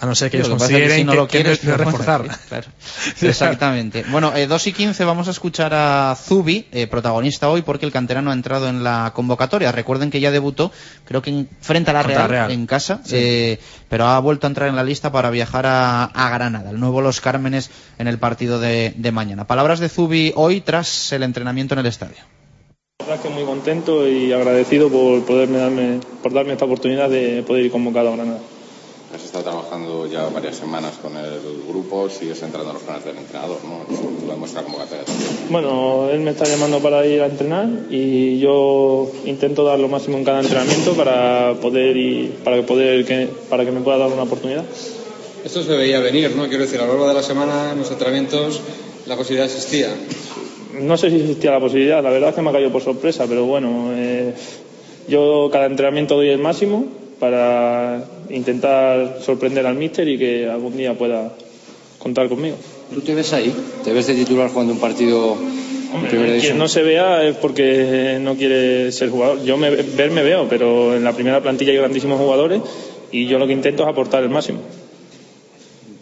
a 0.00 0.06
no 0.06 0.14
ser 0.14 0.30
que 0.30 0.36
ellos 0.36 0.48
consideren 0.48 0.88
que, 0.88 0.96
si 0.96 1.04
no 1.04 1.14
lo 1.14 1.26
quieres, 1.26 1.58
que 1.58 1.66
no 1.66 1.72
es 1.72 1.78
reforzar. 1.78 2.24
Claro. 2.48 2.68
Exactamente. 3.20 4.04
Bueno, 4.18 4.34
eh, 4.34 4.46
2 4.46 4.66
y 4.68 4.72
15 4.72 5.04
vamos 5.04 5.28
a 5.28 5.32
escuchar 5.32 5.72
a 5.74 6.16
Zubi, 6.16 6.66
eh, 6.72 6.86
protagonista 6.86 7.48
hoy, 7.48 7.62
porque 7.62 7.84
el 7.84 7.92
canterano 7.92 8.30
ha 8.30 8.32
entrado 8.32 8.68
en 8.68 8.82
la 8.82 9.12
convocatoria. 9.14 9.70
Recuerden 9.72 10.10
que 10.10 10.20
ya 10.20 10.30
debutó, 10.30 10.72
creo 11.04 11.20
que 11.20 11.30
en, 11.30 11.48
frente 11.60 11.90
a 11.90 11.94
la 11.94 12.02
Real, 12.02 12.28
Real, 12.28 12.50
en 12.50 12.66
casa, 12.66 13.00
sí. 13.04 13.16
eh, 13.16 13.60
pero 13.88 14.06
ha 14.06 14.18
vuelto 14.20 14.46
a 14.46 14.48
entrar 14.48 14.68
en 14.68 14.76
la 14.76 14.84
lista 14.84 15.12
para 15.12 15.30
viajar 15.30 15.66
a, 15.66 16.04
a 16.04 16.30
Granada, 16.30 16.70
el 16.70 16.80
nuevo 16.80 17.00
Los 17.00 17.20
Cármenes 17.20 17.70
en 17.98 18.08
el 18.08 18.18
partido 18.18 18.60
de, 18.60 18.94
de 18.96 19.12
mañana. 19.12 19.46
Palabras 19.46 19.80
de 19.80 19.88
Zubi 19.88 20.32
hoy 20.36 20.60
tras 20.60 21.12
el 21.12 21.22
entrenamiento 21.22 21.74
en 21.74 21.80
el 21.80 21.86
estadio. 21.86 22.37
La 23.00 23.14
verdad 23.14 23.24
es 23.24 23.30
que 23.30 23.38
muy 23.38 23.44
contento 23.44 24.08
y 24.08 24.32
agradecido 24.32 24.90
por 24.90 25.22
poderme 25.22 25.58
darme, 25.58 26.00
por 26.20 26.32
darme 26.32 26.54
esta 26.54 26.64
oportunidad 26.64 27.08
de 27.08 27.42
poder 27.42 27.64
ir 27.64 27.70
convocado 27.70 28.08
a 28.08 28.16
Granada. 28.16 28.40
Has 29.14 29.24
estado 29.24 29.44
trabajando 29.44 30.06
ya 30.08 30.28
varias 30.28 30.56
semanas 30.56 30.94
con 31.00 31.16
el 31.16 31.40
grupo, 31.68 32.10
sigues 32.10 32.42
entrando 32.42 32.70
en 32.70 32.74
los 32.74 32.82
planes 32.82 33.04
del 33.04 33.16
entrenador, 33.16 33.58
¿no? 33.64 34.26
Lo 34.26 34.32
demuestra 34.32 34.62
convocatoria 34.62 35.04
también. 35.04 35.30
Bueno, 35.48 36.10
él 36.10 36.20
me 36.20 36.32
está 36.32 36.44
llamando 36.44 36.80
para 36.80 37.06
ir 37.06 37.22
a 37.22 37.26
entrenar 37.26 37.68
y 37.88 38.40
yo 38.40 39.10
intento 39.24 39.64
dar 39.64 39.78
lo 39.78 39.88
máximo 39.88 40.18
en 40.18 40.24
cada 40.24 40.40
entrenamiento 40.40 40.92
para 40.92 41.54
poder 41.62 41.96
y 41.96 42.34
para 42.44 42.60
poder 42.66 43.06
que, 43.06 43.28
para 43.48 43.64
que 43.64 43.70
me 43.70 43.80
pueda 43.80 43.96
dar 43.98 44.08
una 44.08 44.24
oportunidad. 44.24 44.64
Esto 45.44 45.62
se 45.62 45.76
veía 45.76 46.00
venir, 46.00 46.34
¿no? 46.36 46.48
Quiero 46.48 46.64
decir, 46.64 46.80
a 46.80 46.82
lo 46.82 46.88
largo 46.88 47.08
de 47.08 47.14
la 47.14 47.22
semana 47.22 47.70
en 47.72 47.78
los 47.78 47.90
entrenamientos 47.90 48.60
la 49.06 49.16
posibilidad 49.16 49.46
existía. 49.46 49.88
No 50.80 50.96
sé 50.96 51.10
si 51.10 51.16
existía 51.16 51.50
la 51.50 51.60
posibilidad, 51.60 52.02
la 52.02 52.10
verdad 52.10 52.30
es 52.30 52.34
que 52.34 52.42
me 52.42 52.50
ha 52.50 52.52
caído 52.52 52.70
por 52.70 52.82
sorpresa, 52.82 53.26
pero 53.28 53.44
bueno, 53.46 53.90
eh, 53.94 54.32
yo 55.08 55.48
cada 55.50 55.66
entrenamiento 55.66 56.16
doy 56.16 56.28
el 56.28 56.38
máximo 56.38 56.86
para 57.18 58.04
intentar 58.30 59.18
sorprender 59.22 59.66
al 59.66 59.74
míster 59.74 60.08
y 60.08 60.18
que 60.18 60.48
algún 60.48 60.76
día 60.76 60.96
pueda 60.96 61.34
contar 61.98 62.28
conmigo. 62.28 62.56
¿Tú 62.92 63.00
te 63.00 63.14
ves 63.14 63.32
ahí? 63.32 63.52
¿Te 63.84 63.92
ves 63.92 64.06
de 64.06 64.14
titular 64.14 64.50
jugando 64.50 64.72
un 64.72 64.78
partido 64.78 65.36
en 65.36 66.08
primera 66.08 66.32
división? 66.32 66.52
Quien 66.52 66.58
no 66.58 66.68
se 66.68 66.82
vea 66.82 67.24
es 67.24 67.36
porque 67.36 68.18
no 68.20 68.36
quiere 68.36 68.92
ser 68.92 69.10
jugador. 69.10 69.42
Yo 69.44 69.56
me, 69.56 69.70
ver 69.70 70.10
me 70.10 70.22
veo, 70.22 70.48
pero 70.48 70.94
en 70.94 71.04
la 71.04 71.12
primera 71.12 71.42
plantilla 71.42 71.72
hay 71.72 71.78
grandísimos 71.78 72.18
jugadores 72.18 72.62
y 73.10 73.26
yo 73.26 73.38
lo 73.38 73.46
que 73.46 73.52
intento 73.52 73.82
es 73.82 73.88
aportar 73.88 74.22
el 74.22 74.30
máximo. 74.30 74.60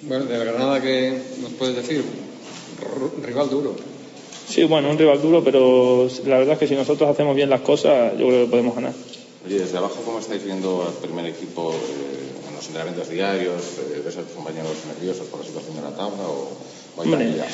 Bueno, 0.03 0.24
de 0.24 0.39
la 0.39 0.44
Granada, 0.44 0.81
¿qué 0.81 1.19
nos 1.43 1.53
puedes 1.53 1.77
decir? 1.77 2.05
R 2.81 3.27
rival 3.27 3.51
duro. 3.51 3.95
Sí, 4.47 4.64
bueno, 4.64 4.90
un 4.90 4.98
rival 4.98 5.20
duro, 5.20 5.43
pero 5.43 6.09
la 6.27 6.39
verdad 6.39 6.55
es 6.55 6.59
que 6.60 6.66
si 6.68 6.74
nosotros 6.74 7.10
hacemos 7.10 7.35
bien 7.35 7.51
las 7.51 7.60
cosas, 7.62 8.12
yo 8.18 8.27
creo 8.28 8.44
que 8.44 8.51
podemos 8.51 8.74
ganar. 8.74 8.93
Oye, 9.44 9.59
desde 9.59 9.77
abajo, 9.78 9.97
¿cómo 10.05 10.18
estáis 10.18 10.44
viendo 10.44 10.85
al 10.86 10.94
primer 10.94 11.27
equipo 11.27 11.73
eh, 11.73 12.48
en 12.48 12.55
los 12.55 12.66
entrenamientos 12.66 13.09
diarios? 13.10 13.60
Eh, 13.93 14.02
¿Ves 14.05 14.16
a 14.16 14.23
tus 14.23 14.32
compañeros 14.32 14.70
nerviosos 14.97 15.27
por 15.27 15.40
la 15.40 15.47
situación 15.47 15.77
de 15.77 15.82
la 15.82 15.90
tabla 15.90 16.23
o, 16.28 16.51
o 16.97 17.02
hay 17.02 17.09
Hombre, 17.12 17.31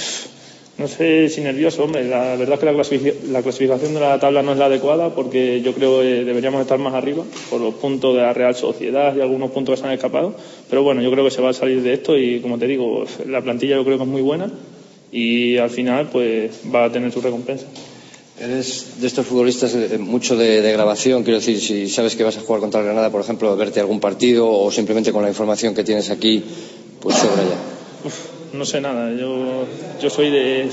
No 0.79 0.89
sé 0.89 1.29
si 1.29 1.43
nervioso, 1.43 1.85
hombre. 1.85 2.09
La 2.09 2.35
verdad 2.35 2.55
es 2.55 2.61
que 2.61 2.67
la, 2.67 2.73
clasific- 2.73 3.23
la 3.31 3.43
clasificación 3.43 3.93
de 3.93 4.01
la 4.01 4.19
tabla 4.19 4.43
no 4.43 4.53
es 4.53 4.59
la 4.59 4.67
adecuada 4.67 5.15
porque 5.15 5.61
yo 5.61 5.75
creo 5.75 6.01
que 6.01 6.25
deberíamos 6.25 6.63
estar 6.63 6.79
más 6.79 6.95
arriba 6.95 7.25
por 7.51 7.61
los 7.61 7.75
puntos 7.75 8.15
de 8.17 8.23
la 8.23 8.33
Real 8.33 8.55
Sociedad 8.57 9.15
y 9.15 9.21
algunos 9.21 9.51
puntos 9.51 9.75
que 9.75 9.81
se 9.83 9.87
han 9.87 9.93
escapado. 9.93 10.35
Pero 10.71 10.83
bueno, 10.83 11.03
yo 11.03 11.11
creo 11.11 11.25
que 11.25 11.31
se 11.31 11.43
va 11.43 11.51
a 11.51 11.53
salir 11.53 11.83
de 11.83 11.93
esto 11.93 12.17
y, 12.17 12.41
como 12.41 12.59
te 12.59 12.67
digo, 12.67 13.05
la 13.27 13.43
plantilla 13.43 13.77
yo 13.77 13.85
creo 13.85 13.99
que 13.99 14.05
es 14.05 14.09
muy 14.09 14.23
buena 14.23 14.51
y 15.13 15.59
al 15.59 15.71
final 15.71 16.09
pues 16.11 16.51
va 16.75 16.87
a 16.87 16.93
tener 16.93 17.13
su 17.13 17.21
recompensa. 17.21 17.67
Eres 18.41 19.01
de 19.01 19.07
estos 19.07 19.27
futbolistas 19.27 19.75
eh, 19.75 19.99
mucho 19.99 20.37
de, 20.37 20.63
de 20.63 20.73
grabación, 20.73 21.23
quiero 21.23 21.39
decir, 21.39 21.61
si 21.61 21.89
sabes 21.89 22.17
que 22.17 22.25
vas 22.25 22.37
a 22.39 22.41
jugar 22.41 22.61
contra 22.61 22.81
el 22.81 22.87
Granada, 22.87 23.11
por 23.11 23.21
ejemplo, 23.21 23.55
verte 23.57 23.79
algún 23.79 24.01
partido 24.01 24.51
o 24.51 24.71
simplemente 24.73 25.13
con 25.13 25.23
la 25.23 25.29
información 25.29 25.75
que 25.75 25.85
tienes 25.85 26.11
aquí, 26.11 26.43
pues 27.01 27.17
sobra 27.17 27.45
ya. 27.45 28.59
No 28.59 28.65
sé 28.65 28.81
nada, 28.81 29.15
yo, 29.15 29.65
yo 30.01 30.11
soy 30.11 30.31
de... 30.31 30.69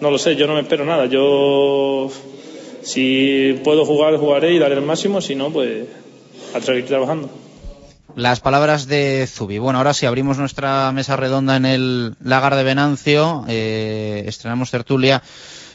No 0.00 0.10
lo 0.10 0.18
sé, 0.18 0.34
yo 0.34 0.46
no 0.46 0.54
me 0.54 0.62
espero 0.62 0.84
nada. 0.86 1.06
Yo, 1.06 2.10
si 2.82 3.60
puedo 3.62 3.84
jugar, 3.84 4.16
jugaré 4.16 4.54
y 4.54 4.58
daré 4.58 4.76
el 4.76 4.82
máximo, 4.82 5.20
si 5.20 5.34
no, 5.34 5.52
pues 5.52 5.84
a 6.54 6.60
seguir 6.60 6.86
trabajando. 6.86 7.28
Las 8.16 8.40
palabras 8.40 8.86
de 8.86 9.26
Zubi. 9.26 9.58
Bueno, 9.58 9.78
ahora 9.78 9.94
sí, 9.94 10.04
abrimos 10.04 10.38
nuestra 10.38 10.92
mesa 10.92 11.16
redonda 11.16 11.56
en 11.56 11.64
el 11.64 12.16
Lagar 12.22 12.54
de 12.56 12.64
Venancio. 12.64 13.44
Eh, 13.48 14.24
estrenamos 14.26 14.70
tertulia 14.70 15.22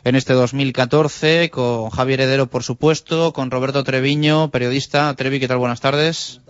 en 0.04 0.16
este 0.16 0.34
2014 0.34 1.50
con 1.50 1.90
Javier 1.90 2.22
Heredero, 2.22 2.48
por 2.48 2.64
supuesto, 2.64 3.34
con 3.34 3.52
Roberto 3.52 3.84
Treviño, 3.84 4.52
periodista. 4.52 5.14
Trevi, 5.16 5.40
¿qué 5.40 5.48
tal? 5.48 5.58
Buenas 5.58 5.82
tardes. 5.82 6.42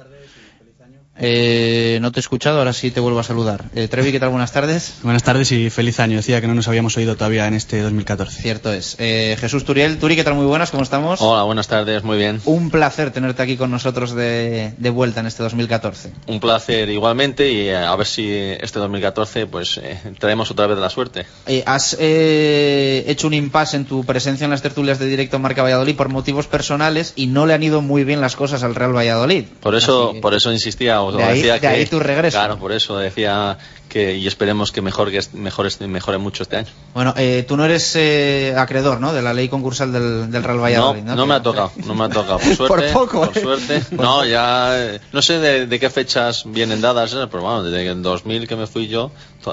Eh, 1.18 2.00
no 2.02 2.12
te 2.12 2.20
he 2.20 2.22
escuchado, 2.22 2.60
ahora 2.60 2.74
sí 2.74 2.92
te 2.92 3.00
vuelvo 3.00 3.20
a 3.20 3.24
saludar. 3.24 3.66
Eh, 3.76 3.88
Trevi, 3.88 4.12
¿qué 4.12 4.20
tal? 4.20 4.30
Buenas 4.30 4.52
tardes. 4.52 4.96
Buenas 5.04 5.24
tardes 5.24 5.52
y 5.52 5.70
feliz 5.70 6.00
año. 6.00 6.18
Decía 6.18 6.42
que 6.42 6.48
no 6.48 6.56
nos 6.56 6.68
habíamos 6.68 6.98
oído 6.98 7.16
todavía 7.16 7.48
en 7.48 7.54
este 7.54 7.82
2014. 7.82 8.42
Cierto 8.42 8.74
es. 8.74 8.96
Eh, 9.00 9.38
Jesús 9.40 9.64
Turiel, 9.64 9.98
Turi, 9.98 10.16
¿qué 10.16 10.24
tal? 10.24 10.34
Muy 10.34 10.46
buenas, 10.46 10.72
¿cómo 10.72 10.84
estamos? 10.84 11.22
Hola, 11.22 11.44
buenas 11.44 11.68
tardes, 11.68 12.04
muy 12.04 12.18
bien. 12.18 12.42
Un 12.46 12.70
placer 12.70 13.12
tenerte 13.12 13.42
aquí 13.42 13.56
con 13.56 13.72
nosotros 13.72 14.14
de, 14.14 14.74
de 14.78 14.90
vuelta 14.90 15.22
en 15.22 15.28
este 15.28 15.44
2014. 15.44 16.12
Un 16.28 16.40
placer 16.40 16.90
igualmente 16.90 17.50
y 17.50 17.70
eh, 17.70 17.78
a 17.78 17.96
ver 17.96 18.08
si 18.08 18.30
este 18.30 18.80
2014 18.80 19.48
pues 19.48 19.78
eh, 19.78 20.00
traemos 20.20 20.52
otra 20.52 20.68
vez 20.68 20.78
la 20.78 20.90
suerte. 20.90 21.26
Eh, 21.48 21.64
has 21.66 21.96
eh, 22.00 23.06
hecho 23.08 23.28
un 23.28 23.34
impasse 23.34 23.78
en 23.78 23.86
tu 23.86 24.04
presencia 24.04 24.46
en 24.46 24.52
las 24.52 24.62
tertulias 24.62 25.00
de 25.00 25.06
directo 25.08 25.40
Marca 25.40 25.64
Valladolid 25.64 25.96
por 25.96 26.10
motivos 26.10 26.48
personales 26.48 27.14
y 27.16 27.28
no 27.28 27.46
le 27.46 27.54
han 27.54 27.64
ido 27.64 27.82
muy 27.82 28.04
bien 28.04 28.22
las 28.22 28.36
cosas 28.36 28.64
al 28.64 28.76
Real 28.76 28.96
Valladolid. 28.96 29.46
Por 29.62 29.76
eso, 29.76 30.14
por 30.22 30.34
eso 30.34 30.52
insistía, 30.52 31.02
De 31.12 31.24
ahí- 31.24 31.38
decía 31.38 31.54
de 31.56 31.60
que 31.60 31.68
ahí 31.68 31.86
tu 31.86 32.00
regreso. 32.00 32.38
Claro, 32.38 32.58
por 32.58 32.72
eso 32.72 32.98
decía 32.98 33.58
que 33.90 34.16
y 34.16 34.28
esperemos 34.28 34.72
que 34.72 34.82
mejor 34.82 35.10
que 35.12 35.18
est- 35.20 35.34
mejore, 35.34 36.18
mucho 36.18 36.44
este 36.44 36.58
año. 36.58 36.68
Bueno, 36.94 37.14
eh, 37.18 37.46
tú 37.48 37.56
no 37.56 37.64
eres 37.66 37.96
eh, 37.96 38.54
acreedor, 38.58 39.00
¿no? 39.00 39.14
De 39.14 39.22
la 39.22 39.34
ley 39.34 39.48
concursal 39.48 39.94
del, 39.94 40.30
del 40.32 40.44
Real 40.44 40.60
Valladolid, 40.62 41.04
¿no? 41.04 41.16
no 41.16 41.26
me 41.26 41.36
ha 41.36 41.42
tocado, 41.42 41.72
no 41.86 41.94
me 41.96 42.06
ha 42.06 42.10
tocado, 42.10 42.40
por 42.40 42.58
Por 42.58 42.68
suerte. 42.68 42.92
poco, 42.94 43.22
por 43.28 43.38
¿eh? 43.38 43.42
suerte. 43.42 43.82
No, 43.96 44.26
ya, 44.26 44.72
eh, 44.96 45.00
no 45.14 45.22
sé 45.22 45.40
de, 45.40 45.68
de 45.68 45.80
qué 45.80 45.90
fechas 45.90 46.44
vienen 46.46 46.82
dadas, 46.82 47.14
eh, 47.14 47.28
pero 47.32 47.44
bueno, 47.44 47.64
desde 47.64 47.88
el 47.88 48.02
2000 48.02 48.48
que 48.48 48.56
me 48.56 48.68
fui 48.68 48.88
yo, 48.88 49.12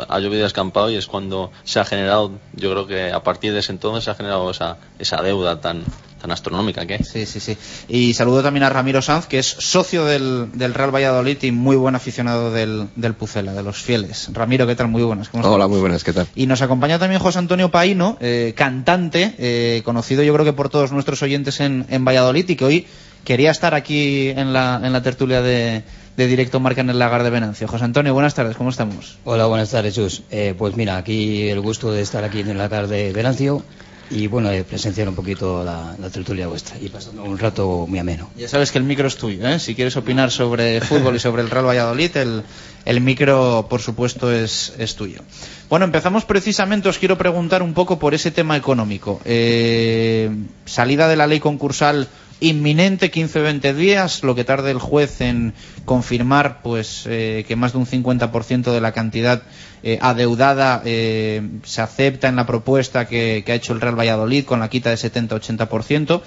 ha 0.08 0.18
llovido 0.18 0.46
escampado 0.46 0.90
y 0.90 0.96
es 0.96 1.06
cuando 1.06 1.52
se 1.64 1.78
ha 1.78 1.84
generado, 1.84 2.32
yo 2.54 2.70
creo 2.72 2.86
que 2.86 3.12
a 3.12 3.22
partir 3.22 3.52
de 3.52 3.60
ese 3.60 3.72
entonces 3.72 4.04
se 4.04 4.10
ha 4.10 4.14
generado 4.14 4.50
esa, 4.50 4.78
esa 4.98 5.22
deuda 5.22 5.60
tan, 5.60 5.84
tan 6.22 6.30
astronómica 6.30 6.86
que. 6.86 7.02
Sí, 7.04 7.26
sí, 7.26 7.40
sí. 7.40 7.56
Y 7.88 8.14
saludo 8.14 8.42
también 8.42 8.62
a 8.62 8.70
Ramiro 8.70 9.02
Sanz, 9.02 9.26
que 9.26 9.38
es 9.40 9.46
socio 9.46 10.04
del, 10.04 10.50
del 10.54 10.72
Real 10.72 10.94
Valladolid 10.94 11.36
y 11.42 11.50
muy 11.50 11.76
buen 11.76 11.96
aficionado 11.96 12.52
del, 12.52 12.88
del 12.96 13.14
Pucela, 13.14 13.52
de 13.52 13.62
los 13.62 13.76
fieles. 13.82 14.28
Ramiro, 14.32 14.66
¿qué 14.66 14.76
tal? 14.76 14.88
Muy 14.88 15.02
buenas. 15.02 15.28
¿cómo 15.28 15.42
estás? 15.42 15.54
Hola, 15.54 15.66
muy 15.66 15.80
buenas, 15.80 16.04
¿qué 16.04 16.12
tal? 16.12 16.28
Y 16.34 16.46
nos 16.46 16.62
acompaña 16.62 16.98
también 16.98 17.20
José 17.20 17.40
Antonio 17.40 17.70
Paino, 17.70 18.16
eh, 18.20 18.54
cantante, 18.56 19.34
eh, 19.38 19.82
conocido 19.84 20.22
yo 20.22 20.32
creo 20.32 20.44
que 20.44 20.52
por 20.52 20.68
todos 20.68 20.92
nuestros 20.92 21.22
oyentes 21.22 21.60
en, 21.60 21.86
en 21.90 22.04
Valladolid 22.04 22.48
y 22.48 22.56
que 22.56 22.64
hoy 22.64 22.86
quería 23.24 23.50
estar 23.50 23.74
aquí 23.74 24.28
en 24.28 24.52
la, 24.52 24.80
en 24.82 24.92
la 24.92 25.02
tertulia 25.02 25.42
de, 25.42 25.82
de 26.16 26.26
Directo 26.26 26.60
Marca 26.60 26.82
en 26.82 26.90
el 26.90 26.98
Lagar 26.98 27.24
de 27.24 27.30
Venancio. 27.30 27.66
José 27.66 27.84
Antonio, 27.84 28.14
buenas 28.14 28.34
tardes, 28.34 28.56
¿cómo 28.56 28.70
estamos? 28.70 29.18
Hola, 29.24 29.46
buenas 29.46 29.70
tardes, 29.70 29.94
Jesús. 29.94 30.22
Eh, 30.30 30.54
pues 30.56 30.76
mira, 30.76 30.96
aquí 30.96 31.48
el 31.48 31.60
gusto 31.60 31.90
de 31.90 32.02
estar 32.02 32.22
aquí 32.22 32.40
en 32.40 32.56
la 32.58 32.68
tarde 32.68 33.06
de 33.06 33.12
Venancio 33.12 33.62
y 34.10 34.26
bueno, 34.26 34.50
eh, 34.50 34.64
presenciar 34.64 35.08
un 35.08 35.14
poquito 35.14 35.64
la, 35.64 35.96
tertulia 36.12 36.46
vuestra 36.46 36.76
y 36.80 36.88
pasando 36.88 37.24
un 37.24 37.38
rato 37.38 37.86
muy 37.88 37.98
ameno. 37.98 38.30
Ya 38.36 38.48
sabes 38.48 38.70
que 38.70 38.78
el 38.78 38.84
micro 38.84 39.08
es 39.08 39.16
tuyo, 39.16 39.46
¿eh? 39.48 39.58
Si 39.58 39.74
quieres 39.74 39.96
opinar 39.96 40.30
sobre 40.30 40.80
fútbol 40.80 41.16
y 41.16 41.18
sobre 41.18 41.42
el 41.42 41.50
Real 41.50 41.66
Valladolid, 41.66 42.16
el, 42.16 42.42
el 42.84 43.00
micro, 43.00 43.66
por 43.70 43.80
supuesto, 43.80 44.30
es, 44.32 44.74
es 44.78 44.96
tuyo. 44.96 45.20
Bueno, 45.68 45.84
empezamos 45.84 46.24
precisamente, 46.24 46.88
os 46.88 46.98
quiero 46.98 47.16
preguntar 47.16 47.62
un 47.62 47.72
poco 47.72 47.98
por 47.98 48.14
ese 48.14 48.30
tema 48.30 48.56
económico. 48.56 49.20
Eh, 49.24 50.30
salida 50.66 51.08
de 51.08 51.16
la 51.16 51.26
ley 51.26 51.40
concursal 51.40 52.08
inminente, 52.42 53.10
15-20 53.10 53.74
días, 53.74 54.22
lo 54.22 54.34
que 54.34 54.44
tarde 54.44 54.70
el 54.70 54.78
juez 54.78 55.20
en 55.20 55.54
confirmar 55.84 56.60
pues 56.62 57.04
eh, 57.06 57.44
que 57.46 57.56
más 57.56 57.72
de 57.72 57.78
un 57.78 57.86
50% 57.86 58.72
de 58.72 58.80
la 58.80 58.92
cantidad 58.92 59.42
eh, 59.84 59.98
adeudada 60.00 60.82
eh, 60.84 61.42
se 61.64 61.82
acepta 61.82 62.28
en 62.28 62.36
la 62.36 62.46
propuesta 62.46 63.06
que, 63.06 63.44
ha 63.46 63.54
hecho 63.54 63.72
el 63.72 63.80
Real 63.80 63.98
Valladolid 63.98 64.44
con 64.44 64.60
la 64.60 64.68
quita 64.68 64.90
de 64.90 64.96
70-80%. 64.96 66.22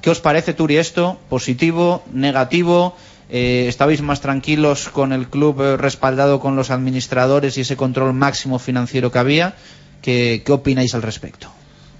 ¿Qué 0.00 0.10
os 0.10 0.20
parece, 0.20 0.52
Turi, 0.52 0.76
esto? 0.76 1.18
¿Positivo? 1.28 2.02
¿Negativo? 2.12 2.94
Eh, 3.30 3.66
¿Estabais 3.68 4.02
más 4.02 4.20
tranquilos 4.20 4.90
con 4.90 5.12
el 5.12 5.28
club 5.28 5.60
respaldado 5.76 6.40
con 6.40 6.56
los 6.56 6.70
administradores 6.70 7.56
y 7.56 7.62
ese 7.62 7.76
control 7.76 8.12
máximo 8.12 8.58
financiero 8.58 9.10
que 9.10 9.18
había? 9.18 9.54
¿Qué, 10.02 10.42
qué 10.44 10.52
opináis 10.52 10.94
al 10.94 11.02
respecto? 11.02 11.50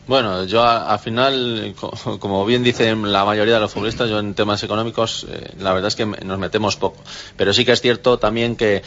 Bueno, 0.07 0.45
yo 0.45 0.63
al 0.63 0.99
final, 0.99 1.75
co- 1.81 2.19
como 2.21 2.45
bien 2.45 2.63
dicen 2.63 3.11
la 3.11 3.25
mayoría 3.25 3.55
de 3.55 3.61
los 3.61 3.73
futbolistas, 3.73 4.11
yo 4.11 4.19
en 4.19 4.35
temas 4.35 4.63
económicos, 4.63 5.27
eh, 5.31 5.53
la 5.59 5.73
verdad 5.73 5.89
es 5.89 5.97
que 5.97 6.05
nos 6.05 6.39
metemos 6.39 6.77
poco. 6.77 7.03
Pero 7.37 7.55
sí 7.55 7.65
que 7.65 7.73
es 7.73 7.81
cierto 7.81 8.19
también 8.19 8.55
que, 8.55 8.83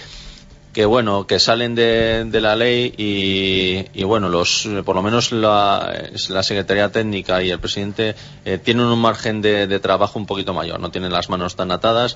que 0.74 0.86
bueno, 0.86 1.26
que 1.26 1.40
salen 1.40 1.74
de, 1.74 2.26
de 2.26 2.42
la 2.42 2.56
ley 2.56 2.94
y, 2.98 4.00
y, 4.00 4.04
bueno, 4.04 4.30
los, 4.30 4.70
por 4.86 4.96
lo 4.96 5.02
menos 5.02 5.32
la 5.32 5.92
Secretaría 6.44 6.92
Técnica 6.92 7.42
y 7.42 7.50
el 7.50 7.60
presidente 7.60 8.16
eh, 8.46 8.60
tienen 8.60 8.86
un 8.86 9.00
margen 9.02 9.42
de, 9.42 9.66
de 9.66 9.80
trabajo 9.80 10.20
un 10.20 10.28
poquito 10.28 10.54
mayor, 10.54 10.80
no 10.80 10.92
tienen 10.92 11.12
las 11.12 11.30
manos 11.30 11.56
tan 11.56 11.72
atadas 11.72 12.16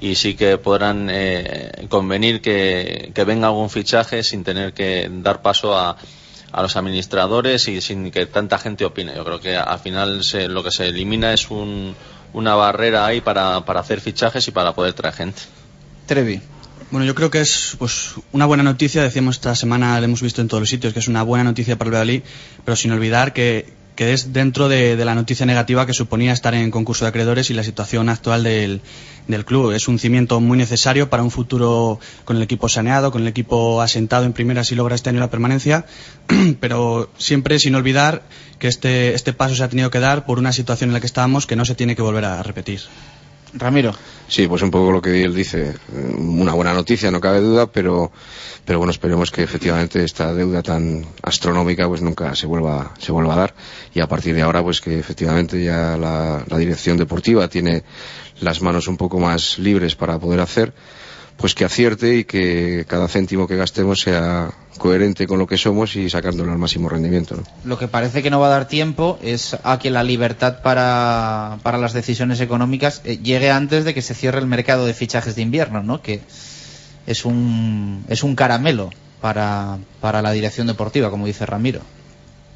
y 0.00 0.16
sí 0.16 0.34
que 0.34 0.58
podrán 0.58 1.08
eh, 1.08 1.86
convenir 1.88 2.40
que, 2.40 3.12
que 3.14 3.24
venga 3.24 3.46
algún 3.46 3.70
fichaje 3.70 4.24
sin 4.24 4.42
tener 4.42 4.72
que 4.72 5.08
dar 5.08 5.40
paso 5.40 5.78
a, 5.78 5.96
a 6.52 6.62
los 6.62 6.76
administradores 6.76 7.68
y 7.68 7.80
sin 7.80 8.10
que 8.10 8.26
tanta 8.26 8.58
gente 8.58 8.84
opine. 8.84 9.14
Yo 9.14 9.24
creo 9.24 9.40
que 9.40 9.56
al 9.56 9.78
final 9.78 10.22
se- 10.24 10.48
lo 10.48 10.62
que 10.62 10.70
se 10.70 10.88
elimina 10.88 11.32
es 11.32 11.50
un- 11.50 11.94
una 12.32 12.54
barrera 12.54 13.06
ahí 13.06 13.20
para, 13.20 13.64
para 13.64 13.80
hacer 13.80 14.00
fichajes 14.00 14.46
y 14.48 14.50
para 14.50 14.72
poder 14.74 14.92
traer 14.94 15.14
gente. 15.14 15.42
Trevi. 16.06 16.40
Bueno, 16.90 17.06
yo 17.06 17.14
creo 17.14 17.30
que 17.30 17.40
es 17.40 17.76
pues 17.78 18.14
una 18.32 18.46
buena 18.46 18.62
noticia, 18.64 19.02
decíamos 19.02 19.36
esta 19.36 19.54
semana, 19.54 19.98
lo 20.00 20.04
hemos 20.04 20.22
visto 20.22 20.40
en 20.40 20.48
todos 20.48 20.60
los 20.60 20.70
sitios, 20.70 20.92
que 20.92 20.98
es 20.98 21.06
una 21.08 21.22
buena 21.22 21.44
noticia 21.44 21.76
para 21.78 21.88
el 21.88 21.92
Valladolid, 21.94 22.22
pero 22.64 22.74
sin 22.74 22.90
olvidar 22.90 23.32
que, 23.32 23.72
que 23.94 24.12
es 24.12 24.32
dentro 24.32 24.68
de, 24.68 24.96
la 24.96 25.14
noticia 25.14 25.46
negativa 25.46 25.86
que 25.86 25.92
suponía 25.92 26.32
estar 26.32 26.54
en 26.54 26.70
concurso 26.70 27.04
de 27.04 27.10
acreedores 27.10 27.50
y 27.50 27.54
la 27.54 27.62
situación 27.62 28.08
actual 28.08 28.42
del, 28.44 28.80
del 29.28 29.44
club. 29.44 29.72
Es 29.72 29.88
un 29.88 29.98
cimiento 29.98 30.40
muy 30.40 30.56
necesario 30.56 31.10
para 31.10 31.22
un 31.22 31.30
futuro 31.30 31.98
con 32.24 32.36
el 32.36 32.42
equipo 32.42 32.68
saneado, 32.68 33.10
con 33.10 33.22
el 33.22 33.28
equipo 33.28 33.80
asentado 33.80 34.24
en 34.24 34.32
primera 34.32 34.64
si 34.64 34.74
logra 34.74 34.94
este 34.94 35.10
año 35.10 35.20
la 35.20 35.30
permanencia, 35.30 35.86
pero 36.60 37.10
siempre 37.18 37.58
sin 37.58 37.74
olvidar 37.74 38.22
que 38.58 38.68
este, 38.68 39.14
este 39.14 39.32
paso 39.32 39.54
se 39.54 39.64
ha 39.64 39.68
tenido 39.68 39.90
que 39.90 40.00
dar 40.00 40.24
por 40.26 40.38
una 40.38 40.52
situación 40.52 40.90
en 40.90 40.94
la 40.94 41.00
que 41.00 41.06
estábamos 41.06 41.46
que 41.46 41.56
no 41.56 41.64
se 41.64 41.74
tiene 41.74 41.96
que 41.96 42.02
volver 42.02 42.24
a 42.24 42.42
repetir. 42.42 42.80
Ramiro. 43.54 43.92
Sí, 44.28 44.46
pues 44.46 44.62
un 44.62 44.70
poco 44.70 44.92
lo 44.92 45.02
que 45.02 45.24
él 45.24 45.34
dice. 45.34 45.74
Una 46.16 46.54
buena 46.54 46.72
noticia, 46.72 47.10
no 47.10 47.20
cabe 47.20 47.40
duda, 47.40 47.66
pero, 47.66 48.12
pero 48.64 48.78
bueno, 48.78 48.92
esperemos 48.92 49.30
que 49.30 49.42
efectivamente 49.42 50.04
esta 50.04 50.32
deuda 50.32 50.62
tan 50.62 51.04
astronómica 51.22 51.88
pues 51.88 52.00
nunca 52.00 52.34
se 52.36 52.46
vuelva, 52.46 52.94
se 52.98 53.10
vuelva 53.10 53.34
a 53.34 53.38
dar. 53.38 53.54
Y 53.92 54.00
a 54.00 54.06
partir 54.06 54.34
de 54.34 54.42
ahora, 54.42 54.62
pues 54.62 54.80
que 54.80 54.98
efectivamente 54.98 55.62
ya 55.62 55.96
la, 55.96 56.44
la 56.46 56.58
dirección 56.58 56.96
deportiva 56.96 57.48
tiene 57.48 57.82
las 58.40 58.62
manos 58.62 58.88
un 58.88 58.96
poco 58.96 59.18
más 59.18 59.58
libres 59.58 59.96
para 59.96 60.18
poder 60.18 60.40
hacer, 60.40 60.72
pues 61.40 61.54
que 61.54 61.64
acierte 61.64 62.18
y 62.18 62.24
que 62.24 62.84
cada 62.86 63.08
céntimo 63.08 63.48
que 63.48 63.56
gastemos 63.56 64.00
sea 64.00 64.50
coherente 64.76 65.26
con 65.26 65.38
lo 65.38 65.46
que 65.46 65.56
somos 65.56 65.96
y 65.96 66.10
sacándolo 66.10 66.52
al 66.52 66.58
máximo 66.58 66.88
rendimiento. 66.88 67.36
¿no? 67.36 67.42
Lo 67.64 67.78
que 67.78 67.88
parece 67.88 68.22
que 68.22 68.30
no 68.30 68.40
va 68.40 68.48
a 68.48 68.50
dar 68.50 68.68
tiempo 68.68 69.18
es 69.22 69.56
a 69.62 69.78
que 69.78 69.90
la 69.90 70.02
libertad 70.02 70.60
para, 70.62 71.58
para 71.62 71.78
las 71.78 71.94
decisiones 71.94 72.40
económicas 72.40 73.00
eh, 73.04 73.18
llegue 73.18 73.50
antes 73.50 73.84
de 73.84 73.94
que 73.94 74.02
se 74.02 74.14
cierre 74.14 74.38
el 74.38 74.46
mercado 74.46 74.84
de 74.84 74.92
fichajes 74.92 75.34
de 75.34 75.42
invierno, 75.42 75.82
¿no? 75.82 76.02
Que 76.02 76.20
es 77.06 77.24
un, 77.24 78.04
es 78.08 78.22
un 78.22 78.36
caramelo 78.36 78.90
para, 79.22 79.78
para 80.00 80.20
la 80.20 80.32
dirección 80.32 80.66
deportiva, 80.66 81.10
como 81.10 81.26
dice 81.26 81.46
Ramiro. 81.46 81.80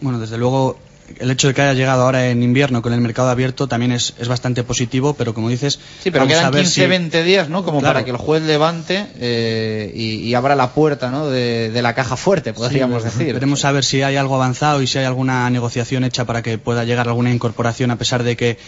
Bueno, 0.02 0.18
desde 0.18 0.36
luego 0.36 0.78
el 1.18 1.30
hecho 1.30 1.48
de 1.48 1.54
que 1.54 1.62
haya 1.62 1.74
llegado 1.74 2.02
ahora 2.02 2.28
en 2.30 2.42
invierno 2.42 2.82
con 2.82 2.92
el 2.92 3.00
mercado 3.00 3.28
abierto 3.28 3.66
también 3.68 3.92
es, 3.92 4.14
es 4.18 4.28
bastante 4.28 4.64
positivo, 4.64 5.14
pero 5.14 5.34
como 5.34 5.48
dices, 5.48 5.78
Sí, 6.02 6.10
pero 6.10 6.20
vamos 6.24 6.34
a 6.36 6.38
quedan 6.40 6.52
ver 6.52 6.62
15, 6.62 6.80
si- 6.82 6.86
20 6.86 7.22
días, 7.24 7.48
¿no? 7.48 7.64
Como 7.64 7.80
Claro. 7.80 7.94
para 7.94 8.04
que 8.04 8.10
el 8.10 8.16
juez 8.16 8.42
levante 8.42 9.06
eh, 9.18 9.92
y, 9.94 10.16
y 10.26 10.34
abra 10.34 10.54
la 10.54 10.70
puerta, 10.72 11.10
¿no? 11.10 11.28
De, 11.28 11.70
de 11.70 11.82
la 11.82 11.94
caja 11.94 12.16
fuerte, 12.16 12.52
podríamos 12.52 13.02
Sí, 13.02 13.08
decir. 13.10 13.34
Veremos 13.34 13.64
a 13.64 13.72
ver 13.72 13.84
si 13.84 14.02
hay 14.02 14.16
algo 14.16 14.34
avanzado 14.36 14.82
y 14.82 14.86
si 14.86 14.98
hay 14.98 15.04
alguna 15.04 15.48
negociación 15.50 16.04
hecha 16.04 16.24
para 16.24 16.42
que 16.42 16.58
pueda 16.58 16.84
llegar 16.84 17.08
alguna 17.08 17.30
incorporación 17.32 17.90
a 17.90 17.96
pesar 17.96 18.22
de 18.22 18.36
que 18.36 18.58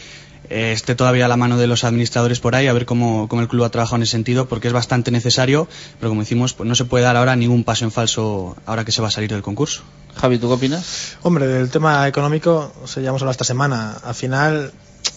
eh, 0.50 0.72
esté 0.72 0.94
todavía 0.94 1.26
a 1.26 1.28
la 1.28 1.36
mano 1.36 1.56
de 1.56 1.66
los 1.66 1.84
administradores 1.84 2.40
por 2.40 2.54
ahí, 2.54 2.66
a 2.66 2.72
ver 2.72 2.86
cómo, 2.86 3.28
cómo 3.28 3.42
el 3.42 3.48
club 3.48 3.64
ha 3.64 3.70
trabajado 3.70 3.96
en 3.96 4.02
ese 4.02 4.12
sentido, 4.12 4.46
porque 4.46 4.68
es 4.68 4.72
bastante 4.72 5.10
necesario, 5.10 5.68
pero 5.98 6.10
como 6.10 6.22
decimos, 6.22 6.54
pues 6.54 6.68
no 6.68 6.74
se 6.74 6.84
puede 6.84 7.04
dar 7.04 7.16
ahora 7.16 7.36
ningún 7.36 7.64
paso 7.64 7.84
en 7.84 7.90
falso 7.90 8.56
ahora 8.66 8.84
que 8.84 8.92
se 8.92 9.02
va 9.02 9.08
a 9.08 9.10
salir 9.10 9.30
del 9.30 9.42
concurso. 9.42 9.82
Javi, 10.14 10.38
¿tú 10.38 10.48
qué 10.48 10.54
opinas? 10.54 11.16
Hombre, 11.22 11.46
del 11.46 11.70
tema 11.70 12.06
económico, 12.08 12.72
o 12.82 12.86
sea, 12.86 13.02
ya 13.02 13.10
hemos 13.10 13.22
hablado 13.22 13.32
esta 13.32 13.44
semana. 13.44 13.98
Al 14.02 14.14
final, 14.14 14.72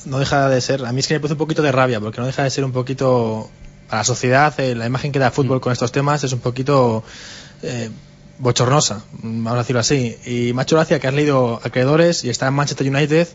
no 0.05 0.19
deja 0.19 0.49
de 0.49 0.59
ser. 0.61 0.85
A 0.85 0.91
mí 0.91 0.99
es 0.99 1.07
que 1.07 1.13
me 1.13 1.19
produce 1.19 1.33
un 1.33 1.39
poquito 1.39 1.61
de 1.61 1.71
rabia, 1.71 1.99
porque 1.99 2.19
no 2.19 2.27
deja 2.27 2.43
de 2.43 2.49
ser 2.49 2.65
un 2.65 2.71
poquito. 2.71 3.49
Para 3.87 4.01
la 4.01 4.05
sociedad, 4.05 4.53
eh, 4.59 4.75
la 4.75 4.85
imagen 4.85 5.11
que 5.11 5.17
da 5.17 5.27
el 5.27 5.31
fútbol 5.31 5.61
con 5.61 5.73
estos 5.73 5.91
temas 5.91 6.23
es 6.23 6.31
un 6.33 6.39
poquito. 6.39 7.03
eh, 7.63 7.89
bochornosa, 8.39 9.03
vamos 9.21 9.53
a 9.53 9.57
decirlo 9.57 9.81
así. 9.81 10.17
Y 10.25 10.59
hecho 10.59 10.75
gracia 10.75 10.99
que 10.99 11.07
has 11.07 11.13
leído 11.13 11.59
acreedores 11.63 12.23
y 12.23 12.29
está 12.29 12.47
en 12.47 12.53
Manchester 12.53 12.87
United. 12.87 13.27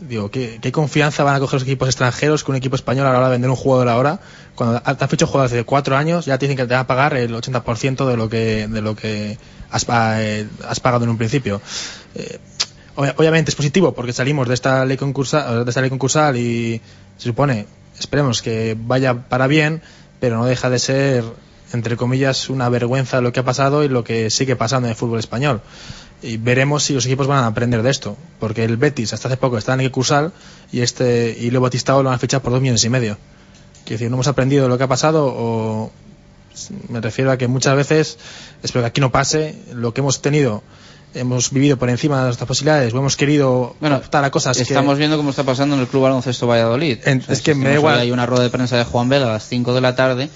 Digo, 0.00 0.30
¿qué, 0.30 0.58
qué 0.62 0.72
confianza 0.72 1.24
van 1.24 1.34
a 1.36 1.40
coger 1.40 1.54
los 1.60 1.62
equipos 1.64 1.88
extranjeros 1.88 2.42
que 2.42 2.50
un 2.50 2.56
equipo 2.56 2.74
español 2.74 3.06
a 3.06 3.12
la 3.12 3.18
hora 3.18 3.26
de 3.28 3.32
vender 3.32 3.50
un 3.50 3.56
jugador 3.56 3.88
ahora? 3.88 4.18
Cuando 4.54 4.80
te 4.80 5.04
has 5.04 5.10
fichado 5.10 5.30
jugadores 5.30 5.52
de 5.52 5.64
cuatro 5.64 5.96
años, 5.96 6.24
ya 6.24 6.38
te 6.38 6.46
dicen 6.46 6.56
que 6.56 6.64
te 6.66 6.72
van 6.74 6.80
a 6.84 6.86
pagar 6.86 7.14
el 7.14 7.34
80% 7.34 8.06
de 8.08 8.16
lo 8.16 8.28
que, 8.30 8.66
de 8.66 8.80
lo 8.80 8.96
que 8.96 9.36
has, 9.70 9.86
eh, 9.90 10.46
pagado 10.82 11.04
en 11.04 11.10
un 11.10 11.18
principio. 11.18 11.60
Eh, 12.14 12.38
obvia- 12.96 13.14
obviamente 13.18 13.50
es 13.50 13.54
positivo 13.56 13.92
porque 13.92 14.14
salimos 14.14 14.48
de 14.48 14.54
esta 14.54 14.84
ley 14.86 14.96
concursal, 14.96 15.64
de 15.66 15.70
esta 15.70 15.82
ley 15.82 15.90
concursal 15.90 16.36
y 16.38 16.80
se 17.18 17.24
supone, 17.28 17.66
esperemos 17.98 18.40
que 18.40 18.76
vaya 18.80 19.28
para 19.28 19.46
bien, 19.48 19.82
pero 20.18 20.38
no 20.38 20.46
deja 20.46 20.70
de 20.70 20.78
ser, 20.78 21.24
entre 21.74 21.96
comillas, 21.98 22.48
una 22.48 22.70
vergüenza 22.70 23.20
lo 23.20 23.32
que 23.32 23.40
ha 23.40 23.44
pasado 23.44 23.84
y 23.84 23.88
lo 23.88 24.02
que 24.02 24.30
sigue 24.30 24.56
pasando 24.56 24.86
en 24.88 24.90
el 24.92 24.96
fútbol 24.96 25.18
español. 25.18 25.60
Y 26.22 26.36
veremos 26.36 26.82
si 26.84 26.92
los 26.92 27.06
equipos 27.06 27.26
van 27.26 27.44
a 27.44 27.46
aprender 27.46 27.82
de 27.82 27.90
esto, 27.90 28.16
porque 28.38 28.64
el 28.64 28.76
Betis 28.76 29.12
hasta 29.14 29.28
hace 29.28 29.36
poco 29.38 29.56
está 29.56 29.72
en 29.74 29.80
el 29.80 29.86
concursal 29.90 30.32
y 30.70 30.80
este 30.80 31.36
y 31.40 31.50
Leo 31.50 31.60
Batistao 31.62 32.02
lo 32.02 32.10
han 32.10 32.18
fichado 32.20 32.42
por 32.42 32.52
dos 32.52 32.60
millones 32.60 32.84
y 32.84 32.90
medio. 32.90 33.16
Quiero 33.84 33.98
decir, 33.98 34.10
no 34.10 34.16
hemos 34.16 34.28
aprendido 34.28 34.68
lo 34.68 34.76
que 34.76 34.84
ha 34.84 34.88
pasado 34.88 35.26
o 35.34 35.90
me 36.88 37.00
refiero 37.00 37.30
a 37.30 37.38
que 37.38 37.48
muchas 37.48 37.74
veces, 37.74 38.18
espero 38.62 38.82
que 38.82 38.88
aquí 38.88 39.00
no 39.00 39.10
pase, 39.10 39.54
lo 39.72 39.94
que 39.94 40.00
hemos 40.02 40.20
tenido, 40.20 40.62
hemos 41.14 41.50
vivido 41.52 41.78
por 41.78 41.88
encima 41.88 42.18
de 42.18 42.24
nuestras 42.26 42.46
posibilidades 42.46 42.92
o 42.92 42.98
hemos 42.98 43.16
querido 43.16 43.74
optar 43.96 44.22
a 44.24 44.30
cosas 44.30 44.56
que- 44.58 44.62
Estamos 44.74 44.98
viendo 44.98 45.16
cómo 45.16 45.30
está 45.30 45.44
pasando 45.44 45.74
en 45.74 45.80
el 45.80 45.86
Club 45.88 46.02
Baloncesto 46.02 46.46
Valladolid. 46.46 46.98
En- 47.06 47.20
O 47.20 47.22
sea, 47.22 47.32
es 47.34 47.40
que 47.40 47.54
me 47.54 47.64
da 47.70 47.74
igual. 47.76 47.98
Hay 47.98 48.10
una 48.10 48.26
rueda 48.26 48.42
de 48.44 48.50
prensa 48.50 48.76
de 48.76 48.84
Juan 48.84 49.08
Vela 49.08 49.26
a 49.26 49.32
las 49.32 49.48
5 49.48 49.72
de 49.72 49.80
la 49.80 49.94
tarde 49.96 50.28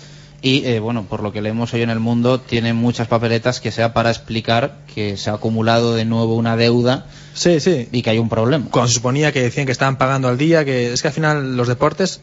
y, 0.45 0.65
eh, 0.67 0.79
bueno, 0.79 1.05
por 1.09 1.23
lo 1.23 1.33
que 1.33 1.41
leemos 1.43 1.73
hoy 1.75 1.81
en 1.83 1.91
el 1.91 1.99
mundo, 2.01 2.39
tiene 2.39 2.73
muchas 2.75 3.09
papeletas 3.09 3.61
que 3.61 3.73
sea 3.73 3.95
para 3.95 4.11
explicar 4.11 4.77
que 4.95 5.17
se 5.17 5.31
ha 5.31 5.35
acumulado 5.35 5.95
de 5.95 6.05
nuevo 6.05 6.37
una 6.37 6.57
deuda 6.57 7.07
Sí, 7.33 7.59
sí. 7.61 7.89
y 7.91 8.03
que 8.03 8.11
hay 8.11 8.19
un 8.19 8.29
problema. 8.29 8.67
cuando 8.71 8.89
se 8.89 8.95
suponía 8.95 9.33
que 9.33 9.41
decían 9.43 9.65
que 9.67 9.73
estaban 9.73 9.97
pagando 9.97 10.29
al 10.29 10.37
día, 10.39 10.65
que 10.65 10.93
es 10.93 11.01
que 11.03 11.09
al 11.09 11.15
final 11.15 11.57
los 11.57 11.67
deportes 11.67 12.21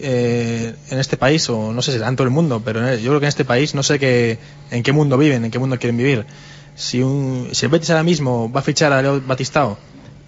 eh, 0.00 0.74
en 0.90 0.98
este 0.98 1.16
país, 1.16 1.48
o 1.50 1.72
no 1.72 1.82
sé 1.82 1.96
si 1.98 2.02
en 2.02 2.16
todo 2.16 2.24
el 2.26 2.32
mundo, 2.32 2.62
pero 2.64 2.86
el- 2.88 3.00
yo 3.00 3.10
creo 3.10 3.20
que 3.20 3.26
en 3.26 3.28
este 3.28 3.44
país 3.44 3.74
no 3.74 3.82
sé 3.82 3.98
qué, 3.98 4.38
en 4.70 4.82
qué 4.82 4.92
mundo 4.92 5.18
viven, 5.18 5.44
en 5.44 5.50
qué 5.50 5.58
mundo 5.58 5.78
quieren 5.78 5.96
vivir. 5.96 6.26
Si, 6.76 7.02
un, 7.02 7.48
si 7.52 7.66
el 7.66 7.70
Betis 7.70 7.90
ahora 7.90 8.02
mismo 8.02 8.50
va 8.50 8.60
a 8.60 8.62
fichar 8.62 8.92
a 8.92 9.00
Leo 9.02 9.20
Batistao 9.20 9.78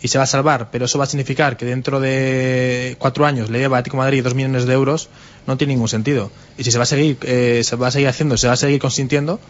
y 0.02 0.09
se 0.09 0.18
va 0.18 0.24
a 0.24 0.27
salvar, 0.27 0.70
pero 0.70 0.85
eso 0.85 0.98
va 0.98 1.05
a 1.05 1.06
significar 1.06 1.56
que 1.56 1.64
dentro 1.64 2.01
de 2.01 2.97
cuatro 2.98 3.27
años 3.27 3.51
le 3.51 3.59
lleva 3.59 3.77
a 3.77 3.81
Atlético 3.81 3.97
Madrid 3.97 4.23
dos 4.23 4.35
millones 4.35 4.66
de 4.66 4.74
euros, 4.74 5.09
no 5.47 5.56
tiene 5.56 5.74
ningún 5.74 5.89
sentido. 5.89 6.31
Y 6.59 6.64
si 6.64 6.70
se 6.70 6.78
va 6.78 6.85
a 6.85 6.86
seguir, 6.86 7.18
eh, 7.23 7.62
se 7.64 7.77
va 7.77 7.89
a 7.89 7.90
seguir 7.90 8.09
haciendo, 8.09 8.36
se 8.36 8.47
va 8.47 8.52
a 8.55 8.56
seguir 8.56 8.81
consintiendo, 8.81 9.40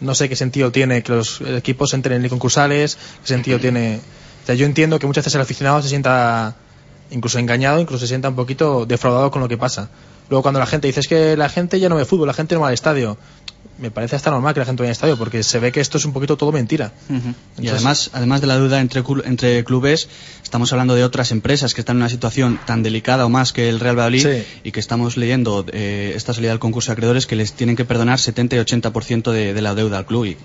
no 0.00 0.14
sé 0.14 0.28
qué 0.28 0.36
sentido 0.36 0.70
tiene 0.70 1.02
que 1.02 1.12
los 1.12 1.40
equipos 1.40 1.92
entren 1.94 2.22
en 2.22 2.28
concursales, 2.28 2.96
qué 3.22 3.28
sentido 3.28 3.58
tiene. 3.58 4.00
O 4.42 4.46
sea, 4.46 4.54
yo 4.54 4.66
entiendo 4.66 4.98
que 4.98 5.06
muchas 5.06 5.24
veces 5.24 5.34
el 5.34 5.40
aficionado 5.40 5.82
se 5.82 5.88
sienta 5.88 6.54
incluso 7.10 7.38
engañado, 7.38 7.80
incluso 7.80 8.00
se 8.00 8.08
sienta 8.08 8.28
un 8.28 8.36
poquito 8.36 8.86
defraudado 8.86 9.30
con 9.30 9.42
lo 9.42 9.48
que 9.48 9.56
pasa. 9.56 9.88
Luego 10.28 10.42
cuando 10.42 10.60
la 10.60 10.66
gente 10.66 10.88
dice 10.88 11.00
es 11.00 11.08
que 11.08 11.36
la 11.36 11.48
gente 11.48 11.78
ya 11.78 11.88
no 11.88 11.96
ve 11.96 12.04
fútbol, 12.04 12.26
la 12.26 12.34
gente 12.34 12.54
no 12.54 12.62
va 12.62 12.68
al 12.68 12.74
estadio. 12.74 13.16
Me 13.78 13.90
parece 13.90 14.16
hasta 14.16 14.30
normal 14.30 14.54
que 14.54 14.60
la 14.60 14.66
gente 14.66 14.82
vaya 14.82 14.90
al 14.90 14.92
estadio 14.92 15.18
porque 15.18 15.42
se 15.42 15.58
ve 15.58 15.70
que 15.70 15.80
esto 15.80 15.98
es 15.98 16.04
un 16.06 16.12
poquito 16.14 16.36
todo 16.38 16.50
mentira. 16.50 16.92
Y 17.10 17.14
Entonces- 17.14 17.72
además, 17.74 18.10
además 18.14 18.40
de 18.40 18.46
la 18.46 18.56
deuda 18.58 18.80
entre, 18.80 19.02
entre 19.24 19.64
clubes, 19.64 20.08
estamos 20.42 20.72
hablando 20.72 20.94
de 20.94 21.04
otras 21.04 21.30
empresas 21.30 21.74
que 21.74 21.82
están 21.82 21.96
en 21.96 22.02
una 22.02 22.08
situación 22.08 22.58
tan 22.66 22.82
delicada 22.82 23.26
o 23.26 23.28
más 23.28 23.52
que 23.52 23.68
el 23.68 23.78
Real 23.80 23.96
Valladolid 23.96 24.22
Sí. 24.26 24.44
y 24.64 24.72
que 24.72 24.80
estamos 24.80 25.18
leyendo 25.18 25.66
eh, 25.72 26.12
esta 26.16 26.32
salida 26.32 26.50
del 26.52 26.58
concurso 26.58 26.88
de 26.90 26.92
acreedores 26.94 27.26
que 27.26 27.36
les 27.36 27.52
tienen 27.52 27.76
que 27.76 27.84
perdonar 27.84 28.18
70 28.18 28.56
y 28.56 28.58
80% 28.60 29.30
de, 29.30 29.52
de 29.52 29.60
la 29.62 29.74
deuda 29.74 29.98
al 29.98 30.06
club. 30.06 30.24
Y 30.24 30.36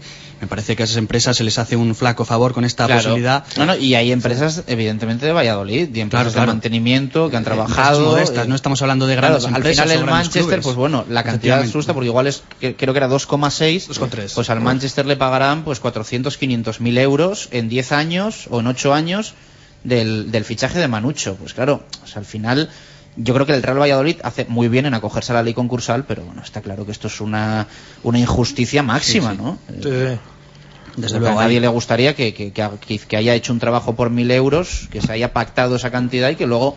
me 0.41 0.47
parece 0.47 0.75
que 0.75 0.83
a 0.83 0.85
esas 0.85 0.97
empresas 0.97 1.37
se 1.37 1.43
les 1.45 1.57
hace 1.59 1.75
un 1.77 1.93
flaco 1.95 2.25
favor 2.25 2.51
con 2.53 2.65
esta 2.65 2.85
Claro. 2.87 3.01
posibilidad. 3.01 3.45
No, 3.57 3.65
no, 3.65 3.75
y 3.77 3.93
hay 3.95 4.11
empresas, 4.11 4.63
evidentemente, 4.67 5.25
de 5.25 5.31
Valladolid, 5.31 5.95
y 5.95 5.99
empresas 6.01 6.09
Claro, 6.09 6.29
de 6.29 6.33
claro. 6.33 6.47
mantenimiento 6.53 7.29
que 7.29 7.37
han 7.37 7.43
Empresas 7.43 7.67
trabajado. 7.67 8.05
modestas, 8.11 8.47
no 8.47 8.55
estamos 8.55 8.81
hablando 8.81 9.05
de 9.07 9.15
grandes 9.15 9.43
Claro, 9.43 9.55
empresas 9.57 9.83
Al 9.83 9.89
final 9.91 10.03
el 10.03 10.11
Manchester, 10.11 10.41
clubes. 10.43 10.63
pues 10.63 10.75
bueno, 10.75 11.05
la 11.09 11.23
cantidad 11.23 11.59
asusta 11.61 11.93
porque 11.93 12.07
igual 12.07 12.27
es, 12.27 12.41
que- 12.59 12.75
creo 12.75 12.93
que 12.93 12.97
era 12.97 13.07
2,6. 13.27 13.87
Pues 14.35 14.49
al 14.49 14.61
Manchester 14.61 15.05
le 15.05 15.15
pagarán 15.17 15.63
pues 15.63 15.79
400, 15.79 16.37
500 16.37 16.81
mil 16.81 16.97
euros 16.97 17.47
en 17.51 17.69
10 17.69 17.91
años 17.91 18.47
o 18.49 18.59
en 18.59 18.67
8 18.67 18.93
años 18.93 19.33
del, 19.83 20.31
del 20.31 20.45
fichaje 20.45 20.79
de 20.79 20.87
Manucho. 20.87 21.35
Pues 21.35 21.53
claro, 21.53 21.83
o 22.03 22.07
sea, 22.07 22.19
al 22.19 22.25
final 22.25 22.69
yo 23.17 23.33
creo 23.33 23.45
que 23.45 23.53
el 23.53 23.63
Real 23.63 23.79
Valladolid 23.79 24.17
hace 24.23 24.45
muy 24.45 24.67
bien 24.69 24.85
en 24.85 24.93
acogerse 24.93 25.31
a 25.31 25.35
la 25.35 25.43
ley 25.43 25.53
concursal, 25.53 26.05
pero 26.05 26.23
bueno, 26.23 26.41
está 26.43 26.61
claro 26.61 26.85
que 26.85 26.91
esto 26.91 27.07
es 27.07 27.19
una, 27.21 27.67
una 28.03 28.19
injusticia 28.19 28.83
máxima, 28.83 29.31
Sí, 29.31 29.37
sí. 29.37 29.43
¿no? 29.43 29.59
Sí, 29.67 29.89
sí. 30.13 30.19
Desde 30.97 31.17
a 31.17 31.19
luego, 31.19 31.39
nadie 31.41 31.55
hay- 31.55 31.61
le 31.61 31.67
gustaría 31.69 32.15
que- 32.15 32.33
que- 32.33 32.51
que 32.51 33.17
haya 33.17 33.33
hecho 33.33 33.53
un 33.53 33.59
trabajo 33.59 33.95
por 33.95 34.09
mil 34.09 34.29
euros, 34.31 34.87
que 34.91 35.01
se 35.01 35.11
haya 35.13 35.31
pactado 35.31 35.77
esa 35.77 35.89
cantidad 35.89 36.29
y 36.29 36.35
que 36.35 36.45
luego 36.45 36.75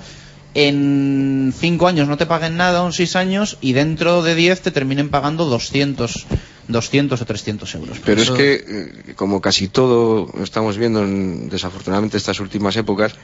en 0.55 1.52
cinco 1.56 1.86
años 1.89 2.09
no 2.09 2.16
te 2.16 2.26
paguen 2.26 2.56
nada, 2.56 2.82
o 2.82 2.86
en 2.86 2.93
seis 2.93 3.16
años, 3.16 3.59
y 3.60 3.72
dentro 3.72 4.22
de 4.22 4.35
diez 4.35 4.60
te 4.60 4.70
terminen 4.70 5.09
pagando 5.10 5.44
200, 5.47 6.26
200 6.68 7.20
o 7.20 7.24
300 7.26 7.74
euros. 7.74 7.98
Pero 8.05 8.22
es 8.22 8.31
que, 8.31 8.55
eh, 8.66 9.14
como 9.16 9.40
casi 9.40 9.68
todo 9.68 10.31
estamos 10.43 10.76
viendo 10.78 11.02
en, 11.02 11.48
desafortunadamente 11.48 12.16
estas 12.16 12.39
últimas 12.40 12.76
épocas, 12.76 13.14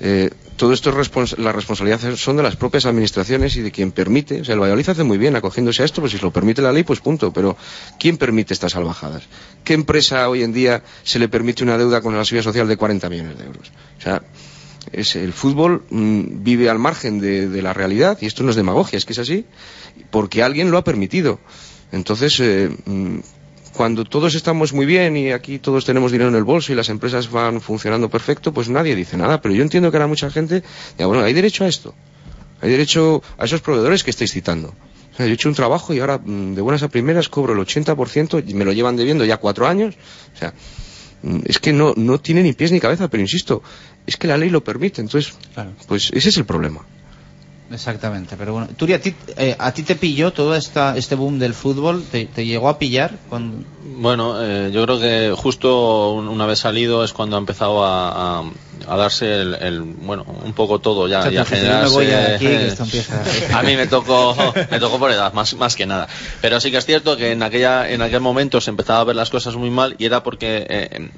eh, 0.00 0.30
todo 0.56 0.72
esto 0.72 0.90
es 0.90 0.96
respons- 0.96 1.36
las 1.38 1.54
responsabilidades 1.54 2.20
son 2.20 2.36
de 2.36 2.42
las 2.44 2.54
propias 2.54 2.86
administraciones 2.86 3.56
y 3.56 3.62
de 3.62 3.72
quien 3.72 3.90
permite. 3.90 4.40
O 4.42 4.44
sea, 4.44 4.54
el 4.54 4.60
Valladolid 4.60 4.88
hace 4.88 5.02
muy 5.02 5.18
bien 5.18 5.34
acogiéndose 5.34 5.82
a 5.82 5.86
esto, 5.86 6.00
pues 6.00 6.12
si 6.12 6.18
lo 6.18 6.30
permite 6.32 6.62
la 6.62 6.72
ley, 6.72 6.84
pues 6.84 7.00
punto. 7.00 7.32
Pero 7.32 7.56
¿quién 7.98 8.16
permite 8.16 8.54
estas 8.54 8.72
salvajadas? 8.72 9.24
¿Qué 9.64 9.74
empresa 9.74 10.28
hoy 10.28 10.42
en 10.44 10.52
día 10.52 10.82
se 11.02 11.18
le 11.18 11.28
permite 11.28 11.64
una 11.64 11.78
deuda 11.78 12.00
con 12.00 12.16
la 12.16 12.24
seguridad 12.24 12.44
social 12.44 12.68
de 12.68 12.76
40 12.76 13.08
millones 13.08 13.38
de 13.38 13.44
euros? 13.44 13.72
O 13.98 14.02
sea, 14.02 14.22
es, 14.92 15.16
el 15.16 15.32
fútbol 15.32 15.84
mm, 15.90 16.42
vive 16.42 16.68
al 16.68 16.78
margen 16.78 17.20
de, 17.20 17.62
la 17.62 17.72
realidad 17.72 18.18
y 18.20 18.26
esto 18.26 18.42
no 18.42 18.50
es 18.50 18.56
demagogia, 18.56 18.96
es 18.96 19.04
que 19.04 19.12
es 19.12 19.18
así, 19.18 19.44
porque 20.10 20.42
alguien 20.42 20.70
lo 20.70 20.78
ha 20.78 20.84
permitido. 20.84 21.40
Entonces, 21.92 22.38
eh, 22.40 22.70
mm, 22.84 23.18
cuando 23.72 24.04
todos 24.04 24.34
estamos 24.34 24.72
muy 24.72 24.86
bien 24.86 25.16
y 25.16 25.32
aquí 25.32 25.58
todos 25.58 25.84
tenemos 25.84 26.12
dinero 26.12 26.30
en 26.30 26.36
el 26.36 26.44
bolso 26.44 26.72
y 26.72 26.74
las 26.74 26.88
empresas 26.88 27.30
van 27.30 27.60
funcionando 27.60 28.08
perfecto, 28.08 28.52
pues 28.52 28.68
nadie 28.68 28.94
dice 28.94 29.16
nada. 29.16 29.40
Pero 29.40 29.54
yo 29.54 29.62
entiendo 29.62 29.90
que 29.90 29.96
ahora 29.96 30.06
mucha 30.06 30.30
gente, 30.30 30.62
diga, 30.96 31.06
bueno, 31.06 31.22
hay 31.22 31.32
derecho 31.32 31.64
a 31.64 31.68
esto. 31.68 31.94
Hay 32.60 32.70
derecho 32.70 33.22
a 33.38 33.44
esos 33.44 33.60
proveedores 33.60 34.02
que 34.02 34.10
estáis 34.10 34.32
citando. 34.32 34.74
Yo 35.18 35.24
he 35.24 35.32
hecho 35.32 35.48
un 35.48 35.54
trabajo 35.54 35.92
y 35.92 36.00
ahora 36.00 36.18
mm, 36.18 36.54
de 36.54 36.60
buenas 36.60 36.82
a 36.82 36.88
primeras 36.88 37.28
cobro 37.28 37.52
el 37.52 37.58
80% 37.58 38.44
y 38.46 38.54
me 38.54 38.64
lo 38.64 38.72
llevan 38.72 38.96
debiendo 38.96 39.24
ya 39.24 39.36
cuatro 39.38 39.66
años. 39.66 39.96
O 40.34 40.38
sea, 40.38 40.54
es 41.44 41.58
que 41.58 41.72
no, 41.72 41.94
no 41.96 42.20
tiene 42.20 42.42
ni 42.42 42.52
pies 42.52 42.70
ni 42.70 42.80
cabeza, 42.80 43.08
pero 43.08 43.20
insisto, 43.20 43.62
es 44.08 44.16
que 44.16 44.26
la 44.26 44.36
ley 44.36 44.50
lo 44.50 44.62
permite. 44.64 45.00
Entonces, 45.00 45.34
pues 45.86 46.10
ese 46.12 46.28
es 46.30 46.36
el 46.36 46.44
problema. 46.44 46.80
Exactamente, 47.70 48.34
pero 48.38 48.54
bueno. 48.54 48.68
Turi, 48.74 48.94
¿a 48.94 49.00
ti, 49.02 49.14
eh, 49.36 49.54
¿a 49.58 49.72
ti 49.72 49.82
te 49.82 49.94
pilló 49.94 50.32
todo 50.32 50.54
esta, 50.54 50.96
este 50.96 51.14
boom 51.14 51.38
del 51.38 51.52
fútbol? 51.52 52.02
¿Te, 52.10 52.24
te 52.24 52.46
llegó 52.46 52.70
a 52.70 52.78
pillar? 52.78 53.18
Cuando... 53.28 53.62
Bueno, 54.00 54.42
eh, 54.42 54.70
yo 54.72 54.82
creo 54.86 54.98
que 54.98 55.34
justo 55.36 56.14
un- 56.14 56.28
una 56.28 56.46
vez 56.46 56.60
salido 56.60 57.04
es 57.04 57.12
cuando 57.12 57.36
ha 57.36 57.38
empezado 57.38 57.84
a, 57.84 58.38
a- 58.40 58.44
a 58.86 58.96
darse 58.96 59.42
el, 59.42 59.54
el- 59.56 59.82
bueno, 59.82 60.24
un 60.44 60.54
poco 60.54 60.78
todo 60.78 61.08
ya, 61.08 61.18
O 61.18 61.22
sea, 61.24 61.30
y 61.32 61.36
a 61.36 61.44
voy 61.90 62.06
aquí, 62.36 62.46
que 62.46 62.68
esto 62.68 62.84
empieza- 62.88 63.22
mí 63.62 63.76
me 63.76 63.86
tocó, 63.86 64.34
me 64.70 64.80
tocó 64.80 64.98
por 64.98 65.10
edad, 65.10 65.34
más, 65.34 65.52
más 65.56 65.76
que 65.76 65.84
nada. 65.84 66.08
Pero 66.40 66.60
sí 66.62 66.70
que 66.70 66.78
es 66.78 66.86
cierto 66.86 67.18
que 67.18 67.32
en 67.32 67.42
aquella, 67.42 67.90
en 67.90 68.00
aquel 68.00 68.20
momento 68.20 68.62
se 68.62 68.70
empezaba 68.70 69.00
a 69.00 69.04
ver 69.04 69.16
las 69.16 69.28
cosas 69.28 69.56
muy 69.56 69.68
mal 69.68 69.94
y 69.98 70.06
era 70.06 70.22
porque 70.22 70.64
eh, 70.70 71.10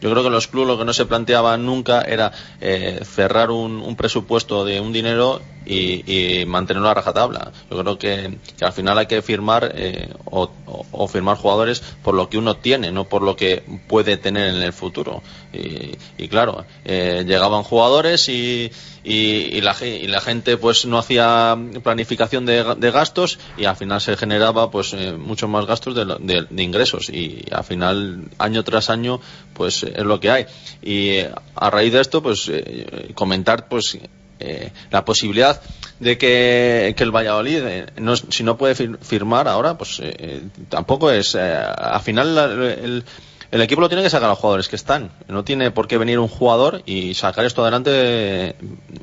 yo 0.00 0.10
creo 0.10 0.22
que 0.22 0.30
los 0.30 0.48
clubes 0.48 0.68
lo 0.68 0.78
que 0.78 0.84
no 0.84 0.92
se 0.92 1.06
planteaban 1.06 1.64
nunca 1.64 2.02
era 2.02 2.32
eh, 2.60 3.00
cerrar 3.04 3.50
un, 3.50 3.80
un 3.80 3.96
presupuesto 3.96 4.64
de 4.64 4.80
un 4.80 4.92
dinero 4.92 5.40
y, 5.66 6.40
y 6.40 6.46
mantenerlo 6.46 6.88
a 6.88 6.94
rajatabla. 6.94 7.52
Yo 7.70 7.78
creo 7.82 7.98
que, 7.98 8.38
al 8.60 8.72
final 8.72 8.96
hay 8.98 9.06
que 9.06 9.20
firmar 9.22 9.72
eh, 9.74 10.08
o, 10.24 11.08
firmar 11.08 11.36
jugadores 11.36 11.80
por 12.02 12.14
lo 12.14 12.28
que 12.28 12.38
uno 12.38 12.56
tiene, 12.56 12.90
no 12.92 13.04
por 13.04 13.22
lo 13.22 13.36
que 13.36 13.62
puede 13.88 14.16
tener 14.16 14.54
en 14.54 14.62
el 14.62 14.72
futuro. 14.72 15.22
Y, 15.52 15.96
y 16.18 16.28
claro, 16.28 16.64
eh, 16.84 17.24
llegaban 17.26 17.62
jugadores 17.62 18.28
y, 18.28 18.70
y, 19.04 19.60
la, 19.60 19.74
y 19.84 20.06
la 20.06 20.20
gente 20.20 20.56
pues 20.56 20.84
no 20.86 20.98
hacía 20.98 21.56
planificación 21.82 22.44
de, 22.46 22.64
ga- 22.64 22.76
de 22.76 22.90
gastos 22.90 23.38
y 23.56 23.64
al 23.64 23.76
final 23.76 24.00
se 24.00 24.16
generaba 24.16 24.70
pues 24.70 24.92
eh, 24.92 25.12
muchos 25.12 25.48
más 25.48 25.66
gastos 25.66 25.94
de, 25.94 26.04
de- 26.04 26.46
de 26.48 26.62
ingresos 26.62 27.08
y 27.08 27.44
al 27.50 27.64
final 27.64 28.24
año 28.38 28.64
tras 28.64 28.90
año 28.90 29.20
pues 29.54 29.82
es 29.84 30.04
lo 30.04 30.20
que 30.20 30.30
hay 30.30 30.46
y 30.82 31.08
eh, 31.10 31.30
a 31.54 31.70
raíz 31.70 31.92
de 31.92 32.00
esto 32.00 32.22
pues 32.22 32.48
eh, 32.52 33.12
comentar 33.14 33.68
pues 33.68 33.98
eh, 34.40 34.70
la 34.90 35.04
posibilidad 35.04 35.60
de 36.00 36.18
que, 36.18 36.94
que 36.96 37.04
el 37.04 37.10
Valladolid, 37.14 37.62
eh, 37.64 37.86
no- 37.96 38.16
si 38.16 38.42
no 38.44 38.56
puede 38.56 38.74
fir- 38.74 38.98
firmar 39.00 39.48
ahora, 39.48 39.78
pues 39.78 40.00
eh, 40.00 40.14
eh, 40.18 40.42
tampoco 40.68 41.10
es. 41.10 41.34
eh, 41.34 41.40
al 41.40 42.00
final, 42.02 42.34
la- 42.34 42.44
el, 42.44 43.04
el 43.50 43.62
equipo 43.62 43.80
lo 43.80 43.88
tiene 43.88 44.02
que 44.02 44.10
sacar 44.10 44.26
a 44.26 44.30
los 44.32 44.38
jugadores 44.38 44.68
que 44.68 44.76
están. 44.76 45.10
No 45.28 45.44
tiene 45.44 45.70
por 45.70 45.86
qué 45.88 45.96
venir 45.98 46.18
un 46.18 46.28
jugador 46.28 46.82
y 46.84 47.14
sacar 47.14 47.44
esto 47.46 47.62
adelante 47.62 47.90
eh, 47.94 48.54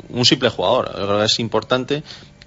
un 0.09 0.25
simple 0.25 0.49
jugador. 0.49 0.89
Yo 0.99 1.05
creo 1.07 1.19
que 1.19 1.25
es 1.25 1.39
importante 1.39 2.03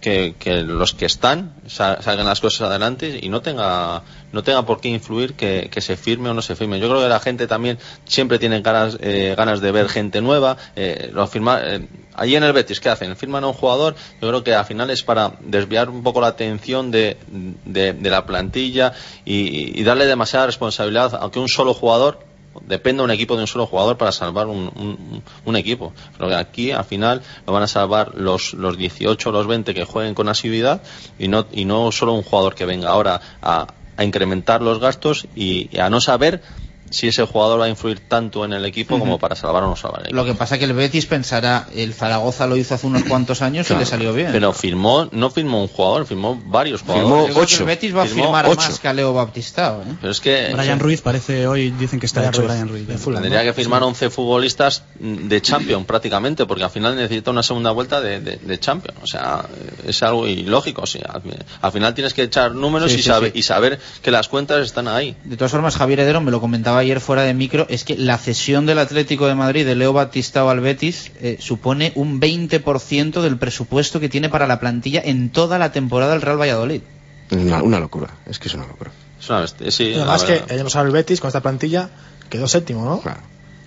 que, 0.06 0.36
que 0.38 0.62
los 0.62 0.94
que 0.94 1.04
están 1.04 1.52
sa- 1.66 2.00
salgan 2.00 2.26
las 2.26 2.40
cosas 2.40 2.68
adelante 2.68 3.18
y 3.20 3.28
no 3.28 3.42
tenga 3.42 4.02
no 4.30 4.44
tenga 4.44 4.64
por 4.64 4.80
qué 4.80 4.88
influir 4.88 5.34
que, 5.34 5.68
se 5.80 5.96
firme 5.96 6.30
o 6.30 6.34
no 6.34 6.42
se 6.42 6.54
firme. 6.54 6.78
Yo 6.78 6.88
creo 6.88 7.00
que 7.02 7.08
la 7.08 7.18
gente 7.18 7.48
también 7.48 7.76
siempre 8.04 8.38
tiene 8.38 8.60
ganas 8.60 8.98
eh, 9.00 9.34
ganas 9.36 9.60
de 9.60 9.72
ver 9.72 9.88
gente 9.88 10.20
nueva. 10.20 10.58
Eh, 10.76 11.10
lo 11.12 11.26
firma, 11.26 11.58
eh, 11.60 11.88
allí 12.14 12.36
en 12.36 12.44
el 12.44 12.52
Betis, 12.52 12.78
¿qué 12.78 12.88
hacen? 12.88 13.16
Firman 13.16 13.42
a 13.42 13.48
un 13.48 13.52
jugador. 13.54 13.96
Yo 14.22 14.28
creo 14.28 14.44
que 14.44 14.54
al 14.54 14.64
final 14.64 14.90
es 14.90 15.02
para 15.02 15.32
desviar 15.40 15.90
un 15.90 16.04
poco 16.04 16.20
la 16.20 16.28
atención 16.28 16.92
de, 16.92 17.16
de, 17.64 17.92
la 18.08 18.26
plantilla 18.26 18.92
y, 19.24 19.80
y 19.80 19.82
darle 19.82 20.06
demasiada 20.06 20.46
responsabilidad 20.46 21.16
a 21.20 21.28
que 21.32 21.40
un 21.40 21.48
solo 21.48 21.74
jugador 21.74 22.20
depende 22.66 23.02
un 23.02 23.10
equipo 23.10 23.34
de 23.36 23.42
un 23.42 23.46
solo 23.46 23.66
jugador 23.66 23.96
para 23.96 24.12
salvar 24.12 24.46
un, 24.46 25.22
un- 25.44 25.56
equipo. 25.56 25.92
Pero 26.18 26.36
aquí 26.36 26.70
al 26.70 26.84
final 26.84 27.22
lo 27.46 27.52
van 27.52 27.62
a 27.62 27.66
salvar 27.66 28.14
los, 28.14 28.52
los 28.54 28.76
18 28.76 29.28
o 29.28 29.32
los 29.32 29.46
20 29.46 29.74
que 29.74 29.84
jueguen 29.84 30.14
con 30.14 30.28
asiduidad 30.28 30.82
y 31.18 31.28
no, 31.28 31.46
y 31.52 31.64
no 31.64 31.90
solo 31.92 32.12
un 32.12 32.22
jugador 32.22 32.54
que 32.54 32.66
venga 32.66 32.90
ahora 32.90 33.20
a, 33.40 33.66
a 33.96 34.04
incrementar 34.04 34.60
los 34.62 34.78
gastos 34.80 35.26
y 35.34 35.76
a 35.78 35.88
no 35.88 36.00
saber 36.00 36.42
si 36.90 37.08
ese 37.08 37.24
jugador 37.24 37.60
va 37.60 37.64
a 37.66 37.68
influir 37.68 38.00
tanto 38.00 38.44
en 38.44 38.52
el 38.52 38.64
equipo 38.64 38.98
como 38.98 39.18
para 39.18 39.36
salvar 39.36 39.62
o 39.64 39.68
no 39.68 39.76
salvar 39.76 40.00
el 40.00 40.06
equipo. 40.06 40.16
Lo 40.16 40.24
que 40.24 40.34
pasa 40.34 40.58
que 40.58 40.64
el 40.64 40.72
Betis 40.72 41.06
pensará, 41.06 41.66
el 41.74 41.94
Zaragoza 41.94 42.46
lo 42.46 42.56
hizo 42.56 42.74
hace 42.74 42.86
unos 42.86 43.04
cuantos 43.04 43.42
años 43.42 43.70
y 43.70 43.74
le 43.74 43.86
salió 43.86 44.12
bien. 44.12 44.30
Pero 44.32 44.52
firmó, 44.52 45.08
no 45.12 45.30
firmó 45.30 45.60
un 45.62 45.68
jugador, 45.68 46.06
firmó 46.06 46.40
varios 46.46 46.82
jugadores. 46.82 47.34
creo 47.34 47.46
que 47.46 47.54
El 47.54 47.64
Betis 47.64 47.96
va 47.96 48.02
a 48.02 48.06
firmar 48.06 48.56
más 48.56 48.80
que 48.80 48.88
a 48.88 48.92
Leo 48.92 49.12
Baptistao. 49.12 49.82
¿eh? 49.82 49.96
Pero 50.00 50.10
es 50.12 50.20
que 50.20 50.50
Brian 50.52 50.80
Ruiz 50.80 51.02
parece 51.02 51.46
hoy, 51.46 51.70
dicen 51.70 52.00
que 52.00 52.06
está 52.06 52.20
Brian 52.20 52.34
hecho 52.34 52.42
Ruiz, 52.42 52.52
Brian 52.52 52.68
Ruiz. 52.68 53.20
Tendría 53.20 53.42
que 53.44 53.52
firmar 53.52 53.82
11 53.82 54.10
futbolistas 54.10 54.84
de 54.98 55.42
Champion 55.42 55.84
prácticamente, 55.84 56.46
porque 56.46 56.64
al 56.64 56.70
final 56.70 56.96
necesita 56.96 57.30
una 57.30 57.42
segunda 57.42 57.70
vuelta 57.70 58.00
de, 58.00 58.20
de, 58.20 58.36
de 58.36 58.60
Champion. 58.60 58.96
O 59.02 59.06
sea, 59.06 59.44
es 59.86 60.02
algo 60.02 60.26
ilógico. 60.26 60.82
O 60.82 60.86
sea, 60.86 61.02
al, 61.14 61.22
al 61.60 61.72
final 61.72 61.94
tienes 61.94 62.14
que 62.14 62.22
echar 62.22 62.54
números 62.54 62.92
Sí, 62.92 62.98
y, 62.98 63.02
sí, 63.02 63.08
saber, 63.08 63.32
sí. 63.32 63.38
y 63.38 63.42
saber 63.42 63.80
que 64.02 64.10
las 64.10 64.28
cuentas 64.28 64.64
están 64.64 64.88
ahí. 64.88 65.16
De 65.24 65.36
todas 65.36 65.50
formas, 65.52 65.76
Javier 65.76 66.00
Hedero 66.00 66.20
me 66.20 66.30
lo 66.30 66.40
comentaba 66.40 66.75
ayer 66.76 67.00
fuera 67.00 67.22
de 67.22 67.34
micro, 67.34 67.66
es 67.68 67.84
que 67.84 67.96
la 67.96 68.18
cesión 68.18 68.66
del 68.66 68.78
Atlético 68.78 69.26
de 69.26 69.34
Madrid 69.34 69.64
de 69.66 69.74
Leo 69.74 69.92
Batistao 69.92 70.48
al 70.50 70.60
Betis 70.60 71.10
eh, 71.20 71.36
supone 71.40 71.92
un 71.94 72.20
20% 72.20 73.20
del 73.22 73.36
presupuesto 73.38 74.00
que 74.00 74.08
tiene 74.08 74.28
para 74.28 74.46
la 74.46 74.60
plantilla 74.60 75.02
en 75.04 75.30
toda 75.30 75.58
la 75.58 75.72
temporada 75.72 76.14
el 76.14 76.22
Real 76.22 76.40
Valladolid. 76.40 76.82
Una, 77.30 77.62
una 77.62 77.80
locura, 77.80 78.08
es 78.26 78.38
que 78.38 78.48
es 78.48 78.54
una 78.54 78.66
locura. 78.66 78.90
Es 79.20 79.28
una 79.30 79.40
bestia, 79.40 79.70
sí, 79.70 79.84
Y 79.84 79.94
además 79.94 80.24
que 80.24 80.42
el 80.48 80.66
el 80.86 80.90
Betis 80.92 81.20
con 81.20 81.28
esta 81.28 81.40
plantilla 81.40 81.90
quedó 82.28 82.46
séptimo, 82.48 82.84
¿no? 82.84 83.00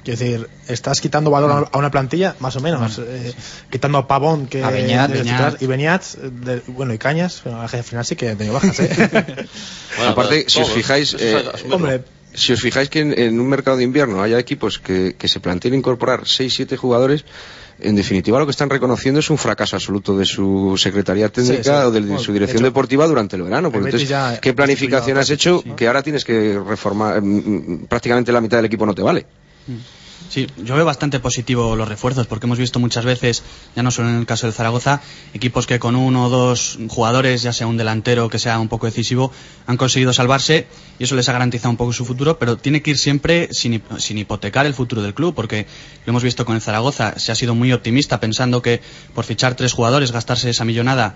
Quiero 0.01 0.17
decir, 0.17 0.49
estás 0.69 1.01
quitando 1.01 1.29
valor 1.29 1.51
a- 1.51 1.69
a 1.75 1.77
una 1.77 1.91
plantilla, 1.91 2.33
más 2.39 2.55
o 2.55 2.61
menos. 2.61 2.99
eh, 3.05 3.33
quitando 3.69 3.97
a 3.97 4.07
Pavón 4.07 4.47
que 4.47 4.63
A 4.63 4.69
Beñat, 4.69 5.11
Beñat. 5.11 5.25
titular, 5.25 5.57
y 5.59 5.65
Beñat, 5.65 6.03
de- 6.15 6.61
bueno, 6.67 6.93
y 6.93 6.97
Cañas, 6.97 7.41
pero 7.43 7.59
al 7.59 7.67
final 7.67 8.05
sí 8.05 8.15
que 8.15 8.29
ha 8.29 8.35
tenido 8.35 8.53
bajas, 8.53 8.79
¿eh? 8.79 8.89
Aparte, 10.07 10.45
si 10.47 10.61
os 10.61 10.69
fijáis, 10.71 11.15
eh. 11.19 11.43
Hombre. 11.69 12.03
Si 12.33 12.53
os 12.53 12.61
fijáis 12.61 12.89
que 12.89 12.99
en, 12.99 13.17
en 13.17 13.39
un 13.39 13.47
mercado 13.47 13.77
de 13.77 13.83
invierno 13.83 14.21
haya 14.21 14.37
equipos 14.39 14.79
que, 14.79 15.15
que 15.17 15.27
se 15.27 15.39
planteen 15.39 15.73
incorporar 15.73 16.21
6-7 16.21 16.75
jugadores, 16.77 17.25
en 17.79 17.95
definitiva 17.95 18.39
lo 18.39 18.45
que 18.45 18.51
están 18.51 18.69
reconociendo 18.69 19.19
es 19.19 19.29
un 19.29 19.37
fracaso 19.37 19.75
absoluto 19.75 20.17
de 20.17 20.25
su 20.25 20.75
secretaría 20.77 21.29
técnica 21.29 21.81
sí. 21.81 21.87
o 21.87 21.91
de, 21.91 22.01
Bueno, 22.01 22.19
su 22.19 22.31
de 22.31 22.39
dirección 22.39 22.59
hecho, 22.59 22.65
deportiva 22.65 23.07
durante 23.07 23.35
el 23.35 23.43
verano. 23.43 23.71
Porque 23.71 23.87
entonces, 23.87 24.09
ya 24.09 24.39
¿qué 24.39 24.53
planificación 24.53 25.17
has 25.17 25.29
hecho 25.29 25.63
que 25.75 25.87
ahora 25.87 26.03
tienes 26.03 26.25
que 26.25 26.59
reformar? 26.59 27.21
mm, 27.21 27.25
mm, 27.83 27.85
Prácticamente 27.87 28.31
la 28.31 28.41
mitad 28.41 28.57
del 28.57 28.65
equipo 28.65 28.85
no 28.85 28.93
te 28.93 29.01
vale. 29.01 29.25
Sí, 30.29 30.45
yo 30.57 30.75
veo 30.75 30.85
bastante 30.85 31.19
positivo 31.19 31.75
los 31.75 31.89
refuerzos 31.89 32.27
porque 32.27 32.45
hemos 32.45 32.59
visto 32.59 32.79
muchas 32.79 33.03
veces, 33.03 33.41
ya 33.75 33.81
no 33.81 33.89
solo 33.89 34.09
en 34.09 34.17
el 34.17 34.27
caso 34.27 34.45
del 34.45 34.53
Zaragoza, 34.53 35.01
equipos 35.33 35.65
que 35.65 35.79
con 35.79 35.95
uno 35.95 36.25
o 36.25 36.29
dos 36.29 36.77
jugadores, 36.87 37.41
ya 37.41 37.51
sea 37.51 37.65
un 37.65 37.77
delantero 37.77 38.29
que 38.29 38.37
sea 38.37 38.59
un 38.59 38.67
poco 38.67 38.85
decisivo, 38.85 39.31
han 39.65 39.75
conseguido 39.75 40.13
salvarse 40.13 40.67
y 40.99 41.05
eso 41.05 41.15
les 41.15 41.27
ha 41.29 41.33
garantizado 41.33 41.71
un 41.71 41.77
poco 41.77 41.93
su 41.93 42.05
futuro, 42.05 42.37
pero 42.37 42.57
tiene 42.57 42.83
que 42.83 42.91
ir 42.91 42.99
siempre 42.99 43.49
sin, 43.53 43.81
sin 43.97 44.19
hipotecar 44.19 44.67
el 44.67 44.75
futuro 44.75 45.01
del 45.01 45.15
club 45.15 45.33
porque 45.33 45.65
lo 46.05 46.11
hemos 46.11 46.23
visto 46.23 46.45
con 46.45 46.53
el 46.53 46.61
Zaragoza, 46.61 47.17
se 47.17 47.31
ha 47.31 47.35
sido 47.35 47.55
muy 47.55 47.73
optimista 47.73 48.19
pensando 48.19 48.61
que 48.61 48.81
por 49.15 49.25
fichar 49.25 49.55
tres 49.55 49.73
jugadores, 49.73 50.11
gastarse 50.11 50.51
esa 50.51 50.63
millonada, 50.63 51.15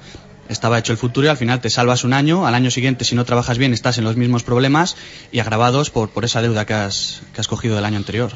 estaba 0.49 0.79
hecho 0.79 0.91
el 0.91 0.97
futuro 0.97 1.27
y 1.27 1.29
al 1.29 1.37
final 1.37 1.61
te 1.61 1.69
salvas 1.69 2.03
un 2.03 2.13
año, 2.13 2.47
al 2.47 2.55
año 2.55 2.71
siguiente 2.71 3.05
si 3.05 3.13
no 3.13 3.25
trabajas 3.25 3.59
bien 3.59 3.73
estás 3.73 3.99
en 3.99 4.05
los 4.05 4.15
mismos 4.15 4.41
problemas 4.41 4.95
y 5.31 5.37
agravados 5.37 5.91
por, 5.91 6.09
por 6.09 6.25
esa 6.25 6.41
deuda 6.41 6.65
que 6.65 6.73
has, 6.73 7.21
que 7.35 7.41
has 7.41 7.47
cogido 7.47 7.75
del 7.75 7.85
año 7.85 7.97
anterior. 7.97 8.31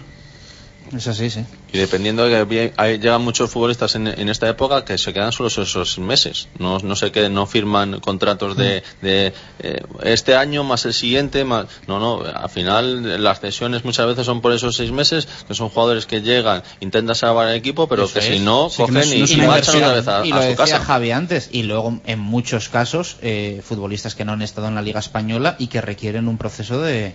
Es 0.95 1.07
así, 1.07 1.29
sí. 1.29 1.43
Y 1.73 1.77
dependiendo 1.79 2.25
de 2.25 2.47
que 2.47 2.73
hay- 2.77 2.97
llegan 2.97 3.21
muchos 3.21 3.49
futbolistas 3.51 3.95
en, 3.95 4.07
en 4.07 4.29
esta 4.29 4.47
época 4.47 4.85
que 4.85 4.97
se 4.97 5.13
quedan 5.13 5.31
solo 5.31 5.47
esos 5.49 5.99
meses. 5.99 6.47
No, 6.59 6.79
no 6.79 6.95
sé 6.95 7.11
que 7.11 7.27
no 7.29 7.45
firman 7.45 7.99
contratos 7.99 8.55
de, 8.55 8.83
de, 9.01 9.33
eh, 9.59 9.81
este 10.03 10.35
año 10.35 10.63
más 10.63 10.85
el 10.85 10.93
siguiente. 10.93 11.43
Más, 11.43 11.65
no, 11.87 11.99
no. 11.99 12.21
Al 12.23 12.49
final 12.49 13.21
las 13.23 13.39
cesiones 13.41 13.83
muchas 13.83 14.07
veces 14.07 14.25
son 14.25 14.39
por 14.41 14.53
esos 14.53 14.75
seis 14.77 14.91
meses, 14.91 15.27
que 15.47 15.53
son 15.53 15.69
jugadores 15.69 16.05
que 16.05 16.21
llegan, 16.21 16.63
intentan 16.79 17.15
salvar 17.15 17.49
el 17.49 17.55
equipo, 17.55 17.87
pero 17.87 18.05
Eso 18.05 18.13
que 18.13 18.19
es. 18.19 18.25
si 18.25 18.39
no, 18.39 18.69
Sí, 18.69 18.77
que 18.77 18.93
cogen 18.93 18.93
no 19.09 19.15
y, 19.15 19.19
no 19.35 19.43
y 19.43 19.47
marchan 19.47 19.75
otra 19.75 19.93
vez 19.93 20.07
a, 20.07 20.25
y 20.25 20.31
a 20.31 20.35
lo 20.35 20.41
su 20.41 20.47
decía 20.47 20.55
casa. 20.65 20.79
Javi 20.79 21.11
antes 21.11 21.49
y 21.51 21.63
luego 21.63 21.99
en 22.05 22.19
muchos 22.19 22.69
casos 22.69 23.17
eh, 23.21 23.61
futbolistas 23.63 24.15
que 24.15 24.23
no 24.25 24.31
han 24.33 24.41
estado 24.41 24.67
en 24.67 24.75
la 24.75 24.81
liga 24.81 24.99
española 24.99 25.55
y 25.59 25.67
que 25.67 25.81
requieren 25.81 26.27
un 26.27 26.37
proceso 26.37 26.81
de, 26.81 27.13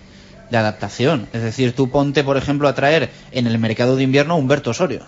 de 0.53 0.59
adaptación. 0.59 1.27
Es 1.33 1.41
decir 1.41 1.73
tú 1.73 1.89
ponte 1.89 2.23
por 2.23 2.37
ejemplo 2.37 2.67
a 2.67 2.75
traer 2.75 3.09
en 3.31 3.47
el 3.47 3.57
mercado 3.57 3.95
de 3.95 4.03
invierno 4.03 4.35
a 4.35 4.37
Humberto 4.37 4.69
Osorio 4.69 5.01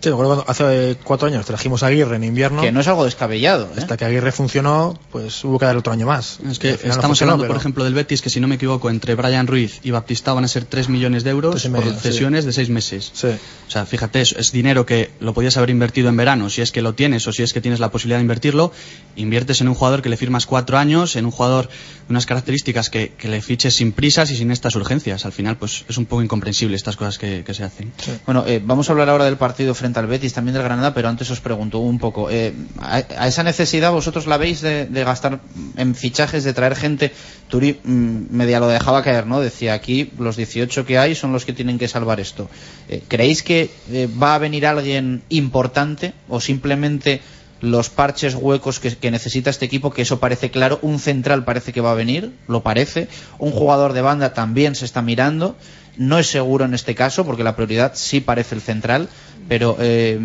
Sí, 0.00 0.10
me 0.10 0.12
acuerdo 0.14 0.34
cuando 0.36 0.50
hace 0.50 0.96
cuatro 1.02 1.26
años 1.26 1.44
trajimos 1.44 1.82
a 1.82 1.88
Aguirre 1.88 2.16
en 2.16 2.22
invierno. 2.22 2.62
que 2.62 2.70
no 2.70 2.80
es 2.80 2.86
algo 2.86 3.04
descabellado 3.04 3.64
¿eh? 3.76 3.78
Hasta 3.78 3.96
que 3.96 4.04
Aguirre 4.04 4.30
funcionó, 4.30 4.96
pues 5.10 5.42
hubo 5.44 5.58
que 5.58 5.64
dar 5.64 5.76
otro 5.76 5.92
año 5.92 6.06
más. 6.06 6.38
Es 6.48 6.60
que 6.60 6.70
no 6.70 6.74
estamos 6.74 7.06
funcionó, 7.06 7.32
hablando, 7.32 7.52
por 7.52 7.56
ejemplo, 7.56 7.82
del 7.82 7.94
Betis, 7.94 8.22
que 8.22 8.30
si 8.30 8.38
no 8.38 8.46
me 8.46 8.54
equivoco, 8.54 8.90
entre 8.90 9.16
Brian 9.16 9.48
Ruiz 9.48 9.80
y 9.82 9.90
Baptista 9.90 10.32
van 10.32 10.44
a 10.44 10.48
ser 10.48 10.66
3 10.66 10.88
millones 10.88 11.24
de 11.24 11.30
euros 11.30 11.66
por 11.66 11.84
sí. 11.84 11.90
cesiones 12.00 12.44
de 12.44 12.52
6 12.52 12.70
meses. 12.70 13.10
Sí. 13.12 13.26
O 13.26 13.70
sea, 13.70 13.86
fíjate, 13.86 14.20
es, 14.20 14.32
es 14.32 14.52
dinero 14.52 14.86
que 14.86 15.10
lo 15.18 15.34
podías 15.34 15.56
haber 15.56 15.70
invertido 15.70 16.08
en 16.08 16.16
verano, 16.16 16.48
si 16.48 16.62
es 16.62 16.70
que 16.70 16.80
lo 16.80 16.94
tienes 16.94 17.26
o 17.26 17.32
si 17.32 17.42
es 17.42 17.52
que 17.52 17.60
tienes 17.60 17.80
la 17.80 17.90
posibilidad 17.90 18.18
de 18.18 18.22
invertirlo, 18.22 18.72
inviertes 19.16 19.60
en 19.62 19.68
un 19.68 19.74
jugador 19.74 20.00
que 20.00 20.10
le 20.10 20.16
firmas 20.16 20.46
cuatro 20.46 20.78
años, 20.78 21.16
en 21.16 21.24
un 21.24 21.32
jugador 21.32 21.66
de 21.66 22.10
unas 22.10 22.24
características 22.24 22.88
que, 22.88 23.10
que 23.18 23.26
le 23.26 23.42
fiches 23.42 23.74
sin 23.74 23.90
prisas 23.90 24.30
y 24.30 24.36
sin 24.36 24.52
estas 24.52 24.76
urgencias. 24.76 25.26
Al 25.26 25.32
final, 25.32 25.56
pues 25.56 25.84
es 25.88 25.98
un 25.98 26.06
poco 26.06 26.22
incomprensible 26.22 26.76
estas 26.76 26.96
cosas 26.96 27.18
que, 27.18 27.42
que 27.44 27.52
se 27.52 27.64
hacen. 27.64 27.92
Bueno, 28.26 28.44
eh, 28.46 28.62
vamos 28.64 28.88
a 28.88 28.92
hablar 28.92 29.08
ahora 29.08 29.24
del 29.24 29.36
partido 29.36 29.74
frente 29.74 29.87
al 29.96 30.06
Betis, 30.06 30.32
también 30.32 30.54
del 30.54 30.62
Granada, 30.62 30.92
pero 30.92 31.08
antes 31.08 31.30
os 31.30 31.40
pregunto 31.40 31.78
un 31.78 31.98
poco, 31.98 32.30
eh, 32.30 32.52
a, 32.80 32.96
a 32.96 33.26
esa 33.28 33.42
necesidad 33.42 33.92
vosotros 33.92 34.26
la 34.26 34.36
veis 34.36 34.60
de, 34.60 34.86
gastar 35.04 35.40
en 35.76 35.94
fichajes, 35.94 36.44
de 36.44 36.52
traer 36.52 36.76
gente? 36.76 37.12
Turi 37.48 37.80
mm, 37.82 38.26
media 38.30 38.60
lo 38.60 38.68
dejaba 38.68 39.02
caer, 39.02 39.26
¿no? 39.26 39.40
Decía 39.40 39.74
aquí 39.74 40.12
los 40.18 40.36
18 40.36 40.84
que 40.84 40.98
hay 40.98 41.14
son 41.14 41.32
los 41.32 41.44
que 41.44 41.52
tienen 41.52 41.78
que 41.78 41.88
salvar 41.88 42.20
esto. 42.20 42.48
Eh, 42.88 43.02
¿Creéis 43.08 43.42
que 43.42 43.70
eh, 43.90 44.08
va 44.20 44.34
a 44.34 44.38
venir 44.38 44.66
alguien 44.66 45.22
importante 45.28 46.12
o 46.28 46.40
simplemente 46.40 47.20
los 47.60 47.90
parches 47.90 48.34
huecos 48.34 48.78
que 48.80 49.10
necesita 49.10 49.50
este 49.50 49.64
equipo, 49.64 49.92
que 49.92 50.02
eso 50.02 50.20
parece 50.20 50.50
claro, 50.50 50.78
un 50.82 50.98
central 51.00 51.44
parece 51.44 51.72
que 51.72 51.80
va 51.80 51.90
a 51.90 51.94
venir, 51.94 52.32
lo 52.46 52.62
parece, 52.62 53.08
un 53.38 53.50
jugador 53.50 53.94
de 53.94 54.02
banda 54.02 54.32
también 54.32 54.76
se 54.76 54.84
está 54.84 55.02
mirando, 55.02 55.56
no 55.98 56.18
es 56.18 56.26
seguro 56.28 56.64
en 56.64 56.72
este 56.74 56.94
caso 56.94 57.24
porque 57.26 57.44
la 57.44 57.54
prioridad 57.56 57.92
sí 57.94 58.20
parece 58.20 58.54
el 58.54 58.60
central, 58.62 59.08
pero 59.48 59.76
eh, 59.80 60.20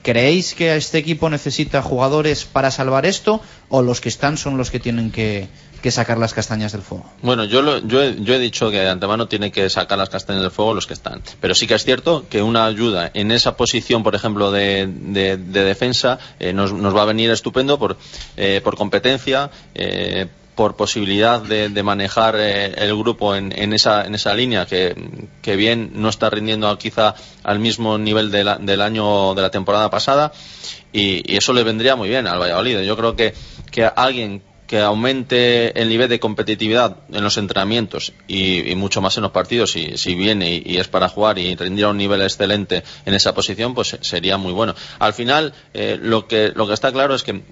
¿Creéis 0.00 0.54
que 0.54 0.74
este 0.76 0.96
equipo 0.98 1.28
necesita 1.28 1.82
jugadores 1.82 2.44
para 2.46 2.70
salvar 2.70 3.04
esto 3.04 3.42
o 3.68 3.82
los 3.82 4.00
que 4.00 4.08
están 4.08 4.38
son 4.38 4.56
los 4.56 4.70
que 4.70 4.78
tienen 4.80 5.10
que, 5.10 5.48
que 5.82 5.90
sacar 5.90 6.16
las 6.18 6.32
castañas 6.32 6.72
del 6.72 6.80
fuego? 6.82 7.04
Bueno, 7.20 7.44
yo, 7.44 7.60
lo- 7.62 7.84
yo, 7.86 8.00
he, 8.02 8.16
yo 8.22 8.32
he 8.34 8.38
dicho 8.38 8.70
que 8.70 8.78
de 8.78 8.88
antemano 8.88 9.26
tiene 9.28 9.50
que 9.50 9.68
sacar 9.68 9.98
las 9.98 10.08
castañas 10.08 10.40
del 10.42 10.52
fuego 10.52 10.72
los 10.72 10.86
que 10.86 10.94
están. 10.94 11.20
Pero 11.40 11.54
sí 11.54 11.66
que 11.66 11.74
es 11.74 11.84
cierto 11.84 12.24
que 12.30 12.40
una 12.42 12.64
ayuda 12.64 13.10
en 13.12 13.32
esa 13.32 13.56
posición, 13.56 14.02
por 14.04 14.14
ejemplo, 14.14 14.50
de, 14.52 14.86
de- 14.88 15.36
de 15.36 15.64
defensa, 15.64 16.18
eh, 16.38 16.52
nos, 16.54 16.72
nos 16.72 16.96
va 16.96 17.02
a 17.02 17.06
venir 17.06 17.30
estupendo 17.30 17.78
por, 17.78 17.98
eh, 18.36 18.60
por 18.64 18.76
competencia, 18.76 19.50
eh, 19.74 20.28
por 20.58 20.74
posibilidad 20.74 21.40
de, 21.40 21.68
de 21.68 21.82
manejar 21.84 22.34
eh, 22.36 22.74
el 22.78 22.96
grupo 22.96 23.36
en, 23.36 23.56
en 23.56 23.72
esa, 23.72 24.04
en 24.04 24.16
esa 24.16 24.34
línea 24.34 24.66
que, 24.66 24.92
bien 25.56 25.92
no 25.94 26.08
está 26.08 26.28
rindiendo 26.30 26.76
quizá 26.78 27.14
al 27.44 27.60
mismo 27.60 27.96
nivel 27.96 28.32
de 28.32 28.42
la- 28.42 28.58
del 28.58 28.80
año 28.80 29.36
de 29.36 29.42
la 29.42 29.52
temporada 29.52 29.88
pasada 29.88 30.32
y, 30.92 31.22
eso 31.36 31.52
le 31.52 31.62
vendría 31.62 31.94
muy 31.94 32.08
bien 32.08 32.26
al 32.26 32.40
Valladolid. 32.40 32.80
Yo 32.80 32.96
creo 32.96 33.14
que, 33.14 33.34
que 33.70 33.84
alguien 33.84 34.42
que 34.66 34.80
aumente 34.80 35.80
el 35.80 35.88
nivel 35.88 36.08
de 36.08 36.18
competitividad 36.18 36.96
en 37.12 37.22
los 37.22 37.36
entrenamientos 37.38 38.12
y, 38.26 38.74
mucho 38.74 39.00
más 39.00 39.16
en 39.16 39.22
los 39.22 39.30
partidos 39.30 39.70
si, 39.70 40.14
viene 40.16 40.56
y, 40.56 40.62
y 40.74 40.76
es 40.78 40.88
para 40.88 41.08
jugar 41.08 41.38
y 41.38 41.54
rendir 41.54 41.84
a 41.84 41.90
un 41.90 41.98
nivel 41.98 42.20
excelente 42.20 42.82
en 43.06 43.14
esa 43.14 43.32
posición 43.32 43.74
pues 43.74 43.96
sería 44.00 44.36
muy 44.36 44.52
bueno 44.52 44.74
al 44.98 45.14
final 45.14 45.54
eh, 45.72 45.96
lo 46.02 46.26
que 46.26 46.52
lo 46.54 46.66
que 46.66 46.74
está 46.74 46.92
claro 46.92 47.14
es 47.14 47.22
que 47.22 47.42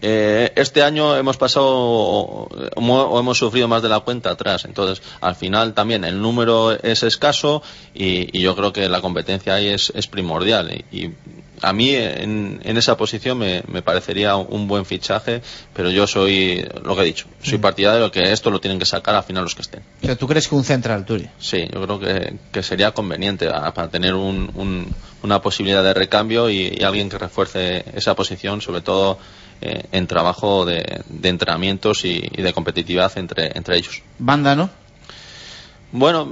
eh, 0.00 0.52
este 0.56 0.82
año 0.82 1.16
hemos 1.16 1.36
pasado 1.36 1.66
o, 1.68 2.48
o 2.76 3.20
hemos 3.20 3.38
sufrido 3.38 3.66
más 3.68 3.82
de 3.82 3.88
la 3.88 4.00
cuenta 4.00 4.30
atrás 4.30 4.64
entonces 4.64 5.02
al 5.20 5.34
final 5.34 5.74
también 5.74 6.04
el 6.04 6.20
número 6.20 6.72
es 6.72 7.02
escaso 7.02 7.62
y, 7.94 8.36
y 8.36 8.42
yo 8.42 8.54
creo 8.54 8.72
que 8.72 8.88
la 8.88 9.00
competencia 9.00 9.54
ahí 9.54 9.68
es, 9.68 9.92
es 9.94 10.06
primordial 10.06 10.70
y, 10.90 10.96
y 10.96 11.14
a 11.60 11.72
mí 11.72 11.90
en, 11.92 12.60
en 12.62 12.76
esa 12.76 12.96
posición 12.96 13.38
me, 13.38 13.64
me 13.66 13.82
parecería 13.82 14.36
un 14.36 14.68
buen 14.68 14.84
fichaje, 14.84 15.42
pero 15.74 15.90
yo 15.90 16.06
soy, 16.06 16.64
lo 16.84 16.94
que 16.94 17.02
he 17.02 17.04
dicho, 17.06 17.26
soy 17.42 17.58
Mm. 17.58 17.60
partidario 17.60 18.04
de 18.04 18.10
que 18.12 18.32
esto 18.32 18.52
lo 18.52 18.60
tienen 18.60 18.78
que 18.78 18.86
sacar 18.86 19.16
al 19.16 19.24
final 19.24 19.42
los 19.42 19.56
que 19.56 19.62
estén. 19.62 19.82
O 20.00 20.06
sea, 20.06 20.14
¿tú 20.14 20.28
crees 20.28 20.46
que 20.46 20.54
un 20.54 20.62
central, 20.62 21.04
Turi? 21.04 21.28
Sí, 21.40 21.66
yo 21.74 21.82
creo 21.82 21.98
que, 21.98 22.36
que 22.52 22.62
sería 22.62 22.92
conveniente 22.92 23.48
a- 23.48 23.74
para 23.74 23.88
tener 23.88 24.14
un- 24.14 24.52
un- 24.54 24.94
una 25.24 25.42
posibilidad 25.42 25.82
de 25.82 25.94
recambio 25.94 26.48
y, 26.48 26.76
y 26.78 26.84
alguien 26.84 27.08
que 27.08 27.18
refuerce 27.18 27.84
esa 27.92 28.14
posición, 28.14 28.60
sobre 28.60 28.82
todo 28.82 29.18
eh, 29.60 29.84
en 29.92 30.06
trabajo 30.06 30.64
de, 30.64 31.02
de 31.08 31.28
entrenamientos 31.28 32.04
y, 32.04 32.22
y 32.36 32.42
de 32.42 32.52
competitividad 32.52 33.16
entre, 33.18 33.56
entre 33.56 33.76
ellos. 33.76 34.02
Banda, 34.18 34.54
¿no? 34.56 34.70
Bueno, 35.90 36.28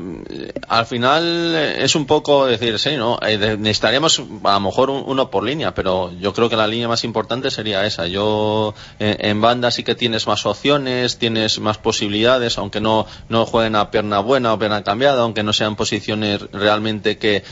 al 0.68 0.84
final 0.84 1.24
eh, 1.54 1.76
es 1.82 1.94
un 1.94 2.04
poco 2.04 2.44
decir, 2.44 2.78
sí, 2.78 2.94
¿no? 2.98 3.18
Eh, 3.26 3.56
necesitaríamos 3.58 4.20
a 4.44 4.52
lo 4.52 4.60
mejor 4.60 4.90
un- 4.90 5.02
uno 5.06 5.30
por 5.30 5.44
línea, 5.44 5.72
pero 5.72 6.12
yo 6.20 6.34
creo 6.34 6.50
que 6.50 6.56
la 6.56 6.66
línea 6.66 6.88
más 6.88 7.04
importante 7.04 7.50
sería 7.50 7.86
esa. 7.86 8.06
Yo 8.06 8.74
eh, 8.98 9.16
en 9.20 9.40
banda 9.40 9.70
sí 9.70 9.82
que 9.82 9.94
tienes 9.94 10.26
más 10.26 10.44
opciones, 10.44 11.16
tienes 11.16 11.58
más 11.58 11.78
posibilidades, 11.78 12.58
aunque 12.58 12.82
no, 12.82 13.06
no 13.30 13.46
jueguen 13.46 13.76
a 13.76 13.90
pierna 13.90 14.18
buena 14.18 14.52
o 14.52 14.58
pierna 14.58 14.84
cambiada, 14.84 15.22
aunque 15.22 15.42
no 15.42 15.54
sean 15.54 15.74
posiciones 15.74 16.42
realmente 16.52 17.16
que 17.16 17.42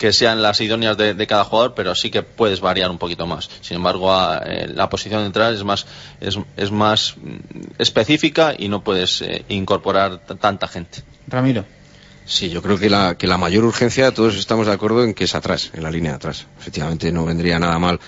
que 0.00 0.12
sean 0.14 0.40
las 0.40 0.60
idóneas 0.62 0.96
de, 0.96 1.12
de 1.14 1.26
cada 1.26 1.44
jugador, 1.44 1.74
pero 1.74 1.94
sí 1.94 2.10
que 2.10 2.22
puedes 2.22 2.60
variar 2.60 2.90
un 2.90 2.96
poquito 2.98 3.26
más. 3.26 3.50
Sin 3.60 3.76
embargo, 3.76 4.12
a- 4.12 4.38
eh, 4.46 4.66
la 4.74 4.88
posición 4.88 5.22
central 5.22 5.54
es 5.54 5.62
más 5.62 5.86
es, 6.20 6.38
es 6.56 6.70
más 6.72 7.14
mm, 7.18 7.36
específica 7.78 8.54
y 8.58 8.68
no 8.68 8.82
puedes 8.82 9.20
eh, 9.22 9.44
incorporar 9.50 10.18
tanta 10.40 10.66
gente. 10.68 11.02
Ramiro. 11.28 11.64
Sí, 12.24 12.48
yo 12.48 12.62
creo 12.62 12.78
que 12.78 12.88
la, 12.88 13.16
que 13.16 13.26
la 13.26 13.36
mayor 13.38 13.64
urgencia, 13.64 14.12
todos 14.14 14.36
estamos 14.36 14.66
de 14.66 14.72
acuerdo 14.72 15.02
en 15.04 15.14
que 15.14 15.24
es 15.24 15.34
atrás, 15.34 15.70
en 15.74 15.82
la 15.82 15.90
línea 15.90 16.12
de 16.12 16.16
atrás. 16.16 16.46
Efectivamente, 16.60 17.10
no 17.12 17.24
vendría 17.26 17.58
nada 17.58 17.78
mal 17.78 17.98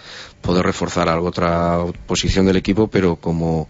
poder 0.40 0.64
reforzar 0.64 1.08
alguna 1.08 1.28
otra 1.28 1.78
posición 2.06 2.46
del 2.46 2.56
equipo, 2.56 2.86
pero 2.88 3.16
como, 3.16 3.68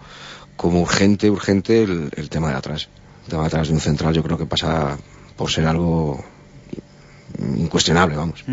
como 0.56 0.80
urgente, 0.82 1.28
urgente 1.30 1.82
el, 1.82 2.10
el 2.16 2.28
tema 2.28 2.50
de 2.50 2.54
atrás. 2.56 2.88
El 3.24 3.30
tema 3.30 3.42
de 3.42 3.48
atrás 3.48 3.68
de 3.68 3.74
un 3.74 3.80
central 3.80 4.14
yo 4.14 4.22
creo 4.22 4.36
que 4.38 4.46
pasa 4.46 4.96
por 5.36 5.50
ser 5.50 5.66
algo 5.66 6.22
incuestionable, 7.38 8.16
vamos. 8.16 8.44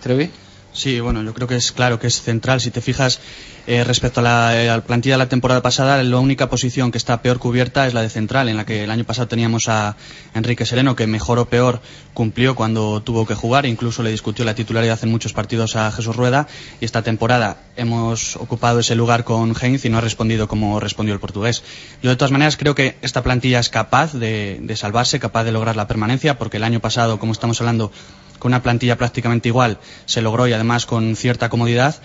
¿Trevi? 0.00 0.30
Sí, 0.76 1.00
bueno, 1.00 1.22
yo 1.22 1.32
creo 1.32 1.48
que 1.48 1.56
es 1.56 1.72
claro 1.72 1.98
que 1.98 2.06
es 2.06 2.20
central. 2.20 2.60
Si 2.60 2.70
te 2.70 2.82
fijas 2.82 3.18
eh, 3.66 3.82
respecto 3.82 4.20
a 4.20 4.22
la, 4.22 4.62
eh, 4.62 4.68
a 4.68 4.76
la 4.76 4.84
plantilla 4.84 5.14
de 5.14 5.20
la 5.20 5.28
temporada 5.28 5.62
pasada, 5.62 6.02
la 6.02 6.18
única 6.18 6.50
posición 6.50 6.92
que 6.92 6.98
está 6.98 7.22
peor 7.22 7.38
cubierta 7.38 7.86
es 7.86 7.94
la 7.94 8.02
de 8.02 8.10
central, 8.10 8.50
en 8.50 8.58
la 8.58 8.66
que 8.66 8.84
el 8.84 8.90
año 8.90 9.04
pasado 9.04 9.26
teníamos 9.26 9.70
a 9.70 9.96
Enrique 10.34 10.66
Sereno, 10.66 10.94
que 10.94 11.06
mejor 11.06 11.38
o 11.38 11.46
peor 11.48 11.80
cumplió 12.12 12.54
cuando 12.54 13.02
tuvo 13.02 13.26
que 13.26 13.34
jugar, 13.34 13.64
incluso 13.64 14.02
le 14.02 14.10
discutió 14.10 14.44
la 14.44 14.54
titularidad 14.54 14.98
en 15.02 15.10
muchos 15.10 15.32
partidos 15.32 15.76
a 15.76 15.90
Jesús 15.92 16.14
Rueda, 16.14 16.46
y 16.78 16.84
esta 16.84 17.00
temporada 17.00 17.56
hemos 17.76 18.36
ocupado 18.36 18.80
ese 18.80 18.94
lugar 18.94 19.24
con 19.24 19.54
Heinz 19.58 19.86
y 19.86 19.88
no 19.88 19.96
ha 19.96 20.02
respondido 20.02 20.46
como 20.46 20.78
respondió 20.78 21.14
el 21.14 21.20
portugués. 21.20 21.62
Yo 22.02 22.10
de 22.10 22.16
todas 22.16 22.32
maneras 22.32 22.58
creo 22.58 22.74
que 22.74 22.98
esta 23.00 23.22
plantilla 23.22 23.60
es 23.60 23.70
capaz 23.70 24.12
de, 24.12 24.58
de 24.60 24.76
salvarse, 24.76 25.18
capaz 25.20 25.44
de 25.44 25.52
lograr 25.52 25.74
la 25.74 25.88
permanencia, 25.88 26.36
porque 26.36 26.58
el 26.58 26.64
año 26.64 26.80
pasado, 26.80 27.18
como 27.18 27.32
estamos 27.32 27.58
hablando, 27.62 27.90
con 28.38 28.50
una 28.50 28.62
plantilla 28.62 28.96
prácticamente 28.96 29.48
igual 29.48 29.78
se 30.04 30.22
logró 30.22 30.46
y 30.46 30.52
además 30.52 30.86
con 30.86 31.16
cierta 31.16 31.48
comodidad. 31.48 31.96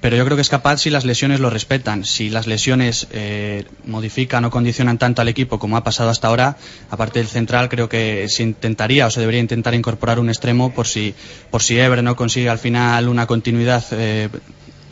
Pero 0.00 0.16
yo 0.16 0.24
creo 0.24 0.36
que 0.36 0.42
es 0.42 0.48
capaz 0.48 0.78
si 0.78 0.90
las 0.90 1.04
lesiones 1.04 1.40
lo 1.40 1.50
respetan. 1.50 2.04
Si 2.04 2.30
las 2.30 2.46
lesiones 2.46 3.08
eh, 3.10 3.64
modifican 3.84 4.44
o 4.44 4.50
condicionan 4.50 4.96
tanto 4.96 5.22
al 5.22 5.28
equipo 5.28 5.58
como 5.58 5.76
ha 5.76 5.82
pasado 5.82 6.10
hasta 6.10 6.28
ahora, 6.28 6.56
aparte 6.90 7.18
del 7.18 7.26
central, 7.26 7.68
creo 7.68 7.88
que 7.88 8.28
se 8.28 8.44
intentaría 8.44 9.06
o 9.06 9.10
se 9.10 9.18
debería 9.18 9.40
intentar 9.40 9.74
incorporar 9.74 10.20
un 10.20 10.28
extremo 10.28 10.72
por 10.72 10.86
si, 10.86 11.14
por 11.50 11.62
si 11.62 11.80
Ebre 11.80 12.02
no 12.02 12.14
consigue 12.14 12.48
al 12.48 12.60
final 12.60 13.08
una 13.08 13.26
continuidad 13.26 13.84
eh, 13.90 14.28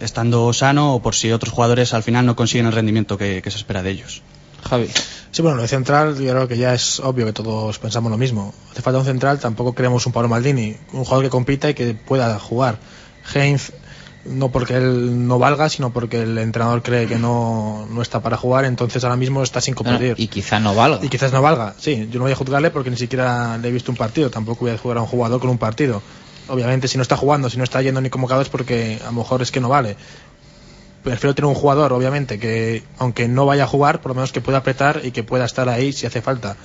estando 0.00 0.52
sano 0.52 0.94
o 0.94 1.02
por 1.02 1.14
si 1.14 1.30
otros 1.30 1.54
jugadores 1.54 1.94
al 1.94 2.02
final 2.02 2.26
no 2.26 2.34
consiguen 2.34 2.66
el 2.66 2.72
rendimiento 2.72 3.16
que 3.16 3.42
se 3.44 3.56
espera 3.56 3.84
de 3.84 3.90
ellos. 3.90 4.22
Javi. 4.62 4.88
Sí, 5.30 5.42
bueno, 5.42 5.56
lo 5.56 5.62
de 5.62 5.68
central, 5.68 6.18
yo 6.18 6.32
creo 6.32 6.48
que 6.48 6.56
ya 6.56 6.72
es 6.72 6.98
obvio 7.00 7.26
que 7.26 7.32
todos 7.34 7.78
pensamos 7.78 8.10
lo 8.10 8.16
mismo. 8.16 8.54
Hace 8.72 8.80
falta 8.80 9.00
un 9.00 9.04
central, 9.04 9.38
tampoco 9.38 9.74
queremos 9.74 10.06
un 10.06 10.12
Pablo 10.12 10.28
Maldini, 10.28 10.76
un 10.94 11.04
jugador 11.04 11.24
que 11.24 11.30
compita 11.30 11.68
y 11.68 11.74
que 11.74 11.94
pueda 11.94 12.38
jugar. 12.38 12.78
Heinz, 13.34 13.72
no 14.24 14.50
porque 14.50 14.76
él 14.76 15.26
no 15.28 15.38
valga, 15.38 15.68
sino 15.68 15.92
porque 15.92 16.22
el 16.22 16.38
entrenador 16.38 16.82
cree 16.82 17.06
que 17.06 17.18
no, 17.18 17.86
no 17.90 18.02
está 18.02 18.20
para 18.20 18.36
jugar, 18.36 18.64
entonces 18.64 19.04
ahora 19.04 19.16
mismo 19.16 19.42
está 19.42 19.60
sin 19.60 19.74
competir. 19.74 20.14
y 20.16 20.28
quizá 20.28 20.58
no 20.58 20.74
valga. 20.74 21.04
Y 21.04 21.08
quizás 21.08 21.32
no 21.32 21.42
valga, 21.42 21.74
sí. 21.78 22.08
Yo 22.10 22.18
no 22.18 22.24
voy 22.24 22.32
a 22.32 22.36
juzgarle 22.36 22.70
porque 22.70 22.90
ni 22.90 22.96
siquiera 22.96 23.58
le 23.58 23.68
he 23.68 23.72
visto 23.72 23.90
un 23.90 23.96
partido, 23.96 24.30
tampoco 24.30 24.64
voy 24.64 24.74
a 24.74 24.78
jugar 24.78 24.98
a 24.98 25.02
un 25.02 25.06
jugador 25.06 25.40
con 25.40 25.50
un 25.50 25.58
partido. 25.58 26.02
Obviamente, 26.48 26.86
si 26.86 26.96
no 26.96 27.02
está 27.02 27.16
jugando, 27.16 27.50
si 27.50 27.58
no 27.58 27.64
está 27.64 27.82
yendo 27.82 28.00
ni 28.00 28.08
convocado 28.08 28.40
es 28.40 28.48
porque 28.48 29.00
a 29.02 29.06
lo 29.06 29.12
mejor 29.12 29.42
es 29.42 29.50
que 29.50 29.60
no 29.60 29.68
vale 29.68 29.96
prefiero 31.06 31.36
tener 31.36 31.48
un 31.48 31.54
jugador, 31.54 31.92
obviamente, 31.92 32.40
que 32.40 32.82
aunque 32.98 33.28
no 33.28 33.46
vaya 33.46 33.62
a 33.62 33.66
jugar, 33.68 34.00
por 34.00 34.10
lo 34.10 34.16
menos 34.16 34.32
que 34.32 34.40
pueda 34.40 34.58
apretar 34.58 35.02
y 35.04 35.12
que 35.12 35.22
pueda 35.22 35.44
estar 35.44 35.68
ahí 35.68 35.92
si 35.92 36.04
hace 36.04 36.20
falta. 36.20 36.56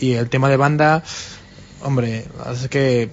Y 0.00 0.14
el 0.14 0.28
tema 0.28 0.48
de 0.48 0.56
banda, 0.56 1.04
hombre, 1.80 2.26
es 2.52 2.68
que 2.68 3.08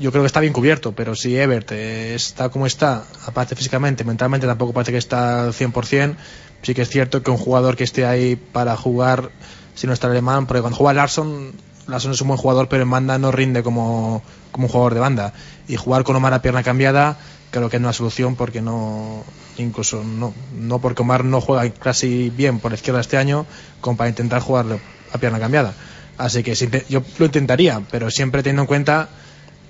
yo 0.00 0.10
creo 0.10 0.24
que 0.24 0.26
está 0.26 0.40
bien 0.40 0.52
cubierto, 0.52 0.92
pero 0.96 1.14
si 1.14 1.36
Ebert 1.36 1.70
eh, 1.70 2.16
está 2.16 2.48
como 2.48 2.66
está, 2.66 3.04
aparte 3.24 3.54
físicamente, 3.54 4.02
mentalmente 4.02 4.48
tampoco 4.48 4.72
parece 4.72 4.90
que 4.90 4.98
está 4.98 5.44
al 5.44 5.52
100%, 5.52 6.16
sí 6.62 6.74
que 6.74 6.82
es 6.82 6.88
cierto 6.88 7.22
que 7.22 7.30
un 7.30 7.38
jugador 7.38 7.76
que 7.76 7.84
esté 7.84 8.04
ahí 8.04 8.34
para 8.34 8.76
jugar, 8.76 9.30
si 9.76 9.86
no 9.86 9.92
está 9.92 10.08
el 10.08 10.14
alemán, 10.14 10.46
porque 10.46 10.60
cuando 10.60 10.76
juega 10.76 10.94
Larson, 10.94 11.52
Larson 11.86 12.10
es 12.10 12.20
un 12.20 12.28
buen 12.28 12.38
jugador, 12.38 12.68
pero 12.68 12.82
en 12.82 12.90
banda 12.90 13.16
no 13.16 13.30
rinde 13.30 13.62
como, 13.62 14.24
como 14.50 14.66
un 14.66 14.72
jugador 14.72 14.94
de 14.94 15.00
banda. 15.00 15.34
Y 15.68 15.76
jugar 15.76 16.02
con 16.02 16.16
Omar 16.16 16.34
a 16.34 16.42
pierna 16.42 16.64
cambiada, 16.64 17.16
creo 17.50 17.68
que 17.68 17.78
no 17.80 17.88
es 17.90 17.98
una 18.00 18.10
solución 18.10 18.36
porque 18.36 18.62
no, 18.62 19.24
incluso 19.56 20.02
no, 20.04 20.34
no 20.54 20.80
porque 20.80 21.02
Omar 21.02 21.24
no 21.24 21.40
juega 21.40 21.68
casi 21.74 22.30
bien 22.30 22.60
por 22.60 22.70
la 22.70 22.76
izquierda 22.76 23.00
este 23.00 23.16
año, 23.16 23.46
como 23.80 23.96
para 23.96 24.08
intentar 24.08 24.40
jugar 24.40 24.66
a 25.12 25.18
pierna 25.18 25.38
cambiada. 25.40 25.74
Así 26.16 26.42
que 26.42 26.54
si- 26.54 26.68
yo 26.88 27.02
lo 27.18 27.26
intentaría, 27.26 27.80
pero 27.90 28.10
siempre 28.10 28.42
teniendo 28.42 28.62
en 28.62 28.66
cuenta 28.68 29.08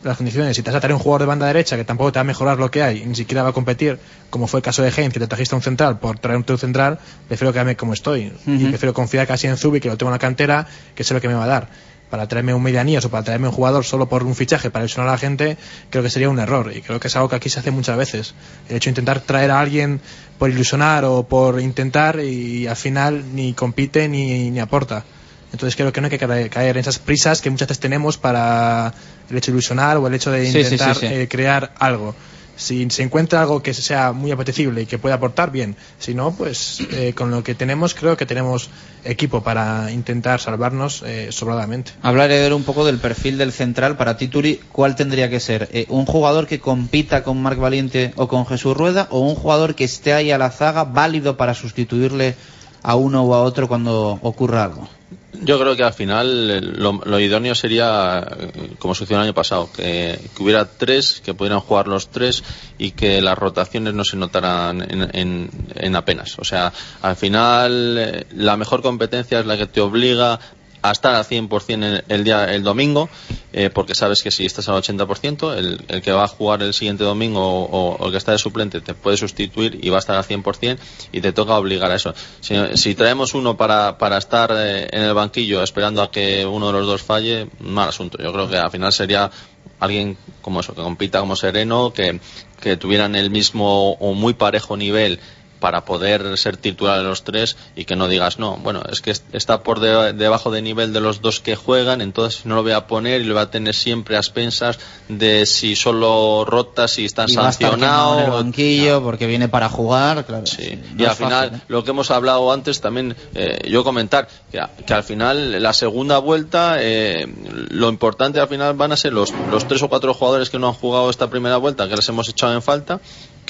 las 0.03 0.17
condiciones. 0.17 0.57
Si 0.57 0.63
te 0.63 0.71
vas 0.71 0.77
a 0.79 0.81
traer 0.81 0.95
un 0.95 0.99
jugador 1.01 1.21
de 1.21 1.27
banda 1.27 1.47
derecha 1.47 1.77
que 1.77 1.85
tampoco 1.85 2.11
te 2.11 2.19
va 2.19 2.23
a 2.23 2.25
mejorar 2.25 2.59
lo 2.59 2.71
que 2.71 2.83
hay, 2.83 3.05
ni 3.05 3.15
siquiera 3.15 3.43
va 3.43 3.51
a 3.51 3.53
competir, 3.53 3.99
como 4.31 4.47
fue 4.47 4.61
el 4.61 4.65
caso 4.65 4.83
de 4.83 4.89
Heinz, 4.89 5.13
que 5.13 5.21
te 5.21 5.27
trajiste 5.27 5.55
a 5.55 5.59
un 5.59 5.63
central 5.63 5.99
por 5.99 6.19
traerte 6.19 6.53
un 6.53 6.59
central, 6.59 6.99
prefiero 7.29 7.53
quedarme 7.53 7.77
como 7.77 7.93
estoy. 7.93 8.33
Y 8.47 8.65
prefiero 8.69 8.95
confiar 8.95 9.27
casi 9.27 9.47
en 9.47 9.59
Zubi, 9.59 9.79
que 9.79 9.89
lo 9.89 9.99
tengo 9.99 10.09
en 10.11 10.15
la 10.15 10.19
cantera, 10.19 10.67
que 10.95 11.05
sé 11.05 11.13
lo 11.13 11.21
que 11.21 11.29
me 11.29 11.35
va 11.35 11.45
a 11.45 11.49
dar. 11.49 11.69
Para 12.11 12.27
traerme 12.27 12.53
un 12.53 12.63
medianías 12.63 13.05
o 13.05 13.11
para 13.11 13.23
traerme 13.23 13.49
un 13.49 13.55
jugador 13.55 13.85
solo 13.85 14.09
por 14.09 14.25
un 14.25 14.35
fichaje 14.35 14.71
para 14.71 14.85
ilusionar 14.85 15.09
a 15.09 15.13
la 15.13 15.19
gente, 15.19 15.57
creo 15.91 16.03
que 16.03 16.11
sería 16.11 16.29
un 16.29 16.39
error. 16.39 16.73
Y 16.75 16.83
creo 16.83 16.99
que 16.99 17.09
es 17.09 17.17
algo 17.17 17.29
que 17.29 17.37
aquí 17.37 17.49
se 17.49 17.61
hace 17.61 17.71
muchas 17.71 17.97
veces. 17.97 18.35
El 18.69 18.77
hecho 18.77 18.89
de 18.89 18.93
intentar 18.93 19.21
traer 19.21 19.51
a 19.51 19.61
alguien 19.61 20.01
por 20.39 20.51
ilusionar 20.51 21.05
o 21.05 21.23
por 21.23 21.61
intentar 21.61 22.19
y 22.21 22.67
al 22.67 22.77
final 22.77 23.35
ni 23.35 23.55
compite 23.55 24.09
ni, 24.09 24.51
ni 24.51 24.59
aporta. 24.59 25.05
Entonces 25.53 25.77
creo 25.77 25.93
que 25.93 26.01
no 26.01 26.07
hay 26.07 26.19
que 26.19 26.49
caer 26.49 26.77
en 26.77 26.81
esas 26.81 26.99
prisas 26.99 27.41
que 27.41 27.51
muchas 27.51 27.69
veces 27.69 27.81
tenemos 27.81 28.19
para 28.19 28.93
el 29.29 29.37
hecho 29.37 29.51
de 29.51 29.57
ilusionar 29.57 29.97
o 29.97 30.07
el 30.07 30.15
hecho 30.15 30.31
de 30.31 30.51
sí, 30.51 30.59
intentar 30.59 30.95
sí, 30.95 31.09
sí. 31.09 31.15
eh, 31.15 31.29
crear 31.29 31.73
algo. 31.79 32.15
Si 32.61 32.91
se 32.91 33.03
encuentra 33.03 33.41
algo 33.41 33.63
que 33.63 33.73
sea 33.73 34.13
muy 34.13 34.31
apetecible 34.33 34.83
y 34.83 34.87
que 34.87 34.99
pueda 34.99 35.15
aportar, 35.15 35.51
bien. 35.51 35.77
Si 35.99 36.15
no, 36.15 36.33
pues 36.33 36.81
eh, 36.93 37.15
con 37.15 37.31
lo 37.31 37.43
que 37.43 37.55
tenemos, 37.55 37.95
creo 37.95 38.19
que 38.19 38.27
tenemos 38.27 38.69
equipo 39.03 39.43
para 39.43 39.91
intentar 39.91 40.41
salvarnos 40.41 41.03
eh, 41.07 41.29
sobradamente. 41.33 41.93
Hablaré 42.03 42.53
un 42.53 42.63
poco 42.63 42.85
del 42.85 42.99
perfil 42.99 43.39
del 43.39 43.53
central. 43.53 43.97
Para 43.97 44.19
ti, 44.19 44.29
Turi, 44.29 44.61
¿cuál 44.73 44.95
tendría 44.95 45.31
que 45.31 45.41
ser? 45.41 45.71
Eh, 45.73 45.87
¿Un 45.89 46.05
jugador 46.05 46.47
que 46.47 46.61
compita 46.61 47.25
con 47.25 47.41
Marc 47.41 47.59
Valiente 47.59 48.13
o 48.17 48.29
con 48.29 48.45
Jesús 48.45 48.77
Rueda? 48.77 49.09
¿O 49.11 49.21
un 49.21 49.37
jugador 49.37 49.75
que 49.75 49.85
esté 49.85 50.13
ahí 50.13 50.31
a 50.31 50.37
la 50.37 50.51
zaga, 50.51 50.85
válido 50.85 51.39
para 51.39 51.55
sustituirle 51.55 52.35
a 52.83 52.95
uno 52.95 53.25
o 53.25 53.35
a 53.35 53.43
otro 53.43 53.69
cuando 53.69 54.19
ocurra 54.23 54.65
algo? 54.65 55.00
Yo 55.33 55.61
creo 55.61 55.77
que 55.77 55.85
al 55.85 55.93
final 55.93 56.51
eh, 56.51 56.61
lo, 56.61 57.01
lo 57.05 57.21
idóneo 57.21 57.55
sería, 57.55 58.27
eh, 58.39 58.73
como 58.79 58.95
sucedió 58.97 59.19
el 59.19 59.25
año 59.25 59.35
pasado, 59.35 59.71
que, 59.73 60.19
hubiera 60.41 60.65
tres, 60.65 61.23
que 61.25 61.35
pudieran 61.35 61.61
jugar 61.61 61.87
los 61.87 62.11
tres 62.11 62.43
y 62.79 62.91
que 62.91 63.23
las 63.23 63.39
rotaciones 63.39 63.95
no 63.95 64.05
se 64.05 64.17
notaran 64.17 64.83
en, 64.83 65.09
en- 65.17 65.51
en 65.77 65.97
apenas. 65.97 66.39
O 66.39 66.45
sea, 66.45 66.73
al 67.03 67.15
final 67.17 67.97
eh, 67.99 68.27
la 68.35 68.57
mejor 68.57 68.83
competencia 68.83 69.39
es 69.41 69.47
la 69.47 69.57
que 69.57 69.67
te 69.69 69.81
obliga 69.81 70.41
a 70.83 70.91
estar 70.93 71.15
al 71.15 71.25
100% 71.25 71.73
en 71.73 72.05
el 72.09 72.25
día 72.25 72.53
el 72.53 72.63
domingo, 72.63 73.09
eh, 73.53 73.71
porque 73.71 73.95
sabes 73.95 74.23
que 74.23 74.31
si 74.31 74.47
estás 74.47 74.69
al 74.69 74.83
80%, 74.83 75.57
el, 75.57 75.85
el 75.89 76.03
que 76.03 76.13
va 76.13 76.25
a 76.25 76.29
jugar 76.29 76.63
el 76.63 76.73
siguiente 76.75 77.05
domingo 77.05 77.41
o, 77.43 78.07
el 78.07 78.13
que 78.13 78.19
está 78.19 78.33
de 78.33 78.39
suplente 78.39 78.81
te 78.81 78.95
puede 78.95 79.17
sustituir 79.17 79.79
y 79.83 79.89
va 79.91 79.97
a 79.97 79.99
estar 80.01 80.17
al 80.17 80.25
100% 80.25 80.79
y 81.13 81.21
te 81.21 81.33
toca 81.33 81.55
obligar 81.57 81.91
a 81.91 81.97
eso. 81.97 82.15
Si, 82.41 82.55
si 82.75 82.95
traemos 82.95 83.35
uno 83.35 83.57
para, 83.57 83.99
para 83.99 84.19
estar 84.19 84.51
eh, 84.55 84.89
en 84.91 85.03
el 85.03 85.15
banquillo 85.15 85.63
esperando 85.63 86.03
a 86.03 86.11
que 86.11 86.47
uno 86.47 86.69
de 86.69 86.73
los 86.73 86.87
dos 86.87 87.03
falle, 87.03 87.49
mal 87.61 87.89
asunto. 87.89 88.19
Yo 88.23 88.33
creo 88.33 88.49
que 88.49 88.57
al 88.57 88.71
final 88.71 88.93
sería 88.93 89.31
alguien 89.79 90.17
como 90.43 90.61
eso, 90.61 90.75
que 90.75 90.83
compita 90.83 91.21
como 91.21 91.37
sereno, 91.37 91.93
que, 91.93 92.21
que 92.61 92.77
tuvieran 92.77 93.15
el 93.17 93.31
mismo 93.31 93.93
o 93.93 94.15
muy 94.15 94.35
parejo 94.35 94.77
nivel 94.77 95.19
para 95.61 95.85
poder 95.85 96.37
ser 96.39 96.57
titular 96.57 96.99
de 96.99 97.05
los 97.05 97.23
tres 97.23 97.57
y 97.77 97.85
que 97.85 97.95
no 97.97 98.09
digas 98.09 98.39
no, 98.39 98.57
bueno, 98.57 98.83
es 98.91 99.01
que 99.01 99.13
está 99.33 99.63
por 99.63 99.79
de- 99.81 100.13
debajo 100.15 100.51
de 100.51 100.63
nivel 100.63 100.93
de 100.93 101.01
los 101.01 101.21
dos 101.21 101.41
que 101.41 101.55
juegan, 101.57 102.01
entonces 102.01 102.47
no 102.47 102.55
lo 102.57 102.63
voy 102.63 102.73
a 102.73 102.87
poner 102.87 103.21
y 103.21 103.25
lo 103.25 103.35
voy 103.35 103.43
a 103.43 103.51
tener 103.51 103.75
siempre 103.75 104.17
a 104.17 104.21
expensas 104.21 104.79
de 105.09 105.47
si 105.47 105.77
solo 105.77 106.45
rota, 106.47 106.89
si 106.89 107.05
está 107.05 107.27
Y 107.29 107.37
va 107.37 107.47
a 107.49 107.51
estar 107.51 107.71
quemado 107.75 108.13
en 108.15 108.19
el 108.19 108.25
sancionado. 108.25 108.43
banquillo 108.45 109.03
porque 109.03 109.27
viene 109.27 109.49
para 109.49 109.69
jugar, 109.69 110.25
claro. 110.25 110.47
Sí. 110.47 110.79
no 110.95 111.03
y 111.03 111.07
al 111.07 111.15
final, 111.17 111.53
¿eh? 111.55 111.61
lo 111.69 111.85
que 111.85 111.91
hemos 111.91 112.11
hablado 112.11 112.51
antes 112.53 112.81
también, 112.81 113.15
eh, 113.35 113.69
yo 113.69 113.85
comentar 113.85 114.29
que, 114.51 114.61
que 114.87 114.95
al 114.95 115.05
final, 115.05 115.63
la 115.63 115.73
segunda 115.73 116.19
vuelta, 116.19 116.77
eh, 116.81 117.27
lo 117.71 117.89
importante 117.91 118.41
al 118.41 118.49
final 118.49 118.75
van 118.75 118.93
a 118.93 118.97
ser 118.97 119.13
los, 119.13 119.33
los 119.51 119.69
tres 119.69 119.83
o 119.83 119.89
cuatro 119.89 120.15
jugadores 120.15 120.49
que 120.51 120.59
no 120.59 120.69
han 120.69 120.75
jugado 120.75 121.11
esta 121.11 121.29
primera 121.29 121.57
vuelta, 121.59 121.89
que 121.89 121.97
les 121.97 122.09
hemos 122.09 122.29
echado 122.29 122.55
en 122.55 122.63
falta, 122.63 123.01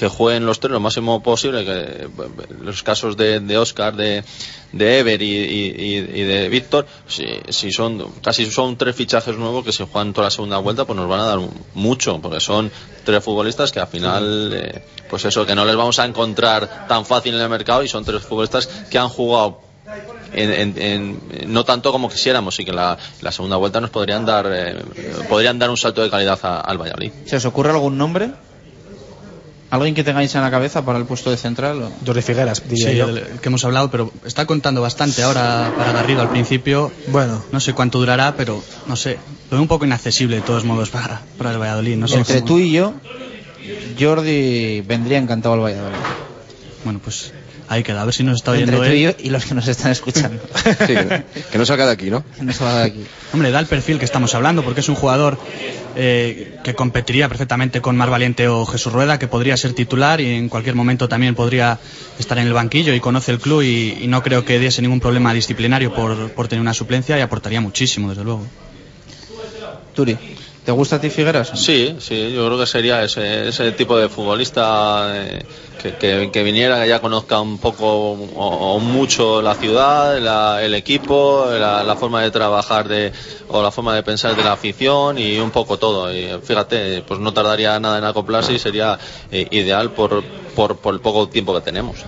que 0.00 0.08
jueguen 0.08 0.46
los 0.46 0.58
tres 0.60 0.72
lo 0.72 0.80
máximo 0.80 1.22
posible, 1.22 1.62
que 1.62 2.08
los 2.62 2.82
casos 2.82 3.18
de, 3.18 3.38
de 3.40 3.58
Oscar, 3.58 3.94
de, 3.94 4.24
de 4.72 4.98
Ever 4.98 5.20
y, 5.20 5.26
y- 5.26 5.96
y- 5.98 6.22
de 6.22 6.48
Víctor, 6.48 6.86
si, 7.06 7.26
si 7.50 7.70
son 7.70 8.10
casi 8.22 8.50
son 8.50 8.78
tres 8.78 8.96
fichajes 8.96 9.36
nuevos 9.36 9.62
que 9.62 9.72
si 9.72 9.84
juegan 9.84 10.14
toda 10.14 10.28
la 10.28 10.30
segunda 10.30 10.56
vuelta, 10.56 10.86
pues 10.86 10.96
nos 10.96 11.06
van 11.06 11.20
a 11.20 11.24
dar 11.26 11.38
mucho, 11.74 12.18
porque 12.22 12.40
son 12.40 12.70
tres 13.04 13.22
futbolistas 13.22 13.72
que 13.72 13.80
al 13.80 13.88
final, 13.88 14.50
eh, 14.54 14.82
pues 15.10 15.22
eso, 15.26 15.44
que 15.44 15.54
no 15.54 15.66
les 15.66 15.76
vamos 15.76 15.98
a 15.98 16.06
encontrar 16.06 16.86
tan 16.88 17.04
fácil 17.04 17.34
en 17.34 17.42
el 17.42 17.48
mercado 17.50 17.82
y 17.84 17.88
son 17.88 18.02
tres 18.02 18.22
futbolistas 18.22 18.66
que 18.90 18.96
han 18.98 19.10
jugado 19.10 19.60
en, 20.32 20.50
en- 20.50 20.78
en- 20.82 21.52
no 21.52 21.64
tanto 21.64 21.92
como 21.92 22.08
quisiéramos 22.08 22.58
y 22.58 22.64
que 22.64 22.72
la, 22.72 22.96
la 23.20 23.32
segunda 23.32 23.56
vuelta 23.58 23.82
nos 23.82 23.90
podrían 23.90 24.24
dar 24.24 24.46
eh, 24.50 24.82
podrían 25.28 25.58
dar 25.58 25.68
un 25.68 25.76
salto 25.76 26.00
de 26.02 26.08
calidad 26.08 26.38
a- 26.42 26.60
al 26.60 26.78
Valladolid. 26.78 27.10
¿Se 27.26 27.36
os 27.36 27.44
ocurre 27.44 27.70
algún 27.72 27.98
nombre? 27.98 28.30
¿Alguien 29.70 29.94
que 29.94 30.02
tengáis 30.02 30.34
en 30.34 30.42
la 30.42 30.50
cabeza 30.50 30.84
para 30.84 30.98
el 30.98 31.04
puesto 31.04 31.30
de 31.30 31.36
central? 31.36 31.80
o? 31.82 31.92
Jordi 32.04 32.22
Figueras, 32.22 32.62
diría 32.68 32.90
Sí, 32.90 32.96
yo. 32.96 33.08
el, 33.08 33.18
el 33.18 33.38
que 33.40 33.48
hemos 33.48 33.64
hablado, 33.64 33.88
pero 33.90 34.12
está 34.26 34.44
contando 34.44 34.82
bastante 34.82 35.22
ahora 35.22 35.72
para 35.78 35.92
Garrido 35.92 36.22
al 36.22 36.28
principio. 36.30 36.90
Bueno. 37.06 37.42
No 37.52 37.60
sé 37.60 37.72
cuánto 37.72 37.98
durará, 37.98 38.34
pero 38.36 38.62
no 38.86 38.96
sé. 38.96 39.18
Lo 39.50 39.56
veo 39.56 39.62
un 39.62 39.68
poco 39.68 39.84
inaccesible 39.84 40.36
de 40.36 40.42
todos 40.42 40.64
modos 40.64 40.90
para, 40.90 41.20
para 41.38 41.52
el 41.52 41.58
Valladolid. 41.58 41.96
No 41.96 42.08
sé 42.08 42.16
Entre 42.18 42.36
cómo- 42.36 42.46
tú 42.46 42.58
y 42.58 42.72
yo, 42.72 42.94
Jordi 43.98 44.80
vendría 44.82 45.18
encantado 45.18 45.54
al 45.54 45.60
Valladolid. 45.60 45.96
Bueno, 46.84 47.00
pues 47.02 47.32
ahí 47.70 47.82
queda. 47.82 48.02
A 48.02 48.04
ver 48.04 48.12
si 48.12 48.22
nos 48.24 48.36
está 48.36 48.50
Entre 48.58 48.76
oyendo 48.76 48.84
tú 48.86 48.92
él. 48.92 48.98
y 48.98 49.02
yo 49.02 49.12
y 49.18 49.30
los 49.30 49.44
que 49.46 49.54
nos 49.54 49.66
están 49.68 49.92
escuchando. 49.92 50.42
Sí, 50.86 50.94
que 51.50 51.58
no 51.58 51.64
salga 51.64 51.86
de 51.86 51.92
aquí, 51.92 52.10
¿no? 52.10 52.22
Que 52.36 52.42
no 52.44 52.52
salga 52.52 52.80
de 52.80 52.84
aquí. 52.86 53.04
Hombre, 53.32 53.50
da 53.50 53.60
el 53.60 53.66
perfil 53.66 53.98
que 53.98 54.04
estamos 54.04 54.34
hablando, 54.34 54.62
porque 54.62 54.80
es 54.80 54.88
un 54.88 54.94
jugador 54.96 55.38
eh, 55.96 56.58
que 56.64 56.74
competiría 56.74 57.28
perfectamente 57.28 57.80
con 57.80 57.96
Mar 57.96 58.10
Valiente 58.10 58.48
o 58.48 58.66
Jesús 58.66 58.92
Rueda, 58.92 59.18
que 59.18 59.28
podría 59.28 59.56
ser 59.56 59.72
titular 59.72 60.20
y 60.20 60.34
en 60.34 60.48
cualquier 60.48 60.74
momento 60.74 61.08
también 61.08 61.34
podría 61.34 61.78
estar 62.18 62.38
en 62.38 62.46
el 62.48 62.52
banquillo 62.52 62.92
y 62.92 63.00
conoce 63.00 63.30
el 63.32 63.38
club 63.38 63.62
y, 63.62 63.98
y 64.02 64.06
no 64.08 64.22
creo 64.22 64.44
que 64.44 64.58
diese 64.58 64.82
ningún 64.82 65.00
problema 65.00 65.32
disciplinario 65.32 65.94
por, 65.94 66.30
por 66.32 66.48
tener 66.48 66.60
una 66.60 66.74
suplencia 66.74 67.16
y 67.18 67.20
aportaría 67.20 67.60
muchísimo, 67.60 68.08
desde 68.10 68.24
luego. 68.24 68.44
Turi, 69.94 70.16
¿te 70.64 70.72
gusta 70.72 70.96
a 70.96 71.00
ti 71.00 71.10
Figueras? 71.10 71.50
Sí, 71.54 71.96
sí, 72.00 72.32
yo 72.32 72.46
creo 72.46 72.58
que 72.58 72.66
sería 72.66 73.02
ese, 73.02 73.48
ese 73.48 73.72
tipo 73.72 73.98
de 73.98 74.08
futbolista 74.08 75.12
eh, 75.14 75.42
que, 76.32 76.42
viniera, 76.42 76.82
que 76.82 76.88
ya 76.88 77.00
conozca 77.00 77.40
un 77.40 77.58
poco 77.58 78.12
o, 78.12 78.78
mucho 78.80 79.40
la 79.42 79.54
ciudad, 79.54 80.18
la- 80.18 80.62
el 80.62 80.74
equipo, 80.74 81.46
la, 81.50 81.82
la 81.82 81.96
forma 81.96 82.22
de 82.22 82.30
trabajar 82.30 82.86
de, 82.88 83.12
o 83.48 83.62
la 83.62 83.70
forma 83.70 83.94
de 83.94 84.02
pensar 84.02 84.36
de 84.36 84.44
la 84.44 84.52
afición 84.52 85.18
y 85.18 85.38
un 85.38 85.50
poco 85.50 85.78
todo. 85.78 86.12
Y 86.14 86.28
fíjate, 86.42 87.02
pues 87.02 87.18
no 87.20 87.32
tardaría 87.32 87.78
nada 87.80 87.98
en 87.98 88.04
acoplarse 88.04 88.52
y 88.52 88.58
sería 88.58 88.98
eh, 89.30 89.46
ideal 89.50 89.90
por, 89.92 90.22
por, 90.54 90.76
por 90.76 90.94
el 90.94 91.00
poco 91.00 91.28
tiempo 91.28 91.54
que 91.54 91.60
tenemos. 91.62 91.98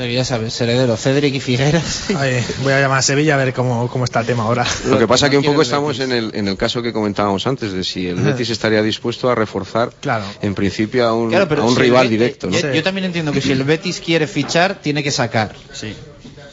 O 0.00 0.02
sea, 0.02 0.06
que 0.08 0.14
ya 0.14 0.24
sabes, 0.24 0.58
heredero, 0.58 0.96
Cedric 0.96 1.34
y 1.34 1.40
Figueras. 1.40 2.04
Ay, 2.16 2.42
voy 2.62 2.72
a 2.72 2.80
llamar 2.80 3.00
a 3.00 3.02
Sevilla 3.02 3.34
a 3.34 3.36
ver 3.36 3.52
cómo, 3.52 3.86
cómo 3.88 4.04
está 4.04 4.20
el 4.20 4.26
tema 4.26 4.44
ahora. 4.44 4.64
Lo 4.86 4.98
que 4.98 5.06
pasa 5.06 5.26
no 5.26 5.32
que 5.32 5.36
un 5.36 5.44
poco 5.44 5.60
estamos 5.60 6.00
en 6.00 6.10
el, 6.12 6.30
en 6.34 6.48
el 6.48 6.56
caso 6.56 6.80
que 6.80 6.90
comentábamos 6.90 7.46
antes, 7.46 7.72
de 7.72 7.84
si 7.84 8.06
el 8.06 8.16
Betis 8.16 8.48
estaría 8.48 8.82
dispuesto 8.82 9.28
a 9.28 9.34
reforzar, 9.34 9.90
Claro. 10.00 10.24
en 10.40 10.54
principio, 10.54 11.06
a 11.06 11.12
un, 11.12 11.28
Claro, 11.28 11.46
pero 11.48 11.62
a 11.62 11.66
un 11.66 11.74
si 11.74 11.80
el 11.80 11.82
rival 11.82 12.08
directo, 12.08 12.46
¿no? 12.48 12.58
Yo, 12.58 12.72
yo 12.72 12.82
también 12.82 13.04
entiendo 13.04 13.30
que 13.30 13.42
si 13.42 13.52
el 13.52 13.62
Betis 13.64 14.00
quiere 14.00 14.26
fichar, 14.26 14.76
tiene 14.76 15.02
que 15.02 15.10
sacar. 15.10 15.54
Sí. 15.74 15.94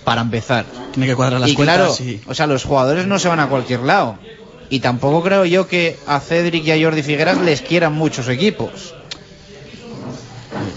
Para 0.03 0.19
empezar. 0.22 0.65
Tiene 0.91 1.07
que 1.07 1.15
cuadrar 1.15 1.40
las 1.40 1.49
y 1.49 1.53
cuentas 1.53 1.95
claro, 1.98 2.11
y- 2.11 2.19
o 2.28 2.34
sea, 2.34 2.48
los 2.48 2.65
jugadores 2.65 3.07
no 3.07 3.18
se 3.18 3.30
van 3.30 3.40
a 3.40 3.48
cualquier 3.48 3.80
lado. 3.80 4.19
Y 4.69 4.82
tampoco 4.82 5.24
creo 5.24 5.45
yo 5.45 5.69
que 5.69 5.95
a 6.06 6.19
Cedric 6.19 6.65
y 6.65 6.72
a 6.72 6.84
Jordi 6.86 7.02
Figueras 7.02 7.38
les 7.38 7.61
quieran 7.61 7.94
muchos 7.94 8.28
equipos. 8.28 8.94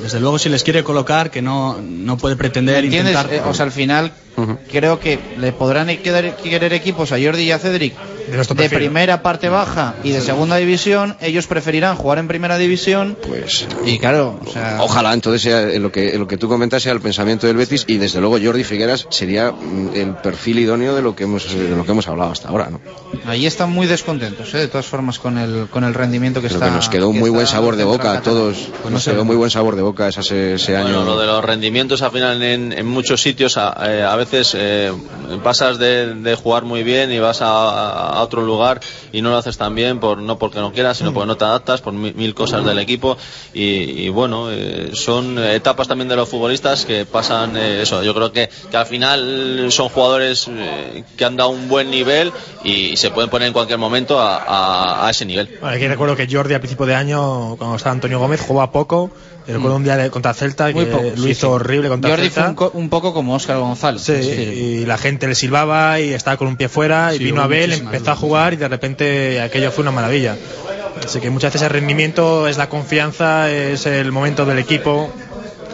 Desde 0.02 0.20
luego, 0.20 0.38
si 0.38 0.48
les 0.48 0.62
quiere 0.64 0.82
colocar, 0.84 1.30
que 1.30 1.42
no, 1.42 1.76
no 1.80 2.16
puede 2.16 2.36
pretender 2.36 2.84
intentar. 2.84 3.26
Eh, 3.32 3.42
o 3.50 3.54
sea, 3.54 3.64
al 3.66 3.72
final 3.72 4.12
creo 4.70 4.98
que 5.00 5.18
le 5.38 5.52
podrán 5.52 5.88
quedar- 5.98 6.34
querer 6.36 6.72
equipos 6.72 7.12
a 7.12 7.16
Jordi 7.22 7.42
y 7.44 7.50
a 7.52 7.58
Cedric 7.58 7.94
De 8.30 8.68
primera 8.70 9.22
parte 9.22 9.48
baja 9.48 9.94
y 10.04 10.10
de 10.10 10.20
segunda 10.20 10.56
división. 10.56 11.16
Ellos 11.20 11.46
preferirán 11.46 11.96
jugar 11.96 12.18
en 12.18 12.28
primera 12.28 12.58
división. 12.58 13.16
Pues 13.26 13.66
Y 13.84 13.98
claro, 13.98 14.38
o 14.46 14.50
sea, 14.50 14.78
Ojalá 14.80 15.12
entonces 15.12 15.42
sea 15.42 15.62
en 15.72 15.82
lo 15.82 15.90
que 15.92 16.14
en 16.14 16.20
lo 16.20 16.26
que 16.26 16.36
tú 16.36 16.48
comentas 16.48 16.82
sea 16.82 16.92
el 16.92 17.00
pensamiento 17.00 17.46
del 17.46 17.56
Betis 17.56 17.84
y 17.86 17.98
desde 17.98 18.20
luego 18.20 18.38
Jordi 18.42 18.64
Figueras 18.64 19.06
sería 19.10 19.52
mm, 19.52 19.90
el 19.94 20.14
perfil 20.16 20.58
idóneo 20.60 20.94
de 20.94 21.02
lo 21.02 21.14
que 21.16 21.24
hemos 21.24 21.52
de 21.52 21.68
lo 21.76 21.84
que 21.84 21.92
hemos 21.92 22.06
hablado 22.08 22.30
hasta 22.32 22.48
ahora, 22.48 22.70
¿no? 22.70 22.80
ahí 23.26 23.46
están 23.46 23.70
muy 23.70 23.86
descontentos, 23.86 24.54
¿eh? 24.54 24.58
de 24.58 24.68
todas 24.68 24.86
formas, 24.86 25.18
con 25.18 25.36
el, 25.38 25.68
con 25.70 25.84
el 25.84 25.94
rendimiento 25.94 26.40
que 26.40 26.48
Creo 26.48 26.58
está. 26.58 26.70
que 26.70 26.76
nos 26.76 26.88
quedó 26.88 27.08
un 27.08 27.14
que 27.14 27.20
muy 27.20 27.30
buen 27.30 27.46
sabor 27.46 27.76
de 27.76 27.84
boca 27.84 28.12
a 28.12 28.22
todos. 28.22 28.68
nos 28.88 29.04
quedó 29.04 29.24
muy 29.24 29.36
buen 29.36 29.50
sabor 29.50 29.76
de 29.76 29.82
boca 29.82 30.08
ese, 30.08 30.54
ese 30.54 30.76
año. 30.76 30.88
Bueno, 30.94 31.04
lo 31.04 31.20
de 31.20 31.26
los 31.26 31.44
rendimientos 31.44 32.02
al 32.02 32.10
final 32.10 32.42
en, 32.42 32.72
en 32.72 32.86
muchos 32.86 33.20
sitios 33.22 33.56
a, 33.56 33.74
eh, 33.88 34.02
a 34.02 34.16
veces 34.16 34.54
eh, 34.56 34.92
pasas 35.42 35.78
de, 35.78 36.14
de 36.14 36.34
jugar 36.34 36.64
muy 36.64 36.82
bien 36.82 37.12
y 37.12 37.18
vas 37.18 37.42
a, 37.42 38.19
a 38.19 38.19
otro 38.22 38.42
lugar 38.42 38.80
y 39.12 39.22
no 39.22 39.30
lo 39.30 39.36
haces 39.36 39.56
tan 39.56 39.74
bien 39.74 40.00
por 40.00 40.18
no 40.18 40.38
porque 40.38 40.58
no 40.60 40.72
quieras 40.72 40.98
sino 40.98 41.12
porque 41.12 41.26
no 41.26 41.36
te 41.36 41.44
adaptas 41.44 41.80
por 41.80 41.92
mil, 41.92 42.14
mil 42.14 42.34
cosas 42.34 42.64
del 42.64 42.78
equipo 42.78 43.16
y, 43.52 43.62
y 44.06 44.08
bueno 44.08 44.48
eh, 44.50 44.90
son 44.94 45.38
etapas 45.38 45.88
también 45.88 46.08
de 46.08 46.16
los 46.16 46.28
futbolistas 46.28 46.84
que 46.84 47.04
pasan 47.06 47.56
eh, 47.56 47.82
eso 47.82 48.02
yo 48.02 48.14
creo 48.14 48.32
que, 48.32 48.48
al 48.72 48.86
final 48.86 49.66
son 49.70 49.88
jugadores 49.88 50.46
eh, 50.50 51.04
que 51.16 51.24
han 51.24 51.36
dado 51.36 51.50
un 51.50 51.68
buen 51.68 51.90
nivel 51.90 52.32
y 52.62 52.96
se 52.96 53.10
pueden 53.10 53.30
poner 53.30 53.48
en 53.48 53.52
cualquier 53.52 53.78
momento 53.78 54.18
a, 54.20 54.36
a- 54.36 55.06
a 55.06 55.10
ese 55.10 55.24
nivel 55.24 55.48
aquí 55.62 55.86
recuerdo 55.88 56.16
que 56.16 56.26
Jordi 56.30 56.54
al 56.54 56.60
principio 56.60 56.86
de 56.86 56.94
año, 56.94 57.56
cuando 57.56 57.76
estaba 57.76 57.92
Antonio 57.92 58.18
Gómez, 58.18 58.40
jugaba 58.40 58.72
poco. 58.72 59.10
Y 59.50 59.52
recuerdo 59.54 59.76
un 59.76 59.84
día 59.84 60.10
contra 60.10 60.32
Celta 60.34 60.70
Muy 60.70 60.84
que 60.84 60.90
poco, 60.92 61.04
lo 61.16 61.22
sí, 61.24 61.30
hizo 61.30 61.46
sí. 61.48 61.52
horrible 61.52 61.88
contra 61.88 62.10
Jordi 62.10 62.22
fue 62.28 62.34
Celta. 62.34 62.48
un, 62.50 62.54
co- 62.54 62.70
un 62.74 62.88
poco 62.88 63.12
como 63.12 63.34
Óscar 63.34 63.58
González. 63.58 64.02
Sí, 64.02 64.12
y 64.12 64.86
la 64.86 64.96
gente 64.98 65.26
le 65.26 65.34
silbaba 65.34 66.00
y 66.00 66.12
estaba 66.12 66.36
con 66.36 66.48
un 66.48 66.56
pie 66.56 66.68
fuera 66.68 67.14
y 67.14 67.18
vino 67.18 67.42
Abel, 67.42 67.72
empezó 67.72 68.12
a 68.12 68.16
jugar 68.16 68.52
y 68.54 68.56
de 68.56 68.68
repente 68.68 69.40
aquello 69.40 69.70
fue 69.70 69.82
una 69.82 69.90
maravilla. 69.90 70.36
Así 71.04 71.20
que 71.20 71.30
muchas 71.30 71.52
veces 71.52 71.66
el 71.66 71.72
rendimiento 71.72 72.46
es 72.48 72.58
la 72.58 72.68
confianza, 72.68 73.50
es 73.50 73.86
el 73.86 74.12
momento 74.12 74.44
del 74.46 74.58
equipo. 74.58 75.10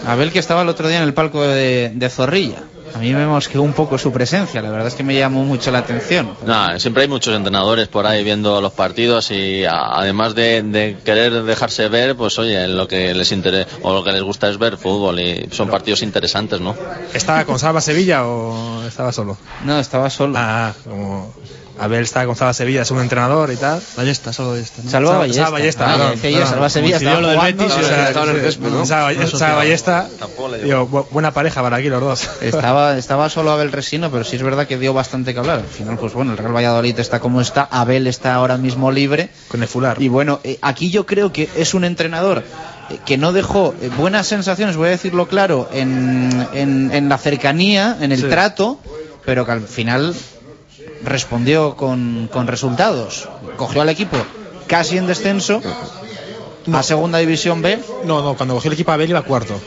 Abel 0.07 0.31
que 0.31 0.39
estaba 0.39 0.63
el 0.63 0.69
otro 0.69 0.89
día 0.89 0.99
en 0.99 1.03
el 1.03 1.15
palco 1.15 1.43
de, 1.43 1.91
de 1.95 2.09
Zorrilla. 2.11 2.63
A 2.95 2.99
mí 2.99 3.13
me 3.13 3.27
mosqueó 3.27 3.63
un 3.63 3.73
poco 3.73 3.99
su 3.99 4.13
presencia, 4.13 4.63
la 4.63 4.71
verdad 4.71 4.89
es 4.89 4.95
que 4.95 5.03
me 5.05 5.15
llamó 5.15 5.45
mucho 5.45 5.71
la 5.71 5.79
atención. 5.79 6.31
Nah, 6.45 6.79
siempre 6.79 7.03
hay 7.03 7.09
muchos 7.09 7.35
entrenadores 7.35 7.89
por 7.89 8.07
ahí 8.07 8.25
viendo 8.25 8.61
los 8.61 8.73
partidos 8.73 9.31
y 9.31 9.65
además 9.65 10.35
de, 10.35 10.63
de 10.63 10.97
querer 11.05 11.43
dejarse 11.43 11.89
ver, 11.89 12.17
pues 12.17 12.39
oye, 12.39 12.69
lo 12.69 12.89
que 12.89 13.15
les 13.15 13.33
interesa 13.33 13.69
o 13.83 13.93
lo 13.93 14.03
que 14.03 14.13
les 14.13 14.23
gusta 14.23 14.49
es 14.49 14.59
ver 14.59 14.77
fútbol 14.77 15.21
y 15.21 15.49
son 15.53 15.69
partidos 15.69 16.03
interesantes, 16.03 16.61
¿no? 16.61 16.75
¿Estaba 17.13 17.45
con 17.45 17.59
Salva 17.59 17.81
Sevilla 17.81 18.27
o 18.27 18.83
estaba 18.87 19.13
solo? 19.13 19.37
No, 19.65 19.79
estaba 19.79 20.11
solo. 20.11 20.35
Ah, 20.37 20.73
como 20.85 21.33
Abel 21.79 22.03
estaba 22.05 22.27
con 22.27 22.37
Salva 22.37 22.53
Sevilla, 22.55 22.83
es 22.83 22.91
un 22.91 23.01
entrenador 23.01 23.53
y 23.53 23.57
tal. 23.57 23.81
Ballesta, 23.97 24.33
Salva 24.33 24.53
Ballesta. 24.53 24.83
¿no? 24.83 24.91
Salva 24.91 25.09
Salva- 25.11 25.19
Ballesta. 25.19 25.43
Salva 25.45 25.59
Ballesta, 25.59 25.85
Ah, 25.87 26.15
yo, 26.15 26.21
perdón. 26.23 26.49
Salva 26.49 26.71
Sevilla 26.71 26.97
estaba 26.97 27.21
lo 27.21 27.29
del 27.29 27.37
jugando, 27.39 27.63
Betis 27.65 27.77
y 27.77 27.81
sí, 27.83 27.87
Salva- 27.91 28.09
estaba 28.09 28.31
en 28.31 28.37
el 28.37 28.43
césped, 28.43 28.69
¿no? 29.51 29.57
Ballesta. 29.57 30.09
Digo, 30.65 30.89
bu- 30.89 31.07
buena 31.11 31.33
pareja 31.33 31.63
para 31.63 31.77
aquí 31.77 31.89
los 31.89 32.01
dos. 32.01 32.29
Estaba, 32.41 32.97
estaba 32.97 33.29
solo 33.29 33.51
Abel 33.51 33.73
Resino, 33.73 34.11
pero 34.11 34.25
sí 34.25 34.37
es 34.37 34.43
verdad 34.43 34.67
que 34.67 34.79
dio 34.79 34.95
bastante 34.95 35.33
que 35.35 35.41
hablar. 35.41 35.59
Al 35.59 35.65
final, 35.67 35.99
pues 35.99 36.13
bueno, 36.15 36.33
el 36.33 36.39
Real 36.39 36.55
Valladolid 36.55 36.99
está 36.99 37.21
como 37.21 37.41
está, 37.41 37.69
Abel 37.71 38.07
está 38.07 38.35
ahora 38.35 38.57
mismo 38.57 38.91
libre. 38.91 39.29
Con 39.49 39.63
el 39.63 39.69
fular. 39.69 40.01
Y 40.01 40.09
bueno, 40.09 40.41
eh, 40.45 40.59
aquí 40.63 40.91
yo 40.91 41.05
creo 41.07 41.33
que 41.33 41.49
es 41.57 41.75
un 41.75 41.85
entrenador 41.85 42.43
eh, 42.91 42.99
que 43.05 43.19
no 43.19 43.33
dejó 43.33 43.75
eh, 43.83 43.91
buenas 43.99 44.27
sensaciones, 44.27 44.77
voy 44.77 44.89
a 44.89 44.91
decirlo 44.93 45.27
claro, 45.29 45.69
en, 45.73 46.47
en, 46.55 46.91
en 46.93 47.09
la 47.09 47.19
cercanía, 47.19 47.97
en 48.01 48.13
el 48.13 48.21
Sí. 48.21 48.27
trato, 48.29 48.79
pero 49.25 49.45
que 49.45 49.53
al 49.53 49.63
final 49.63 50.15
respondió 51.03 51.77
con, 51.77 52.29
con 52.33 52.47
resultados. 52.47 53.29
Cogió 53.57 53.83
al 53.83 53.89
equipo 53.89 54.17
casi 54.67 54.99
en 54.99 55.07
descenso 55.07 55.63
a 56.73 56.83
Segunda 56.83 57.19
División 57.19 57.63
B. 57.63 57.79
No, 58.05 58.23
no, 58.23 58.35
cuando 58.37 58.55
cogió 58.55 58.69
el 58.69 58.75
equipo 58.75 58.93
Abel 58.93 59.11
iba 59.11 59.23
cuarto. 59.23 59.61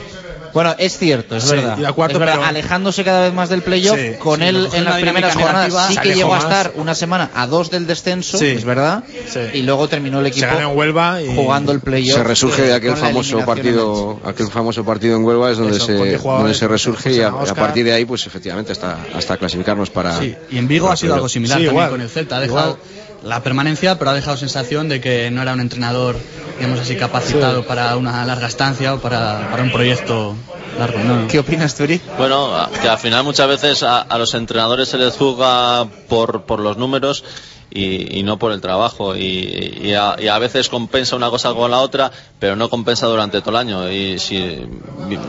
Bueno, 0.54 0.76
es 0.78 0.98
cierto, 0.98 1.36
es 1.36 1.44
Sí, 1.44 1.56
verdad. 1.56 1.78
iba 1.78 1.92
cuarto, 1.94 2.14
Es 2.16 2.20
verdad, 2.20 2.36
pero- 2.36 2.48
alejándose 2.48 3.04
cada 3.04 3.22
vez 3.24 3.34
más 3.34 3.50
del 3.50 3.62
playoff, 3.62 3.98
Sí, 4.00 4.14
con 4.20 4.40
sí, 4.40 4.46
él 4.48 4.68
en 4.74 4.84
las 4.86 5.00
primeras 5.02 5.36
jornadas 5.36 5.88
sí 5.90 5.98
que 5.98 6.16
llegó 6.16 6.34
a 6.36 6.40
estar 6.40 6.72
una 6.76 6.96
semana 6.96 7.30
a 7.34 7.48
dos 7.48 7.70
del 7.72 7.86
descenso, 7.88 8.38
Sí. 8.38 8.48
es 8.48 8.64
verdad, 8.66 9.04
Sí. 9.32 9.40
y 9.54 9.62
luego 9.64 9.88
terminó 9.88 10.20
el 10.20 10.28
equipo 10.28 10.48
Se 10.48 10.54
ganó 10.56 10.72
en 10.72 10.78
Huelva 10.78 11.22
y 11.22 11.36
jugando 11.36 11.72
el 11.72 11.80
playoff. 11.80 12.18
se 12.18 12.24
resurge 12.24 12.62
de 12.64 12.74
aquel 12.74 12.96
famoso 12.96 13.40
partido 13.46 14.20
aquel 14.26 14.48
famoso 14.50 14.84
partido 14.84 15.16
en 15.16 15.24
Huelva 15.24 15.52
es 15.52 15.58
donde 15.58 15.78
Eso, 15.78 15.86
se 15.86 15.94
donde 15.94 16.68
resurge 16.68 17.14
y 17.14 17.22
a, 17.22 17.30
a 17.30 17.56
partir 17.56 17.86
de 17.86 17.94
ahí 17.94 18.06
pues 18.06 18.26
efectivamente 18.28 18.72
hasta 18.72 18.98
hasta 19.16 19.38
clasificarnos 19.38 19.90
para 19.90 20.20
Sí, 20.20 20.36
y 20.52 20.58
en 20.58 20.68
Vigo 20.68 20.90
ha 20.90 20.96
sido 20.98 21.16
algo 21.16 21.30
similar 21.30 21.58
Sí, 21.60 21.66
también 21.66 21.74
igual. 21.76 21.90
con 21.92 22.02
el 22.02 22.10
Celta. 22.10 22.38
Ha 22.38 22.40
dejado 22.42 22.78
la 23.24 23.44
permanencia, 23.44 23.98
pero 23.98 24.12
ha 24.12 24.14
dejado 24.14 24.38
sensación 24.38 24.90
de 24.90 25.02
que 25.02 25.30
no 25.32 25.42
era 25.42 25.54
un 25.54 25.62
entrenador, 25.62 26.18
digamos 26.58 26.80
así, 26.80 26.96
capacitado 26.96 27.66
para 27.66 27.96
una 27.98 28.26
larga 28.26 28.48
estancia 28.48 28.94
o 28.94 29.00
para, 29.00 29.50
para 29.52 29.64
un 29.64 29.72
proyecto 29.72 30.36
largo. 30.78 31.00
No. 31.00 31.28
¿Qué 31.28 31.40
opinas, 31.40 31.76
Turi? 31.76 32.02
Bueno, 32.18 32.70
que 32.82 32.88
al 32.88 32.98
final 32.98 33.24
muchas 33.24 33.48
veces 33.48 33.84
a, 33.84 34.02
a 34.02 34.18
los 34.18 34.34
entrenadores 34.34 34.90
se 34.90 34.98
les 34.98 35.16
juzga 35.16 35.86
por, 36.08 36.44
por 36.44 36.60
los 36.60 36.78
números 36.78 37.24
y, 37.72 38.20
y 38.20 38.24
no 38.24 38.38
por 38.40 38.52
el 38.52 38.62
trabajo. 38.62 39.16
Y, 39.16 39.80
y 39.82 39.94
a, 39.94 40.16
y 40.20 40.28
a 40.28 40.40
veces 40.40 40.70
compensa 40.70 41.16
una 41.16 41.30
cosa 41.30 41.54
con 41.54 41.72
la 41.72 41.80
otra, 41.80 42.12
pero 42.40 42.56
no 42.56 42.70
compensa 42.70 43.08
durante 43.08 43.42
todo 43.42 43.52
el 43.52 43.56
año. 43.58 43.92
Y 43.92 44.20
si 44.20 44.68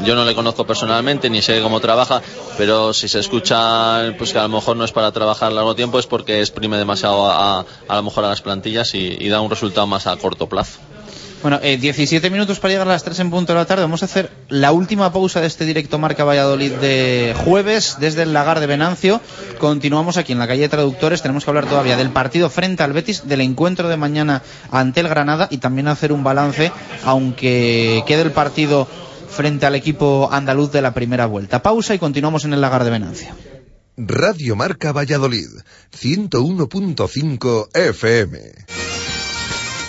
yo 0.04 0.14
no 0.14 0.24
le 0.24 0.34
conozco 0.34 0.66
personalmente 0.66 1.30
ni 1.30 1.42
sé 1.42 1.60
cómo 1.62 1.80
trabaja, 1.80 2.22
pero 2.56 2.92
si 2.92 3.08
se 3.08 3.20
escucha 3.20 4.14
pues 4.18 4.32
que 4.32 4.38
a 4.38 4.42
lo 4.42 4.48
mejor 4.48 4.76
no 4.76 4.84
es 4.84 4.92
para 4.92 5.12
trabajar 5.12 5.52
largo 5.52 5.74
tiempo 5.74 5.98
es 5.98 6.06
porque 6.06 6.40
exprime 6.40 6.76
demasiado 6.76 7.30
a, 7.30 7.64
a, 7.88 7.96
lo 7.96 8.02
mejor 8.02 8.24
a 8.24 8.28
las 8.28 8.42
plantillas 8.42 8.94
y 8.94 9.28
da 9.28 9.40
un 9.40 9.50
resultado 9.50 9.86
más 9.86 10.06
a 10.06 10.16
corto 10.16 10.48
plazo. 10.48 10.78
Bueno, 11.42 11.58
eh, 11.62 11.78
17 11.78 12.28
minutos 12.28 12.60
para 12.60 12.72
llegar 12.72 12.86
a 12.86 12.90
las 12.90 13.02
3 13.02 13.20
en 13.20 13.30
punto 13.30 13.54
de 13.54 13.58
la 13.58 13.64
tarde. 13.64 13.82
Vamos 13.82 14.02
a 14.02 14.04
hacer 14.04 14.30
la 14.50 14.72
última 14.72 15.10
pausa 15.10 15.40
de 15.40 15.46
este 15.46 15.64
directo 15.64 15.98
Marca 15.98 16.22
Valladolid 16.22 16.72
de 16.72 17.34
jueves 17.44 17.96
desde 17.98 18.24
el 18.24 18.34
lagar 18.34 18.60
de 18.60 18.66
Venancio. 18.66 19.22
Continuamos 19.58 20.18
aquí 20.18 20.32
en 20.32 20.38
la 20.38 20.46
calle 20.46 20.62
de 20.62 20.68
Traductores. 20.68 21.22
Tenemos 21.22 21.44
que 21.44 21.50
hablar 21.50 21.66
todavía 21.66 21.96
del 21.96 22.10
partido 22.10 22.50
frente 22.50 22.82
al 22.82 22.92
Betis, 22.92 23.26
del 23.26 23.40
encuentro 23.40 23.88
de 23.88 23.96
mañana 23.96 24.42
ante 24.70 25.00
el 25.00 25.08
Granada 25.08 25.48
y 25.50 25.58
también 25.58 25.88
hacer 25.88 26.12
un 26.12 26.22
balance, 26.22 26.72
aunque 27.04 28.04
quede 28.06 28.20
el 28.20 28.32
partido 28.32 28.86
frente 29.30 29.64
al 29.64 29.76
equipo 29.76 30.28
andaluz 30.30 30.70
de 30.72 30.82
la 30.82 30.92
primera 30.92 31.24
vuelta. 31.24 31.62
Pausa 31.62 31.94
y 31.94 31.98
continuamos 31.98 32.44
en 32.44 32.52
el 32.52 32.60
lagar 32.60 32.84
de 32.84 32.90
Venancio. 32.90 33.28
Radio 33.96 34.56
Marca 34.56 34.92
Valladolid, 34.92 35.48
101.5 35.98 37.68
FM. 37.74 38.89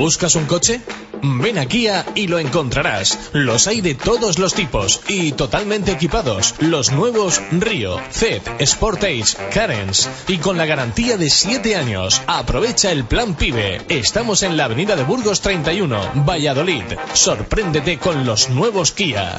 ¿Buscas 0.00 0.34
un 0.34 0.46
coche? 0.46 0.80
Ven 1.22 1.58
a 1.58 1.66
Kia 1.66 2.06
y 2.14 2.26
lo 2.26 2.38
encontrarás. 2.38 3.18
Los 3.34 3.66
hay 3.66 3.82
de 3.82 3.94
todos 3.94 4.38
los 4.38 4.54
tipos 4.54 5.02
y 5.08 5.32
totalmente 5.32 5.92
equipados. 5.92 6.54
Los 6.58 6.90
nuevos 6.90 7.42
Río, 7.52 8.00
Zed, 8.10 8.40
Sportage, 8.64 9.36
Carens 9.52 10.08
y 10.26 10.38
con 10.38 10.56
la 10.56 10.64
garantía 10.64 11.18
de 11.18 11.28
7 11.28 11.76
años. 11.76 12.22
Aprovecha 12.26 12.90
el 12.90 13.04
plan 13.04 13.34
PIBE. 13.34 13.82
Estamos 13.90 14.42
en 14.42 14.56
la 14.56 14.64
avenida 14.64 14.96
de 14.96 15.04
Burgos 15.04 15.42
31, 15.42 16.12
Valladolid. 16.26 16.84
Sorpréndete 17.12 17.98
con 17.98 18.24
los 18.24 18.48
nuevos 18.48 18.92
Kia. 18.92 19.38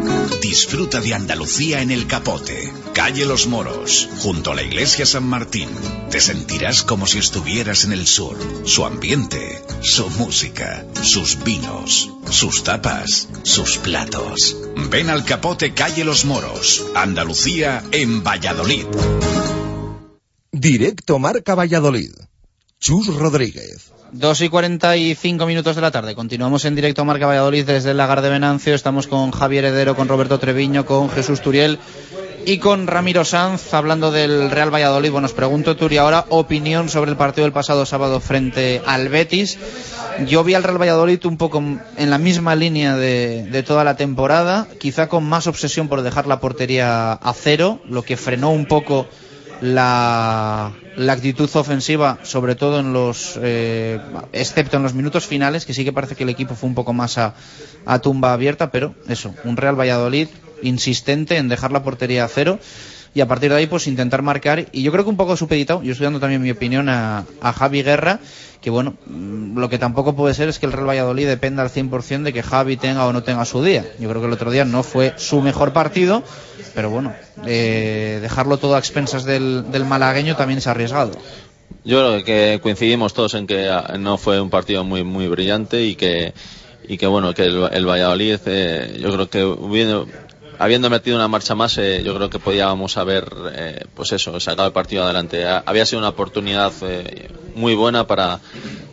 Disfruta 0.51 0.99
de 0.99 1.13
Andalucía 1.13 1.81
en 1.81 1.91
el 1.91 2.07
Capote, 2.07 2.73
calle 2.93 3.25
Los 3.25 3.47
Moros, 3.47 4.09
junto 4.17 4.51
a 4.51 4.55
la 4.55 4.61
iglesia 4.61 5.05
San 5.05 5.23
Martín. 5.23 5.69
Te 6.09 6.19
sentirás 6.19 6.83
como 6.83 7.07
si 7.07 7.19
estuvieras 7.19 7.85
en 7.85 7.93
el 7.93 8.05
sur. 8.05 8.37
Su 8.65 8.85
ambiente, 8.85 9.63
su 9.79 10.09
música, 10.09 10.85
sus 11.03 11.41
vinos, 11.45 12.11
sus 12.29 12.65
tapas, 12.65 13.29
sus 13.43 13.77
platos. 13.77 14.57
Ven 14.89 15.09
al 15.09 15.23
Capote, 15.23 15.73
calle 15.73 16.03
Los 16.03 16.25
Moros, 16.25 16.83
Andalucía 16.95 17.81
en 17.93 18.21
Valladolid. 18.21 18.87
Directo 20.51 21.17
Marca 21.17 21.55
Valladolid. 21.55 22.11
Chus 22.81 23.15
Rodríguez. 23.15 23.93
2 24.11 24.41
y 24.41 24.49
45 24.49 25.45
minutos 25.45 25.75
de 25.75 25.83
la 25.83 25.91
tarde. 25.91 26.15
Continuamos 26.15 26.65
en 26.65 26.73
directo 26.73 27.03
a 27.03 27.05
Marca 27.05 27.27
Valladolid 27.27 27.63
desde 27.63 27.91
el 27.91 27.97
Lagar 27.97 28.23
de 28.23 28.29
Venancio. 28.29 28.73
Estamos 28.73 29.05
con 29.05 29.29
Javier 29.29 29.65
Heredero, 29.65 29.95
con 29.95 30.07
Roberto 30.07 30.39
Treviño, 30.39 30.83
con 30.83 31.11
Jesús 31.11 31.41
Turiel 31.41 31.77
y 32.43 32.57
con 32.57 32.87
Ramiro 32.87 33.23
Sanz 33.23 33.71
hablando 33.75 34.11
del 34.11 34.49
Real 34.49 34.73
Valladolid. 34.73 35.11
Bueno, 35.11 35.27
os 35.27 35.33
pregunto, 35.33 35.77
Turi, 35.77 35.97
ahora 35.97 36.25
opinión 36.29 36.89
sobre 36.89 37.11
el 37.11 37.17
partido 37.17 37.45
del 37.45 37.53
pasado 37.53 37.85
sábado 37.85 38.19
frente 38.19 38.81
al 38.83 39.09
Betis. 39.09 39.59
Yo 40.25 40.43
vi 40.43 40.55
al 40.55 40.63
Real 40.63 40.81
Valladolid 40.81 41.23
un 41.25 41.37
poco 41.37 41.59
en 41.59 42.09
la 42.09 42.17
misma 42.17 42.55
línea 42.55 42.95
de, 42.95 43.43
de 43.43 43.61
toda 43.61 43.83
la 43.83 43.95
temporada, 43.95 44.67
quizá 44.79 45.07
con 45.07 45.23
más 45.23 45.45
obsesión 45.45 45.87
por 45.87 46.01
dejar 46.01 46.25
la 46.25 46.39
portería 46.39 47.13
a 47.13 47.33
cero, 47.33 47.79
lo 47.87 48.01
que 48.01 48.17
frenó 48.17 48.49
un 48.49 48.65
poco 48.65 49.05
la, 49.61 50.73
la 50.97 51.13
actitud 51.13 51.49
ofensiva, 51.53 52.19
sobre 52.23 52.55
todo 52.55 52.79
en 52.79 52.93
los, 52.93 53.39
eh, 53.41 53.99
excepto 54.33 54.77
en 54.77 54.83
los 54.83 54.93
minutos 54.93 55.27
finales, 55.27 55.65
que 55.65 55.73
sí 55.73 55.85
que 55.85 55.93
parece 55.93 56.15
que 56.15 56.23
el 56.23 56.29
equipo 56.29 56.55
fue 56.55 56.67
un 56.67 56.75
poco 56.75 56.93
más 56.93 57.17
a, 57.17 57.35
a 57.85 57.99
tumba 57.99 58.33
abierta, 58.33 58.71
pero 58.71 58.95
eso, 59.07 59.33
un 59.43 59.57
Real 59.57 59.79
Valladolid 59.79 60.27
insistente 60.63 61.37
en 61.37 61.47
dejar 61.47 61.71
la 61.71 61.83
portería 61.83 62.25
a 62.25 62.27
cero 62.27 62.59
y 63.13 63.21
a 63.21 63.27
partir 63.27 63.49
de 63.51 63.57
ahí 63.57 63.67
pues 63.67 63.87
intentar 63.87 64.21
marcar 64.21 64.67
y 64.71 64.83
yo 64.83 64.91
creo 64.91 65.03
que 65.03 65.09
un 65.09 65.17
poco 65.17 65.35
supeditado, 65.35 65.83
yo 65.83 65.91
estoy 65.91 66.05
dando 66.05 66.19
también 66.19 66.41
mi 66.41 66.51
opinión 66.51 66.89
a, 66.89 67.25
a 67.41 67.53
Javi 67.53 67.83
Guerra, 67.83 68.19
que 68.61 68.69
bueno, 68.69 68.95
mm, 69.05 69.57
lo 69.57 69.69
que 69.69 69.79
tampoco 69.79 70.15
puede 70.15 70.33
ser 70.33 70.47
es 70.47 70.59
que 70.59 70.65
el 70.65 70.71
Real 70.71 70.87
Valladolid 70.87 71.27
dependa 71.27 71.63
al 71.63 71.69
100% 71.69 72.23
de 72.23 72.33
que 72.33 72.43
Javi 72.43 72.77
tenga 72.77 73.05
o 73.05 73.13
no 73.13 73.23
tenga 73.23 73.43
su 73.45 73.63
día. 73.63 73.85
Yo 73.99 74.07
creo 74.09 74.21
que 74.21 74.27
el 74.27 74.33
otro 74.33 74.51
día 74.51 74.65
no 74.65 74.83
fue 74.83 75.13
su 75.17 75.41
mejor 75.41 75.73
partido, 75.73 76.23
pero 76.73 76.89
bueno, 76.89 77.13
eh, 77.45 78.19
dejarlo 78.21 78.57
todo 78.57 78.75
a 78.75 78.79
expensas 78.79 79.25
del, 79.25 79.71
del 79.71 79.85
malagueño 79.85 80.35
también 80.35 80.59
es 80.59 80.67
arriesgado. 80.67 81.11
Yo 81.83 81.99
creo 81.99 82.23
que 82.23 82.59
coincidimos 82.61 83.13
todos 83.13 83.33
en 83.33 83.47
que 83.47 83.67
ah, 83.69 83.95
no 83.97 84.17
fue 84.17 84.39
un 84.39 84.49
partido 84.49 84.83
muy 84.83 85.03
muy 85.03 85.27
brillante 85.27 85.83
y 85.83 85.95
que 85.95 86.33
y 86.87 86.97
que 86.97 87.07
bueno 87.07 87.33
que 87.33 87.45
el, 87.45 87.85
Valladolid 87.85 88.39
eh, 88.45 88.99
yo 89.01 89.11
creo 89.11 89.29
que 89.29 89.43
hubiendo, 89.43 90.07
habiendo 90.59 90.89
metido 90.89 91.15
una 91.15 91.27
marcha 91.27 91.55
más 91.55 91.77
eh, 91.77 92.01
yo 92.03 92.15
creo 92.15 92.29
que 92.29 92.39
podíamos 92.39 92.97
haber 92.97 93.25
eh, 93.53 93.85
pues 93.95 94.11
eso 94.11 94.39
sacado 94.39 94.67
el 94.67 94.73
partido 94.73 95.03
adelante. 95.03 95.45
Ha- 95.45 95.63
había 95.65 95.85
sido 95.85 95.99
una 95.99 96.09
oportunidad 96.09 96.71
eh, 96.81 97.29
muy 97.55 97.75
buena 97.75 98.05
para 98.07 98.39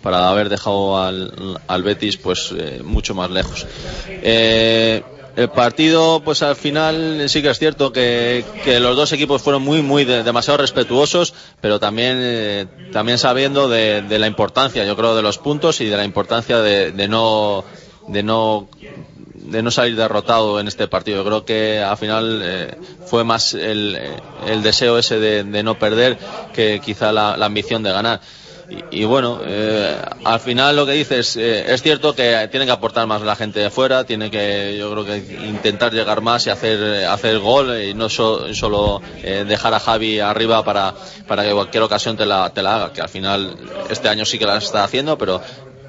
para 0.03 0.29
haber 0.31 0.49
dejado 0.49 1.03
al, 1.03 1.59
al 1.67 1.83
Betis 1.83 2.17
pues 2.17 2.55
mucho 2.85 3.15
más 3.15 3.31
lejos. 3.31 3.67
El 5.39 5.51
partido, 5.51 6.21
pues 6.25 6.43
al 6.43 6.57
final 6.57 7.25
sí 7.29 7.43
que 7.43 7.51
es 7.51 7.59
cierto 7.59 7.93
que, 7.93 8.45
los 8.81 8.97
dos 8.97 9.13
equipos 9.13 9.41
fueron 9.41 9.63
muy, 9.63 9.83
muy 9.83 10.05
de- 10.05 10.25
demasiado 10.25 10.57
respetuosos, 10.59 11.33
pero 11.61 11.79
también, 11.79 12.69
también 12.91 13.19
sabiendo 13.19 13.69
de, 13.69 14.03
la 14.19 14.27
importancia, 14.27 14.85
yo 14.85 14.97
creo, 14.97 15.15
de 15.15 15.23
los 15.23 15.39
puntos 15.39 15.81
y 15.81 15.85
de 15.87 15.97
la 15.97 16.05
importancia 16.05 16.59
de 16.59 17.09
no, 17.09 17.65
de 18.09 18.23
no, 18.25 18.69
de 19.51 19.63
no 19.63 19.71
salir 19.71 19.97
derrotado 19.97 20.61
en 20.61 20.69
este 20.69 20.89
partido. 20.89 21.25
Creo 21.25 21.45
que 21.45 21.81
al 21.81 21.97
final 21.97 22.41
eh, 22.43 22.75
fue 23.07 23.25
más 23.25 23.55
el, 23.55 23.99
el 24.47 24.63
deseo 24.63 24.99
ese 24.99 25.19
de, 25.19 25.45
de 25.45 25.63
no 25.63 25.79
perder 25.79 26.19
que 26.53 26.81
quizá 26.85 27.13
la, 27.13 27.37
la 27.37 27.47
ambición 27.47 27.83
de 27.83 27.93
ganar. 27.93 28.21
Y, 28.91 29.05
bueno, 29.05 29.41
eh, 29.47 29.97
al 30.25 30.41
final 30.41 30.77
lo 30.77 30.85
que 30.85 30.93
dices, 30.93 31.39
eh, 31.39 31.73
es 31.73 31.81
cierto 31.81 32.15
que 32.15 32.49
tiene 32.51 32.67
que 32.67 32.73
aportar 32.73 33.07
más 33.07 33.23
la 33.23 33.35
gente 33.35 33.61
de 33.61 33.71
fuera, 33.71 34.05
tiene 34.05 34.31
que, 34.31 34.77
yo 34.79 34.93
creo 34.93 35.07
que 35.07 35.17
intentar 35.47 35.91
llegar 35.91 36.21
más 36.21 36.47
y 36.47 36.51
hacer, 36.51 37.07
hacer 37.07 37.39
gol 37.39 37.81
y 37.83 37.95
no 37.95 38.11
so- 38.11 38.53
solo 38.55 39.01
eh, 39.23 39.47
dejar 39.49 39.73
a 39.73 39.81
Javi 39.81 40.21
arriba 40.21 40.63
para, 40.65 40.93
para 41.27 41.45
que 41.45 41.53
cualquier 41.55 41.83
ocasión 41.85 42.19
te 42.19 42.27
la, 42.27 42.51
te 42.53 42.61
la 42.61 42.75
haga, 42.77 42.93
que 42.93 43.01
al 43.01 43.09
final 43.09 43.57
este 43.89 44.11
año 44.11 44.27
sí 44.27 44.39
que 44.39 44.45
la 44.45 44.59
está 44.59 44.85
haciendo, 44.85 45.17
pero 45.17 45.41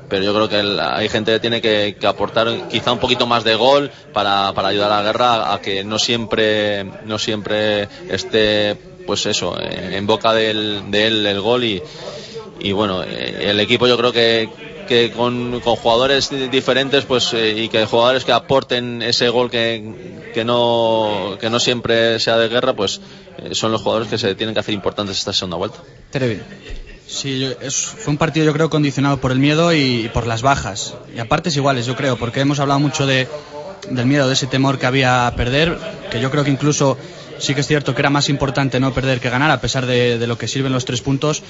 pero 0.10 0.23
yo 0.23 0.34
creo 0.34 0.49
que 0.49 0.81
hay 0.81 1.07
gente 1.07 1.31
que 1.31 1.40
tiene 1.40 1.61
que, 1.61 1.95
aportar 2.07 2.48
quizá 2.69 2.91
un 2.91 2.99
poquito 2.99 3.26
más 3.27 3.44
de 3.44 3.56
gol 3.56 3.91
para, 4.11 4.52
para 4.53 4.68
ayudar 4.69 4.91
a 4.91 4.98
la 4.98 5.03
guerra 5.03 5.53
a 5.53 5.61
que 5.61 5.84
no 5.84 5.99
siempre 5.99 6.84
no 7.03 7.18
siempre 7.19 7.88
esté 8.10 8.77
pues 9.06 9.26
eso 9.26 9.57
en 9.61 10.06
boca 10.06 10.34
de 10.34 10.52
él 10.52 10.94
el 10.94 11.40
gol 11.41 11.64
y, 11.64 11.81
y 12.60 12.72
bueno 12.73 13.03
eh, 13.03 13.49
el 13.52 13.60
equipo 13.60 13.88
yo 13.88 13.98
creo 13.98 14.11
que 14.11 14.49
que 14.88 15.11
con, 15.11 15.61
con 15.61 15.76
jugadores 15.76 16.31
di- 16.31 16.48
diferentes 16.48 17.06
pues 17.06 17.31
eh, 17.34 17.53
y 17.56 17.69
que 17.69 17.86
jugadores 17.86 18.26
que 18.26 18.31
aporten 18.31 19.03
ese 19.03 19.30
gol 19.30 19.52
que, 19.52 19.94
que 20.34 20.44
no 20.44 21.38
que 21.40 21.49
no 21.52 21.60
siempre 21.60 22.19
sea 22.19 22.38
de 22.38 22.49
guerra 22.49 22.73
pues 22.73 22.99
eh, 23.38 23.53
son 23.53 23.72
los 23.72 23.81
jugadores 23.84 24.10
que 24.10 24.18
se 24.18 24.34
tienen 24.34 24.56
que 24.56 24.61
hacer 24.61 24.73
importantes 24.73 25.18
esta 25.18 25.31
segunda 25.34 25.57
vuelta 25.57 25.80
Sí, 27.10 27.52
es- 27.60 27.76
fue 27.86 28.11
un 28.11 28.18
partido 28.18 28.45
yo 28.45 28.53
creo 28.53 28.69
condicionado 28.69 29.18
por 29.18 29.31
el 29.31 29.40
miedo 29.40 29.73
y, 29.73 30.06
y 30.06 30.10
por 30.10 30.27
las 30.27 30.41
bajas. 30.44 30.94
Y 31.15 31.19
a 31.19 31.26
partes 31.27 31.56
iguales 31.56 31.86
yo 31.86 31.95
creo, 31.95 32.18
porque 32.18 32.40
hemos 32.40 32.60
hablado 32.60 32.80
mucho 32.80 33.06
de, 33.07 33.27
del 33.90 34.06
miedo, 34.06 34.27
de 34.27 34.34
ese 34.34 34.45
temor 34.48 34.77
que 34.77 34.86
había 34.86 35.26
a 35.27 35.36
perder, 35.36 35.77
que 36.11 36.22
yo 36.22 36.30
creo 36.30 36.44
que 36.44 36.52
incluso 36.52 36.98
sí 37.40 37.56
que 37.56 37.61
es 37.61 37.68
cierto 37.68 37.95
que 37.95 38.02
era 38.02 38.10
más 38.10 38.30
importante 38.30 38.80
no 38.80 38.94
perder 38.94 39.19
que 39.19 39.30
ganar, 39.30 39.49
a 39.49 39.60
pesar 39.61 39.86
de, 39.88 40.19
de 40.19 40.27
lo 40.27 40.38
que 40.38 40.48
sirven 40.48 40.72
los 40.72 40.86
tres 40.86 41.02
puntos. 41.02 41.41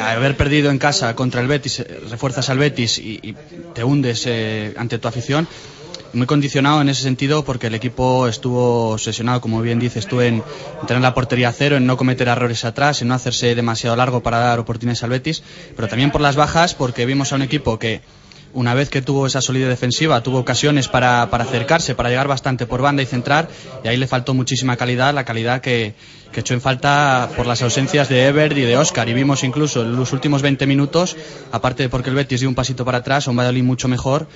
Haber 0.00 0.36
perdido 0.36 0.70
en 0.70 0.78
casa 0.78 1.14
contra 1.14 1.40
el 1.40 1.46
Betis, 1.46 1.80
eh, 1.80 2.00
refuerzas 2.10 2.48
al 2.50 2.58
Betis 2.58 2.98
y, 2.98 3.20
y 3.22 3.36
te 3.74 3.84
hundes 3.84 4.24
eh, 4.26 4.74
ante 4.76 4.98
tu 4.98 5.06
afición. 5.06 5.46
Muy 6.14 6.26
condicionado 6.26 6.80
en 6.80 6.88
ese 6.88 7.02
sentido 7.02 7.44
porque 7.44 7.66
el 7.66 7.74
equipo 7.74 8.28
estuvo 8.28 8.90
obsesionado, 8.90 9.40
como 9.40 9.60
bien 9.62 9.80
dices 9.80 10.06
tú, 10.06 10.20
en 10.20 10.44
tener 10.86 11.02
la 11.02 11.12
portería 11.12 11.52
cero, 11.52 11.76
en 11.76 11.86
no 11.86 11.96
cometer 11.96 12.28
errores 12.28 12.64
atrás, 12.64 13.02
en 13.02 13.08
no 13.08 13.14
hacerse 13.14 13.56
demasiado 13.56 13.96
largo 13.96 14.22
para 14.22 14.38
dar 14.38 14.60
oportunidades 14.60 15.02
al 15.02 15.10
Betis, 15.10 15.42
pero 15.74 15.88
también 15.88 16.12
por 16.12 16.20
las 16.20 16.36
bajas 16.36 16.74
porque 16.74 17.04
vimos 17.04 17.32
a 17.32 17.34
un 17.36 17.42
equipo 17.42 17.80
que 17.80 18.00
una 18.54 18.72
vez 18.72 18.88
que 18.88 19.02
tuvo 19.02 19.26
esa 19.26 19.40
solidez 19.40 19.68
defensiva, 19.68 20.22
tuvo 20.22 20.38
ocasiones 20.38 20.88
para, 20.88 21.22
acercarse, 21.22 21.94
para 21.94 22.08
llegar 22.08 22.28
bastante 22.28 22.66
por 22.66 22.80
banda 22.80 23.02
y 23.02 23.06
centrar, 23.06 23.48
y 23.82 23.88
ahí 23.88 23.96
le 23.96 24.06
faltó 24.06 24.32
muchísima 24.32 24.76
calidad, 24.76 25.12
la 25.12 25.24
calidad 25.24 25.60
que, 25.60 25.94
echó 26.34 26.54
en 26.54 26.60
falta 26.60 27.30
por 27.36 27.46
las 27.46 27.62
ausencias 27.62 28.08
de 28.08 28.26
Ebert 28.26 28.56
y 28.56 28.62
de 28.62 28.76
Oscar. 28.76 29.08
Y 29.08 29.14
vimos 29.14 29.44
incluso 29.44 29.82
en 29.82 29.94
los 29.94 30.12
últimos 30.12 30.42
20 30.42 30.66
minutos, 30.66 31.16
aparte 31.52 31.84
de 31.84 31.88
porque 31.88 32.10
el 32.10 32.16
Betis 32.16 32.40
dio 32.40 32.48
un 32.48 32.56
pasito 32.56 32.84
para 32.84 32.98
atrás, 32.98 33.28
un 33.28 33.36
Valladolid 33.36 33.62
mucho 33.62 33.86
mejor, 33.86 34.26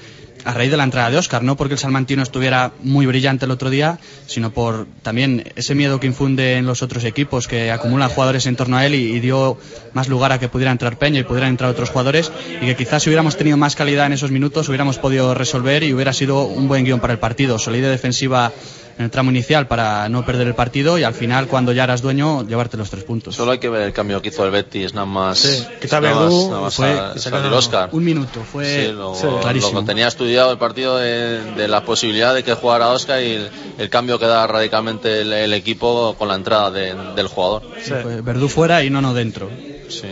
a 0.49 0.55
raíz 0.55 0.71
de 0.71 0.79
la 0.79 0.85
entrada 0.85 1.11
de 1.11 1.19
Oscar, 1.19 1.43
no 1.43 1.59
porque 1.59 1.75
el 1.75 1.79
salmantino 1.79 2.23
estuviera 2.23 2.73
muy 2.83 3.05
brillante 3.05 3.45
el 3.45 3.51
otro 3.51 3.69
día, 3.69 3.99
sino 4.27 4.51
por 4.51 4.87
también 5.03 5.53
ese 5.57 5.75
miedo 5.75 6.01
que 6.01 6.07
infunde 6.07 6.57
en 6.57 6.65
los 6.65 6.81
otros 6.81 7.05
equipos, 7.05 7.47
que 7.47 7.71
acumulan 7.71 8.09
jugadores 8.09 8.47
en 8.47 8.57
torno 8.57 8.79
a 8.79 8.87
él 8.87 8.95
y, 8.95 9.21
dio 9.21 9.59
más 9.93 10.09
lugar 10.09 10.33
a 10.33 10.39
que 10.39 10.49
pudiera 10.49 10.73
entrar 10.73 10.97
Peña 10.97 11.21
y 11.21 11.25
pudieran 11.25 11.51
entrar 11.51 11.69
otros 11.69 11.91
jugadores, 11.91 12.33
y 12.63 12.65
que 12.65 12.77
quizás 12.77 13.03
si 13.03 13.11
hubiéramos 13.11 13.37
tenido 13.37 13.59
más 13.59 13.77
calidad 13.77 14.07
en 14.07 14.15
esos 14.15 14.31
minutos 14.31 14.71
hubiéramos 14.71 14.97
podido 14.97 15.35
resolver 15.35 15.83
y 15.83 15.93
hubiera 15.93 16.15
sido 16.15 16.47
un 16.47 16.67
buen 16.67 16.83
guion 16.87 17.01
para 17.01 17.13
el 17.13 17.19
partido. 17.19 17.59
Solidez 17.59 17.91
defensiva 17.91 18.51
en 18.99 19.05
el 19.05 19.11
tramo 19.11 19.31
inicial 19.31 19.67
para 19.69 20.09
no 20.09 20.25
perder 20.27 20.49
el 20.49 20.55
partido 20.55 20.99
y 20.99 21.05
al 21.05 21.15
final, 21.15 21.47
cuando 21.47 21.73
ya 21.73 21.85
eras 21.85 22.03
dueño, 22.03 22.45
llevarte 22.47 22.77
los 22.77 22.91
tres 22.91 23.05
puntos. 23.05 23.37
Solo 23.37 23.53
hay 23.53 23.59
que 23.59 23.69
ver 23.69 23.83
el 23.83 23.93
cambio 23.93 24.21
que 24.21 24.29
hizo 24.31 24.45
el 24.45 24.51
Betis, 24.51 24.93
nada 24.93 25.07
más. 25.07 25.39
Sí, 25.39 25.65
nada 25.85 26.01
Verdú, 26.01 26.25
más, 26.43 26.49
nada 26.51 26.61
más 26.63 26.75
fue- 26.75 26.99
a- 26.99 27.13
que 27.15 27.21
sacaron 27.21 27.53
Oscar. 27.55 27.89
un 27.93 28.05
minuto, 28.05 28.41
fue 28.43 28.87
Sí, 28.87 28.93
lo, 28.93 29.15
sí, 29.15 29.25
lo 29.27 29.41
clarísimo. 29.41 29.85
tenía 29.85 30.09
estudiado 30.09 30.51
el 30.51 30.59
partido 30.59 30.97
de, 30.99 31.53
de 31.55 31.69
la 31.69 31.85
posibilidad 31.85 32.35
de 32.35 32.43
que 32.43 32.55
jugara 32.55 32.89
Oscar 32.89 33.23
y 33.23 33.33
el, 33.33 33.51
el 33.79 33.89
cambio 33.89 34.19
que 34.19 34.27
da 34.27 34.47
radicalmente 34.47 35.21
el, 35.23 35.33
el 35.33 35.53
equipo 35.55 36.17
con 36.19 36.27
la 36.29 36.35
entrada 36.35 36.71
de- 36.73 36.95
del 37.15 37.29
jugador. 37.29 37.63
Sí, 37.83 37.93
fue 38.03 38.21
Verdú 38.21 38.49
fuera 38.49 38.83
y 38.83 38.91
Nono 38.91 39.15
dentro. 39.15 39.49
Sí. 39.89 40.09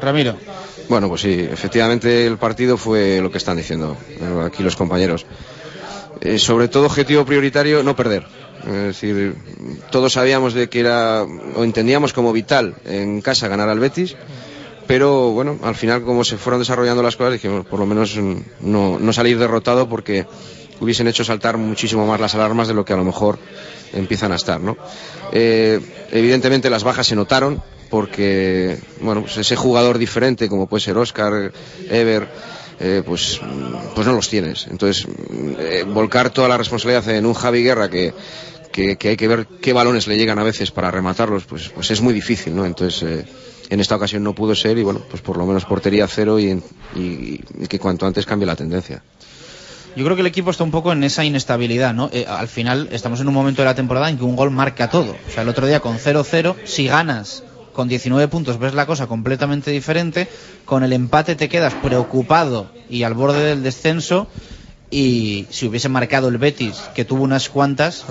Ramiro. 0.00 0.36
Bueno, 0.88 1.08
pues 1.08 1.22
sí, 1.22 1.32
efectivamente 1.50 2.26
el 2.26 2.38
partido 2.38 2.76
fue 2.76 3.20
lo 3.20 3.30
que 3.30 3.38
están 3.38 3.56
diciendo 3.56 3.96
eh, 4.08 4.44
aquí 4.46 4.62
los 4.62 4.76
compañeros. 4.76 5.26
Eh, 6.20 6.38
sobre 6.38 6.68
todo 6.68 6.86
objetivo 6.86 7.24
prioritario, 7.24 7.82
no 7.82 7.94
perder. 7.94 8.26
Es 8.66 9.00
decir, 9.00 9.36
todos 9.90 10.14
sabíamos 10.14 10.52
de 10.52 10.68
que 10.68 10.80
era, 10.80 11.22
o 11.22 11.64
entendíamos 11.64 12.12
como 12.12 12.32
vital 12.32 12.74
en 12.84 13.20
casa 13.20 13.46
ganar 13.46 13.68
al 13.68 13.78
Betis, 13.78 14.16
pero 14.88 15.30
bueno, 15.30 15.58
al 15.62 15.76
final 15.76 16.02
como 16.02 16.24
se 16.24 16.36
fueron 16.36 16.60
desarrollando 16.60 17.02
las 17.02 17.16
cosas, 17.16 17.34
dijimos 17.34 17.66
por 17.66 17.78
lo 17.78 17.86
menos 17.86 18.16
mm, 18.16 18.36
no, 18.60 18.98
no 18.98 19.12
salir 19.12 19.38
derrotado 19.38 19.88
porque 19.88 20.26
hubiesen 20.80 21.06
hecho 21.06 21.24
saltar 21.24 21.56
muchísimo 21.56 22.06
más 22.06 22.20
las 22.20 22.34
alarmas 22.34 22.68
de 22.68 22.74
lo 22.74 22.84
que 22.84 22.92
a 22.92 22.96
lo 22.96 23.04
mejor 23.04 23.38
empiezan 23.92 24.32
a 24.32 24.36
estar, 24.36 24.60
¿no? 24.60 24.76
Eh, 25.32 25.80
evidentemente 26.10 26.70
las 26.70 26.84
bajas 26.84 27.06
se 27.06 27.16
notaron 27.16 27.62
porque, 27.90 28.78
bueno, 29.00 29.22
pues 29.22 29.36
ese 29.38 29.56
jugador 29.56 29.98
diferente 29.98 30.48
como 30.48 30.66
puede 30.66 30.82
ser 30.82 30.96
Oscar, 30.98 31.52
Ever, 31.90 32.28
eh, 32.80 33.02
pues, 33.04 33.40
pues 33.94 34.06
no 34.06 34.12
los 34.12 34.28
tienes. 34.28 34.66
Entonces, 34.70 35.06
eh, 35.58 35.84
volcar 35.86 36.30
toda 36.30 36.48
la 36.48 36.56
responsabilidad 36.56 37.08
en 37.10 37.26
un 37.26 37.34
Javi 37.34 37.62
Guerra 37.62 37.88
que, 37.88 38.12
que, 38.72 38.96
que 38.96 39.08
hay 39.10 39.16
que 39.16 39.28
ver 39.28 39.46
qué 39.60 39.72
balones 39.72 40.06
le 40.06 40.16
llegan 40.16 40.38
a 40.38 40.44
veces 40.44 40.70
para 40.70 40.90
rematarlos, 40.90 41.44
pues, 41.44 41.68
pues 41.70 41.90
es 41.90 42.00
muy 42.00 42.14
difícil, 42.14 42.54
¿no? 42.54 42.64
Entonces, 42.66 43.02
eh, 43.02 43.24
en 43.70 43.80
esta 43.80 43.96
ocasión 43.96 44.22
no 44.22 44.34
pudo 44.34 44.54
ser 44.54 44.78
y 44.78 44.82
bueno, 44.82 45.00
pues 45.10 45.20
por 45.22 45.36
lo 45.36 45.44
menos 45.46 45.64
portería 45.64 46.06
cero 46.08 46.38
y, 46.40 46.62
y- 46.94 47.38
que 47.68 47.78
cuanto 47.78 48.06
antes 48.06 48.24
cambie 48.24 48.46
la 48.46 48.56
tendencia. 48.56 49.02
Yo 49.96 50.04
creo 50.04 50.14
que 50.14 50.20
el 50.20 50.28
equipo 50.28 50.50
está 50.50 50.62
un 50.62 50.70
poco 50.70 50.92
en 50.92 51.02
esa 51.02 51.24
inestabilidad, 51.24 51.92
¿no? 51.92 52.08
Al 52.28 52.46
final 52.46 52.88
estamos 52.92 53.20
en 53.20 53.26
un 53.28 53.34
momento 53.34 53.62
de 53.62 53.66
la 53.66 53.74
temporada 53.74 54.08
en 54.08 54.16
que 54.16 54.22
un 54.24 54.36
gol 54.36 54.50
marca 54.52 54.88
todo. 54.88 55.16
O 55.26 55.30
sea, 55.32 55.42
el 55.42 55.48
otro 55.48 55.66
día 55.66 55.80
con 55.80 55.98
0-0, 55.98 56.54
si 56.64 56.86
ganas 56.86 57.42
con 57.78 57.86
19 57.86 58.26
puntos 58.26 58.58
ves 58.58 58.74
la 58.74 58.86
cosa 58.86 59.06
completamente 59.06 59.70
diferente, 59.70 60.26
con 60.64 60.82
el 60.82 60.92
empate 60.92 61.36
te 61.36 61.48
quedas 61.48 61.74
preocupado 61.74 62.72
y 62.90 63.04
al 63.04 63.14
borde 63.14 63.44
del 63.44 63.62
descenso 63.62 64.26
y 64.90 65.46
si 65.50 65.68
hubiese 65.68 65.88
marcado 65.88 66.26
el 66.26 66.38
Betis, 66.38 66.74
que 66.96 67.04
tuvo 67.04 67.22
unas 67.22 67.48
cuantas, 67.48 68.04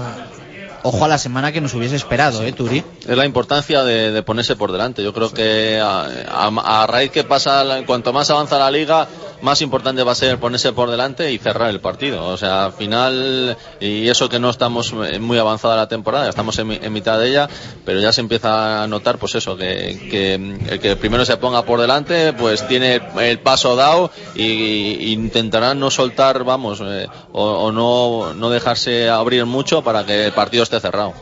ojo 0.83 1.05
a 1.05 1.07
la 1.07 1.17
semana 1.17 1.51
que 1.51 1.61
nos 1.61 1.73
hubiese 1.73 1.95
esperado, 1.95 2.43
¿eh, 2.43 2.51
Turi? 2.53 2.83
Es 3.07 3.17
la 3.17 3.25
importancia 3.25 3.83
de, 3.83 4.21
ponerse 4.23 4.55
por 4.55 4.71
delante. 4.71 5.03
Yo 5.03 5.13
creo 5.13 5.31
que 5.31 5.79
a, 5.81 6.07
a- 6.29 6.87
raíz 6.87 7.11
que 7.11 7.23
pasa, 7.23 7.63
cuanto 7.85 8.13
más 8.13 8.29
avanza 8.29 8.57
la 8.59 8.71
liga, 8.71 9.07
más 9.41 9.61
importante 9.61 10.01
va 10.03 10.13
a 10.13 10.15
ser 10.15 10.39
ponerse 10.39 10.73
por 10.73 10.89
delante 10.89 11.31
y 11.31 11.37
cerrar 11.37 11.69
el 11.69 11.79
partido. 11.79 12.25
O 12.27 12.37
sea, 12.37 12.65
al 12.65 12.73
final, 12.73 13.55
y 13.79 14.07
eso 14.09 14.29
que 14.29 14.39
no 14.39 14.49
estamos 14.49 14.93
muy 15.19 15.37
avanzada 15.37 15.75
la 15.75 15.87
temporada, 15.87 16.27
estamos 16.29 16.57
en, 16.59 16.67
mi- 16.67 16.79
en 16.81 16.91
mitad 16.93 17.19
de 17.19 17.29
ella, 17.29 17.47
pero 17.85 17.99
ya 17.99 18.11
se 18.11 18.21
empieza 18.21 18.83
a 18.83 18.87
notar, 18.87 19.17
pues 19.17 19.35
eso, 19.35 19.55
que, 19.55 20.07
que 20.09 20.33
el 20.35 20.79
que 20.79 20.95
primero 20.95 21.23
se 21.25 21.37
ponga 21.37 21.63
por 21.63 21.79
delante, 21.81 22.33
pues 22.33 22.67
tiene 22.67 23.01
el 23.19 23.39
paso 23.39 23.75
dado 23.75 24.09
y, 24.35 24.43
y 24.43 25.11
intentarán 25.13 25.79
no 25.79 25.91
soltar, 25.91 26.43
vamos, 26.43 26.81
eh, 26.83 27.07
o, 27.31 27.43
o 27.43 27.71
no, 27.71 28.33
no 28.33 28.49
dejarse 28.49 29.09
abrir 29.09 29.45
mucho 29.45 29.83
para 29.83 30.05
que 30.05 30.25
el 30.25 30.31
partido 30.31 30.63
esté 30.67 30.79
cerrado. 30.79 31.13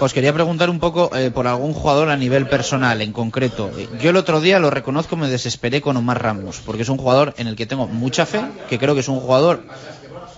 Os 0.00 0.12
quería 0.12 0.32
preguntar 0.34 0.68
un 0.68 0.80
poco 0.80 1.14
eh, 1.14 1.30
por 1.30 1.46
algún 1.46 1.72
jugador 1.72 2.10
a 2.10 2.16
nivel 2.16 2.48
personal, 2.48 3.00
en 3.02 3.12
concreto. 3.12 3.70
Eh, 3.78 3.88
Yo 4.00 4.10
el 4.10 4.16
otro 4.16 4.40
día, 4.40 4.58
lo 4.58 4.68
reconozco, 4.68 5.16
me 5.16 5.28
desesperé 5.28 5.80
con 5.80 5.96
Omar 5.96 6.20
Ramos, 6.20 6.60
porque 6.66 6.82
es 6.82 6.88
un 6.88 6.98
jugador 6.98 7.34
en 7.38 7.46
el 7.46 7.54
que 7.54 7.66
tengo 7.66 7.86
mucha 7.86 8.26
fe, 8.26 8.40
que 8.68 8.78
creo 8.80 8.94
que 8.94 9.00
es 9.00 9.08
un 9.08 9.20
jugador 9.20 9.62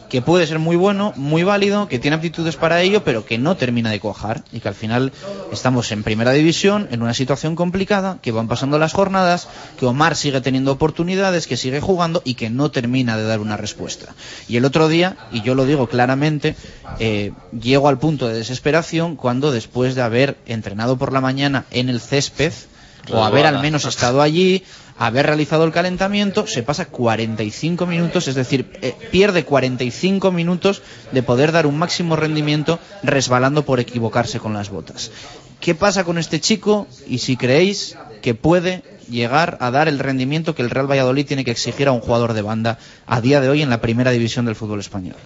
que 0.08 0.22
puede 0.22 0.46
ser 0.46 0.58
muy 0.58 0.76
bueno, 0.76 1.12
muy 1.16 1.42
válido, 1.42 1.88
que 1.88 1.98
tiene 1.98 2.16
aptitudes 2.16 2.56
para 2.56 2.80
ello, 2.82 3.04
pero 3.04 3.26
que 3.26 3.38
no 3.38 3.56
termina 3.56 3.90
de 3.90 4.00
cuajar 4.00 4.42
y 4.52 4.60
que 4.60 4.68
al 4.68 4.74
final 4.74 5.12
estamos 5.52 5.92
en 5.92 6.02
primera 6.02 6.32
división, 6.32 6.88
en 6.90 7.02
una 7.02 7.14
situación 7.14 7.54
complicada, 7.54 8.18
que 8.22 8.32
van 8.32 8.48
pasando 8.48 8.78
las 8.78 8.92
jornadas, 8.92 9.48
que 9.78 9.86
Omar 9.86 10.16
sigue 10.16 10.40
teniendo 10.40 10.72
oportunidades, 10.72 11.46
que 11.46 11.56
sigue 11.56 11.80
jugando 11.80 12.22
y 12.24 12.34
que 12.34 12.50
no 12.50 12.70
termina 12.70 13.16
de 13.16 13.24
dar 13.24 13.40
una 13.40 13.56
respuesta. 13.56 14.14
Y 14.48 14.56
el 14.56 14.64
otro 14.64 14.88
día, 14.88 15.16
y 15.30 15.42
yo 15.42 15.54
lo 15.54 15.66
digo 15.66 15.88
claramente, 15.88 16.56
eh, 16.98 17.32
llego 17.58 17.88
al 17.88 17.98
punto 17.98 18.28
de 18.28 18.34
desesperación 18.34 19.16
cuando 19.16 19.52
después 19.52 19.94
de 19.94 20.02
haber 20.02 20.38
entrenado 20.46 20.96
por 20.96 21.12
la 21.12 21.20
mañana 21.20 21.66
en 21.70 21.88
el 21.88 22.00
césped, 22.00 22.52
o 23.10 23.24
haber 23.24 23.46
al 23.46 23.60
menos 23.60 23.84
estado 23.84 24.20
allí, 24.20 24.64
haber 24.98 25.26
realizado 25.26 25.64
el 25.64 25.72
calentamiento, 25.72 26.46
se 26.46 26.62
pasa 26.62 26.86
45 26.86 27.86
minutos, 27.86 28.26
es 28.28 28.34
decir, 28.34 28.66
eh, 28.82 28.94
pierde 29.10 29.44
45 29.44 30.32
minutos 30.32 30.82
de 31.12 31.22
poder 31.22 31.52
dar 31.52 31.66
un 31.66 31.78
máximo 31.78 32.16
rendimiento 32.16 32.80
resbalando 33.02 33.64
por 33.64 33.78
equivocarse 33.80 34.40
con 34.40 34.54
las 34.54 34.70
botas. 34.70 35.10
¿Qué 35.60 35.74
pasa 35.74 36.04
con 36.04 36.18
este 36.18 36.40
chico 36.40 36.86
y 37.06 37.18
si 37.18 37.36
creéis 37.36 37.96
que 38.22 38.34
puede 38.34 38.82
llegar 39.08 39.56
a 39.60 39.70
dar 39.70 39.88
el 39.88 39.98
rendimiento 39.98 40.54
que 40.54 40.62
el 40.62 40.70
Real 40.70 40.90
Valladolid 40.90 41.26
tiene 41.26 41.44
que 41.44 41.50
exigir 41.50 41.88
a 41.88 41.92
un 41.92 42.00
jugador 42.00 42.32
de 42.32 42.42
banda 42.42 42.78
a 43.06 43.20
día 43.20 43.40
de 43.40 43.48
hoy 43.48 43.62
en 43.62 43.70
la 43.70 43.80
primera 43.80 44.10
división 44.10 44.44
del 44.44 44.56
fútbol 44.56 44.80
español? 44.80 45.16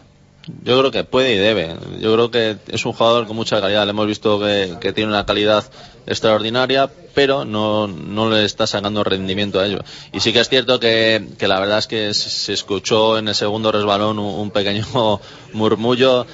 Yo 0.65 0.79
creo 0.79 0.91
que 0.91 1.05
puede 1.05 1.35
y 1.35 1.39
debe. 1.39 1.77
Yo 2.01 2.13
creo 2.15 2.31
que 2.31 2.57
es 2.69 2.85
un 2.85 2.93
jugador 2.93 3.27
con 3.27 3.37
mucha 3.37 3.61
calidad. 3.61 3.89
Hemos 3.89 4.07
visto 4.07 4.41
que 4.81 4.93
tiene 4.93 5.11
una 5.11 5.25
calidad 5.25 5.65
extraordinaria, 6.07 6.91
pero 7.15 7.45
no, 7.45 7.87
no 7.87 8.31
le 8.31 8.45
está 8.45 8.67
sacando 8.67 9.05
rendimiento 9.05 9.61
a 9.61 9.67
ello. 9.67 9.81
Y 10.13 10.21
sí 10.21 10.33
que 10.33 10.41
es 10.41 10.49
cierto 10.49 10.81
que, 10.81 11.29
que 11.39 11.49
la 11.49 11.61
verdad 11.61 11.79
es 11.79 11.87
que 11.87 12.15
se 12.15 12.53
escuchó 12.53 13.19
en 13.19 13.29
el 13.29 13.35
segundo 13.35 13.73
resbalón 13.73 14.19
un, 14.19 14.51
pequeño 14.51 14.87
murmullo 15.53 16.27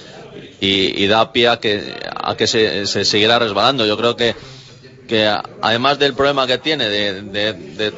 y, 0.60 1.06
da 1.06 1.32
pie 1.32 1.48
a 1.48 1.60
que, 1.60 1.94
a 2.14 2.36
que 2.36 2.46
se, 2.46 2.86
se 2.86 3.04
siguiera 3.04 3.38
resbalando. 3.38 3.86
Yo 3.86 3.96
creo 3.96 4.16
que, 4.16 4.34
que 5.06 5.30
además 5.60 5.98
del 5.98 6.14
problema 6.14 6.46
que 6.46 6.58
tiene 6.58 6.88
de 6.88 7.92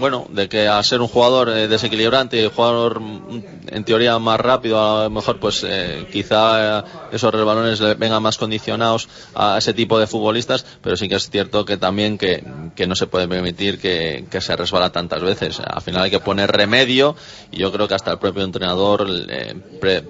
bueno, 0.00 0.26
de 0.30 0.48
que 0.48 0.66
al 0.66 0.82
ser 0.84 1.00
un 1.00 1.08
jugador 1.08 1.50
eh, 1.50 1.68
desequilibrante 1.68 2.48
jugador 2.48 3.00
mm, 3.00 3.42
en 3.68 3.84
teoría 3.84 4.18
más 4.18 4.40
rápido, 4.40 4.80
a 4.80 5.04
lo 5.04 5.10
mejor 5.10 5.38
pues 5.38 5.64
eh, 5.66 6.06
quizá 6.10 6.80
eh, 6.80 6.84
esos 7.12 7.32
resbalones 7.32 7.80
le 7.80 7.94
vengan 7.94 8.22
más 8.22 8.38
condicionados 8.38 9.08
a 9.34 9.58
ese 9.58 9.74
tipo 9.74 9.98
de 9.98 10.06
futbolistas, 10.06 10.64
pero 10.82 10.96
sí 10.96 11.08
que 11.08 11.16
es 11.16 11.30
cierto 11.30 11.64
que 11.64 11.76
también 11.76 12.18
que, 12.18 12.42
no 12.86 12.94
se 12.96 13.06
puede 13.06 13.28
permitir 13.28 13.78
que, 13.78 14.26
se 14.40 14.56
resbala 14.56 14.90
tantas 14.90 15.22
veces. 15.22 15.60
Al 15.60 15.82
final 15.82 16.02
hay 16.02 16.10
que 16.10 16.20
poner 16.20 16.50
remedio 16.50 17.14
y 17.52 17.58
yo 17.58 17.70
creo 17.70 17.86
que 17.86 17.94
hasta 17.94 18.12
el 18.12 18.18
propio 18.18 18.42
entrenador 18.42 19.06
eh, 19.28 19.54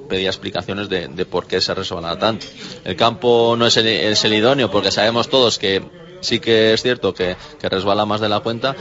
pedía 0.09 0.29
explicaciones 0.29 0.89
de, 0.89 1.09
por 1.27 1.47
qué 1.47 1.61
se 1.61 1.75
resbala 1.75 2.19
tanto. 2.19 2.47
El 2.85 2.97
campo 2.97 3.57
no 3.59 3.67
es 3.67 3.77
el, 3.77 3.87
es 3.87 4.25
el 4.25 4.35
idóneo 4.35 4.71
porque 4.71 4.91
sabemos 4.91 5.29
todos 5.29 5.59
que 5.59 5.83
sí 6.21 6.39
que 6.39 6.75
es 6.75 6.83
cierto 6.83 7.13
que 7.13 7.37
resbala 7.63 8.05
más 8.05 8.21
de 8.21 8.29
la 8.29 8.41
cuenta, 8.41 8.77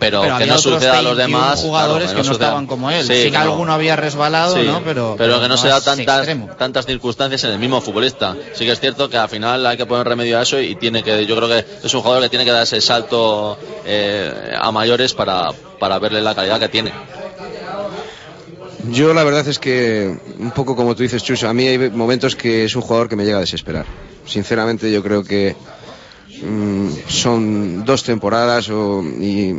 pero, 0.00 0.22
pero 0.22 0.38
que 0.38 0.46
no 0.46 0.58
suceda 0.58 0.98
a 0.98 1.02
los 1.02 1.16
demás 1.16 1.60
jugadores 1.60 2.08
claro, 2.08 2.22
que, 2.22 2.28
no, 2.28 2.32
suceda... 2.32 2.46
estaban 2.46 2.66
como 2.66 2.90
él. 2.90 3.06
Sí, 3.06 3.14
sí 3.14 3.22
que 3.24 3.30
claro. 3.30 3.52
alguno 3.52 3.72
había 3.72 3.94
resbalado 3.94 4.56
sí, 4.56 4.62
no 4.66 4.82
pero, 4.82 5.14
pero, 5.16 5.34
que 5.34 5.42
no, 5.42 5.48
no 5.48 5.56
se 5.56 5.68
da 5.68 5.80
tantas 5.80 6.26
tantas 6.56 6.86
circunstancias 6.86 7.44
en 7.44 7.50
el 7.50 7.58
mismo 7.58 7.80
futbolista. 7.80 8.34
Sí 8.54 8.64
que 8.64 8.72
es 8.72 8.80
cierto 8.80 9.08
que 9.08 9.18
al 9.18 9.28
final 9.28 9.64
hay 9.66 9.76
que 9.76 9.86
poner 9.86 10.08
remedio 10.08 10.38
a 10.38 10.42
eso 10.42 10.58
y 10.58 10.74
tiene 10.74 11.02
que 11.02 11.26
yo 11.26 11.36
creo 11.36 11.48
que 11.48 11.64
es 11.84 11.94
un 11.94 12.00
jugador 12.00 12.22
que 12.22 12.30
tiene 12.30 12.44
que 12.44 12.50
dar 12.50 12.62
ese 12.62 12.80
salto 12.80 13.58
eh, 13.84 14.56
a 14.58 14.72
mayores 14.72 15.14
para, 15.14 15.50
para 15.78 15.98
verle 15.98 16.20
la 16.22 16.34
calidad 16.34 16.58
que 16.58 16.68
tiene. 16.68 16.92
Yo 18.88 19.12
la 19.12 19.24
verdad 19.24 19.46
es 19.46 19.58
que, 19.58 20.18
un 20.38 20.50
poco 20.52 20.74
como 20.74 20.96
tú 20.96 21.02
dices, 21.02 21.22
Chus, 21.22 21.44
a 21.44 21.52
mí 21.52 21.66
hay 21.66 21.90
momentos 21.90 22.34
que 22.34 22.64
es 22.64 22.74
un 22.74 22.82
jugador 22.82 23.08
que 23.08 23.16
me 23.16 23.24
llega 23.24 23.36
a 23.36 23.40
desesperar. 23.40 23.84
Sinceramente 24.24 24.90
yo 24.90 25.02
creo 25.02 25.22
que 25.22 25.54
son 27.08 27.84
dos 27.84 28.02
temporadas 28.02 28.68
o, 28.70 29.02
y 29.02 29.54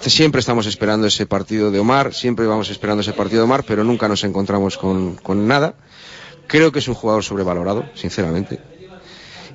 siempre 0.00 0.40
estamos 0.40 0.66
esperando 0.66 1.06
ese 1.06 1.26
partido 1.26 1.70
de 1.70 1.78
Omar, 1.78 2.12
siempre 2.14 2.46
vamos 2.46 2.70
esperando 2.70 3.02
ese 3.02 3.12
partido 3.12 3.40
de 3.40 3.44
Omar, 3.44 3.64
pero 3.64 3.84
nunca 3.84 4.08
nos 4.08 4.24
encontramos 4.24 4.76
con, 4.76 5.16
con 5.16 5.46
nada. 5.46 5.74
Creo 6.46 6.72
que 6.72 6.78
es 6.78 6.88
un 6.88 6.94
jugador 6.94 7.24
sobrevalorado, 7.24 7.84
sinceramente. 7.94 8.60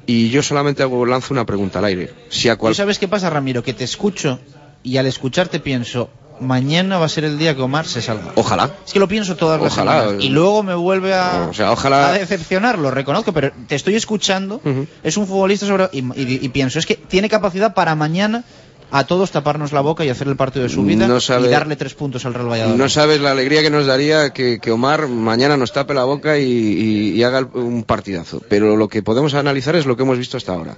Y 0.05 0.29
yo 0.29 0.41
solamente 0.43 0.83
hago, 0.83 1.05
lanzo 1.05 1.33
una 1.33 1.45
pregunta 1.45 1.79
al 1.79 1.85
aire. 1.85 2.13
Si 2.29 2.49
a 2.49 2.57
cual... 2.57 2.71
¿Tú 2.71 2.77
sabes 2.77 2.99
qué 2.99 3.07
pasa, 3.07 3.29
Ramiro? 3.29 3.63
Que 3.63 3.73
te 3.73 3.83
escucho 3.83 4.39
y 4.83 4.97
al 4.97 5.05
escucharte 5.05 5.59
pienso, 5.59 6.09
mañana 6.41 6.97
va 6.97 7.05
a 7.05 7.09
ser 7.09 7.23
el 7.23 7.37
día 7.37 7.55
que 7.55 7.61
Omar 7.61 7.85
se 7.85 8.01
salga. 8.01 8.33
Ojalá. 8.35 8.71
Es 8.85 8.91
que 8.91 8.99
lo 8.99 9.07
pienso 9.07 9.35
todas 9.35 9.61
las 9.61 9.71
ojalá. 9.71 10.01
semanas. 10.01 10.23
Y 10.23 10.29
luego 10.29 10.63
me 10.63 10.75
vuelve 10.75 11.13
a, 11.13 11.47
o 11.49 11.53
sea, 11.53 11.71
ojalá. 11.71 12.09
a 12.09 12.13
decepcionar, 12.13 12.79
lo 12.79 12.91
reconozco, 12.91 13.31
pero 13.31 13.51
te 13.67 13.75
estoy 13.75 13.95
escuchando. 13.95 14.59
Uh 14.63 14.69
-huh. 14.69 14.87
Es 15.03 15.17
un 15.17 15.27
futbolista 15.27 15.65
sobre. 15.65 15.89
Y, 15.93 15.99
y, 15.99 16.39
y, 16.41 16.49
pienso, 16.49 16.79
es 16.79 16.85
que 16.85 16.95
tiene 16.95 17.29
capacidad 17.29 17.73
para 17.73 17.95
mañana 17.95 18.43
a 18.91 19.05
todos 19.05 19.31
taparnos 19.31 19.71
la 19.71 19.79
boca 19.79 20.03
y 20.03 20.09
hacer 20.09 20.27
el 20.27 20.35
partido 20.35 20.63
de 20.63 20.69
su 20.69 20.83
vida 20.83 21.07
no 21.07 21.21
sabe, 21.21 21.47
y 21.47 21.49
darle 21.49 21.77
tres 21.77 21.93
puntos 21.93 22.25
al 22.25 22.33
Real 22.33 22.51
Valladolid. 22.51 22.77
No 22.77 22.89
sabes 22.89 23.21
la 23.21 23.31
alegría 23.31 23.61
que 23.61 23.69
nos 23.69 23.85
daría 23.85 24.31
que, 24.31 24.59
que 24.59 24.71
Omar 24.71 25.07
mañana 25.07 25.55
nos 25.55 25.71
tape 25.71 25.93
la 25.93 26.03
boca 26.03 26.37
y, 26.37 27.13
y, 27.15 27.23
haga 27.23 27.47
un 27.53 27.83
partidazo. 27.83 28.41
Pero 28.49 28.75
lo 28.75 28.89
que 28.89 29.01
podemos 29.01 29.33
analizar 29.33 29.75
es 29.77 29.85
lo 29.85 29.95
que 29.95 30.03
hemos 30.03 30.17
visto 30.17 30.35
hasta 30.35 30.53
ahora. 30.53 30.77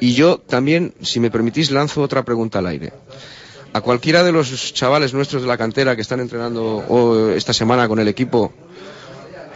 Y 0.00 0.14
yo 0.14 0.38
también, 0.38 0.94
si 1.02 1.20
me 1.20 1.30
permitís, 1.30 1.70
lanzo 1.70 2.00
otra 2.00 2.24
pregunta 2.24 2.60
al 2.60 2.66
aire 2.66 2.92
a 3.72 3.80
cualquiera 3.80 4.24
de 4.24 4.32
los 4.32 4.74
chavales 4.74 5.14
nuestros 5.14 5.42
de 5.42 5.48
la 5.48 5.56
cantera 5.56 5.94
que 5.94 6.02
están 6.02 6.20
entrenando 6.20 7.32
esta 7.34 7.52
semana 7.52 7.88
con 7.88 7.98
el 7.98 8.08
equipo, 8.08 8.52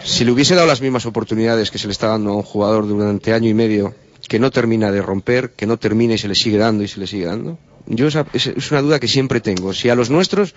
si 0.05 0.25
le 0.25 0.33
hubiese 0.33 0.55
dado 0.55 0.67
las 0.67 0.81
mismas 0.81 1.07
oportunidades 1.07 1.71
que 1.71 1.79
se 1.79 1.87
le 1.87 1.93
está 1.93 2.09
dando 2.09 2.31
a 2.31 2.37
un 2.37 2.43
jugador 2.43 2.87
durante 2.87 3.33
año 3.33 3.49
y 3.49 3.55
medio, 3.55 3.95
que 4.29 4.39
no 4.39 4.51
termina 4.51 4.91
de 4.91 5.03
romper, 5.03 5.51
que 5.51 5.67
no 5.67 5.79
termina 5.79 6.15
y 6.15 6.19
se 6.19 6.29
le 6.29 6.35
sigue 6.35 6.59
dando 6.59 6.85
y 6.85 6.89
se 6.89 7.01
le 7.01 7.07
sigue 7.07 7.27
dando, 7.27 7.59
yo 7.87 8.09
es 8.09 8.71
una 8.71 8.81
duda 8.81 8.99
que 8.99 9.09
siempre 9.09 9.41
tengo. 9.41 9.75
Si 9.75 9.89
a 9.89 9.95
los 9.95 10.11
nuestros 10.11 10.55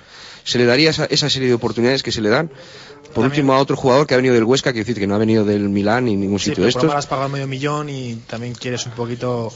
se 0.47 0.57
le 0.57 0.65
daría 0.65 0.91
esa, 0.91 1.05
esa 1.05 1.29
serie 1.29 1.49
de 1.49 1.53
oportunidades 1.53 2.03
que 2.03 2.11
se 2.13 2.21
le 2.21 2.29
dan, 2.29 2.47
por 2.47 2.55
también. 3.15 3.31
último 3.31 3.53
a 3.53 3.59
otro 3.59 3.75
jugador 3.75 4.07
que 4.07 4.13
ha 4.13 4.17
venido 4.17 4.33
del 4.33 4.45
Huesca, 4.45 4.71
que 4.71 4.79
decir 4.79 4.97
que 4.97 5.05
no 5.05 5.15
ha 5.15 5.17
venido 5.17 5.43
del 5.43 5.67
Milán 5.67 6.05
ni 6.05 6.15
ningún 6.15 6.39
sí, 6.39 6.51
sitio 6.51 6.63
de 6.63 6.69
estos. 6.69 6.93
has 6.93 7.05
pagado 7.05 7.27
medio 7.27 7.47
millón 7.47 7.89
y 7.89 8.15
también 8.27 8.53
quieres 8.55 8.85
un 8.85 8.93
poquito 8.93 9.51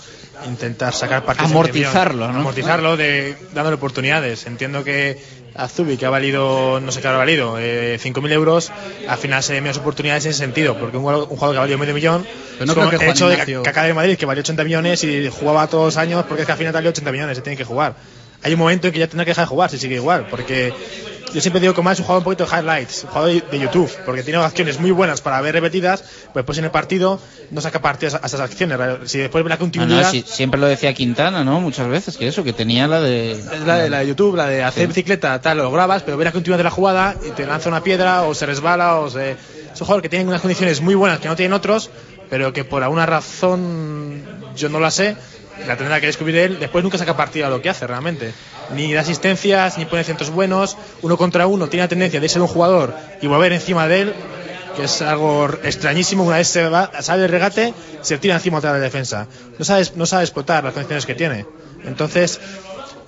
intentar 0.46 0.94
sacar 0.94 1.24
partido. 1.24 1.48
Amortizarlo, 1.48 2.30
¿no? 2.30 2.40
Amortizarlo 2.40 2.98
de, 2.98 3.38
dándole 3.54 3.76
oportunidades. 3.76 4.46
Entiendo 4.48 4.84
que 4.84 5.18
Azubi, 5.56 5.96
que 5.96 6.06
ha 6.06 6.10
valido, 6.10 6.82
no 6.82 6.92
sé 6.92 7.00
qué 7.00 7.08
ha 7.08 7.14
valido, 7.14 7.56
eh, 7.58 7.98
5.000 7.98 8.32
euros, 8.34 8.70
al 9.08 9.18
final 9.18 9.42
se 9.44 9.54
den 9.54 9.64
menos 9.64 9.78
oportunidades 9.78 10.26
en 10.26 10.32
ese 10.32 10.40
sentido, 10.40 10.78
porque 10.78 10.98
un, 10.98 11.06
un 11.06 11.26
jugador 11.26 11.54
que 11.54 11.58
ha 11.58 11.62
valido 11.62 11.78
medio 11.78 11.94
millón, 11.94 12.28
Pero 12.60 12.66
no 12.66 12.74
creo 12.74 12.90
que 12.90 12.96
el 12.98 13.12
hecho 13.12 13.32
Ignacio... 13.32 13.60
de 13.60 13.64
que 13.64 13.70
acá 13.70 13.84
de 13.84 13.94
Madrid, 13.94 14.18
que 14.18 14.26
valió 14.26 14.42
80 14.42 14.62
millones 14.66 15.06
y 15.06 15.30
jugaba 15.30 15.68
todos 15.68 15.86
los 15.86 15.98
años, 15.98 16.26
porque 16.28 16.42
es 16.42 16.46
que 16.46 16.52
al 16.52 16.58
final 16.58 16.74
te 16.74 16.78
valió 16.80 16.90
80 16.90 17.12
millones, 17.14 17.38
se 17.38 17.44
tiene 17.44 17.56
que 17.56 17.64
jugar. 17.64 17.96
Hay 18.44 18.54
un 18.54 18.60
momento 18.60 18.88
en 18.88 18.94
que 18.94 19.00
ya 19.00 19.08
tendrá 19.08 19.26
que 19.26 19.32
dejar 19.32 19.46
de 19.46 19.50
jugar 19.50 19.70
si 19.70 19.78
sigue 19.78 19.96
igual, 19.96 20.28
porque 20.30 20.74
yo 21.34 21.40
siempre 21.40 21.62
digo 21.62 21.74
que 21.74 21.82
más 21.82 21.94
es 21.94 22.00
un 22.00 22.06
jugador 22.06 22.22
un 22.22 22.24
poquito 22.26 22.46
de 22.46 22.58
highlights, 22.58 23.04
un 23.04 23.10
jugador 23.10 23.50
de 23.50 23.60
YouTube, 23.60 23.90
porque 24.06 24.24
tiene 24.24 24.40
acciones 24.40 24.80
muy 24.80 24.92
buenas 24.92 25.22
para 25.22 25.40
ver 25.42 25.54
repetidas, 25.54 26.02
pues 26.02 26.36
después 26.36 26.58
en 26.58 26.66
el 26.66 26.72
partido 26.72 27.20
no 27.52 27.62
saca 27.62 27.82
partido 27.82 28.20
a 28.22 28.26
esas 28.26 28.40
acciones. 28.40 28.78
Si 29.06 29.20
después 29.20 29.44
ve 29.44 29.50
la 29.50 29.58
continuidad. 29.58 30.02
No, 30.02 30.04
no, 30.04 30.12
sí, 30.12 30.26
siempre 30.28 30.60
lo 30.60 30.68
decía 30.68 30.94
Quintana, 30.94 31.44
¿no? 31.44 31.62
Muchas 31.62 31.88
veces, 31.88 32.18
que 32.18 32.28
eso, 32.28 32.44
que 32.44 32.54
tenía 32.54 32.88
la 32.88 33.00
de. 33.00 33.32
Es 33.32 33.62
la 33.66 33.78
de, 33.78 33.90
la 33.90 34.00
de 34.00 34.08
YouTube, 34.08 34.36
la 34.36 34.48
de 34.48 34.64
hacer 34.64 34.84
sí. 34.84 34.88
bicicleta, 34.88 35.40
tal, 35.40 35.60
lo 35.60 35.72
grabas, 35.72 36.04
pero 36.04 36.18
ve 36.18 36.26
la 36.26 36.32
continuidad 36.32 36.58
de 36.58 36.66
la 36.66 36.72
jugada 36.72 37.16
y 37.26 37.32
te 37.32 37.46
lanza 37.46 37.70
una 37.70 37.84
piedra 37.84 38.24
o 38.24 38.34
se 38.34 38.46
resbala 38.46 39.00
o 39.00 39.10
se. 39.10 39.32
Es 39.32 39.80
un 39.80 39.88
jugador 39.88 40.02
que 40.02 40.10
tiene 40.10 40.26
unas 40.26 40.42
condiciones 40.42 40.82
muy 40.82 40.96
buenas 40.96 41.20
que 41.20 41.30
no 41.30 41.36
tienen 41.38 41.54
otros, 41.54 41.92
pero 42.30 42.52
que 42.52 42.66
por 42.66 42.84
alguna 42.84 43.06
razón 43.06 44.22
yo 44.56 44.68
no 44.68 44.80
la 44.82 44.92
sé 44.92 45.16
la 45.68 45.78
tendrá 45.78 46.00
que 46.00 46.08
descubrir 46.08 46.38
él, 46.38 46.60
después 46.60 46.84
nunca 46.84 46.98
saca 46.98 47.16
partido 47.16 47.48
a 47.48 47.50
lo 47.50 47.62
que 47.62 47.70
hace 47.70 47.86
realmente. 47.88 48.34
Ni 48.74 48.94
da 48.94 49.02
asistencias, 49.02 49.78
ni 49.78 49.86
pone 49.86 50.04
centros 50.04 50.30
buenos, 50.30 50.78
uno 51.02 51.18
contra 51.18 51.48
uno, 51.48 51.68
tiene 51.68 51.84
la 51.84 51.90
tendencia 51.90 52.20
de 52.20 52.30
ser 52.30 52.42
un 52.42 52.48
jugador 52.48 52.96
y 53.22 53.28
volver 53.28 53.54
encima 53.54 53.88
de 53.88 54.02
él, 54.02 54.14
que 54.76 54.86
es 54.86 55.02
algo 55.02 55.50
extrañísimo, 55.64 56.24
una 56.24 56.38
vez 56.38 56.48
se 56.48 56.68
va, 56.68 56.92
sale 57.02 57.26
el 57.26 57.30
regate, 57.30 57.74
se 58.02 58.18
tira 58.18 58.36
encima 58.36 58.60
otra 58.60 58.74
de 58.74 58.80
la 58.80 58.84
defensa. 58.84 59.28
No 59.60 59.66
sabe, 59.66 59.86
no 59.96 60.06
sabe 60.06 60.24
explotar 60.24 60.64
las 60.64 60.74
condiciones 60.74 61.06
que 61.06 61.16
tiene. 61.16 61.46
Entonces, 61.84 62.40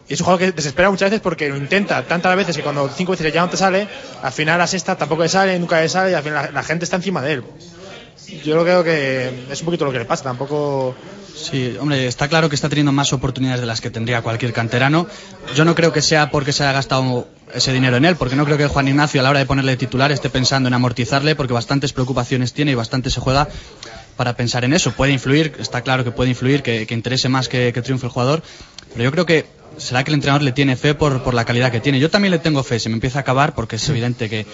es 0.10 0.20
un 0.20 0.26
jugador 0.26 0.40
que 0.40 0.52
desespera 0.52 0.90
muchas 0.90 1.10
veces 1.10 1.22
porque 1.22 1.48
lo 1.48 1.56
intenta 1.56 2.04
tantas 2.04 2.36
veces 2.36 2.58
que 2.58 2.64
cuando 2.64 2.90
cinco 2.90 3.14
veces 3.14 3.34
ya 3.34 3.42
no 3.42 3.50
te 3.50 3.58
sale, 3.58 3.88
al 4.22 4.32
final 4.32 4.60
la 4.60 4.68
sexta 4.68 4.98
tampoco 4.98 5.24
le 5.24 5.30
sale, 5.30 5.58
nunca 5.58 5.80
le 5.80 5.88
sale 5.88 6.12
y 6.12 6.14
al 6.14 6.24
final 6.24 6.46
la, 6.46 6.52
la 6.52 6.64
gente 6.64 6.84
está 6.84 6.98
encima 6.98 7.22
de 7.22 7.34
él. 7.34 7.44
Yo 8.44 8.62
creo 8.62 8.84
que 8.84 9.46
es 9.50 9.60
un 9.62 9.66
poquito 9.66 9.86
lo 9.86 9.92
que 9.92 10.00
le 10.00 10.06
pasa, 10.06 10.24
tampoco 10.24 10.96
Sí, 11.36 11.76
hombre, 11.80 12.08
está 12.08 12.28
claro 12.28 12.48
que 12.48 12.56
está 12.56 12.70
teniendo 12.70 12.92
más 12.92 13.12
oportunidades 13.12 13.60
de 13.60 13.66
las 13.66 13.82
que 13.82 13.90
tendría 13.90 14.22
cualquier 14.22 14.54
canterano. 14.54 15.08
Yo 15.56 15.66
no 15.66 15.74
creo 15.74 15.92
que 15.92 16.02
sea 16.02 16.30
porque 16.30 16.54
se 16.54 16.64
haya 16.64 16.74
gastado 16.74 17.28
ese 17.54 17.74
dinero 17.74 17.98
en 17.98 18.06
él, 18.06 18.16
porque 18.16 18.36
no 18.36 18.46
creo 18.46 18.58
que 18.58 18.68
Juan 18.68 18.88
Ignacio 18.88 19.20
a 19.20 19.24
la 19.24 19.32
hora 19.32 19.40
de 19.40 19.46
ponerle 19.46 19.76
titular 19.76 20.12
esté 20.12 20.30
pensando 20.30 20.68
en 20.68 20.74
amortizarle, 20.74 21.36
porque 21.36 21.54
bastantes 21.54 21.92
preocupaciones 21.92 22.54
tiene 22.54 22.72
y 22.72 22.76
bastante 22.76 23.10
se 23.10 23.20
juega 23.20 23.48
para 24.16 24.36
pensar 24.36 24.64
en 24.64 24.74
eso. 24.74 24.92
Puede 24.92 25.12
influir, 25.12 25.56
está 25.60 25.82
claro 25.82 26.04
que 26.04 26.12
puede 26.12 26.30
influir, 26.30 26.62
que, 26.62 26.86
que 26.86 26.94
interese 26.94 27.30
más 27.30 27.50
que, 27.50 27.74
que 27.74 27.82
triunfe 27.82 28.06
el 28.06 28.12
jugador, 28.12 28.44
pero 28.94 29.04
yo 29.04 29.12
creo 29.12 29.26
que 29.26 29.46
será 29.78 30.04
que 30.04 30.12
el 30.12 30.16
entrenador 30.16 30.44
le 30.44 30.52
tiene 30.52 30.76
fe 30.76 30.94
por, 30.94 31.22
por 31.24 31.34
la 31.34 31.46
calidad 31.46 31.72
que 31.72 31.80
tiene. 31.80 32.00
Yo 32.00 32.10
también 32.10 32.32
le 32.32 32.40
tengo 32.40 32.64
fe, 32.64 32.80
se 32.80 32.90
me 32.90 32.96
empieza 32.96 33.20
a 33.20 33.22
acabar 33.22 33.54
porque 33.56 33.76
es 33.78 33.90
evidente 33.90 34.30
que 34.30 34.46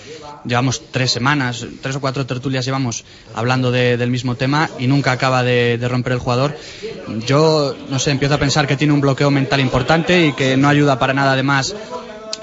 llevamos 0.45 0.81
tres 0.91 1.11
semanas, 1.11 1.65
tres 1.81 1.95
o 1.95 1.99
cuatro 2.01 2.25
tertulias 2.25 2.65
llevamos 2.65 3.03
hablando 3.35 3.71
de- 3.71 3.97
del 3.97 4.09
mismo 4.09 4.35
tema 4.35 4.69
y 4.79 4.87
nunca 4.87 5.11
acaba 5.11 5.43
de, 5.43 5.77
de 5.77 5.87
romper 5.87 6.13
el 6.13 6.19
jugador. 6.19 6.55
Yo, 7.27 7.75
no 7.89 7.99
sé, 7.99 8.11
empiezo 8.11 8.35
a 8.35 8.37
pensar 8.37 8.67
que 8.67 8.77
tiene 8.77 8.93
un 8.93 9.01
bloqueo 9.01 9.31
mental 9.31 9.59
importante 9.59 10.25
y 10.27 10.33
que 10.33 10.55
no 10.57 10.69
ayuda 10.69 10.97
para 10.99 11.13
nada 11.13 11.33
además 11.33 11.75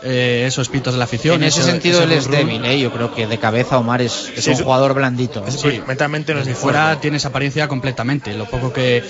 eh, 0.03 0.45
esos 0.47 0.69
pitos 0.69 0.93
de 0.95 0.99
la 0.99 1.05
afición. 1.05 1.37
En 1.37 1.45
ese 1.49 1.61
ese- 1.63 1.71
sentido 1.71 1.99
ese 2.03 2.05
él 2.05 2.13
es 2.19 2.31
débil, 2.31 2.65
¿eh? 2.65 2.79
yo 2.79 2.93
creo 2.93 3.13
que 3.15 3.27
de 3.27 3.39
cabeza 3.39 3.79
Omar 3.79 4.03
es, 4.03 4.31
es 4.37 4.45
Sí, 4.45 4.51
un 4.51 4.57
jugador 4.59 4.95
blandito. 4.95 5.45
¿eh? 5.47 5.51
Sí, 5.51 5.81
mentalmente 5.87 6.33
no 6.35 6.41
es 6.41 6.47
Desde 6.47 6.57
muy 6.59 6.63
fuera 6.63 6.85
fuerte. 6.87 7.03
tiene 7.03 7.17
esa 7.17 7.29
apariencia 7.29 7.67
completamente. 7.67 8.35
Lo 8.35 8.45
poco 8.45 8.73
que, 8.73 9.03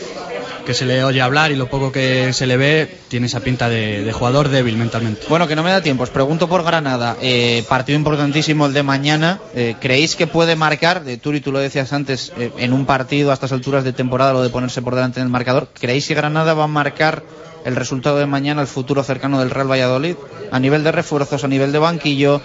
que 0.65 0.75
se 0.75 0.85
le 0.85 1.05
oye 1.05 1.21
hablar 1.21 1.53
y 1.53 1.57
lo 1.57 1.69
poco 1.69 1.93
que 1.93 2.33
se 2.33 2.47
le 2.47 2.57
ve 2.57 2.99
tiene 3.09 3.27
esa 3.27 3.41
pinta 3.41 3.69
de, 3.69 4.11
jugador 4.13 4.49
débil 4.49 4.77
mentalmente. 4.77 5.23
Bueno, 5.29 5.47
que 5.47 5.57
no 5.57 5.63
me 5.63 5.71
da 5.71 5.81
tiempo. 5.81 6.03
Os 6.03 6.11
pregunto 6.11 6.49
por 6.49 6.65
Granada. 6.65 7.17
Eh, 7.21 7.65
partido 7.69 7.97
importantísimo 7.99 8.67
el 8.67 8.73
de 8.73 8.83
mañana. 8.83 9.41
Eh, 9.55 9.77
¿Creéis 9.81 10.17
que 10.17 10.27
puede 10.27 10.57
marcar, 10.57 11.05
de 11.05 11.17
Turi, 11.17 11.41
tú 11.41 11.53
lo 11.53 11.59
decías 11.59 11.93
antes, 11.93 12.33
eh, 12.39 12.51
en 12.59 12.73
un 12.73 12.87
partido 12.87 13.31
a 13.31 13.35
estas 13.35 13.53
alturas 13.53 13.85
de 13.85 13.93
temporada, 13.93 14.33
lo 14.33 14.43
de 14.43 14.51
ponerse 14.51 14.83
por 14.83 14.95
delante 14.95 15.21
en 15.21 15.27
el 15.27 15.33
marcador? 15.33 15.69
¿Creéis 15.79 16.09
que 16.09 16.15
Granada 16.15 16.55
va 16.55 16.65
a 16.65 16.69
marcar 16.69 17.23
el 17.65 17.77
resultado 17.77 18.19
de 18.19 18.27
mañana, 18.27 18.61
el 18.61 18.69
futuro 18.69 19.03
cercano 19.03 19.39
del 19.39 19.51
Real 19.51 19.71
Valladolid? 19.71 20.17
A 20.51 20.61
nivel 20.61 20.85
de 20.85 20.93
refuerzos, 20.93 21.45
a 21.45 21.49
nivel 21.49 21.73
de 21.73 21.79
banquillo, 21.79 22.41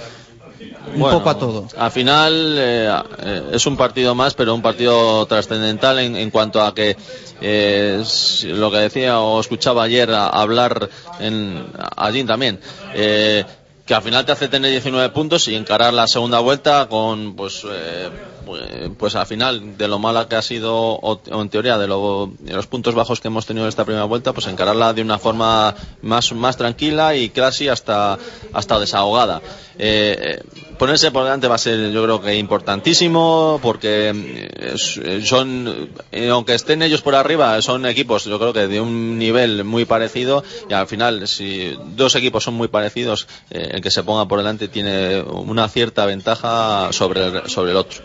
un 0.88 1.00
Bueno, 1.00 1.18
poco 1.20 1.30
a 1.30 1.38
todo. 1.38 1.68
Al 1.78 1.92
final 1.92 2.56
eh, 2.58 2.92
eh, 3.20 3.42
es 3.54 3.66
un 3.66 3.78
partido 3.78 4.16
más, 4.16 4.34
pero 4.34 4.54
un 4.56 4.62
partido 4.62 5.26
trascendental 5.26 6.00
en, 6.00 6.16
en 6.16 6.30
cuanto 6.32 6.62
a 6.62 6.74
que 6.74 6.98
eh, 7.42 8.04
lo 8.46 8.72
que 8.72 8.78
decía 8.78 9.20
o 9.20 9.40
escuchaba 9.40 9.84
ayer 9.84 10.12
a- 10.12 10.28
hablar 10.28 10.90
en, 11.20 11.66
allí 11.96 12.24
también. 12.24 12.60
eh, 12.94 13.46
que 13.86 13.96
al 13.96 14.04
final 14.04 14.26
te 14.26 14.32
hace 14.32 14.48
tener 14.48 14.72
19 14.72 15.10
puntos 15.10 15.48
y 15.48 15.56
encarar 15.56 15.94
la 15.94 16.08
segunda 16.08 16.40
vuelta 16.40 16.88
con, 16.88 17.36
pues, 17.36 17.62
eh, 17.70 18.10
pues- 18.46 18.62
pues 18.98 19.16
al 19.16 19.26
final 19.26 19.78
de 19.78 19.88
lo 19.88 20.00
mala 20.00 20.28
que 20.28 20.36
ha 20.36 20.42
sido, 20.42 20.76
o, 20.76 21.22
en 21.26 21.50
teoría 21.50 21.78
de, 21.78 21.88
lo- 21.88 22.32
de 22.40 22.54
los 22.54 22.68
puntos 22.68 22.96
bajos 22.96 23.20
que 23.22 23.28
hemos 23.30 23.46
tenido 23.46 23.66
en 23.66 23.70
esta 23.70 23.86
primera 23.86 24.06
vuelta, 24.06 24.34
pues 24.34 24.48
encararla 24.48 24.94
de 24.94 25.02
una 25.02 25.20
forma 25.20 25.76
más, 26.02 26.32
más 26.34 26.58
tranquila 26.58 27.16
y 27.16 27.30
casi 27.30 27.68
hasta, 27.68 28.18
hasta 28.54 28.80
desahogada. 28.80 29.42
Eh, 29.80 30.18
eh, 30.40 30.44
ponerse 30.78 31.12
por 31.12 31.24
delante 31.24 31.48
va 31.48 31.56
a 31.56 31.58
ser 31.58 31.92
yo 31.92 32.04
creo 32.04 32.22
que 32.22 32.36
importantísimo 32.36 33.60
porque 33.64 34.10
eh, 34.10 34.76
eh, 35.04 35.22
son 35.26 35.90
eh, 36.12 36.30
aunque 36.30 36.54
estén 36.56 36.82
ellos 36.82 37.02
por 37.02 37.16
arriba 37.16 37.60
son 37.62 37.86
equipos 37.86 38.26
yo 38.26 38.38
creo 38.38 38.54
que 38.54 38.68
de 38.68 38.82
un 38.82 39.18
nivel 39.18 39.64
muy 39.64 39.86
parecido 39.86 40.44
y 40.70 40.74
al 40.74 40.88
final 40.88 41.28
si 41.28 41.76
dos 41.96 42.16
equipos 42.16 42.44
son 42.44 42.54
muy 42.56 42.68
parecidos 42.68 43.28
eh, 43.50 43.70
el 43.74 43.82
que 43.82 43.90
se 43.92 44.04
ponga 44.04 44.28
por 44.28 44.40
delante 44.40 44.68
tiene 44.68 45.22
una 45.22 45.68
cierta 45.70 46.06
ventaja 46.06 46.90
sobre 46.92 47.26
el, 47.28 47.50
sobre 47.50 47.72
el 47.72 47.78
otro 47.78 48.02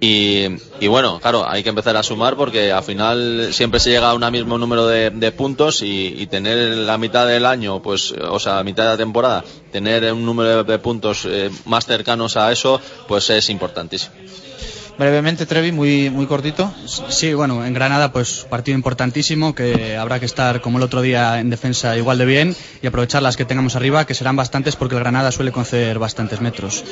y, 0.00 0.46
y 0.80 0.86
bueno, 0.88 1.18
claro, 1.20 1.48
hay 1.48 1.62
que 1.62 1.68
empezar 1.70 1.96
a 1.96 2.02
sumar 2.02 2.36
porque 2.36 2.72
al 2.72 2.82
final 2.82 3.48
siempre 3.52 3.80
se 3.80 3.90
llega 3.90 4.10
a 4.10 4.14
un 4.14 4.30
mismo 4.30 4.58
número 4.58 4.86
de, 4.86 5.10
de 5.10 5.32
puntos 5.32 5.82
y, 5.82 6.14
y 6.18 6.26
tener 6.26 6.76
la 6.76 6.98
mitad 6.98 7.26
del 7.26 7.46
año, 7.46 7.80
pues, 7.80 8.12
o 8.12 8.38
sea, 8.38 8.56
la 8.56 8.64
mitad 8.64 8.84
de 8.84 8.90
la 8.90 8.96
temporada, 8.96 9.44
tener 9.72 10.12
un 10.12 10.26
número 10.26 10.62
de, 10.62 10.72
de 10.72 10.78
puntos 10.78 11.24
eh, 11.26 11.50
más 11.64 11.86
cercanos 11.86 12.36
a 12.36 12.52
eso, 12.52 12.80
pues 13.08 13.30
es 13.30 13.48
importantísimo. 13.48 14.14
Brevemente, 14.96 15.44
Trevi, 15.44 15.72
muy, 15.72 16.08
muy 16.08 16.26
cortito. 16.26 16.72
Sí, 17.08 17.34
bueno, 17.34 17.64
en 17.64 17.74
Granada 17.74 18.12
pues 18.12 18.46
partido 18.48 18.76
importantísimo 18.76 19.52
que 19.52 19.96
habrá 19.96 20.20
que 20.20 20.26
estar 20.26 20.60
como 20.60 20.78
el 20.78 20.84
otro 20.84 21.02
día 21.02 21.40
en 21.40 21.50
defensa 21.50 21.96
igual 21.96 22.18
de 22.18 22.26
bien 22.26 22.56
y 22.80 22.86
aprovechar 22.86 23.20
las 23.20 23.36
que 23.36 23.44
tengamos 23.44 23.74
arriba, 23.74 24.06
que 24.06 24.14
serán 24.14 24.36
bastantes 24.36 24.76
porque 24.76 24.94
el 24.94 25.00
Granada 25.00 25.32
suele 25.32 25.50
conceder 25.50 25.98
bastantes 25.98 26.40
metros. 26.40 26.84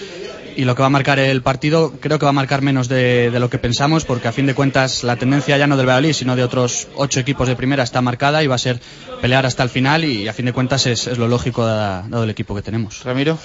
Y 0.56 0.64
lo 0.64 0.74
que 0.74 0.82
va 0.82 0.86
a 0.86 0.90
marcar 0.90 1.18
el 1.18 1.42
partido 1.42 1.92
creo 2.00 2.18
que 2.18 2.24
va 2.26 2.30
a 2.30 2.32
marcar 2.34 2.62
menos 2.62 2.88
de, 2.88 3.30
de 3.30 3.40
lo 3.40 3.48
que 3.48 3.58
pensamos 3.58 4.04
porque 4.04 4.28
a 4.28 4.32
fin 4.32 4.46
de 4.46 4.54
cuentas 4.54 5.02
la 5.02 5.16
tendencia 5.16 5.56
ya 5.56 5.66
no 5.66 5.76
del 5.76 5.86
Valladolid 5.86 6.12
sino 6.12 6.36
de 6.36 6.42
otros 6.44 6.88
ocho 6.94 7.20
equipos 7.20 7.48
de 7.48 7.56
primera 7.56 7.82
está 7.82 8.00
marcada 8.02 8.42
y 8.42 8.46
va 8.46 8.56
a 8.56 8.58
ser 8.58 8.80
pelear 9.20 9.46
hasta 9.46 9.62
el 9.62 9.68
final 9.70 10.04
y 10.04 10.28
a 10.28 10.32
fin 10.32 10.44
de 10.46 10.52
cuentas 10.52 10.86
es, 10.86 11.06
es 11.06 11.18
lo 11.18 11.28
lógico 11.28 11.64
dada- 11.64 12.04
dado 12.08 12.24
el 12.24 12.30
equipo 12.30 12.54
que 12.54 12.62
tenemos. 12.62 13.02
Ramiro. 13.04 13.38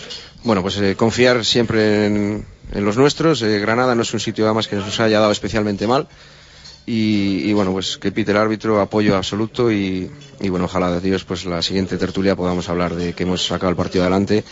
Bueno, 0.43 0.61
pues 0.61 0.77
eh, 0.77 0.95
confiar 0.95 1.43
siempre 1.45 2.05
en, 2.07 2.45
en 2.73 2.85
los 2.85 2.97
nuestros. 2.97 3.41
Eh, 3.41 3.59
Granada 3.59 3.95
no 3.95 4.01
es 4.01 4.13
un 4.13 4.19
sitio 4.19 4.45
además 4.45 4.67
que 4.67 4.75
nos 4.75 4.99
haya 4.99 5.19
dado 5.19 5.31
especialmente 5.31 5.87
mal. 5.87 6.07
Y, 6.89 7.41
y, 7.49 7.51
bueno, 7.51 7.73
pues 7.73 7.97
que 7.97 8.13
pite 8.13 8.31
el 8.31 8.37
árbitro, 8.37 8.79
apoyo 8.79 9.17
absoluto 9.17 9.69
y, 9.71 10.09
y 10.39 10.47
bueno, 10.49 10.65
ojalá 10.65 10.89
de 10.89 11.01
Dios 11.01 11.25
pues 11.25 11.43
la 11.45 11.61
siguiente 11.61 11.97
tertulia 11.97 12.35
podamos 12.37 12.69
hablar 12.69 12.95
de 12.95 13.11
que 13.11 13.23
hemos 13.23 13.45
sacado 13.45 13.69
el 13.69 13.75
partido 13.75 14.03
adelante 14.05 14.45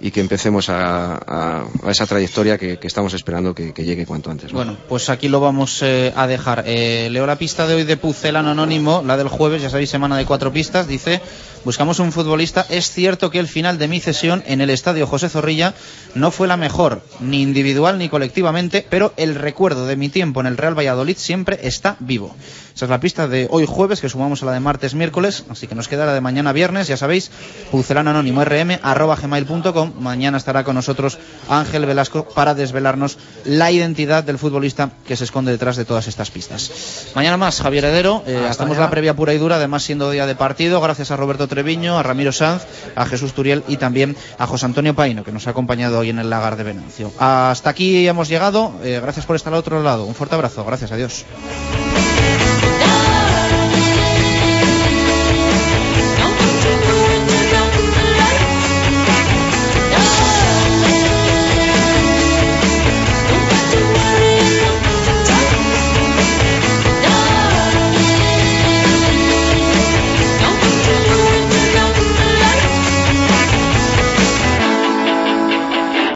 y 0.00 0.10
que 0.10 0.20
empecemos 0.20 0.68
a, 0.68 1.14
a- 1.16 1.64
esa 1.90 2.06
trayectoria 2.06 2.58
que, 2.58 2.78
estamos 2.82 3.14
esperando 3.14 3.54
que, 3.54 3.72
llegue 3.84 4.06
cuanto 4.06 4.30
antes. 4.30 4.52
¿no? 4.52 4.58
Bueno, 4.58 4.76
pues 4.88 5.08
aquí 5.10 5.28
lo 5.28 5.40
vamos 5.40 5.80
eh, 5.82 6.12
a 6.16 6.26
dejar. 6.26 6.64
Eh, 6.66 7.08
leo 7.10 7.26
la 7.26 7.36
pista 7.36 7.66
de 7.66 7.74
hoy 7.74 7.84
de 7.84 7.96
Pucelano 7.96 8.50
Anónimo, 8.50 9.02
la 9.06 9.16
del 9.16 9.28
jueves, 9.28 9.62
ya 9.62 9.70
sabéis, 9.70 9.90
semana 9.90 10.16
de 10.16 10.24
cuatro 10.24 10.52
pistas. 10.52 10.86
Dice, 10.88 11.20
buscamos 11.64 11.98
un 11.98 12.12
futbolista. 12.12 12.66
Es 12.68 12.90
cierto 12.90 13.30
que 13.30 13.38
el 13.38 13.48
final 13.48 13.78
de 13.78 13.88
mi 13.88 14.00
cesión 14.00 14.42
en 14.46 14.60
el 14.60 14.70
estadio 14.70 15.06
José 15.06 15.28
Zorrilla 15.28 15.74
no 16.14 16.30
fue 16.30 16.48
la 16.48 16.56
mejor, 16.56 17.02
ni 17.20 17.42
individual 17.42 17.98
ni 17.98 18.08
colectivamente, 18.08 18.86
pero 18.88 19.12
el 19.16 19.34
recuerdo 19.34 19.86
de 19.86 19.96
mi 19.96 20.08
tiempo 20.08 20.40
en 20.40 20.46
el 20.46 20.56
Real 20.56 20.76
Valladolid 20.78 21.16
siempre 21.16 21.58
está 21.62 21.96
vivo. 22.00 22.34
Esa 22.76 22.84
es 22.84 22.90
la 22.90 23.00
pista 23.00 23.26
de 23.26 23.48
hoy 23.50 23.64
jueves, 23.64 24.02
que 24.02 24.10
sumamos 24.10 24.42
a 24.42 24.46
la 24.46 24.52
de 24.52 24.60
martes, 24.60 24.94
miércoles, 24.94 25.44
así 25.48 25.66
que 25.66 25.74
nos 25.74 25.88
queda 25.88 26.04
la 26.04 26.12
de 26.12 26.20
mañana 26.20 26.52
viernes, 26.52 26.88
ya 26.88 26.98
sabéis, 26.98 27.30
pucelano 27.70 28.10
anónimo 28.10 28.44
rm 28.44 28.78
arroba 28.82 29.16
gmail.com. 29.16 29.94
Mañana 29.98 30.36
estará 30.36 30.62
con 30.62 30.74
nosotros 30.74 31.16
Ángel 31.48 31.86
Velasco 31.86 32.28
para 32.28 32.54
desvelarnos 32.54 33.16
la 33.46 33.70
identidad 33.70 34.24
del 34.24 34.36
futbolista 34.36 34.90
que 35.06 35.16
se 35.16 35.24
esconde 35.24 35.52
detrás 35.52 35.76
de 35.76 35.86
todas 35.86 36.06
estas 36.06 36.30
pistas. 36.30 37.12
Mañana 37.14 37.38
más, 37.38 37.62
Javier 37.62 37.86
Heredero, 37.86 38.22
eh, 38.26 38.46
hacemos 38.46 38.76
la 38.76 38.90
previa 38.90 39.16
pura 39.16 39.32
y 39.32 39.38
dura, 39.38 39.56
además 39.56 39.82
siendo 39.82 40.10
día 40.10 40.26
de 40.26 40.34
partido, 40.34 40.78
gracias 40.82 41.10
a 41.10 41.16
Roberto 41.16 41.48
Treviño, 41.48 41.98
a 41.98 42.02
Ramiro 42.02 42.30
Sanz, 42.30 42.66
a 42.94 43.06
Jesús 43.06 43.32
Turiel 43.32 43.64
y 43.68 43.78
también 43.78 44.14
a 44.36 44.46
José 44.46 44.66
Antonio 44.66 44.94
Paino, 44.94 45.24
que 45.24 45.32
nos 45.32 45.46
ha 45.46 45.50
acompañado 45.52 46.00
hoy 46.00 46.10
en 46.10 46.18
el 46.18 46.28
lagar 46.28 46.56
de 46.56 46.64
Venancio. 46.64 47.10
Hasta 47.18 47.70
aquí 47.70 48.06
hemos 48.06 48.28
llegado, 48.28 48.74
eh, 48.84 49.00
gracias 49.00 49.24
por 49.24 49.34
estar 49.34 49.54
al 49.54 49.60
otro 49.60 49.82
lado, 49.82 50.04
un 50.04 50.14
fuerte 50.14 50.34
abrazo, 50.34 50.62
gracias, 50.66 50.92
adiós. 50.92 51.24